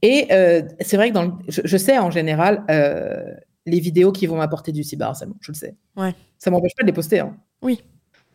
Et 0.02 0.28
euh, 0.30 0.62
c'est 0.80 0.96
vrai 0.96 1.08
que 1.08 1.14
dans 1.14 1.24
le- 1.24 1.32
je, 1.48 1.60
je 1.64 1.76
sais 1.76 1.98
en 1.98 2.10
général, 2.10 2.64
euh, 2.70 3.34
les 3.66 3.80
vidéos 3.80 4.12
qui 4.12 4.26
vont 4.26 4.36
m'apporter 4.36 4.72
du 4.72 4.84
cyberharcèlement, 4.84 5.36
je 5.40 5.52
le 5.52 5.56
sais. 5.56 5.74
Ouais. 5.96 6.14
Ça 6.38 6.50
m'empêche 6.50 6.74
pas 6.76 6.82
de 6.84 6.86
les 6.86 6.92
poster. 6.92 7.18
Hein. 7.20 7.36
Oui, 7.62 7.82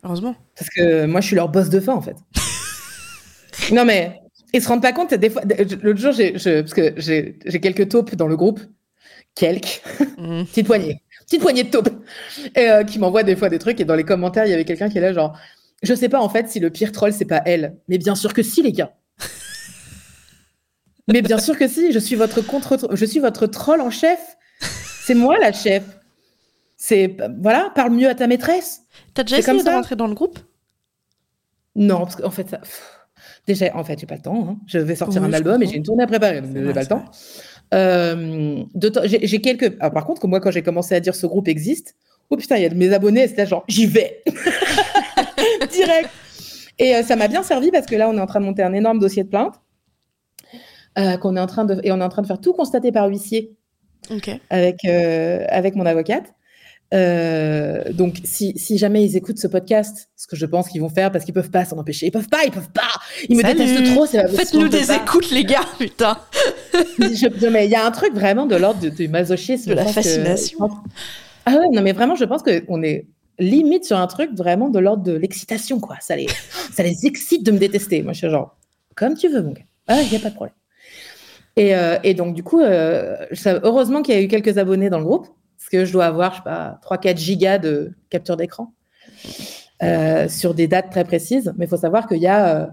heureusement. 0.04 0.36
Parce 0.56 0.68
que 0.70 1.06
moi, 1.06 1.20
je 1.20 1.26
suis 1.28 1.36
leur 1.36 1.48
boss 1.48 1.70
de 1.70 1.80
fin, 1.80 1.94
en 1.94 2.02
fait. 2.02 2.16
non, 3.72 3.84
mais 3.84 4.20
ils 4.54 4.62
se 4.62 4.68
rendent 4.68 4.82
pas 4.82 4.92
compte. 4.92 5.12
Des 5.12 5.30
fois, 5.30 5.42
l'autre 5.82 5.98
jour, 5.98 6.12
j'ai, 6.12 6.38
je, 6.38 6.60
parce 6.60 6.74
que 6.74 6.94
j'ai, 6.96 7.38
j'ai 7.44 7.60
quelques 7.60 7.88
taupes 7.88 8.14
dans 8.14 8.28
le 8.28 8.36
groupe. 8.36 8.60
Quelques. 9.34 9.82
Mhm. 10.16 10.46
Petite 10.46 10.66
poignée. 10.66 11.02
Petite 11.26 11.40
poignée 11.40 11.64
de 11.64 11.70
taupes. 11.70 11.90
Et 12.54 12.70
euh, 12.70 12.84
qui 12.84 13.00
m'envoient 13.00 13.24
des 13.24 13.34
fois 13.34 13.48
des 13.48 13.58
trucs. 13.58 13.80
Et 13.80 13.84
dans 13.84 13.96
les 13.96 14.04
commentaires, 14.04 14.46
il 14.46 14.50
y 14.50 14.54
avait 14.54 14.64
quelqu'un 14.64 14.88
qui 14.88 14.98
est 14.98 15.00
là, 15.00 15.12
genre, 15.12 15.36
je 15.82 15.92
sais 15.92 16.08
pas, 16.08 16.20
en 16.20 16.28
fait, 16.28 16.48
si 16.48 16.60
le 16.60 16.70
pire 16.70 16.92
troll, 16.92 17.12
c'est 17.12 17.24
pas 17.24 17.42
elle. 17.44 17.76
Mais 17.88 17.98
bien 17.98 18.14
sûr 18.14 18.32
que 18.32 18.42
si, 18.42 18.62
les 18.62 18.72
gars. 18.72 18.94
Mais 21.08 21.20
bien 21.20 21.38
sûr 21.38 21.58
que 21.58 21.66
si. 21.66 21.92
Je 21.92 21.98
suis 21.98 22.14
votre 22.14 22.40
contre, 22.40 22.88
je 22.92 23.04
suis 23.04 23.18
votre 23.18 23.46
troll 23.48 23.80
en 23.80 23.90
chef. 23.90 24.36
C'est 24.60 25.14
moi, 25.14 25.36
la 25.38 25.52
chef. 25.52 25.82
C'est, 26.76 27.16
voilà, 27.40 27.72
parle 27.74 27.92
mieux 27.92 28.08
à 28.08 28.14
ta 28.14 28.26
maîtresse. 28.28 28.82
T'as 29.14 29.24
déjà 29.24 29.36
C'est 29.36 29.40
essayé 29.40 29.58
comme 29.58 29.64
de 29.66 29.70
ça 29.70 29.76
rentrer 29.76 29.96
dans 29.96 30.06
le 30.06 30.14
groupe? 30.14 30.38
Non, 31.74 32.00
parce 32.00 32.16
qu'en 32.16 32.30
fait, 32.30 32.48
ça... 32.48 32.58
pff, 32.58 32.93
déjà, 33.46 33.76
en 33.76 33.84
fait, 33.84 33.98
j'ai 33.98 34.06
pas 34.06 34.16
le 34.16 34.22
temps. 34.22 34.46
hein. 34.48 34.56
Je 34.66 34.78
vais 34.78 34.96
sortir 34.96 35.20
Oui, 35.22 35.28
un 35.28 35.30
je 35.30 35.36
album 35.36 35.62
et 35.62 35.66
j'ai 35.66 35.76
une 35.76 35.82
tournée 35.82 36.02
à 36.04 36.06
préparer, 36.06 36.40
donc 36.40 36.50
j'ai 36.54 36.62
vrai, 36.62 36.72
pas 36.72 36.80
le 36.82 36.86
temps. 36.86 37.04
Euh, 37.72 38.64
temps- 38.92 39.00
j'ai 39.04 39.40
quelques. 39.40 39.76
ah, 39.80 39.90
par 39.90 40.04
contre, 40.06 40.26
moi, 40.28 40.40
quand 40.40 40.50
j'ai 40.50 40.62
commencé 40.62 40.94
à 40.94 41.00
dire 41.00 41.14
ce 41.14 41.26
groupe 41.26 41.48
existe, 41.48 41.94
oh 42.30 42.36
putain, 42.36 42.56
il 42.56 42.62
y 42.62 42.66
a 42.66 42.68
de 42.68 42.74
mes 42.74 42.92
abonnés, 42.92 43.26
c'était 43.28 43.46
genre, 43.46 43.64
j'y 43.68 43.86
vais 43.86 44.22
direct. 45.72 46.10
Et 46.78 46.94
euh, 46.96 47.02
ça 47.02 47.16
m'a 47.16 47.28
bien 47.28 47.42
servi 47.42 47.70
parce 47.70 47.86
que 47.86 47.94
là, 47.96 48.08
on 48.08 48.16
est 48.16 48.20
en 48.20 48.26
train 48.26 48.40
de 48.40 48.44
monter 48.46 48.62
un 48.62 48.72
énorme 48.72 48.98
dossier 48.98 49.24
de 49.24 49.28
plainte. 49.28 49.54
euh, 50.98 51.16
qu'on 51.16 51.36
est 51.36 51.40
en 51.40 51.46
train 51.46 51.64
de 51.64 51.80
et 51.82 51.90
on 51.92 52.00
est 52.00 52.04
en 52.04 52.08
train 52.08 52.22
de 52.22 52.26
faire 52.26 52.40
tout 52.40 52.52
constater 52.52 52.92
par 52.92 53.08
huissier 53.08 53.56
avec, 54.50 54.84
avec 54.84 55.74
mon 55.76 55.86
avocate. 55.86 56.34
Euh, 56.94 57.92
donc, 57.92 58.18
si, 58.24 58.52
si 58.56 58.78
jamais 58.78 59.04
ils 59.04 59.16
écoutent 59.16 59.38
ce 59.38 59.46
podcast, 59.48 60.08
ce 60.16 60.26
que 60.26 60.36
je 60.36 60.46
pense 60.46 60.68
qu'ils 60.68 60.80
vont 60.80 60.88
faire 60.88 61.10
parce 61.10 61.24
qu'ils 61.24 61.34
peuvent 61.34 61.50
pas 61.50 61.64
s'en 61.64 61.76
empêcher, 61.78 62.06
ils 62.06 62.10
peuvent 62.12 62.28
pas, 62.28 62.44
ils 62.44 62.52
peuvent 62.52 62.70
pas, 62.72 62.82
ils 63.28 63.36
me 63.36 63.42
Salut. 63.42 63.58
détestent 63.58 63.92
trop, 63.94 64.06
Faites-nous 64.06 64.68
des 64.68 64.92
écoutes, 64.92 65.30
les 65.30 65.44
gars, 65.44 65.64
putain. 65.78 66.18
Je- 66.98 67.48
mais 67.48 67.64
il 67.66 67.70
y 67.70 67.74
a 67.74 67.84
un 67.84 67.90
truc 67.90 68.14
vraiment 68.14 68.46
de 68.46 68.56
l'ordre 68.56 68.88
du 68.88 69.08
masochisme. 69.08 69.70
De 69.70 69.74
la 69.74 69.84
que- 69.84 69.90
fascination. 69.92 70.58
pense- 70.58 70.78
Ah 71.46 71.52
ouais, 71.56 71.66
non, 71.72 71.82
mais 71.82 71.92
vraiment, 71.92 72.14
je 72.14 72.24
pense 72.24 72.42
qu'on 72.42 72.82
est 72.82 73.06
limite 73.40 73.84
sur 73.84 73.96
un 73.98 74.06
truc 74.06 74.30
vraiment 74.34 74.68
de 74.68 74.78
l'ordre 74.78 75.02
de 75.02 75.12
l'excitation, 75.12 75.80
quoi. 75.80 75.96
Ça 76.00 76.14
les, 76.14 76.26
ça 76.72 76.82
les 76.84 77.04
excite 77.06 77.44
de 77.44 77.50
me 77.50 77.58
détester. 77.58 78.02
Moi, 78.02 78.12
je 78.12 78.18
suis 78.18 78.30
genre, 78.30 78.56
comme 78.94 79.14
tu 79.14 79.28
veux, 79.28 79.42
mon 79.42 79.50
gars. 79.52 79.62
Ah, 79.88 80.00
il 80.00 80.08
n'y 80.08 80.16
a 80.16 80.20
pas 80.20 80.30
de 80.30 80.34
problème. 80.36 80.54
Et, 81.56 81.74
euh, 81.74 81.98
et 82.04 82.14
donc, 82.14 82.34
du 82.34 82.42
coup, 82.44 82.60
euh, 82.60 83.16
ça- 83.32 83.58
heureusement 83.64 84.02
qu'il 84.02 84.14
y 84.14 84.18
a 84.18 84.20
eu 84.22 84.28
quelques 84.28 84.58
abonnés 84.58 84.90
dans 84.90 84.98
le 84.98 85.04
groupe, 85.04 85.26
que 85.74 85.84
je 85.84 85.92
dois 85.92 86.06
avoir, 86.06 86.30
je 86.32 86.36
sais 86.38 86.44
pas, 86.44 86.78
3-4 86.82 87.16
gigas 87.18 87.58
de 87.58 87.92
capture 88.10 88.36
d'écran 88.36 88.72
euh, 89.82 90.28
sur 90.28 90.54
des 90.54 90.68
dates 90.68 90.90
très 90.90 91.04
précises. 91.04 91.52
Mais 91.56 91.64
il 91.66 91.68
faut 91.68 91.76
savoir 91.76 92.06
qu'il 92.06 92.18
y 92.18 92.26
a, 92.26 92.40
euh, 92.62 92.66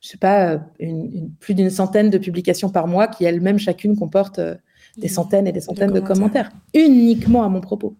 je 0.00 0.08
sais 0.08 0.18
pas, 0.18 0.60
une- 0.80 1.10
une- 1.14 1.30
plus 1.38 1.54
d'une 1.54 1.70
centaine 1.70 2.10
de 2.10 2.18
publications 2.18 2.70
par 2.70 2.86
mois 2.86 3.08
qui 3.08 3.24
elles-mêmes 3.24 3.58
chacune 3.58 3.96
comportent 3.96 4.38
euh, 4.38 4.54
des 4.96 5.08
centaines 5.08 5.46
et 5.46 5.52
des 5.52 5.60
centaines 5.60 5.92
de 5.92 6.00
commentaires. 6.00 6.48
commentaires, 6.48 6.50
uniquement 6.74 7.42
à 7.44 7.48
mon 7.48 7.60
propos. 7.60 7.94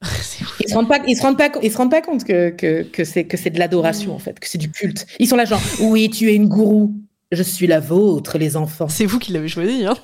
Ils 0.60 0.68
se 0.68 0.74
rendent 0.74 0.88
pas, 0.88 0.98
ils 1.06 1.16
se 1.16 1.22
rendent 1.22 1.38
pas, 1.38 1.50
ils 1.62 1.70
se 1.72 1.76
rendent 1.76 1.90
pas 1.90 2.02
compte 2.02 2.24
que, 2.24 2.50
que, 2.50 2.82
que 2.82 3.04
c'est 3.04 3.24
que 3.24 3.36
c'est 3.36 3.50
de 3.50 3.58
l'adoration 3.58 4.12
Mm. 4.12 4.16
en 4.16 4.18
fait, 4.18 4.38
que 4.40 4.48
c'est 4.48 4.58
du 4.58 4.70
culte. 4.70 5.06
Ils 5.18 5.26
sont 5.28 5.36
là 5.36 5.44
genre, 5.44 5.60
oui, 5.80 6.10
tu 6.10 6.30
es 6.30 6.34
une 6.34 6.48
gourou, 6.48 6.94
je 7.32 7.42
suis 7.42 7.66
la 7.66 7.80
vôtre, 7.80 8.36
les 8.38 8.56
enfants. 8.56 8.88
C'est 8.88 9.06
vous 9.06 9.18
qui 9.18 9.32
l'avez 9.32 9.48
choisi, 9.48 9.84
hein. 9.86 9.96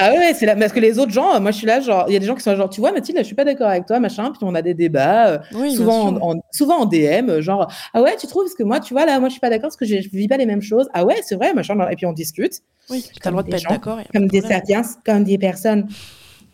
Ah 0.00 0.12
ouais, 0.12 0.32
c'est 0.32 0.46
là, 0.46 0.54
parce 0.54 0.72
que 0.72 0.78
les 0.78 0.98
autres 1.00 1.10
gens, 1.10 1.34
euh, 1.34 1.40
moi 1.40 1.50
je 1.50 1.56
suis 1.56 1.66
là 1.66 1.80
genre, 1.80 2.04
il 2.06 2.12
y 2.12 2.16
a 2.16 2.20
des 2.20 2.26
gens 2.26 2.36
qui 2.36 2.42
sont 2.42 2.50
là, 2.50 2.56
genre, 2.56 2.70
tu 2.70 2.80
vois 2.80 2.92
Mathilde, 2.92 3.16
là, 3.16 3.22
je 3.22 3.26
suis 3.26 3.34
pas 3.34 3.44
d'accord 3.44 3.66
avec 3.68 3.84
toi, 3.86 3.98
machin, 3.98 4.30
puis 4.30 4.38
on 4.42 4.54
a 4.54 4.62
des 4.62 4.72
débats, 4.74 5.28
euh, 5.28 5.38
Oui, 5.54 5.74
souvent 5.74 6.06
en, 6.06 6.16
en- 6.36 6.40
souvent 6.52 6.78
en 6.82 6.86
DM, 6.86 7.28
euh, 7.28 7.42
genre, 7.42 7.70
ah 7.92 8.00
ouais, 8.02 8.16
tu 8.16 8.28
trouves 8.28 8.44
parce 8.44 8.54
que 8.54 8.62
moi, 8.62 8.78
tu 8.78 8.94
vois 8.94 9.06
là, 9.06 9.18
moi 9.18 9.28
je 9.28 9.32
suis 9.32 9.40
pas 9.40 9.50
d'accord 9.50 9.68
parce 9.70 9.76
que 9.76 9.86
je, 9.86 10.00
je 10.00 10.08
vis 10.10 10.28
pas 10.28 10.36
les 10.36 10.46
mêmes 10.46 10.62
choses. 10.62 10.88
Ah 10.94 11.04
ouais, 11.04 11.16
c'est 11.24 11.34
vrai, 11.34 11.52
machin, 11.52 11.74
et 11.90 11.96
puis 11.96 12.06
on 12.06 12.12
discute 12.12 12.60
Oui, 12.90 13.02
t'as 13.20 13.30
comme 13.30 13.38
le 13.38 13.42
droit 13.42 13.42
de 13.42 13.50
pas 13.50 13.56
être 13.56 13.68
d'accord. 13.68 13.98
comme 14.12 14.26
de 14.26 14.30
des 14.30 14.40
sapiens, 14.42 14.82
comme 15.04 15.24
des 15.24 15.36
personnes. 15.38 15.88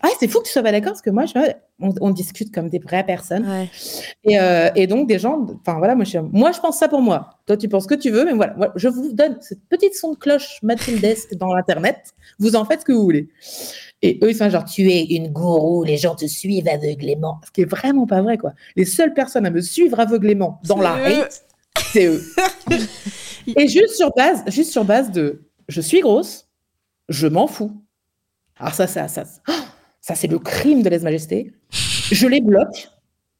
Ah, 0.05 0.11
c'est 0.21 0.29
fou 0.29 0.41
que 0.41 0.45
tu 0.45 0.53
sois 0.53 0.63
pas 0.63 0.71
d'accord 0.71 0.93
parce 0.93 1.01
que 1.01 1.09
moi, 1.09 1.25
je, 1.25 1.33
on, 1.81 1.95
on 2.03 2.11
discute 2.11 2.53
comme 2.55 2.69
des 2.69 2.79
vraies 2.79 3.07
personnes. 3.07 3.49
Ouais. 3.49 3.71
Et, 4.25 4.39
euh, 4.39 4.69
et 4.75 4.87
donc, 4.87 5.09
des 5.09 5.19
gens, 5.19 5.47
enfin 5.61 5.79
voilà, 5.79 5.95
moi 5.95 6.05
je, 6.05 6.19
moi 6.19 6.53
je 6.53 6.61
pense 6.61 6.79
ça 6.79 6.89
pour 6.89 7.01
moi. 7.01 7.31
Toi, 7.47 7.57
tu 7.57 7.71
penses 7.71 7.85
ce 7.85 7.89
que 7.89 7.95
tu 7.95 8.11
veux, 8.11 8.27
mais 8.27 8.35
voilà, 8.35 8.53
voilà, 8.55 8.73
je 8.77 8.89
vous 8.89 9.15
donne 9.15 9.39
cette 9.41 9.67
petite 9.67 9.95
son 9.95 10.13
de 10.13 10.19
cloche 10.19 10.59
mathildesque 10.63 11.35
dans 11.39 11.55
l'internet. 11.55 12.13
Vous 12.39 12.55
en 12.55 12.67
faites 12.67 12.81
ce 12.81 12.85
que 12.85 12.93
vous 12.93 13.03
voulez. 13.03 13.31
Et 14.03 14.19
eux, 14.23 14.31
ils 14.31 14.37
sont 14.37 14.51
genre, 14.51 14.67
tu 14.67 14.91
es 14.91 15.05
une 15.05 15.29
gourou, 15.29 15.85
les 15.85 15.97
gens 15.97 16.15
te 16.15 16.27
suivent 16.27 16.69
aveuglément. 16.69 17.41
Ce 17.47 17.51
qui 17.51 17.63
est 17.63 17.71
vraiment 17.71 18.07
pas 18.07 18.21
vrai, 18.21 18.37
quoi. 18.37 18.53
Les 18.77 18.85
seules 18.85 19.15
personnes 19.15 19.47
à 19.47 19.51
me 19.51 19.63
suivre 19.63 19.99
aveuglément 19.99 20.61
dans 20.65 20.77
la 20.77 20.99
eux. 20.99 21.23
hate, 21.23 21.47
c'est 21.93 22.07
eux. 22.09 22.23
et 23.57 23.69
juste 23.69 23.95
sur 23.95 24.11
base, 24.11 24.45
juste 24.49 24.71
sur 24.71 24.85
base 24.85 25.11
de, 25.11 25.45
je 25.69 25.81
suis 25.81 26.01
grosse, 26.01 26.47
je 27.09 27.27
m'en 27.27 27.47
fous. 27.47 27.73
Alors 28.59 28.75
ça, 28.75 28.87
ça, 28.87 29.09
ça, 29.09 29.25
oh, 29.49 29.53
ça 30.07 30.15
c'est 30.15 30.27
le 30.27 30.39
crime 30.39 30.83
de 30.83 30.91
lèse-majesté. 30.91 31.53
Je 31.71 32.27
les 32.29 32.43
bloque 32.43 32.89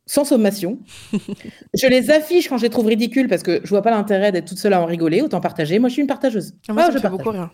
sans 0.07 0.25
sommation. 0.25 0.79
je 1.13 1.87
les 1.87 2.11
affiche 2.11 2.49
quand 2.49 2.57
je 2.57 2.63
les 2.63 2.71
trouve 2.71 2.87
ridicules 2.87 3.29
parce 3.29 3.43
que 3.43 3.61
je 3.65 3.69
vois 3.69 3.83
pas 3.83 3.91
l'intérêt 3.91 4.33
d'être 4.33 4.47
toute 4.49 4.59
seule 4.59 4.73
à 4.73 4.81
en 4.81 4.87
rigoler, 4.87 5.21
autant 5.21 5.41
partager. 5.43 5.79
Moi, 5.79 5.89
je 5.91 5.95
suis 5.95 6.01
une 6.03 6.09
partageuse. 6.09 6.55
Ah, 6.69 6.73
moi, 6.73 6.85
Ah, 6.87 6.91
je 6.91 6.95
partage. 6.95 7.11
beaucoup 7.11 7.31
rire. 7.31 7.51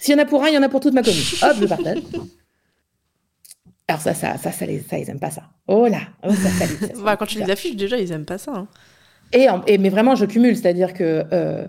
S'il 0.00 0.14
y 0.16 0.18
en 0.18 0.22
a 0.22 0.26
pour 0.26 0.42
un, 0.42 0.48
il 0.48 0.54
y 0.54 0.58
en 0.58 0.62
a 0.62 0.68
pour 0.68 0.80
toute 0.80 0.92
ma 0.94 1.02
commune. 1.02 1.22
Hop, 1.42 1.56
je 1.60 1.66
partage. 1.66 1.98
Alors 3.88 4.00
ça, 4.00 4.14
ça, 4.14 4.36
ça, 4.38 4.50
ça, 4.50 4.66
les- 4.66 4.80
ça, 4.80 4.98
ils 4.98 5.08
aiment 5.08 5.20
pas 5.20 5.30
ça. 5.30 5.42
Oh 5.68 5.86
là, 5.86 6.00
oh, 6.24 6.30
ça, 6.32 6.50
ça, 6.50 6.66
les- 6.66 6.86
ça, 6.88 6.94
ça, 6.94 7.02
Bah, 7.04 7.16
quand 7.16 7.26
tu 7.26 7.38
les 7.38 7.48
affiches, 7.50 7.76
déjà, 7.76 7.96
ils 7.98 8.10
aiment 8.10 8.24
pas 8.24 8.38
ça. 8.38 8.52
hein. 8.52 8.68
Et, 9.32 9.48
en- 9.48 9.64
et- 9.66 9.78
mais 9.78 9.88
vraiment, 9.90 10.16
je 10.16 10.24
cumule, 10.24 10.56
c'est-à-dire 10.56 10.92
que 10.92 11.24
euh, 11.32 11.66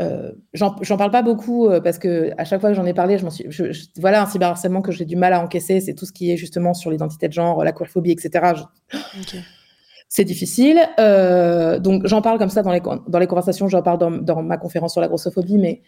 euh, 0.00 0.32
j'en 0.54 0.96
parle 0.96 1.10
pas 1.10 1.22
beaucoup 1.22 1.66
euh, 1.68 1.80
parce 1.80 1.98
que 1.98 2.30
à 2.38 2.44
chaque 2.44 2.60
fois 2.60 2.70
que 2.70 2.76
j'en 2.76 2.86
ai 2.86 2.94
parlé, 2.94 3.18
je 3.18 3.24
m'en 3.24 3.30
suis, 3.30 3.44
je- 3.48 3.70
je- 3.72 3.84
voilà 3.98 4.22
un 4.22 4.26
cyberharcèlement 4.26 4.80
que 4.82 4.92
j'ai 4.92 5.04
du 5.04 5.16
mal 5.16 5.32
à 5.32 5.40
encaisser, 5.42 5.80
c'est 5.80 5.94
tout 5.94 6.06
ce 6.06 6.12
qui 6.12 6.30
est 6.32 6.36
justement 6.36 6.74
sur 6.74 6.90
l'identité 6.90 7.28
de 7.28 7.32
genre, 7.32 7.62
la 7.64 7.72
queerphobie, 7.72 8.12
etc. 8.12 8.52
Je- 8.56 9.38
c'est 10.08 10.24
difficile. 10.24 10.80
Euh, 10.98 11.78
donc 11.78 12.06
j'en 12.06 12.20
parle 12.22 12.38
comme 12.38 12.48
ça 12.50 12.62
dans 12.62 12.72
les, 12.72 12.80
dans 13.08 13.18
les 13.18 13.26
conversations, 13.26 13.68
j'en 13.68 13.82
parle 13.82 13.98
dans, 13.98 14.10
dans 14.10 14.42
ma 14.42 14.56
conférence 14.56 14.92
sur 14.92 15.00
la 15.00 15.08
grossophobie, 15.08 15.58
mais 15.58 15.82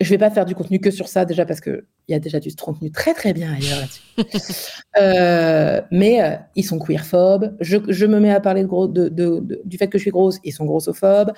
je 0.00 0.08
vais 0.10 0.18
pas 0.18 0.30
faire 0.30 0.44
du 0.46 0.54
contenu 0.54 0.78
que 0.78 0.92
sur 0.92 1.08
ça 1.08 1.24
déjà 1.24 1.44
parce 1.44 1.60
que 1.60 1.84
il 2.06 2.12
y 2.12 2.14
a 2.14 2.20
déjà 2.20 2.38
du 2.38 2.54
contenu 2.54 2.90
très 2.92 3.14
très 3.14 3.32
bien 3.32 3.52
ailleurs 3.52 3.80
là-dessus. 3.80 4.02
Euh, 5.00 5.80
mais 5.92 6.20
euh, 6.22 6.34
ils 6.56 6.64
sont 6.64 6.78
queerphobes. 6.80 7.56
Je, 7.60 7.76
je 7.88 8.04
me 8.06 8.18
mets 8.18 8.32
à 8.32 8.40
parler 8.40 8.62
de 8.62 8.66
gros, 8.66 8.88
de, 8.88 9.08
de- 9.08 9.38
de- 9.40 9.60
du 9.64 9.76
fait 9.76 9.86
que 9.86 9.96
je 9.98 10.02
suis 10.02 10.10
grosse, 10.10 10.38
ils 10.42 10.50
sont 10.50 10.64
grossophobes. 10.64 11.32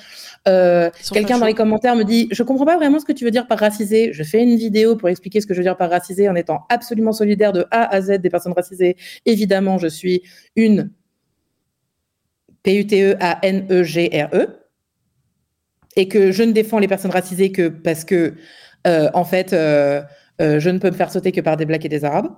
Euh, 0.48 0.88
Quelqu'un 1.12 1.38
dans 1.38 1.44
les 1.44 1.52
commentaires 1.52 1.94
me 1.94 2.04
dit 2.04 2.26
Je 2.30 2.42
comprends 2.42 2.64
pas 2.64 2.76
vraiment 2.78 2.98
ce 3.00 3.04
que 3.04 3.12
tu 3.12 3.24
veux 3.26 3.30
dire 3.30 3.46
par 3.46 3.58
racisé. 3.58 4.12
Je 4.14 4.22
fais 4.22 4.42
une 4.42 4.56
vidéo 4.56 4.96
pour 4.96 5.08
expliquer 5.10 5.42
ce 5.42 5.46
que 5.46 5.52
je 5.52 5.58
veux 5.58 5.64
dire 5.64 5.76
par 5.76 5.90
racisé 5.90 6.26
en 6.28 6.34
étant 6.36 6.60
absolument 6.70 7.12
solidaire 7.12 7.52
de 7.52 7.66
A 7.70 7.84
à 7.94 8.00
Z 8.00 8.20
des 8.20 8.30
personnes 8.30 8.52
racisées. 8.54 8.96
Évidemment, 9.26 9.76
je 9.76 9.88
suis 9.88 10.22
une 10.56 10.90
P-U-T-E-A-N-E-G-R-E. 12.62 14.59
Et 15.96 16.08
que 16.08 16.30
je 16.32 16.42
ne 16.42 16.52
défends 16.52 16.78
les 16.78 16.88
personnes 16.88 17.10
racisées 17.10 17.52
que 17.52 17.68
parce 17.68 18.04
que, 18.04 18.34
euh, 18.86 19.10
en 19.14 19.24
fait, 19.24 19.52
euh, 19.52 20.02
euh, 20.40 20.60
je 20.60 20.70
ne 20.70 20.78
peux 20.78 20.90
me 20.90 20.94
faire 20.94 21.10
sauter 21.10 21.32
que 21.32 21.40
par 21.40 21.56
des 21.56 21.66
blacks 21.66 21.84
et 21.84 21.88
des 21.88 22.04
arabes, 22.04 22.28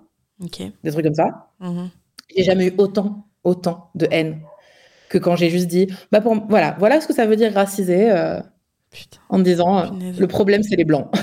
des 0.40 0.90
trucs 0.90 1.04
comme 1.04 1.14
ça. 1.14 1.50
Mhm. 1.60 1.90
J'ai 2.34 2.44
jamais 2.44 2.68
eu 2.68 2.74
autant, 2.78 3.26
autant 3.44 3.90
de 3.94 4.08
haine 4.10 4.40
que 5.10 5.18
quand 5.18 5.36
j'ai 5.36 5.50
juste 5.50 5.66
dit 5.66 5.88
bah 6.10 6.22
pour, 6.22 6.34
voilà, 6.48 6.74
voilà 6.78 7.00
ce 7.00 7.06
que 7.06 7.12
ça 7.12 7.26
veut 7.26 7.36
dire 7.36 7.52
racisé. 7.52 8.10
Putain. 8.90 9.20
en 9.30 9.38
me 9.38 9.44
disant 9.44 9.88
Punaise. 9.88 10.20
le 10.20 10.26
problème 10.26 10.62
c'est 10.62 10.76
les 10.76 10.84
blancs. 10.84 11.08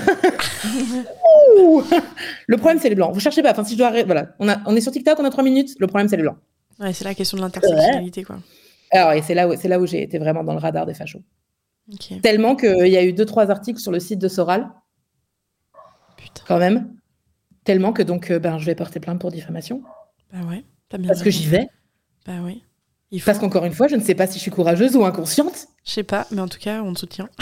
Le 2.46 2.56
problème 2.56 2.78
c'est 2.80 2.88
les 2.88 2.94
blancs. 2.94 3.12
Vous 3.14 3.20
cherchez 3.20 3.42
pas. 3.42 3.52
Enfin 3.52 3.64
si 3.64 3.74
je 3.74 3.78
dois 3.78 3.90
voilà, 4.04 4.34
on 4.38 4.48
a 4.48 4.60
on 4.66 4.74
est 4.74 4.80
sur 4.80 4.92
TikTok, 4.92 5.18
on 5.20 5.24
a 5.24 5.30
trois 5.30 5.44
minutes. 5.44 5.76
Le 5.78 5.86
problème 5.86 6.08
c'est 6.08 6.16
les 6.16 6.22
blancs. 6.22 6.38
Ouais, 6.80 6.92
c'est 6.92 7.04
la 7.04 7.14
question 7.14 7.36
de 7.36 7.42
l'intersectionnalité, 7.42 8.24
quoi. 8.24 8.38
Alors 8.90 9.12
et 9.12 9.22
c'est 9.22 9.34
là 9.34 9.46
où 9.48 9.54
c'est 9.56 9.68
là 9.68 9.78
où 9.78 9.86
j'ai 9.86 10.02
été 10.02 10.18
vraiment 10.18 10.42
dans 10.42 10.52
le 10.52 10.58
radar 10.58 10.86
des 10.86 10.94
fachos. 10.94 11.22
Ok. 11.92 12.20
Tellement 12.22 12.56
qu'il 12.56 12.88
y 12.88 12.96
a 12.96 13.04
eu 13.04 13.12
deux 13.12 13.24
trois 13.24 13.50
articles 13.50 13.80
sur 13.80 13.92
le 13.92 14.00
site 14.00 14.18
de 14.18 14.28
Soral 14.28 14.70
Putain. 16.16 16.42
quand 16.46 16.58
même. 16.58 16.94
Tellement 17.64 17.92
que 17.92 18.02
donc 18.02 18.30
euh, 18.30 18.38
ben 18.38 18.58
je 18.58 18.66
vais 18.66 18.74
porter 18.74 19.00
plainte 19.00 19.20
pour 19.20 19.30
diffamation 19.30 19.82
Bah 20.32 20.40
ouais. 20.48 20.64
Bien 20.98 21.08
parce 21.08 21.22
que 21.22 21.30
j'y 21.30 21.46
vais. 21.46 21.68
Bah 22.26 22.34
oui. 22.42 22.62
Il 23.10 23.20
faut. 23.20 23.26
Parce 23.26 23.38
qu'encore 23.38 23.64
une 23.64 23.72
fois, 23.72 23.88
je 23.88 23.96
ne 23.96 24.02
sais 24.02 24.14
pas 24.14 24.26
si 24.26 24.34
je 24.34 24.42
suis 24.42 24.50
courageuse 24.50 24.96
ou 24.96 25.04
inconsciente. 25.04 25.68
Je 25.84 25.92
sais 25.92 26.02
pas, 26.02 26.26
mais 26.30 26.40
en 26.40 26.48
tout 26.48 26.58
cas, 26.58 26.82
on 26.82 26.92
te 26.94 27.00
soutient. 27.00 27.28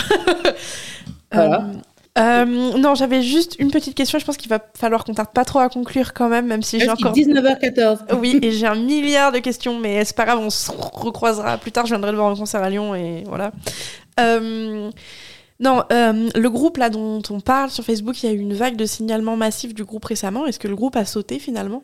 Voilà. 1.30 1.66
Euh, 1.66 1.72
euh, 2.18 2.78
non, 2.78 2.94
j'avais 2.94 3.22
juste 3.22 3.56
une 3.58 3.70
petite 3.70 3.94
question. 3.94 4.18
Je 4.18 4.24
pense 4.24 4.36
qu'il 4.36 4.48
va 4.48 4.60
falloir 4.74 5.04
qu'on 5.04 5.14
tarde 5.14 5.30
pas 5.32 5.44
trop 5.44 5.60
à 5.60 5.68
conclure 5.68 6.14
quand 6.14 6.28
même, 6.28 6.46
même 6.46 6.62
si 6.62 6.80
j'ai 6.80 6.88
encore. 6.88 7.16
est 7.16 7.20
19h14. 7.20 7.98
Oui, 8.18 8.38
et 8.42 8.50
j'ai 8.52 8.66
un 8.66 8.74
milliard 8.74 9.30
de 9.30 9.38
questions, 9.38 9.78
mais 9.78 10.04
c'est 10.04 10.16
pas 10.16 10.24
grave, 10.24 10.38
on 10.40 10.50
se 10.50 10.70
recroisera 10.70 11.58
plus 11.58 11.70
tard. 11.70 11.86
Je 11.86 11.92
viendrai 11.92 12.10
le 12.10 12.16
voir 12.16 12.32
en 12.32 12.36
concert 12.36 12.62
à 12.62 12.70
Lyon 12.70 12.94
et 12.94 13.24
voilà. 13.26 13.52
Euh, 14.18 14.90
non, 15.60 15.82
euh, 15.90 16.28
le 16.34 16.50
groupe 16.50 16.76
là 16.76 16.88
dont 16.88 17.22
on 17.30 17.40
parle 17.40 17.70
sur 17.70 17.84
Facebook, 17.84 18.22
il 18.22 18.26
y 18.26 18.28
a 18.28 18.32
eu 18.32 18.38
une 18.38 18.54
vague 18.54 18.76
de 18.76 18.86
signalements 18.86 19.36
massifs 19.36 19.74
du 19.74 19.84
groupe 19.84 20.04
récemment. 20.04 20.46
Est-ce 20.46 20.58
que 20.58 20.68
le 20.68 20.76
groupe 20.76 20.96
a 20.96 21.04
sauté 21.04 21.38
finalement? 21.38 21.82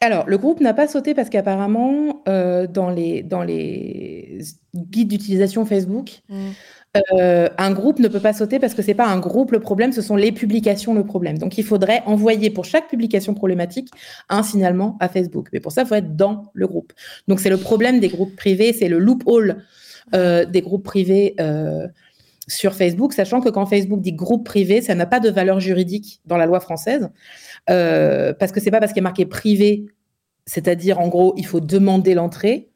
Alors, 0.00 0.26
le 0.26 0.36
groupe 0.36 0.60
n'a 0.60 0.74
pas 0.74 0.88
sauté 0.88 1.14
parce 1.14 1.30
qu'apparemment, 1.30 2.22
euh, 2.28 2.66
dans, 2.66 2.90
les, 2.90 3.22
dans 3.22 3.42
les 3.42 4.40
guides 4.74 5.08
d'utilisation 5.08 5.64
Facebook, 5.64 6.20
Mm. 6.28 6.50
euh, 7.18 7.48
un 7.56 7.72
groupe 7.72 7.98
ne 7.98 8.08
peut 8.08 8.20
pas 8.20 8.34
sauter 8.34 8.58
parce 8.58 8.74
que 8.74 8.82
c'est 8.82 8.94
pas 8.94 9.06
un 9.06 9.18
groupe 9.18 9.52
le 9.52 9.60
problème, 9.60 9.92
ce 9.92 10.02
sont 10.02 10.16
les 10.16 10.30
publications 10.32 10.92
le 10.94 11.04
problème. 11.04 11.38
Donc, 11.38 11.56
il 11.56 11.64
faudrait 11.64 12.02
envoyer 12.06 12.50
pour 12.50 12.66
chaque 12.66 12.88
publication 12.88 13.32
problématique 13.34 13.88
un 14.28 14.42
signalement 14.42 14.98
à 15.00 15.08
Facebook. 15.08 15.48
Mais 15.52 15.60
pour 15.60 15.72
ça, 15.72 15.82
il 15.82 15.88
faut 15.88 15.94
être 15.94 16.16
dans 16.16 16.50
le 16.52 16.66
groupe. 16.66 16.92
Donc, 17.26 17.40
c'est 17.40 17.50
le 17.50 17.56
problème 17.56 17.98
des 17.98 18.08
groupes 18.08 18.36
privés, 18.36 18.74
c'est 18.74 18.88
le 18.88 18.98
loophole 18.98 19.64
euh, 20.14 20.44
des 20.44 20.60
groupes 20.62 20.84
privés 20.84 21.34
euh, 21.40 21.86
sur 22.48 22.74
Facebook, 22.74 23.12
sachant 23.14 23.40
que 23.40 23.48
quand 23.48 23.64
Facebook 23.66 24.00
dit 24.00 24.12
groupe 24.12 24.44
privé, 24.44 24.82
ça 24.82 24.94
n'a 24.94 25.06
pas 25.06 25.20
de 25.20 25.30
valeur 25.30 25.60
juridique 25.60 26.20
dans 26.26 26.36
la 26.36 26.46
loi 26.46 26.60
française, 26.60 27.08
euh, 27.70 28.32
parce 28.34 28.52
que 28.52 28.60
c'est 28.60 28.70
pas 28.70 28.80
parce 28.80 28.92
qu'il 28.92 29.00
est 29.00 29.02
marqué 29.02 29.24
privé, 29.24 29.86
c'est-à-dire 30.46 31.00
en 31.00 31.08
gros, 31.08 31.34
il 31.38 31.46
faut 31.46 31.60
demander 31.60 32.14
l'entrée, 32.14 32.68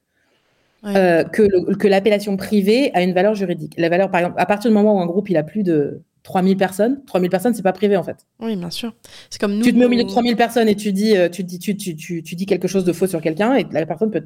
Ouais. 0.85 0.97
euh, 0.97 1.25
que, 1.25 1.43
le- 1.43 1.75
que 1.75 1.89
l'appellation 1.89 2.37
privée 2.37 2.93
a 2.95 3.03
une 3.03 3.13
valeur 3.13 3.35
juridique. 3.35 3.75
La 3.77 3.89
valeur, 3.89 4.11
par 4.13 4.21
exemple, 4.21 4.37
à 4.41 4.47
partir 4.47 4.71
du 4.71 4.75
moment 4.77 4.95
où 4.97 5.01
un 5.01 5.07
groupe 5.07 5.29
il 5.29 5.37
a 5.37 5.43
plus 5.43 5.65
de 5.65 6.03
3000 6.23 6.57
personnes, 6.57 7.03
3000 7.05 7.31
personnes, 7.31 7.53
c'est 7.53 7.63
pas 7.65 7.73
privé 7.73 7.97
en 7.97 8.05
fait. 8.05 8.27
Oui, 8.39 8.55
bien 8.55 8.71
sûr. 8.71 8.95
C'est 9.29 9.41
comme 9.41 9.57
nous. 9.57 9.65
tu 9.65 9.73
te 9.73 9.77
mets 9.79 9.87
au 9.87 9.89
milieu 9.89 10.05
de 10.05 10.09
on- 10.09 10.13
3000 10.13 10.37
personnes 10.37 10.69
et 10.69 10.77
tu 10.77 10.93
dis, 10.93 11.15
tu, 11.33 11.43
dis 11.43 11.59
tu, 11.59 11.77
tu, 11.77 11.97
tu, 11.97 12.23
tu 12.23 12.37
dis 12.37 12.47
quelque 12.47 12.69
chose 12.69 12.85
de 12.85 12.93
faux 12.93 13.09
sur 13.09 13.21
quelqu'un 13.21 13.57
et 13.57 13.67
la 13.73 13.87
personne 13.87 14.11
peut, 14.13 14.21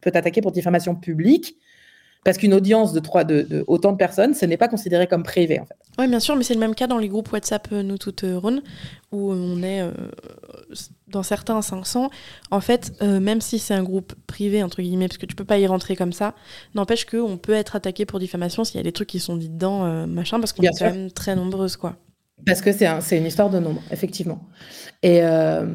peut 0.00 0.10
t'attaquer 0.12 0.40
pour 0.40 0.52
diffamation 0.52 0.94
publique 0.94 1.56
parce 2.24 2.38
qu'une 2.38 2.54
audience 2.54 2.92
de, 2.92 3.00
trois, 3.00 3.22
de, 3.24 3.42
de 3.42 3.64
autant 3.66 3.92
de 3.92 3.96
personnes, 3.98 4.34
ce 4.34 4.46
n'est 4.46 4.56
pas 4.56 4.68
considéré 4.68 5.06
comme 5.06 5.22
privé 5.22 5.60
en 5.60 5.66
fait. 5.66 5.76
Oui, 5.98 6.08
bien 6.08 6.20
sûr, 6.20 6.34
mais 6.36 6.42
c'est 6.42 6.54
le 6.54 6.60
même 6.60 6.74
cas 6.74 6.86
dans 6.86 6.98
les 6.98 7.08
groupes 7.08 7.30
WhatsApp 7.32 7.68
euh, 7.72 7.82
Nous 7.82 7.98
Toutes 7.98 8.24
euh, 8.24 8.38
Rhône, 8.38 8.62
où 9.12 9.32
on 9.32 9.62
est 9.62 9.80
euh, 9.82 9.92
dans 11.08 11.22
certains 11.22 11.60
500. 11.62 12.10
En 12.50 12.60
fait, 12.60 12.92
euh, 13.02 13.20
même 13.20 13.40
si 13.40 13.58
c'est 13.58 13.74
un 13.74 13.82
groupe 13.82 14.14
privé, 14.26 14.62
entre 14.62 14.82
guillemets, 14.82 15.06
parce 15.08 15.18
que 15.18 15.26
tu 15.26 15.34
peux 15.36 15.44
pas 15.44 15.58
y 15.58 15.66
rentrer 15.66 15.96
comme 15.96 16.12
ça, 16.12 16.34
n'empêche 16.74 17.04
qu'on 17.04 17.36
peut 17.36 17.52
être 17.52 17.76
attaqué 17.76 18.06
pour 18.06 18.18
diffamation 18.18 18.64
s'il 18.64 18.76
y 18.76 18.80
a 18.80 18.82
des 18.84 18.92
trucs 18.92 19.08
qui 19.08 19.20
sont 19.20 19.36
dits 19.36 19.50
dedans, 19.50 19.84
euh, 19.84 20.06
machin, 20.06 20.40
parce 20.40 20.52
qu'on 20.52 20.62
est 20.62 20.72
sûr. 20.76 20.86
quand 20.88 20.92
même 20.94 21.10
très 21.12 21.36
nombreuses, 21.36 21.76
quoi. 21.76 21.96
Parce 22.46 22.60
que 22.60 22.72
c'est 22.72 22.86
un- 22.86 23.00
c'est 23.00 23.16
une 23.18 23.26
histoire 23.26 23.50
de 23.50 23.58
nombre, 23.58 23.80
effectivement. 23.92 24.40
Et, 25.02 25.22
euh, 25.22 25.66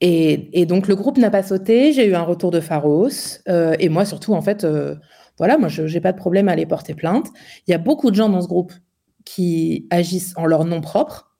et, 0.00 0.60
et 0.60 0.66
donc, 0.66 0.88
le 0.88 0.96
groupe 0.96 1.18
n'a 1.18 1.30
pas 1.30 1.42
sauté. 1.42 1.92
J'ai 1.92 2.06
eu 2.06 2.14
un 2.14 2.22
retour 2.22 2.50
de 2.50 2.60
Pharos. 2.60 3.08
euh, 3.48 3.74
et 3.78 3.88
moi, 3.88 4.04
surtout, 4.04 4.34
en 4.34 4.42
fait, 4.42 4.64
euh, 4.64 4.96
voilà, 5.38 5.58
moi, 5.58 5.68
je 5.68 5.82
n'ai 5.82 6.00
pas 6.00 6.12
de 6.12 6.16
problème 6.16 6.48
à 6.48 6.52
aller 6.52 6.66
porter 6.66 6.94
plainte. 6.94 7.28
Il 7.66 7.70
y 7.70 7.74
a 7.74 7.78
beaucoup 7.78 8.10
de 8.10 8.16
gens 8.16 8.28
dans 8.28 8.40
ce 8.40 8.48
groupe 8.48 8.72
qui 9.24 9.86
agissent 9.90 10.34
en 10.36 10.46
leur 10.46 10.64
nom 10.64 10.80
propre. 10.80 11.34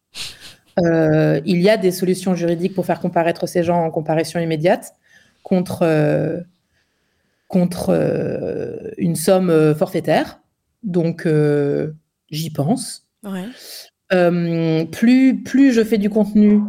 Euh, 0.85 1.41
il 1.45 1.61
y 1.61 1.71
a 1.71 1.77
des 1.77 1.93
solutions 1.93 2.35
juridiques 2.35 2.75
pour 2.75 2.87
faire 2.87 3.01
comparaître 3.01 3.47
ces 3.47 3.63
gens 3.63 3.85
en 3.85 3.91
comparution 3.91 4.41
immédiate 4.41 4.93
contre, 5.43 5.83
euh, 5.83 6.41
contre 7.47 7.91
euh, 7.91 8.91
une 8.99 9.15
somme 9.15 9.75
forfaitaire. 9.75 10.41
Donc, 10.83 11.29
j'y 12.31 12.51
pense. 12.51 13.07
Ouais. 13.23 13.47
Plus, 14.93 15.43
plus 15.43 15.73
je 15.73 15.83
fais 15.83 15.99
du 15.99 16.11
contenu 16.11 16.61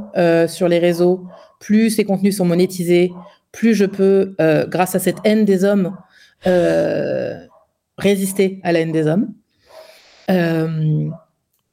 sur 0.48 0.68
les 0.68 0.80
réseaux, 0.80 1.28
plus 1.60 1.90
ces 1.90 2.06
contenus 2.06 2.38
sont 2.38 2.46
monétisés, 2.46 3.12
plus 3.52 3.74
je 3.74 3.86
peux, 3.86 4.36
grâce 4.70 4.96
à 4.96 5.00
cette 5.00 5.18
haine 5.26 5.44
des 5.44 5.66
hommes, 5.66 5.96
résister 7.98 8.60
à 8.64 8.72
la 8.72 8.80
haine 8.80 8.92
des 8.92 9.08
hommes. 9.08 9.34
Euh, 10.32 11.10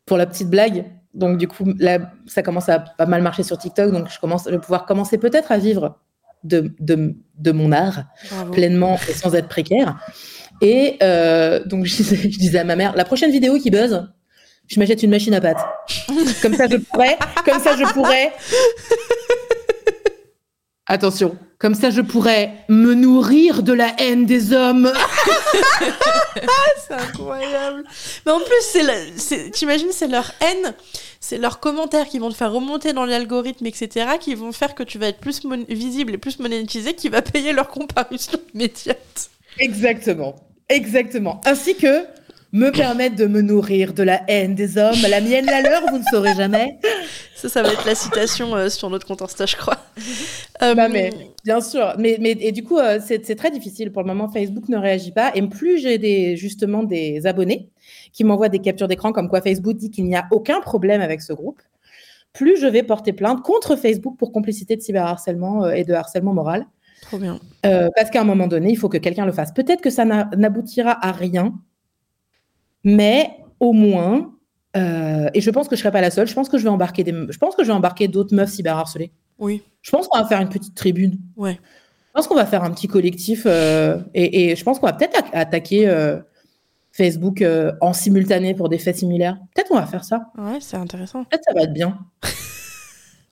pour 0.05 0.17
la 0.17 0.27
petite 0.27 0.49
blague, 0.49 0.85
donc 1.15 1.39
du 1.39 1.49
coup, 1.49 1.65
là, 1.79 2.13
ça 2.27 2.43
commence 2.43 2.69
à 2.69 2.81
pas 2.81 3.07
mal 3.07 3.23
marcher 3.23 3.43
sur 3.43 3.57
TikTok, 3.57 3.93
donc 3.93 4.11
je, 4.11 4.19
commence, 4.19 4.45
je 4.47 4.51
vais 4.51 4.59
pouvoir 4.59 4.85
commencer 4.85 5.17
peut-être 5.17 5.53
à 5.53 5.59
vivre 5.59 5.99
de, 6.45 6.75
de, 6.81 7.15
de 7.39 7.53
mon 7.53 7.73
art 7.73 8.05
Bravo. 8.31 8.53
pleinement 8.53 8.99
et 9.09 9.13
sans 9.13 9.35
être 9.35 9.49
précaire. 9.49 9.99
Et 10.61 10.97
euh, 11.03 11.65
donc, 11.65 11.85
je 11.87 11.97
disais, 11.97 12.17
je 12.17 12.39
disais 12.39 12.59
à 12.59 12.65
ma 12.65 12.77
mère, 12.77 12.95
la 12.97 13.05
prochaine 13.05 13.31
vidéo 13.31 13.59
qui 13.59 13.71
buzz, 13.71 14.09
je 14.67 14.79
m'achète 14.79 15.03
une 15.03 15.11
machine 15.11 15.35
à 15.35 15.41
pâte. 15.41 15.65
Comme 16.43 16.55
ça, 16.55 16.67
je 16.69 16.77
pourrais, 16.77 17.17
comme 17.45 17.61
ça, 17.61 17.77
je 17.77 17.85
pourrais. 17.93 18.33
Attention, 20.87 21.37
comme 21.63 21.75
ça, 21.77 21.91
je 21.91 22.01
pourrais 22.01 22.53
me 22.69 22.93
nourrir 22.93 23.63
de 23.63 23.73
la 23.73 23.95
haine 24.01 24.27
des 24.27 24.53
hommes. 24.53 24.93
C'est 26.89 26.95
incroyable. 26.95 27.85
Mais 28.27 28.33
en 28.33 28.41
plus, 28.41 28.61
c'est 28.73 28.83
la- 28.83 28.95
c'est- 29.17 29.51
t'imagines, 29.51 29.93
c'est 29.93 30.09
leur 30.09 30.33
haine, 30.41 30.75
c'est 31.21 31.39
leurs 31.39 31.61
commentaires 31.61 32.07
qui 32.09 32.19
vont 32.19 32.31
te 32.31 32.35
faire 32.35 32.53
remonter 32.53 32.93
dans 32.93 33.05
l'algorithme, 33.07 33.65
etc., 33.67 34.07
qui 34.21 34.35
vont 34.35 34.51
faire 34.53 34.75
que 34.75 34.83
tu 34.83 34.99
vas 34.99 35.07
être 35.09 35.21
plus 35.21 35.45
mon- 35.45 35.65
visible 35.69 36.15
et 36.15 36.19
plus 36.19 36.39
monétisé, 36.41 36.95
qui 36.95 37.09
va 37.09 37.23
payer 37.23 37.53
leur 37.53 37.69
comparution 37.69 38.39
immédiate. 38.55 39.31
Exactement, 39.59 40.35
exactement. 40.69 41.41
Ainsi 41.45 41.77
que 41.77 42.05
me 42.53 42.71
permettre 42.71 43.17
de 43.17 43.27
me 43.27 43.41
nourrir 43.41 43.95
de 43.95 44.03
la 44.03 44.23
haine 44.29 44.55
des 44.55 44.77
hommes. 44.79 44.95
La 45.09 45.21
mienne, 45.21 45.47
la 45.47 45.63
leur, 45.63 45.83
vous 45.91 45.99
ne 45.99 46.05
saurez 46.11 46.35
jamais. 46.35 46.79
Ça, 47.35 47.49
ça 47.49 47.63
va 47.63 47.73
être 47.73 47.87
la 47.87 47.95
citation 47.95 48.55
euh, 48.55 48.69
sur 48.69 48.89
notre 48.91 49.07
compte 49.07 49.23
Insta, 49.23 49.47
je 49.47 49.57
crois. 49.57 49.79
Euh, 50.63 50.77
Bah, 50.77 50.89
mais 50.89 51.11
bien 51.45 51.61
sûr, 51.61 51.95
mais, 51.99 52.19
mais 52.21 52.37
et 52.39 52.53
du 52.53 52.63
coup 52.63 52.79
euh, 52.79 53.01
c'est 53.05 53.35
très 53.35 53.51
difficile 53.51 53.91
pour 53.91 54.03
le 54.03 54.07
moment. 54.07 54.29
Facebook 54.29 54.69
ne 54.69 54.77
réagit 54.77 55.11
pas 55.11 55.33
et 55.35 55.43
plus 55.43 55.79
j'ai 55.79 55.99
des 55.99 56.37
justement 56.37 56.85
des 56.85 57.27
abonnés 57.27 57.69
qui 58.13 58.23
m'envoient 58.23 58.49
des 58.51 58.61
captures 58.61 58.87
d'écran 58.87 59.11
comme 59.13 59.29
quoi 59.29 59.41
Facebook 59.41 59.77
dit 59.77 59.91
qu'il 59.91 60.05
n'y 60.05 60.15
a 60.15 60.29
aucun 60.31 60.61
problème 60.61 61.01
avec 61.01 61.21
ce 61.21 61.33
groupe, 61.33 61.61
plus 62.33 62.61
je 62.61 62.67
vais 62.69 62.85
porter 62.85 63.13
plainte 63.13 63.43
contre 63.43 63.75
Facebook 63.75 64.17
pour 64.17 64.31
complicité 64.31 64.77
de 64.77 64.83
cyberharcèlement 64.83 65.65
euh, 65.65 65.71
et 65.73 65.83
de 65.83 65.95
harcèlement 65.95 66.33
moral. 66.33 66.65
Trop 67.01 67.19
bien. 67.19 67.41
Euh, 67.67 67.89
parce 67.97 68.11
qu'à 68.11 68.21
un 68.21 68.25
moment 68.25 68.47
donné, 68.47 68.71
il 68.71 68.77
faut 68.77 68.89
que 68.89 68.99
quelqu'un 68.99 69.27
le 69.27 69.33
fasse. 69.33 69.53
Peut-être 69.53 69.81
que 69.81 69.91
ça 69.91 70.05
n'a- 70.05 70.31
n'aboutira 70.37 71.05
à 71.05 71.11
rien, 71.11 71.55
mais 72.85 73.31
au 73.61 73.73
moins, 73.73 74.35
euh, 74.77 75.29
et 75.35 75.41
je 75.41 75.51
pense 75.51 75.69
que 75.69 75.77
je 75.77 75.81
serai 75.81 75.93
pas 75.93 76.01
la 76.01 76.11
seule. 76.11 76.27
Je 76.27 76.35
pense 76.35 76.49
que 76.49 76.59
je 76.59 76.63
vais 76.65 76.69
embarquer 76.71 77.05
des, 77.05 77.13
je 77.29 77.39
pense 77.39 77.55
que 77.55 77.63
je 77.63 77.69
vais 77.69 77.75
embarquer 77.75 78.09
d'autres 78.09 78.35
meufs 78.35 78.51
cyberharcelées. 78.51 79.13
Oui. 79.39 79.63
Je 79.83 79.91
pense 79.91 80.09
qu'on 80.09 80.19
va 80.19 80.25
faire 80.27 80.41
une 80.41 80.49
petite 80.49 80.75
tribune. 80.75 81.19
Ouais. 81.37 81.59
Je 82.07 82.13
pense 82.15 82.27
qu'on 82.27 82.35
va 82.35 82.47
faire 82.47 82.63
un 82.65 82.71
petit 82.71 82.89
collectif 82.89 83.45
euh, 83.47 83.99
et, 84.15 84.51
et 84.51 84.57
je 84.57 84.65
pense 84.65 84.79
qu'on 84.79 84.87
va 84.87 84.93
peut-être 84.93 85.23
attaquer 85.33 85.89
euh, 85.89 86.19
Facebook 86.93 87.43
en 87.81 87.93
simultané 87.93 88.55
pour 88.55 88.69
des 88.69 88.79
faits 88.79 88.97
similaires. 88.99 89.39
Peut-être 89.55 89.71
on 89.73 89.77
va 89.77 89.87
faire 89.87 90.05
ça. 90.05 90.27
Ouais, 90.37 90.59
c'est 90.61 90.77
intéressant. 90.77 91.25
Peut-être 91.25 91.45
ça 91.47 91.55
va 91.55 91.63
être 91.63 91.73
bien. 91.73 91.99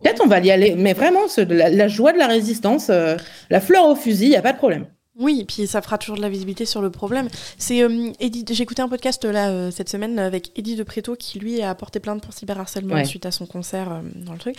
Peut-être 0.03 0.23
on 0.25 0.29
va 0.29 0.41
y 0.41 0.51
aller. 0.51 0.75
Mais 0.79 0.95
vraiment, 0.95 1.29
ce- 1.29 1.43
la, 1.43 1.69
la 1.69 1.89
joie 1.89 2.13
de 2.15 2.19
la 2.19 2.27
résistance, 2.27 2.89
la 2.89 3.61
fleur 3.61 3.87
au 3.87 3.95
fusil, 3.95 4.25
il 4.27 4.31
n'y 4.31 4.37
a 4.37 4.43
pas 4.43 4.53
de 4.53 4.59
problème. 4.59 4.87
Oui, 5.19 5.41
et 5.41 5.45
puis 5.45 5.67
ça 5.67 5.83
fera 5.83 5.99
toujours 5.99 6.17
de 6.17 6.23
la 6.23 6.29
visibilité 6.29 6.65
sur 6.65 6.81
le 6.81 6.91
problème. 6.91 7.29
C'est 7.59 7.83
euh, 7.83 8.13
j'ai 8.21 8.63
écouté 8.63 8.81
un 8.81 8.89
podcast 8.89 9.25
là 9.25 9.51
euh, 9.51 9.71
cette 9.71 9.89
semaine 9.89 10.19
avec 10.19 10.57
Eddie 10.57 10.77
de 10.77 10.83
Préto 10.85 11.17
qui 11.17 11.39
lui 11.41 11.61
a 11.63 11.75
porté 11.75 11.99
plainte 12.01 12.23
pour 12.23 12.33
cyberharcèlement 12.33 12.95
Ouais. 12.95 13.05
suite 13.05 13.27
à 13.27 13.31
son 13.33 13.45
concert 13.47 13.91
euh, 13.93 14.01
dans 14.15 14.33
le 14.33 14.39
truc. 14.39 14.57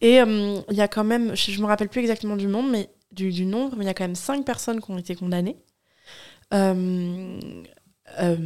Et 0.00 0.20
euh, 0.20 0.58
il 0.70 0.76
y 0.76 0.80
a 0.80 0.88
quand 0.88 1.04
même, 1.04 1.34
je, 1.36 1.52
je 1.52 1.60
me 1.60 1.66
rappelle 1.66 1.88
plus 1.88 2.00
exactement 2.00 2.36
du 2.36 2.46
nombre, 2.48 2.70
mais 2.70 2.90
du, 3.12 3.30
du 3.30 3.46
nombre, 3.46 3.76
mais 3.76 3.84
il 3.84 3.86
y 3.86 3.90
a 3.90 3.94
quand 3.94 4.04
même 4.04 4.16
cinq 4.16 4.44
personnes 4.44 4.80
qui 4.80 4.90
ont 4.90 4.98
été 4.98 5.14
condamnées. 5.14 5.56
Euh, 6.52 7.38
euh, 8.20 8.36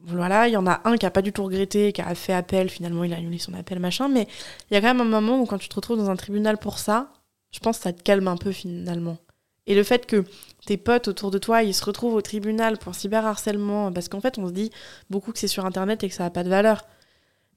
voilà, 0.00 0.48
il 0.48 0.52
y 0.52 0.56
en 0.56 0.66
a 0.66 0.82
un 0.84 0.96
qui 0.98 1.06
a 1.06 1.10
pas 1.10 1.22
du 1.22 1.32
tout 1.32 1.44
regretté, 1.44 1.92
qui 1.92 2.02
a 2.02 2.14
fait 2.14 2.34
appel, 2.34 2.68
finalement 2.68 3.04
il 3.04 3.12
a 3.12 3.16
annulé 3.16 3.38
son 3.38 3.54
appel, 3.54 3.78
machin, 3.80 4.08
mais 4.08 4.28
il 4.70 4.74
y 4.74 4.76
a 4.76 4.80
quand 4.82 4.88
même 4.94 5.00
un 5.00 5.04
moment 5.20 5.40
où 5.40 5.46
quand 5.46 5.58
tu 5.58 5.68
te 5.68 5.74
retrouves 5.74 5.96
dans 5.96 6.10
un 6.10 6.16
tribunal 6.16 6.58
pour 6.58 6.78
ça, 6.78 7.10
je 7.50 7.58
pense 7.58 7.78
que 7.78 7.84
ça 7.84 7.92
te 7.92 8.02
calme 8.02 8.28
un 8.28 8.36
peu 8.36 8.52
finalement. 8.52 9.16
Et 9.66 9.74
le 9.74 9.82
fait 9.82 10.06
que 10.06 10.24
tes 10.66 10.76
potes 10.76 11.08
autour 11.08 11.30
de 11.30 11.38
toi, 11.38 11.62
ils 11.62 11.74
se 11.74 11.84
retrouvent 11.84 12.14
au 12.14 12.22
tribunal 12.22 12.78
pour 12.78 12.94
cyberharcèlement, 12.94 13.92
parce 13.92 14.08
qu'en 14.08 14.20
fait, 14.20 14.38
on 14.38 14.46
se 14.46 14.52
dit 14.52 14.70
beaucoup 15.10 15.32
que 15.32 15.38
c'est 15.38 15.48
sur 15.48 15.64
Internet 15.66 16.04
et 16.04 16.08
que 16.08 16.14
ça 16.14 16.24
n'a 16.24 16.30
pas 16.30 16.44
de 16.44 16.48
valeur. 16.50 16.86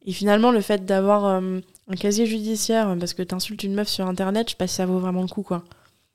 Et 0.06 0.12
finalement, 0.14 0.52
le 0.52 0.62
fait 0.62 0.86
d'avoir 0.86 1.26
euh, 1.26 1.60
un 1.90 1.96
casier 1.96 2.26
judiciaire 2.26 2.96
parce 3.00 3.14
que 3.14 3.24
t'insultes 3.24 3.64
une 3.64 3.74
meuf 3.74 3.90
sur 3.90 4.08
Internet, 4.08 4.48
je 4.48 4.52
sais 4.52 4.58
pas 4.58 4.68
si 4.68 4.76
ça 4.76 4.86
vaut 4.86 5.00
vraiment 5.00 5.22
le 5.22 5.28
coup, 5.28 5.44
quoi. 5.44 5.64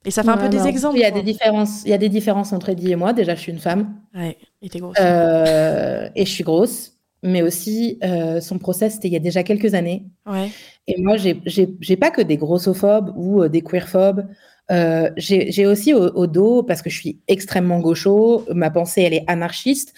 Et 0.05 0.11
ça 0.11 0.23
fait 0.25 0.31
un 0.31 0.37
peu 0.39 0.49
des 0.49 0.67
exemples. 0.67 0.97
Il 0.97 1.03
y 1.03 1.05
a 1.05 1.13
quoi. 1.13 1.21
des 1.21 1.31
différences. 1.33 1.83
Il 1.85 1.91
y 1.91 1.95
a 1.95 1.99
des 1.99 2.09
différences 2.09 2.53
entre 2.53 2.71
Eddie 2.71 2.91
et 2.93 2.97
moi. 2.97 3.13
Déjà, 3.13 3.35
je 3.37 3.41
suis 3.41 3.53
une 3.53 3.61
femme 3.61 3.95
Ouais, 4.15 4.37
et 4.61 4.69
t'es 4.69 4.81
grosse. 4.81 4.97
euh, 5.01 6.09
et 6.17 6.25
je 6.25 6.31
suis 6.31 6.43
grosse. 6.43 6.95
Mais 7.23 7.43
aussi, 7.43 7.99
euh, 8.03 8.41
son 8.41 8.59
procès, 8.59 8.91
c'était 8.91 9.07
il 9.07 9.13
y 9.13 9.17
a 9.17 9.21
déjà 9.21 9.45
quelques 9.45 9.75
années. 9.75 10.07
Ouais, 10.27 10.51
Et 10.89 11.01
moi, 11.01 11.17
j'ai- 11.19 11.97
pas 11.97 12.11
que 12.11 12.21
des 12.21 12.37
grossophobes 12.37 13.13
ou 13.17 13.47
des 13.47 13.63
queerphobes. 13.63 14.27
Euh, 14.73 15.11
j'ai 15.17 15.67
aussi 15.67 15.93
au, 15.95 16.09
au 16.15 16.27
dos, 16.27 16.63
parce 16.63 16.83
que 16.83 16.91
je 16.91 16.99
suis 16.99 17.19
extrêmement 17.29 17.79
gaucho, 17.81 18.45
ma 18.55 18.71
pensée, 18.71 19.03
elle 19.03 19.15
est 19.15 19.25
anarchiste. 19.27 19.93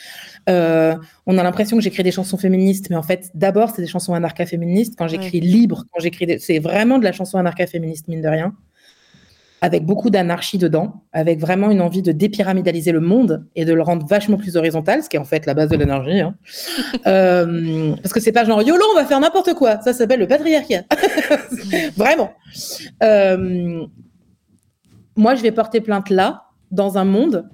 Euh, 0.49 0.97
on 1.27 1.39
a 1.39 1.43
l'impression 1.43 1.77
que 1.77 1.83
j'écris 1.83 2.03
des 2.03 2.11
chansons 2.11 2.37
féministes, 2.37 2.91
mais 2.91 2.97
en 2.97 3.03
fait, 3.03 3.31
d'abord, 3.35 3.71
c'est 3.75 3.83
des 3.83 3.89
chansons 3.89 4.15
anarcha-féministes. 4.15 4.95
Quand 4.99 5.09
j'écris 5.09 5.41
libre, 5.41 5.85
quand 5.93 6.01
j'écris, 6.01 6.39
c'est 6.41 6.59
vraiment 6.59 6.99
de 6.99 7.05
la 7.05 7.13
chanson 7.13 7.39
anarcha-féministe, 7.39 8.09
mine 8.09 8.21
de 8.21 8.29
rien, 8.29 8.53
avec 9.61 9.87
beaucoup 9.87 10.11
d'anarchie 10.11 10.59
dedans, 10.59 11.05
avec 11.13 11.39
vraiment 11.41 11.71
une 11.71 11.81
envie 11.81 12.03
de 12.03 12.13
dépyramidaliser 12.13 12.93
le 12.93 13.01
monde 13.01 13.47
et 13.57 13.65
de 13.65 13.73
le 13.73 13.81
rendre 13.81 14.05
vachement 14.07 14.37
plus 14.37 14.57
horizontal, 14.57 15.03
ce 15.03 15.09
qui 15.09 15.17
est 15.17 15.21
en 15.21 15.25
fait 15.25 15.47
la 15.47 15.55
base 15.55 15.71
de 15.71 15.77
l'énergie. 15.77 16.21
hein. 16.21 16.35
Euh, 17.07 17.95
parce 18.03 18.13
que 18.13 18.21
c'est 18.21 18.33
pas 18.33 18.45
genre 18.45 18.63
YOLO, 18.63 18.83
on 18.93 18.97
va 18.99 19.05
faire 19.05 19.21
n'importe 19.21 19.55
quoi. 19.55 19.81
Ça 19.83 19.93
s'appelle 19.93 20.21
le 20.21 20.27
patriarcat. 20.27 20.83
Vraiment. 21.97 22.33
Euh, 23.03 23.85
moi, 25.17 25.35
je 25.35 25.43
vais 25.43 25.53
porter 25.53 25.81
plainte 25.81 26.11
là, 26.11 26.45
dans 26.71 26.99
un 26.99 27.05
monde 27.05 27.49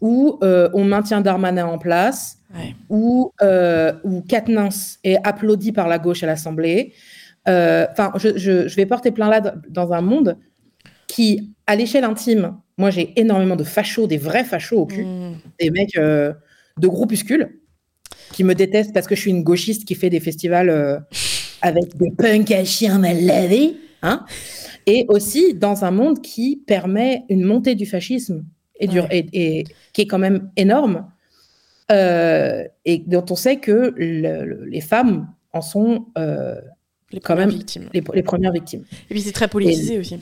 où 0.00 0.38
euh, 0.42 0.68
on 0.74 0.84
maintient 0.84 1.20
Darmanin 1.20 1.66
en 1.66 1.78
place, 1.78 2.36
Ouais. 2.54 2.74
où, 2.88 3.32
euh, 3.42 3.92
où 4.04 4.22
Katnins 4.22 4.68
est 5.04 5.16
applaudi 5.22 5.70
par 5.72 5.86
la 5.86 5.98
gauche 5.98 6.22
à 6.22 6.26
l'Assemblée. 6.26 6.94
Euh, 7.46 7.86
Enfin, 7.92 8.10
je, 8.16 8.38
je- 8.38 8.66
je 8.68 8.76
vais 8.76 8.86
porter 8.86 9.10
plainte 9.10 9.30
là 9.30 9.54
dans 9.68 9.92
un 9.92 10.00
monde 10.00 10.38
qui, 11.08 11.52
à 11.66 11.76
l'échelle 11.76 12.04
intime, 12.04 12.56
moi 12.78 12.88
j'ai 12.90 13.12
énormément 13.20 13.56
de 13.56 13.64
fachos, 13.64 14.06
des 14.06 14.16
vrais 14.16 14.44
fachos 14.44 14.78
au 14.78 14.86
cul, 14.86 15.04
Mm. 15.04 15.32
des 15.60 15.70
mecs 15.70 15.96
euh, 15.98 16.32
de 16.78 16.88
groupuscules 16.88 17.58
qui 18.32 18.44
me 18.44 18.54
détestent 18.54 18.94
parce 18.94 19.06
que 19.06 19.14
je 19.14 19.20
suis 19.20 19.30
une 19.30 19.42
gauchiste 19.42 19.84
qui 19.86 19.94
fait 19.94 20.10
des 20.10 20.20
festivals 20.20 20.70
avec 21.60 21.96
des 21.98 22.10
punks 22.16 22.50
à 22.50 22.64
chiens 22.64 22.98
mal 22.98 23.20
lavés. 23.26 23.76
Hein 24.02 24.24
et 24.92 25.04
aussi 25.08 25.54
dans 25.54 25.84
un 25.84 25.90
monde 25.90 26.20
qui 26.22 26.62
permet 26.66 27.24
une 27.28 27.42
montée 27.44 27.74
du 27.74 27.86
fascisme 27.86 28.44
et, 28.80 28.86
du, 28.86 29.00
Ouais. 29.00 29.08
et, 29.10 29.58
et 29.60 29.64
qui 29.92 30.00
est 30.02 30.06
quand 30.06 30.18
même 30.18 30.50
énorme 30.56 31.06
euh, 31.90 32.64
et 32.84 32.98
dont 33.06 33.24
on 33.30 33.34
sait 33.36 33.56
que 33.56 33.92
le- 33.96 34.44
le- 34.44 34.64
les 34.66 34.80
femmes 34.80 35.28
en 35.52 35.60
sont 35.62 36.06
euh, 36.18 36.56
Les 37.12 37.20
Quand 37.20 37.36
même, 37.36 37.48
victimes. 37.50 37.88
les, 37.94 38.02
les 38.14 38.22
premières 38.22 38.52
victimes. 38.52 38.82
Et 39.10 39.14
puis 39.14 39.22
c'est 39.22 39.32
très 39.32 39.48
politisé 39.48 39.98
aussi. 39.98 40.18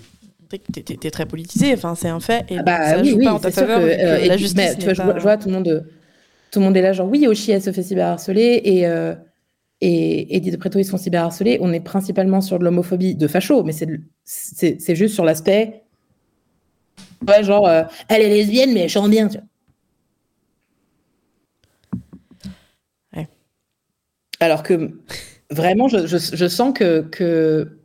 T'es- 0.49 1.11
très 1.11 1.27
politisé, 1.27 1.75
enfin 1.75 1.97
c'est 1.97 2.09
un 2.09 2.21
fait. 2.21 2.45
Et 2.49 2.59
Ah 2.59 2.63
bah 2.63 2.91
ça 2.91 3.01
oui, 3.01 3.09
joue 3.11 3.17
oui, 3.19 3.25
pas 3.25 3.33
en 3.35 3.41
ta 3.41 3.51
faveur. 3.51 3.81
que, 3.81 3.85
euh, 3.87 4.19
et 4.19 4.29
la 4.29 4.37
justice 4.37 4.57
mais, 4.57 4.75
tu 4.77 4.83
vois, 4.85 4.89
n'est 4.91 4.95
je, 4.95 5.03
vois, 5.03 5.17
je 5.19 5.23
vois 5.23 5.37
tout 5.37 5.49
le 5.49 5.55
monde, 5.55 5.87
tout 6.53 6.61
le 6.61 6.65
monde 6.65 6.77
est 6.77 6.83
là 6.83 6.93
genre 6.93 7.09
oui, 7.11 7.27
Oshi 7.27 7.51
elle 7.51 7.61
se 7.63 7.73
fait 7.73 7.83
cyberharceler 7.83 8.61
et 8.65 8.87
et 9.81 10.37
Eddie 10.37 10.51
de 10.51 10.57
Preto 10.57 10.79
ils 10.79 10.85
se 10.85 10.91
font 10.91 10.97
cyberharceler. 10.99 11.59
On 11.61 11.73
est 11.73 11.81
principalement 11.81 12.41
sur 12.41 12.59
de 12.59 12.65
l'homophobie 12.65 13.15
de 13.15 13.29
facho, 13.29 13.63
mais 13.65 13.73
c'est 14.25 14.95
juste 14.97 15.15
sur 15.15 15.25
l'aspect 15.25 15.83
ouais 17.27 17.43
genre 17.45 17.67
euh, 17.69 17.83
elle 18.09 18.23
est 18.23 18.29
lesbienne 18.29 18.73
mais 18.75 18.81
elle 18.81 18.89
chante 18.89 19.11
bien. 19.11 19.29
Tu 19.29 19.39
vois. 19.39 19.47
Ouais. 23.15 23.29
Alors 24.41 24.63
que 24.63 25.01
vraiment, 25.51 25.89
je, 25.89 26.07
je- 26.07 26.37
je 26.37 26.49
sens 26.49 26.73
que, 26.75 27.01
que 27.03 27.79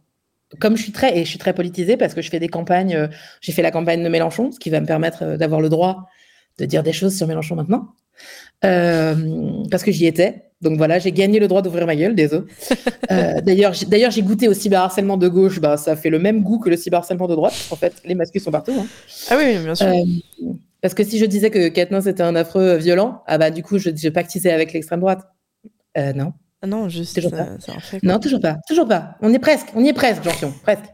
comme 0.59 0.75
je 0.77 0.83
suis 0.83 0.91
très 0.91 1.17
et 1.17 1.23
je 1.25 1.29
suis 1.29 1.39
très 1.39 1.53
politisée 1.53 1.97
parce 1.97 2.13
que 2.13 2.21
je 2.21 2.29
fais 2.29 2.39
des 2.39 2.49
campagnes, 2.49 2.95
euh, 2.95 3.07
j'ai 3.41 3.51
fait 3.53 3.61
la 3.61 3.71
campagne 3.71 4.03
de 4.03 4.09
Mélenchon, 4.09 4.51
ce 4.51 4.59
qui 4.59 4.69
va 4.69 4.81
me 4.81 4.85
permettre 4.85 5.23
euh, 5.23 5.37
d'avoir 5.37 5.61
le 5.61 5.69
droit 5.69 6.07
de 6.57 6.65
dire 6.65 6.83
des 6.83 6.93
choses 6.93 7.15
sur 7.17 7.27
Mélenchon 7.27 7.55
maintenant, 7.55 7.93
parce 8.61 9.83
que 9.83 9.91
j'y 9.91 10.05
étais. 10.05 10.43
Donc 10.61 10.77
voilà, 10.77 10.99
j'ai 10.99 11.11
gagné 11.11 11.39
le 11.39 11.47
droit 11.47 11.63
d'ouvrir 11.63 11.87
ma 11.87 11.95
gueule, 11.95 12.13
désolé. 12.13 12.43
Euh, 13.09 13.41
D'ailleurs, 13.41 13.73
j'ai- 13.73 13.87
d'ailleurs, 13.87 14.11
j'ai 14.11 14.21
goûté 14.21 14.47
au 14.47 14.53
cyberharcèlement 14.53 15.17
de 15.17 15.27
gauche, 15.27 15.59
bah, 15.59 15.75
ça 15.75 15.95
fait 15.95 16.11
le 16.11 16.19
même 16.19 16.43
goût 16.43 16.59
que 16.59 16.69
le 16.69 16.77
cyberharcèlement 16.77 17.27
de 17.27 17.33
droite. 17.35 17.55
En 17.71 17.75
fait, 17.75 17.93
les 18.05 18.13
masques 18.13 18.39
sont 18.39 18.51
partout. 18.51 18.73
hein. 18.79 18.85
Ah 19.31 19.37
oui, 19.39 19.57
bien 19.57 19.73
sûr. 19.73 19.87
Euh, 19.87 20.53
parce 20.81 20.93
que 20.93 21.03
si 21.03 21.17
je 21.17 21.25
disais 21.25 21.49
que 21.49 21.67
Katniss 21.69 22.05
était 22.05 22.21
un 22.21 22.35
affreux 22.35 22.75
violent, 22.75 23.23
ah 23.25 23.39
bah 23.39 23.49
du 23.49 23.63
coup, 23.63 23.79
je, 23.79 23.89
je 23.95 24.09
pactisais 24.09 24.51
avec 24.51 24.71
l'extrême 24.73 24.99
droite. 24.99 25.21
Euh, 25.97 26.13
non. 26.13 26.33
Ah 26.61 26.67
non, 26.67 26.89
juste, 26.89 27.15
toujours 27.15 27.31
ça- 27.31 27.45
pas. 27.45 27.79
fait. 27.79 28.03
Non, 28.03 28.19
toujours 28.19 28.39
pas, 28.39 28.57
toujours 28.67 28.87
pas. 28.87 29.15
On 29.23 29.33
est 29.33 29.39
presque, 29.39 29.69
on 29.75 29.83
y 29.83 29.87
est 29.89 29.93
presque, 29.93 30.23
Jean-Pion, 30.23 30.53
presque. 30.61 30.85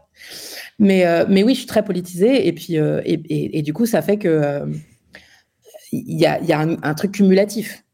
Mais, 0.78 1.04
euh, 1.06 1.26
mais 1.28 1.42
oui, 1.42 1.52
je 1.52 1.58
suis 1.58 1.66
très 1.68 1.84
politisée 1.84 2.46
et 2.48 2.52
puis 2.54 2.78
euh, 2.78 3.02
et, 3.04 3.20
et- 3.28 3.58
et 3.58 3.62
du 3.62 3.74
coup, 3.74 3.84
ça 3.84 4.00
fait 4.00 4.16
que 4.16 4.28
euh, 4.28 4.64
il 5.92 6.18
y 6.18 6.26
a, 6.26 6.40
il 6.40 6.46
y 6.46 6.52
a 6.52 6.60
un, 6.60 6.76
un 6.82 6.94
truc 6.94 7.12
cumulatif, 7.12 7.84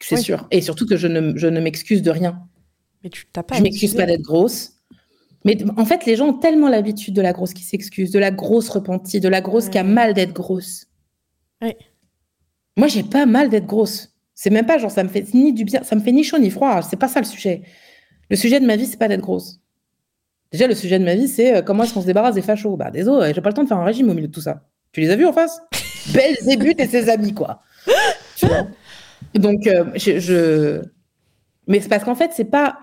c'est 0.00 0.16
Oui. 0.16 0.22
sûr. 0.22 0.46
Et 0.50 0.60
surtout 0.60 0.86
que 0.86 0.96
je 0.96 1.06
ne, 1.08 1.36
je 1.36 1.46
ne 1.46 1.60
m'excuse 1.60 2.02
de 2.02 2.10
rien. 2.10 2.42
Mais 3.04 3.10
tu 3.10 3.26
t'as 3.32 3.42
pas. 3.42 3.56
je 3.56 3.62
m'excuse 3.62 3.94
pas 3.94 4.06
d'être 4.06 4.22
grosse. 4.22 4.74
Mais 5.44 5.58
en 5.76 5.84
fait, 5.84 6.06
les 6.06 6.14
gens 6.14 6.28
ont 6.28 6.34
tellement 6.38 6.68
l'habitude 6.68 7.14
de 7.14 7.20
la 7.22 7.32
grosse 7.32 7.52
qui 7.52 7.64
s'excuse, 7.64 8.12
de 8.12 8.18
la 8.20 8.30
grosse 8.30 8.68
repentie, 8.68 9.18
de 9.18 9.28
la 9.28 9.40
grosse 9.40 9.68
qui 9.68 9.78
a 9.78 9.82
mal 9.82 10.14
d'être 10.14 10.32
grosse. 10.32 10.86
Ouais. 11.60 11.76
Moi, 12.76 12.86
j'ai 12.86 13.02
pas 13.02 13.26
mal 13.26 13.48
d'être 13.48 13.66
grosse. 13.66 14.14
C'est 14.34 14.50
même 14.50 14.66
pas 14.66 14.78
genre 14.78 14.90
ça 14.90 15.02
me 15.04 15.08
fait 15.08 15.34
ni 15.34 15.52
du 15.52 15.64
bien, 15.64 15.82
ça 15.82 15.94
me 15.96 16.00
fait 16.00 16.12
ni 16.12 16.22
chaud 16.24 16.38
ni 16.38 16.50
froid. 16.50 16.80
C'est 16.82 16.96
pas 16.96 17.08
ça 17.08 17.20
le 17.20 17.26
sujet. 17.26 17.62
Le 18.30 18.36
sujet 18.36 18.60
de 18.60 18.66
ma 18.66 18.76
vie, 18.76 18.86
c'est 18.86 18.96
pas 18.98 19.08
d'être 19.08 19.20
grosse. 19.20 19.60
Déjà, 20.52 20.66
le 20.68 20.74
sujet 20.74 20.98
de 20.98 21.04
ma 21.04 21.14
vie, 21.14 21.28
c'est 21.28 21.56
euh, 21.56 21.62
comment 21.62 21.82
est-ce 21.84 21.92
qu'on 21.94 22.00
se 22.02 22.06
débarrasse 22.06 22.34
des 22.34 22.42
fachos? 22.42 22.76
Bah, 22.76 22.90
désolé, 22.90 23.32
j'ai 23.34 23.40
pas 23.40 23.48
le 23.50 23.54
temps 23.54 23.62
de 23.64 23.68
faire 23.68 23.78
un 23.78 23.84
régime 23.84 24.08
au 24.10 24.14
milieu 24.14 24.28
de 24.28 24.32
tout 24.32 24.40
ça. 24.40 24.68
Tu 24.92 25.00
les 25.00 25.10
as 25.10 25.16
vus 25.16 25.26
en 25.26 25.32
face? 25.32 25.60
Belzébuth 26.12 26.80
et 26.80 26.86
ses 26.86 27.08
amis, 27.08 27.34
quoi. 27.34 27.62
Tu 28.36 28.46
vois 28.46 28.66
Donc, 29.34 29.66
euh, 29.66 29.84
je, 29.94 30.18
je- 30.18 30.82
Mais 31.66 31.80
c'est 31.80 31.88
parce 31.88 32.04
qu'en 32.04 32.14
fait, 32.14 32.30
c'est 32.34 32.44
pas. 32.44 32.78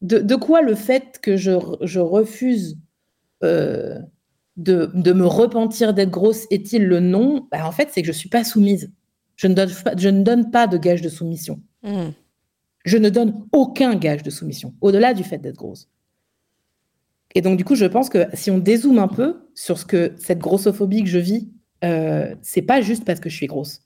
De, 0.00 0.18
de 0.18 0.34
quoi 0.34 0.62
le 0.62 0.74
fait 0.74 1.20
que 1.22 1.36
je, 1.36 1.52
je 1.82 2.00
refuse 2.00 2.76
euh, 3.44 3.98
de, 4.56 4.90
de 4.94 5.12
me 5.12 5.26
repentir 5.26 5.94
d'être 5.94 6.10
grosse 6.10 6.46
est-il 6.50 6.84
le 6.86 6.98
nom? 6.98 7.46
Bah, 7.52 7.64
En 7.66 7.70
fait, 7.72 7.88
c'est 7.92 8.02
que 8.02 8.08
je 8.08 8.12
suis 8.12 8.28
pas 8.28 8.42
soumise. 8.42 8.90
Je 9.36 9.46
ne, 9.46 9.54
donne 9.54 9.70
pas, 9.84 9.92
je 9.96 10.08
ne 10.08 10.22
donne 10.22 10.50
pas 10.50 10.66
de 10.66 10.76
gage 10.76 11.02
de 11.02 11.08
soumission. 11.08 11.60
Mm. 11.84 12.08
Je 12.84 12.98
ne 12.98 13.08
donne 13.10 13.46
aucun 13.52 13.94
gage 13.94 14.24
de 14.24 14.30
soumission, 14.30 14.74
au-delà 14.80 15.14
du 15.14 15.22
fait 15.22 15.38
d'être 15.38 15.56
grosse. 15.56 15.88
Et 17.36 17.40
donc, 17.40 17.56
du 17.56 17.64
coup, 17.64 17.76
je 17.76 17.86
pense 17.86 18.08
que 18.08 18.26
si 18.34 18.50
on 18.50 18.58
dézoome 18.58 18.98
un 18.98 19.08
peu 19.08 19.46
sur 19.54 19.78
ce 19.78 19.86
que 19.86 20.12
cette 20.18 20.40
grossophobie 20.40 21.02
que 21.04 21.08
je 21.08 21.18
vis, 21.18 21.48
euh, 21.84 22.34
c'est 22.42 22.62
pas 22.62 22.80
juste 22.80 23.04
parce 23.04 23.20
que 23.20 23.28
je 23.30 23.36
suis 23.36 23.46
grosse. 23.46 23.80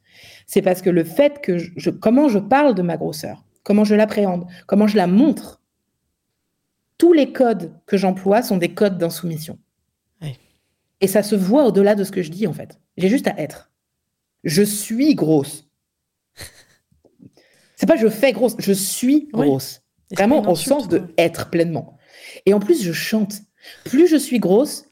C'est 0.47 0.62
parce 0.62 0.82
que 0.82 0.90
le 0.90 1.05
fait 1.05 1.40
que 1.40 1.59
je, 1.59 1.70
je- 1.76 1.90
comment 1.90 2.28
je 2.28 2.38
parle 2.38 2.74
de 2.74 2.82
ma 2.82 2.97
grosseur, 2.97 3.44
comment 3.62 3.84
je 3.84 3.94
l'appréhende, 3.94 4.47
comment 4.66 4.86
je 4.86 4.97
la 4.97 5.07
montre, 5.07 5.61
tous 6.99 7.12
les 7.12 7.32
codes 7.32 7.72
que 7.86 7.97
j'emploie 7.97 8.42
sont 8.42 8.57
des 8.57 8.72
codes 8.74 8.99
d'insoumission. 8.99 9.59
Et 11.03 11.09
ça 11.09 11.22
se 11.22 11.34
voit 11.36 11.66
au-delà 11.66 11.94
de 11.94 12.05
ce 12.05 12.11
que 12.11 12.22
je 12.22 12.30
dis, 12.30 12.47
en 12.47 12.55
fait. 12.55 12.80
J'ai 12.97 13.11
juste 13.11 13.26
à 13.28 13.38
être. 13.38 13.70
Je 14.44 14.62
suis 14.62 15.14
grosse. 15.14 15.68
C'est 17.76 17.84
pas 17.86 17.97
je 17.97 18.09
fais 18.09 18.32
grosse, 18.32 18.55
je 18.59 18.72
suis 18.72 19.28
grosse. 19.32 19.82
Vraiment 20.12 20.36
au 20.53 20.55
sens 20.57 20.88
de 20.88 20.99
quoi. 20.99 21.09
être 21.18 21.51
pleinement. 21.51 21.99
Et 22.47 22.55
en 22.55 22.61
plus, 22.61 22.82
je 22.82 22.92
chante. 22.92 23.42
Plus 23.84 24.07
je 24.07 24.16
suis 24.16 24.38
grosse, 24.38 24.86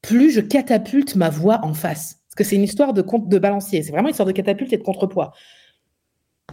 plus 0.00 0.30
je 0.30 0.40
catapulte 0.40 1.16
ma 1.16 1.28
voix 1.28 1.60
en 1.64 1.74
face. 1.74 2.19
Que 2.40 2.44
c'est 2.46 2.56
une 2.56 2.62
histoire 2.62 2.94
de, 2.94 3.02
compte 3.02 3.28
de 3.28 3.38
balancier. 3.38 3.82
C'est 3.82 3.90
vraiment 3.92 4.08
une 4.08 4.12
histoire 4.12 4.26
de 4.26 4.32
catapulte 4.32 4.72
et 4.72 4.78
de 4.78 4.82
contrepoids. 4.82 5.34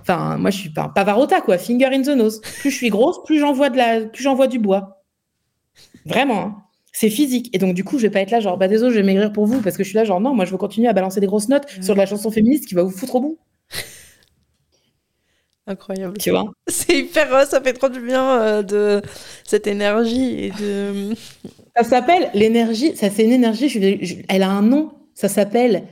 Enfin, 0.02 0.38
moi, 0.38 0.50
je 0.52 0.58
suis 0.58 0.70
pas 0.70 0.82
un 0.84 0.90
Pavarotta, 0.90 1.40
quoi. 1.40 1.58
Finger 1.58 1.86
in 1.94 2.02
the 2.02 2.10
nose. 2.10 2.42
Plus 2.60 2.72
je 2.72 2.76
suis 2.76 2.90
grosse, 2.90 3.24
plus 3.24 3.40
j'envoie 3.40 3.70
de 3.70 3.78
la, 3.78 4.02
plus 4.02 4.22
j'envoie 4.22 4.48
du 4.48 4.60
bois. 4.60 5.02
Vraiment. 6.06 6.42
hein. 6.42 6.56
C'est 6.92 7.10
physique. 7.10 7.50
Et 7.54 7.58
donc, 7.58 7.74
du 7.74 7.86
coup, 7.86 7.98
je 8.00 8.04
vais 8.04 8.10
pas 8.10 8.20
être 8.20 8.32
là, 8.32 8.42
genre, 8.42 8.58
bah, 8.58 8.68
désolé, 8.68 8.92
je 8.92 8.98
vais 9.00 9.04
maigrir 9.06 9.32
pour 9.32 9.46
vous, 9.46 9.62
parce 9.62 9.78
que 9.78 9.84
je 9.84 9.88
suis 9.90 9.96
là, 9.96 10.04
genre, 10.04 10.20
non, 10.20 10.34
moi, 10.34 10.44
je 10.44 10.52
veux 10.52 10.58
continuer 10.58 10.90
à 10.90 10.94
balancer 10.94 11.22
des 11.22 11.28
grosses 11.28 11.48
notes 11.48 11.66
sur 11.82 11.94
de 11.94 12.00
la 12.00 12.06
chanson 12.06 12.32
féministe 12.32 12.68
qui 12.68 12.76
va 12.76 12.84
vous 12.84 12.90
foutre 12.92 13.16
au 13.16 13.22
bout. 13.22 13.38
Incroyable. 15.68 16.18
Tu 16.18 16.32
vois? 16.32 16.46
C'est 16.68 16.98
hyper. 16.98 17.34
euh, 17.34 17.46
Ça 17.46 17.62
fait 17.62 17.74
trop 17.74 17.90
du 17.90 18.00
bien 18.02 18.40
euh, 18.42 18.64
de 18.64 19.02
cette 19.44 19.68
énergie 19.68 20.46
et 20.46 20.52
de. 20.52 21.14
Ça 21.76 21.84
s'appelle 21.84 22.30
l'énergie. 22.34 22.96
Ça, 22.96 23.10
c'est 23.10 23.24
une 23.24 23.32
énergie. 23.32 23.70
je 23.70 23.78
vais- 23.80 24.00
je- 24.02 24.16
elle 24.30 24.44
a 24.44 24.50
un 24.50 24.62
nom. 24.64 24.92
Ça 25.18 25.28
s'appelle 25.30 25.88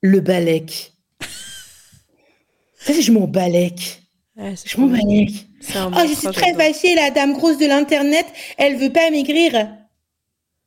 le 0.00 0.20
balèque. 0.20 0.92
Je 2.88 3.10
m'en 3.10 3.26
balèque. 3.26 4.00
Ouais, 4.36 4.54
Je 4.64 4.80
m'en 4.80 4.86
balèque. 4.86 5.48
Oh, 5.74 5.90
je 6.08 6.14
suis 6.14 6.28
très 6.28 6.54
fâchée, 6.54 6.94
la 6.94 7.10
dame 7.10 7.32
grosse 7.34 7.58
de 7.58 7.66
l'internet. 7.66 8.24
Elle 8.58 8.76
veut 8.76 8.92
pas 8.92 9.10
maigrir. 9.10 9.70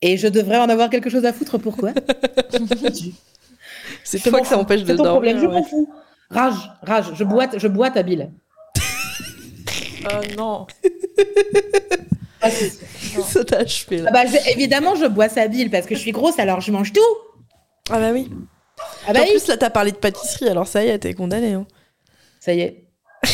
Et 0.01 0.17
je 0.17 0.27
devrais 0.27 0.59
en 0.59 0.67
avoir 0.67 0.89
quelque 0.89 1.09
chose 1.09 1.23
à 1.25 1.31
foutre. 1.31 1.57
Pourquoi? 1.57 1.93
C'est 4.03 4.19
toi 4.19 4.41
que 4.41 4.47
ça 4.47 4.59
empêche 4.59 4.83
de 4.83 4.97
ton 4.97 5.03
dormir. 5.03 5.31
problème. 5.35 5.39
Je 5.39 5.45
ouais. 5.47 5.53
m'en 5.53 5.63
fous. 5.63 5.89
Rage, 6.29 6.71
rage. 6.81 7.05
Je 7.15 7.23
boite, 7.23 7.57
je 7.57 7.67
boite 7.69 7.95
à 7.97 8.03
Bill. 8.03 8.29
Oh 10.05 10.35
non. 10.37 10.67
Ah, 12.41 12.49
sûr. 12.51 13.25
ça 13.25 13.45
t'a 13.45 13.59
achevé 13.59 13.99
là. 13.99 14.09
Ah 14.09 14.11
bah, 14.11 14.25
je- 14.29 14.51
évidemment, 14.51 14.95
je 14.95 15.05
bois 15.05 15.29
sa 15.29 15.47
bile 15.47 15.71
parce 15.71 15.85
que 15.85 15.95
je 15.95 16.01
suis 16.01 16.11
grosse, 16.11 16.39
alors 16.39 16.59
je 16.59 16.73
mange 16.73 16.91
tout. 16.91 16.99
Ah 17.89 17.99
bah 17.99 18.11
oui. 18.13 18.29
Ah 19.07 19.13
bah 19.13 19.19
en 19.19 19.23
oui. 19.23 19.29
plus 19.31 19.47
là 19.47 19.57
t'as 19.57 19.69
parlé 19.69 19.91
de 19.91 19.97
pâtisserie, 19.97 20.47
alors 20.49 20.67
ça 20.67 20.83
y 20.83 20.87
est, 20.87 20.99
t'es 20.99 21.13
condamné. 21.13 21.53
hein. 21.53 21.65
Ça 22.39 22.53
y 22.53 22.61
est. 22.61 22.85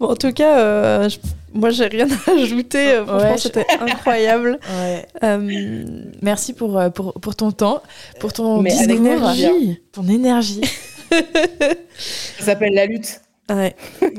Bon, 0.00 0.08
en 0.08 0.16
tout 0.16 0.32
cas, 0.32 0.58
euh, 0.58 1.08
je- 1.08 1.18
moi 1.52 1.70
j'ai 1.70 1.86
rien 1.86 2.08
à 2.26 2.30
ajouter. 2.32 2.88
euh, 2.92 3.04
Franchement, 3.06 3.30
Ouais, 3.30 3.36
je- 3.36 3.42
c'était 3.42 3.66
incroyable. 3.80 4.58
Ouais. 4.70 5.06
Euh, 5.22 5.84
Merci 6.22 6.54
pour, 6.54 6.78
euh, 6.78 6.90
pour, 6.90 7.12
pour 7.14 7.36
ton 7.36 7.52
temps, 7.52 7.82
pour 8.18 8.32
ton 8.32 8.62
Mais 8.62 8.72
avec 8.72 8.88
discours, 9.00 9.06
énergie. 9.06 9.80
ton 9.92 10.08
énergie. 10.08 10.62
Ça 12.38 12.44
s'appelle 12.44 12.74
la 12.74 12.86
lutte. 12.86 13.20
Ouais, 13.48 13.74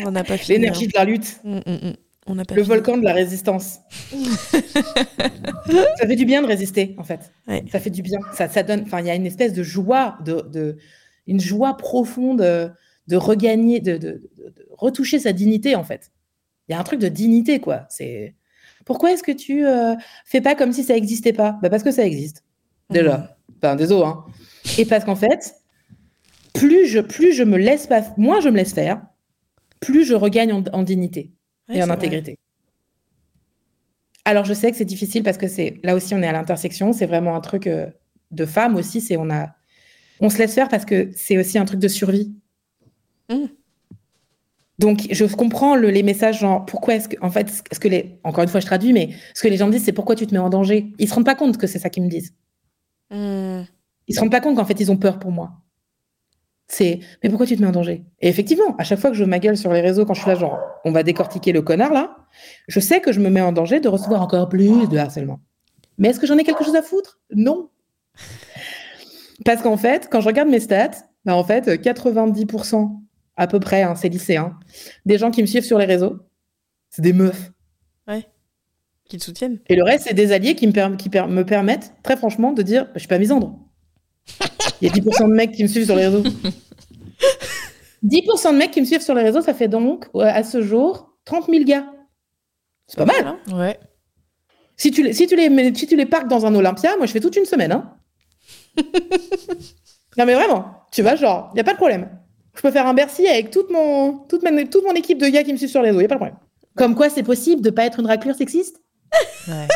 on 0.06 0.12
n'a 0.12 0.24
pas 0.24 0.38
fini. 0.38 0.58
L'énergie 0.60 0.88
de 0.88 0.94
la 0.96 1.06
lutte. 1.06 1.40
hein. 1.46 1.62
Mm, 1.66 1.72
mm, 1.72 1.88
mm. 1.90 1.94
On 2.32 2.36
n'a 2.36 2.45
pas 2.45 2.56
Le 2.56 2.64
fini. 2.64 2.76
volcan 2.76 2.98
de 2.98 3.03
la 3.03 3.14
résistance. 3.14 3.80
ça 5.98 6.08
fait 6.08 6.16
du 6.16 6.26
bien 6.26 6.41
de 6.41 6.48
résister, 6.48 6.95
en 6.98 7.03
fait. 7.03 7.32
Ouais. 7.48 7.64
Ça 7.72 7.80
fait 7.80 7.90
du 7.90 8.02
bien. 8.02 8.20
Ça, 8.34 8.48
ça 8.49 8.64
donne. 8.64 8.82
Enfin, 8.82 8.99
il 9.02 9.08
y 9.08 9.10
a 9.10 9.16
une 9.16 9.26
espèce 9.26 9.53
de 9.53 9.64
joie, 9.64 10.18
de, 10.26 10.41
de- 10.52 10.78
une 11.28 11.40
joie 11.40 11.78
profonde 11.78 12.41
euh, 12.41 12.70
de 13.08 13.16
regagner, 13.18 13.80
de, 13.80 13.94
de- 13.98 13.98
de- 14.38 14.49
de 14.49 14.68
retoucher 14.72 15.20
sa 15.20 15.34
dignité, 15.34 15.76
en 15.76 15.84
fait. 15.84 16.12
Il 16.68 16.72
y 16.72 16.76
a 16.76 16.80
un 16.80 16.84
truc 16.84 16.99
de 16.99 17.08
dignité, 17.10 17.60
quoi. 17.60 17.86
C'est 17.90 18.36
pourquoi 18.86 19.12
est-ce 19.12 19.24
que 19.24 19.32
tu 19.32 19.66
euh, 19.66 19.95
fais 20.26 20.41
pas 20.41 20.56
comme 20.56 20.72
si 20.72 20.84
ça 20.84 20.95
existait 20.95 21.34
pas? 21.34 21.60
Bah 21.62 21.70
Parce 21.70 21.84
que 21.84 21.91
ça 21.91 22.06
existe. 22.06 22.44
Déjà. 22.90 23.18
Mm. 23.18 23.28
Enfin, 23.62 23.76
désolé, 23.76 24.06
hein. 24.06 24.24
Et 24.78 24.86
parce 24.86 25.03
qu'en 25.06 25.16
fait, 25.16 25.56
plus 26.53 26.88
je, 26.88 26.99
plus 26.99 27.34
je 27.34 27.44
me 27.44 27.58
laisse 27.58 27.88
pas, 27.88 28.02
moins 28.18 28.40
je 28.41 28.49
me 28.49 28.56
laisse 28.58 28.74
faire, 28.74 29.02
plus 29.80 30.06
je 30.06 30.14
regagne 30.14 30.53
en, 30.53 30.64
en 30.74 30.84
dignité 30.84 31.32
Et 31.72 31.81
en 31.81 31.85
vrai. 31.85 31.95
intégrité. 31.95 32.38
Alors 34.26 34.45
je 34.45 34.53
sais 34.53 34.72
que 34.72 34.77
c'est 34.77 34.85
difficile 34.85 35.23
parce 35.23 35.38
que 35.38 35.48
c'est 35.48 35.80
là 35.84 35.95
aussi 35.95 36.14
on 36.14 36.22
est 36.22 36.27
à 36.27 36.31
l'intersection, 36.31 36.93
c'est 36.93 37.06
vraiment 37.07 37.35
un 37.35 37.41
truc 37.41 37.68
euh, 37.68 37.88
de 38.31 38.45
femme 38.45 38.76
aussi, 38.76 39.02
c'est 39.02 39.18
on 39.18 39.30
a 39.30 39.56
on 40.19 40.30
se 40.30 40.38
laisse 40.38 40.53
faire 40.53 40.69
parce 40.69 40.85
que 40.85 41.10
c'est 41.15 41.38
aussi 41.38 41.57
un 41.57 41.65
truc 41.65 41.80
de 41.80 41.88
survie. 41.88 42.34
Mm. 43.30 43.45
Donc 44.77 45.07
je 45.11 45.26
comprends 45.26 45.76
le- 45.76 45.89
les 45.89 46.03
messages 46.03 46.39
genre 46.39 46.65
pourquoi 46.65 46.95
est-ce 46.95 47.10
que 47.10 47.15
en 47.22 47.30
fait 47.30 47.49
ce 47.72 47.80
que 47.80 47.88
les 47.88 48.19
encore 48.23 48.43
une 48.43 48.49
fois 48.49 48.60
je 48.60 48.65
traduis 48.65 48.93
mais 48.93 49.10
ce 49.34 49.43
que 49.43 49.48
les 49.48 49.57
gens 49.57 49.68
me 49.68 49.72
disent 49.72 49.84
c'est 49.84 49.91
pourquoi 49.91 50.15
tu 50.15 50.26
te 50.27 50.34
mets 50.34 50.39
en 50.39 50.49
danger? 50.49 50.91
Ils 50.99 51.07
se 51.07 51.14
rendent 51.14 51.26
pas 51.26 51.35
compte 51.35 51.57
que 51.57 51.68
c'est 51.68 51.80
ça 51.80 51.89
qu'ils 51.89 52.03
me 52.03 52.10
disent. 52.10 52.34
Hmm. 53.10 53.64
Ils 54.07 54.15
se 54.15 54.19
rendent 54.19 54.31
pas 54.31 54.41
compte 54.41 54.56
qu'en 54.56 54.65
fait 54.65 54.80
ils 54.80 54.91
ont 54.91 54.98
peur 54.98 55.19
pour 55.19 55.31
moi. 55.31 55.61
C'est 56.73 56.99
mais 57.22 57.27
pourquoi 57.30 57.45
tu 57.45 57.57
te 57.57 57.61
mets 57.61 57.68
en 57.68 57.72
danger? 57.73 58.06
Et 58.22 58.30
effectivement, 58.30 58.76
à 58.77 58.84
chaque 58.85 58.99
fois 58.99 59.10
que 59.10 59.15
je 59.18 59.26
ma 59.26 59.39
gueule 59.39 59.57
sur 59.57 59.73
les 59.73 59.81
réseaux 59.81 60.06
quand 60.06 60.14
je 60.14 60.22
suis 60.22 60.30
là 60.30 60.35
genre 60.35 60.57
on 60.85 60.91
va 60.93 61.03
décortiquer 61.03 61.52
le 61.52 61.61
connard 61.61 61.91
là, 61.93 62.15
je 62.69 62.80
sais 62.80 63.02
que 63.02 63.11
je 63.11 63.19
me 63.19 63.30
mets 63.30 63.41
en 63.41 63.52
danger 63.52 63.81
de 63.81 63.89
recevoir 63.89 64.22
encore 64.22 64.48
plus 64.48 64.88
de 64.88 64.98
harcèlement. 64.98 65.39
Mais 65.98 66.10
est-ce 66.10 66.19
que 66.19 66.27
j'en 66.27 66.38
ai 66.38 66.43
quelque 66.45 66.64
chose 66.64 66.76
à 66.77 66.81
foutre? 66.81 67.19
Non. 67.35 67.69
Parce 69.43 69.61
qu'en 69.61 69.76
fait, 69.77 70.07
quand 70.10 70.22
je 70.22 70.27
regarde 70.27 70.49
mes 70.49 70.60
stats, 70.60 70.91
bah 71.26 71.35
en 71.35 71.43
fait 71.43 71.68
90% 71.68 72.89
à 73.38 73.48
peu 73.48 73.60
près, 73.60 73.81
hein, 73.84 73.95
c'est 73.95 74.10
lycéen, 74.10 74.57
des 75.06 75.18
gens 75.18 75.31
qui 75.31 75.41
me 75.41 75.48
suivent 75.48 75.64
sur 75.65 75.77
les 75.77 75.85
réseaux, 75.85 76.19
c'est 76.89 77.02
des 77.02 77.14
meufs. 77.14 77.52
Qui 79.06 79.18
te 79.18 79.23
soutiennent. 79.26 79.60
Et 79.68 79.76
le 79.76 79.84
reste, 79.84 80.06
c'est 80.07 80.14
des 80.14 80.31
alliés 80.31 80.56
qui 80.56 80.68
me, 80.68 80.72
per- 80.72 80.95
qui 80.98 81.10
per- 81.10 81.27
me 81.27 81.43
permettent, 81.45 81.93
très 82.02 82.15
franchement, 82.15 82.53
de 82.53 82.61
dire 82.61 82.85
bah, 82.85 82.91
je 82.95 82.99
suis 82.99 83.07
pas 83.10 83.18
misandre. 83.19 83.60
Il 84.81 84.88
y 84.88 84.91
a 84.91 84.93
10% 84.93 85.27
de 85.30 85.34
mecs 85.34 85.52
qui 85.52 85.64
me 85.64 85.68
suivent 85.68 85.85
sur 85.85 85.95
les 85.95 86.07
réseaux. 86.07 86.23
10% 88.06 88.52
de 88.53 88.57
mecs 88.57 88.72
qui 88.72 88.81
me 88.81 88.85
suivent 88.85 89.02
sur 89.02 89.14
les 89.14 89.23
réseaux, 89.23 89.41
ça 89.41 89.53
fait 89.53 89.68
donc, 89.68 90.07
ouais, 90.14 90.27
à 90.30 90.43
ce 90.43 90.61
jour, 90.61 91.15
30 91.26 91.48
000 91.49 91.64
gars. 91.65 91.85
C'est 92.88 92.98
pas 92.98 93.06
mal. 93.06 93.26
hein. 93.27 93.38
Ouais. 93.56 93.80
Si 94.76 94.89
tu, 94.91 95.03
les, 95.03 95.14
si, 95.14 95.27
tu 95.27 95.35
les, 95.35 95.76
si 95.76 95.85
tu 95.88 95.95
les 95.95 96.06
parques 96.07 96.27
dans 96.27 96.45
un 96.45 96.56
Olympia, 96.56 96.98
moi, 96.98 97.06
je 97.06 97.11
fais 97.11 97.19
toute 97.19 97.35
une 97.35 97.45
semaine. 97.45 97.72
Hein. 97.72 97.93
non, 100.18 100.26
mais 100.26 100.34
vraiment, 100.34 100.65
tu 100.91 101.02
vois, 101.03 101.15
genre, 101.15 101.49
il 101.52 101.56
n'y 101.56 101.61
a 101.61 101.64
pas 101.64 101.73
de 101.73 101.77
problème. 101.77 102.10
Je 102.56 102.61
peux 102.61 102.72
faire 102.72 102.88
un 102.88 102.93
Bercy 102.93 103.27
avec 103.27 103.52
toute 103.52 103.69
mon, 103.69 104.14
toute, 104.27 104.43
ma- 104.43 104.65
toute 104.65 104.84
mon 104.84 104.93
équipe 104.93 105.19
de 105.19 105.27
gars 105.27 105.43
qui 105.43 105.53
me 105.53 105.57
suivent 105.57 105.69
sur 105.69 105.81
les 105.81 105.89
réseaux, 105.89 105.99
il 105.99 106.03
n'y 106.03 106.06
a 106.06 106.10
pas 106.10 106.15
de 106.15 106.19
problème. 106.19 106.38
Comme 106.76 106.95
quoi, 106.95 107.10
c'est 107.10 107.23
possible 107.23 107.61
de 107.61 107.69
pas 107.69 107.85
être 107.85 107.99
une 107.99 108.07
raclure 108.07 108.35
sexiste? 108.35 108.81
Ouais. 109.48 109.68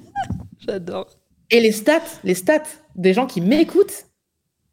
J'adore. 0.66 1.08
Et 1.50 1.60
les 1.60 1.72
stats, 1.72 2.00
les 2.24 2.34
stats 2.34 2.62
des 2.98 3.14
gens 3.14 3.26
qui 3.26 3.40
m'écoutent, 3.40 4.04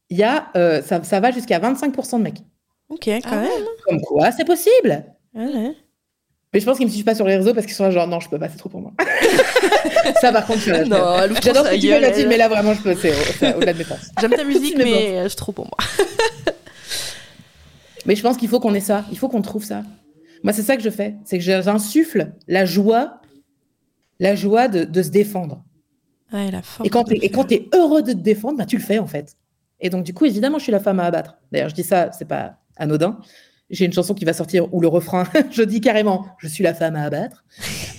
il 0.10 0.18
y 0.18 0.24
a, 0.24 0.48
euh, 0.58 0.82
ça, 0.82 1.02
ça 1.04 1.20
va 1.22 1.32
jusqu'à 1.32 1.60
25% 1.60 2.18
de 2.18 2.24
mecs. 2.24 2.44
Ok, 2.90 3.06
quand 3.06 3.20
Ah 3.32 3.36
ouais. 3.38 3.42
même. 3.48 3.66
Comme 3.86 4.02
quoi, 4.02 4.32
c'est 4.32 4.46
possible. 4.46 5.06
Ouais. 5.34 5.74
Mais 6.54 6.60
je 6.60 6.66
pense 6.66 6.78
qu'ils 6.78 6.86
me 6.88 6.92
suivent 6.92 7.04
pas 7.06 7.16
sur 7.16 7.26
les 7.28 7.36
réseaux 7.38 7.54
parce 7.54 7.66
qu'ils 7.66 7.76
sont 7.76 7.84
là 7.84 7.92
genre 7.92 8.08
non, 8.08 8.20
je 8.20 8.30
peux 8.30 8.38
pas, 8.40 8.48
c'est 8.50 8.58
trop 8.58 8.70
pour 8.70 8.82
moi. 8.82 8.92
ça 10.22 10.32
par 10.32 10.46
contre, 10.46 10.60
je 10.60 10.72
Non, 10.72 11.36
J'adore 11.44 11.66
ce 11.66 11.72
que 11.72 11.76
tu 11.76 11.88
gueule, 11.88 12.04
elle. 12.04 12.28
mais 12.30 12.38
là 12.38 12.48
vraiment, 12.48 12.74
je 12.74 12.82
peux, 12.82 12.96
c'est 12.96 13.12
c'est 13.14 13.56
au-delà 13.56 13.74
de 13.74 13.78
mes 13.80 13.84
forces. 13.84 14.10
J'aime 14.22 14.32
ta 14.32 14.44
musique, 14.46 14.78
mais 14.78 15.18
euh, 15.18 15.30
c'est 15.30 15.36
trop 15.36 15.52
pour 15.52 15.66
moi. 15.66 15.78
Mais 18.06 18.16
je 18.16 18.22
pense 18.22 18.38
qu'il 18.38 18.48
faut 18.48 18.60
qu'on 18.60 18.76
ait 18.76 18.80
ça, 18.82 19.04
il 19.12 19.18
faut 19.18 19.30
qu'on 19.30 19.42
trouve 19.42 19.64
ça. 19.64 19.82
Moi, 20.44 20.54
c'est 20.54 20.62
ça 20.62 20.78
que 20.78 20.84
je 20.84 20.92
fais, 20.92 21.16
c'est 21.26 21.40
que 21.40 21.44
j'insuffle 21.44 22.34
la 22.48 22.64
joie, 22.66 23.20
la 24.20 24.36
joie 24.36 24.68
de, 24.68 24.84
de 24.84 25.02
se 25.02 25.10
défendre. 25.10 25.64
Ouais, 26.34 26.52
la 26.52 26.62
force. 26.62 26.88
Et 26.88 26.90
quand 26.90 27.04
quand 27.34 27.44
t'es 27.46 27.68
heureux 27.74 28.02
de 28.02 28.12
te 28.14 28.18
défendre, 28.18 28.58
bah, 28.58 28.66
tu 28.66 28.78
le 28.78 28.84
fais 28.84 29.00
en 29.00 29.08
fait. 29.08 29.36
Et 29.80 29.90
donc 29.90 30.04
du 30.04 30.14
coup, 30.14 30.26
évidemment, 30.26 30.58
je 30.58 30.64
suis 30.64 30.72
la 30.72 30.80
femme 30.80 31.00
à 31.00 31.06
abattre. 31.06 31.38
D'ailleurs, 31.52 31.70
je 31.70 31.76
dis 31.76 31.84
ça, 31.84 32.12
c'est 32.12 32.28
pas 32.28 32.58
anodin. 32.78 33.20
J'ai 33.72 33.86
une 33.86 33.94
chanson 33.94 34.14
qui 34.14 34.26
va 34.26 34.34
sortir 34.34 34.72
où 34.74 34.80
le 34.80 34.88
refrain, 34.88 35.24
je 35.52 35.64
dis 35.64 35.82
carrément, 35.82 36.28
je 36.38 36.48
suis 36.48 36.64
la 36.64 36.74
femme 36.76 36.96
à 36.96 37.04
abattre. 37.04 37.44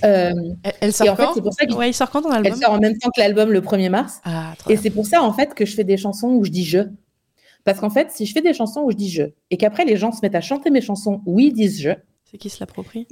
Euh, 0.05 0.33
Elle, 0.63 0.73
elle 0.81 0.89
et 0.91 0.93
sort 0.93 1.11
en 1.11 1.17
fait, 1.17 1.25
quand 1.25 1.35
c'est 1.35 1.43
pour 1.43 1.55
ça 1.55 1.67
que 1.67 1.75
Ouais, 1.75 1.91
il 1.91 1.93
sort 1.95 2.11
quand 2.11 2.23
ton 2.23 2.31
elle 2.31 2.47
album 2.47 2.61
sort 2.61 2.73
en 2.73 2.79
même 2.79 2.97
temps 2.99 3.11
que 3.15 3.21
l'album 3.21 3.51
le 3.53 3.61
1er 3.61 3.89
mars. 3.91 4.21
Ah, 4.25 4.55
Et 4.69 4.77
c'est 4.77 4.91
pour 4.91 5.07
ça, 5.07 5.23
en 5.23 5.33
fait, 5.33 5.55
que 5.55 5.65
je 5.67 5.75
fais 5.75 5.83
des 5.85 5.97
chansons 5.97 6.29
où 6.29 6.45
je 6.45 6.51
dis 6.51 6.65
je. 6.65 6.79
Parce 7.65 7.81
qu'en 7.81 7.91
fait, 7.91 8.13
si 8.13 8.27
je 8.27 8.33
fais 8.33 8.43
des 8.43 8.55
chansons 8.55 8.83
où 8.83 8.93
je 8.93 8.97
dis 8.97 9.11
je, 9.11 9.25
et 9.51 9.57
qu'après 9.57 9.85
les 9.85 9.97
gens 9.97 10.13
se 10.13 10.21
mettent 10.23 10.37
à 10.37 10.41
chanter 10.41 10.71
mes 10.71 10.81
chansons 10.81 11.21
où 11.27 11.41
ils 11.41 11.53
disent 11.53 11.81
je, 11.83 11.91
C'est 12.31 12.39
qui 12.39 12.49
se 12.49 12.61
l'approprie? 12.61 13.09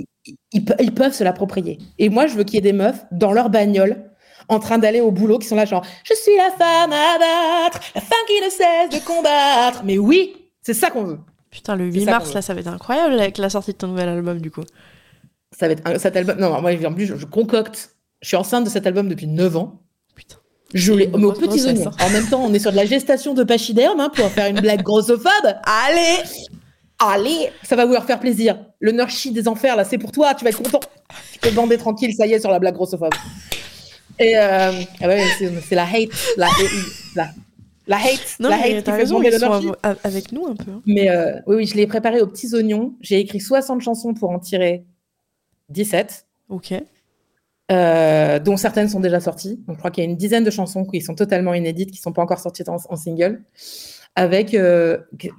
ils, 0.53 0.65
ils 0.81 0.95
peuvent 0.95 1.13
se 1.13 1.25
l'approprier. 1.25 1.79
Et 1.99 2.09
moi, 2.09 2.29
je 2.29 2.35
veux 2.37 2.45
qu'il 2.45 2.55
y 2.55 2.59
ait 2.59 2.61
des 2.61 2.73
meufs 2.73 3.05
dans 3.11 3.33
leur 3.33 3.51
bagnole, 3.51 4.11
en 4.49 4.59
train 4.59 4.79
d'aller 4.79 5.01
au 5.01 5.11
boulot, 5.11 5.39
qui 5.39 5.47
sont 5.49 5.57
là 5.57 5.65
genre, 5.65 5.85
je 6.05 6.15
suis 6.15 6.37
la 6.37 6.51
femme 6.51 6.93
à 6.93 7.15
abattre, 7.17 7.81
la 7.95 8.01
femme 8.01 8.19
qui 8.27 8.41
ne 8.41 8.51
cesse 8.51 9.01
de 9.01 9.07
combattre. 9.07 9.83
Mais 9.85 9.99
oui, 9.99 10.37
c'est 10.63 10.75
ça 10.75 10.91
qu'on 10.91 11.05
veut. 11.05 11.19
Putain, 11.51 11.77
le 11.77 11.91
C'est 11.93 11.99
8 12.01 12.05
ça 12.05 12.11
mars, 12.11 12.35
là, 12.35 12.43
ça 12.43 12.53
va 12.55 12.61
être 12.61 12.69
incroyable 12.69 13.15
avec 13.19 13.39
la 13.39 13.49
sortie 13.51 13.73
de 13.73 13.77
ton 13.79 13.87
nouvel 13.89 14.09
album, 14.09 14.41
du 14.41 14.51
coup. 14.51 14.63
Ça 15.57 15.67
va 15.69 15.73
être 15.75 15.83
un- 15.87 15.99
cet 15.99 16.17
album. 16.17 16.39
Non, 16.39 16.51
non, 16.51 16.61
moi, 16.61 16.73
en 16.87 16.93
plus, 16.95 17.07
je, 17.07 17.17
je 17.17 17.27
concocte. 17.27 17.91
Je 18.23 18.29
suis 18.29 18.37
enceinte 18.37 18.65
de 18.65 18.71
cet 18.71 18.87
album 18.87 19.09
depuis 19.09 19.27
9 19.29 19.57
ans. 19.57 19.81
Putain. 20.17 20.37
Je 20.73 20.93
l'ai, 20.93 21.07
aux 21.13 21.33
petits 21.33 21.65
oignons. 21.67 21.91
En 22.01 22.11
même 22.11 22.27
temps, 22.29 22.43
on 22.43 22.53
est 22.53 22.59
sur 22.59 22.73
de 22.73 22.77
la 22.77 22.87
gestation 22.87 23.35
de 23.35 23.45
pachyderme 23.45 24.01
hein, 24.01 24.11
pour 24.13 24.27
faire 24.31 24.49
une 24.49 24.61
blague 24.61 24.83
grossophobe. 24.83 25.55
Allez 25.65 26.19
Allez, 26.99 27.51
ça 27.63 27.77
va 27.77 27.87
vous 27.87 27.93
leur 27.93 28.05
faire 28.05 28.19
plaisir. 28.19 28.59
Le 28.81 28.93
nurchi 28.93 29.31
des 29.33 29.47
enfers, 29.47 29.77
là, 29.77 29.85
c'est 29.85 29.99
pour 29.99 30.11
toi, 30.13 30.33
tu 30.35 30.45
vas 30.45 30.51
être 30.51 30.63
content. 30.63 30.81
Tu 31.33 31.39
peux 31.41 31.51
bander 31.51 31.77
tranquille, 31.77 32.15
ça 32.17 32.27
y 32.27 32.33
est, 32.33 32.41
sur 32.41 32.51
la 32.51 32.59
blague 32.59 32.75
grossophobe. 32.75 33.13
Et 34.19 34.37
euh, 34.37 34.73
ah 35.01 35.09
ouais, 35.09 35.25
c'est, 35.39 35.75
la 35.75 35.85
hate, 35.85 36.11
la, 36.37 36.49
la, 37.17 37.31
la 37.87 37.97
hate, 37.97 38.37
Non, 38.39 38.49
la 38.49 38.57
mais 38.59 38.77
hate 38.77 38.85
qui 38.85 38.91
fait 38.91 38.97
raison, 38.97 39.17
bander 39.17 39.31
ils 39.33 39.41
sont 39.41 39.75
av- 39.83 39.99
avec 40.05 40.31
nous 40.33 40.47
un 40.47 40.55
peu. 40.57 40.71
hein. 40.71 40.83
Mais 40.87 41.11
euh, 41.11 41.41
oui, 41.47 41.57
oui, 41.57 41.67
je 41.67 41.75
l'ai 41.77 41.87
préparé 41.87 42.21
aux 42.23 42.27
petits 42.27 42.55
oignons. 42.55 42.95
J'ai 43.01 43.19
écrit 43.19 43.41
60 43.41 43.81
chansons 43.81 44.15
pour 44.15 44.31
en 44.31 44.39
tirer 44.39 44.85
17, 45.71 46.27
Ok. 46.49 46.75
euh, 47.73 48.39
dont 48.39 48.57
certaines 48.57 48.89
sont 48.89 49.01
déjà 49.01 49.21
sorties. 49.21 49.57
Donc, 49.67 49.77
je 49.77 49.79
crois 49.79 49.91
qu'il 49.91 50.05
y 50.05 50.07
a 50.07 50.11
une 50.11 50.17
dizaine 50.17 50.45
de 50.45 50.51
chansons 50.51 50.85
qui 50.85 51.01
sont 51.01 51.15
totalement 51.15 51.55
inédites, 51.55 51.91
qui 51.91 51.99
sont 51.99 52.13
pas 52.13 52.23
encore 52.23 52.39
sorties 52.41 52.65
en, 52.69 52.77
en 52.89 52.97
single. 52.97 53.43
Avec, 54.15 54.55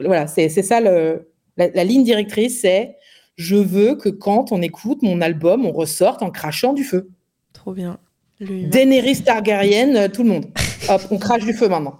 voilà, 0.02 0.28
c'est, 0.28 0.50
c'est 0.50 0.64
ça 0.64 0.82
le, 0.82 1.30
la, 1.56 1.70
la 1.70 1.84
ligne 1.86 2.04
directrice, 2.04 2.60
c'est 2.62 2.98
je 3.38 3.56
veux 3.56 3.96
que 3.96 4.10
quand 4.10 4.52
on 4.52 4.62
écoute 4.62 5.02
mon 5.02 5.22
album, 5.22 5.66
on 5.66 5.72
ressorte 5.72 6.22
en 6.24 6.30
crachant 6.30 6.74
du 6.74 6.84
feu. 6.84 7.10
Trop 7.54 7.74
bien. 7.74 8.00
Le 8.40 8.48
8 8.48 8.62
mars. 8.64 8.70
Daenerys 8.72 9.24
Targaryen, 9.24 9.96
euh, 9.96 10.08
tout 10.08 10.24
le 10.24 10.30
monde. 10.30 10.46
Hop, 10.90 11.02
on 11.12 11.18
crache 11.18 11.44
du 11.44 11.54
feu 11.54 11.68
maintenant. 11.70 12.00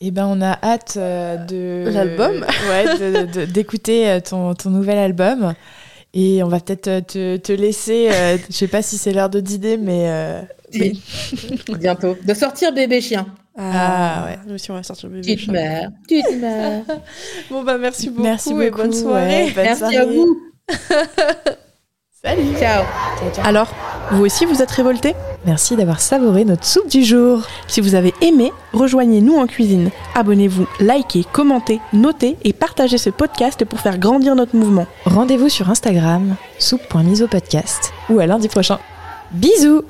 Eh 0.00 0.10
ben, 0.10 0.26
on 0.26 0.40
a 0.42 0.58
hâte 0.62 0.94
euh, 0.96 1.36
de 1.36 1.88
L'album 1.90 2.44
ouais, 2.68 3.46
d'écouter 3.46 4.08
euh, 4.10 4.20
ton, 4.20 4.54
ton 4.54 4.70
nouvel 4.70 4.98
album. 4.98 5.54
Et 6.12 6.42
on 6.42 6.48
va 6.48 6.60
peut-être 6.60 7.06
te, 7.06 7.36
te 7.36 7.52
laisser. 7.52 8.08
euh, 8.12 8.36
je 8.48 8.54
sais 8.54 8.68
pas 8.68 8.82
si 8.82 8.98
c'est 8.98 9.12
l'heure 9.12 9.30
de 9.30 9.40
dîner, 9.40 9.76
mais 9.76 10.04
euh, 10.08 10.42
Oui. 10.74 11.02
Bientôt. 11.78 12.16
De 12.24 12.34
sortir 12.34 12.72
bébé 12.72 13.00
chien. 13.00 13.26
Ah, 13.56 13.70
Ah, 13.74 14.24
ouais. 14.26 14.38
Nous 14.46 14.54
aussi, 14.54 14.70
on 14.70 14.74
va 14.74 14.82
sortir 14.82 15.08
le 15.08 15.16
bébé. 15.20 15.36
Tu 15.36 15.46
te 15.46 15.50
meurs. 15.52 15.88
Tu 16.08 16.22
te 16.22 16.34
meurs. 16.34 16.82
Bon, 17.50 17.62
bah, 17.64 17.78
merci 17.78 18.10
beaucoup. 18.10 18.22
merci 18.22 18.50
beaucoup. 18.50 18.62
et 18.64 18.70
bonne 18.70 18.92
soirée. 18.92 19.44
ouais, 19.44 19.50
bonne 19.52 19.64
Merci 19.64 19.78
soirée. 19.80 19.96
à 19.98 20.06
vous. 20.06 21.54
Salut. 22.24 22.56
Ciao. 22.58 22.84
Alors, 23.44 23.68
vous 24.10 24.24
aussi, 24.24 24.46
vous 24.46 24.62
êtes 24.62 24.70
révoltés? 24.70 25.14
Merci 25.44 25.76
d'avoir 25.76 26.00
savouré 26.00 26.46
notre 26.46 26.64
soupe 26.64 26.88
du 26.88 27.04
jour. 27.04 27.42
Si 27.66 27.82
vous 27.82 27.94
avez 27.94 28.14
aimé, 28.22 28.50
rejoignez-nous 28.72 29.36
en 29.36 29.46
cuisine. 29.46 29.90
Abonnez-vous, 30.14 30.66
likez, 30.80 31.26
commentez, 31.30 31.80
notez 31.92 32.38
et 32.42 32.54
partagez 32.54 32.96
ce 32.96 33.10
podcast 33.10 33.66
pour 33.66 33.80
faire 33.80 33.98
grandir 33.98 34.34
notre 34.36 34.56
mouvement. 34.56 34.86
Rendez-vous 35.04 35.50
sur 35.50 35.68
Instagram, 35.68 36.36
soupe.misopodcast 36.58 37.92
ou 38.08 38.20
à 38.20 38.26
lundi 38.26 38.48
prochain. 38.48 38.78
Bisous 39.32 39.82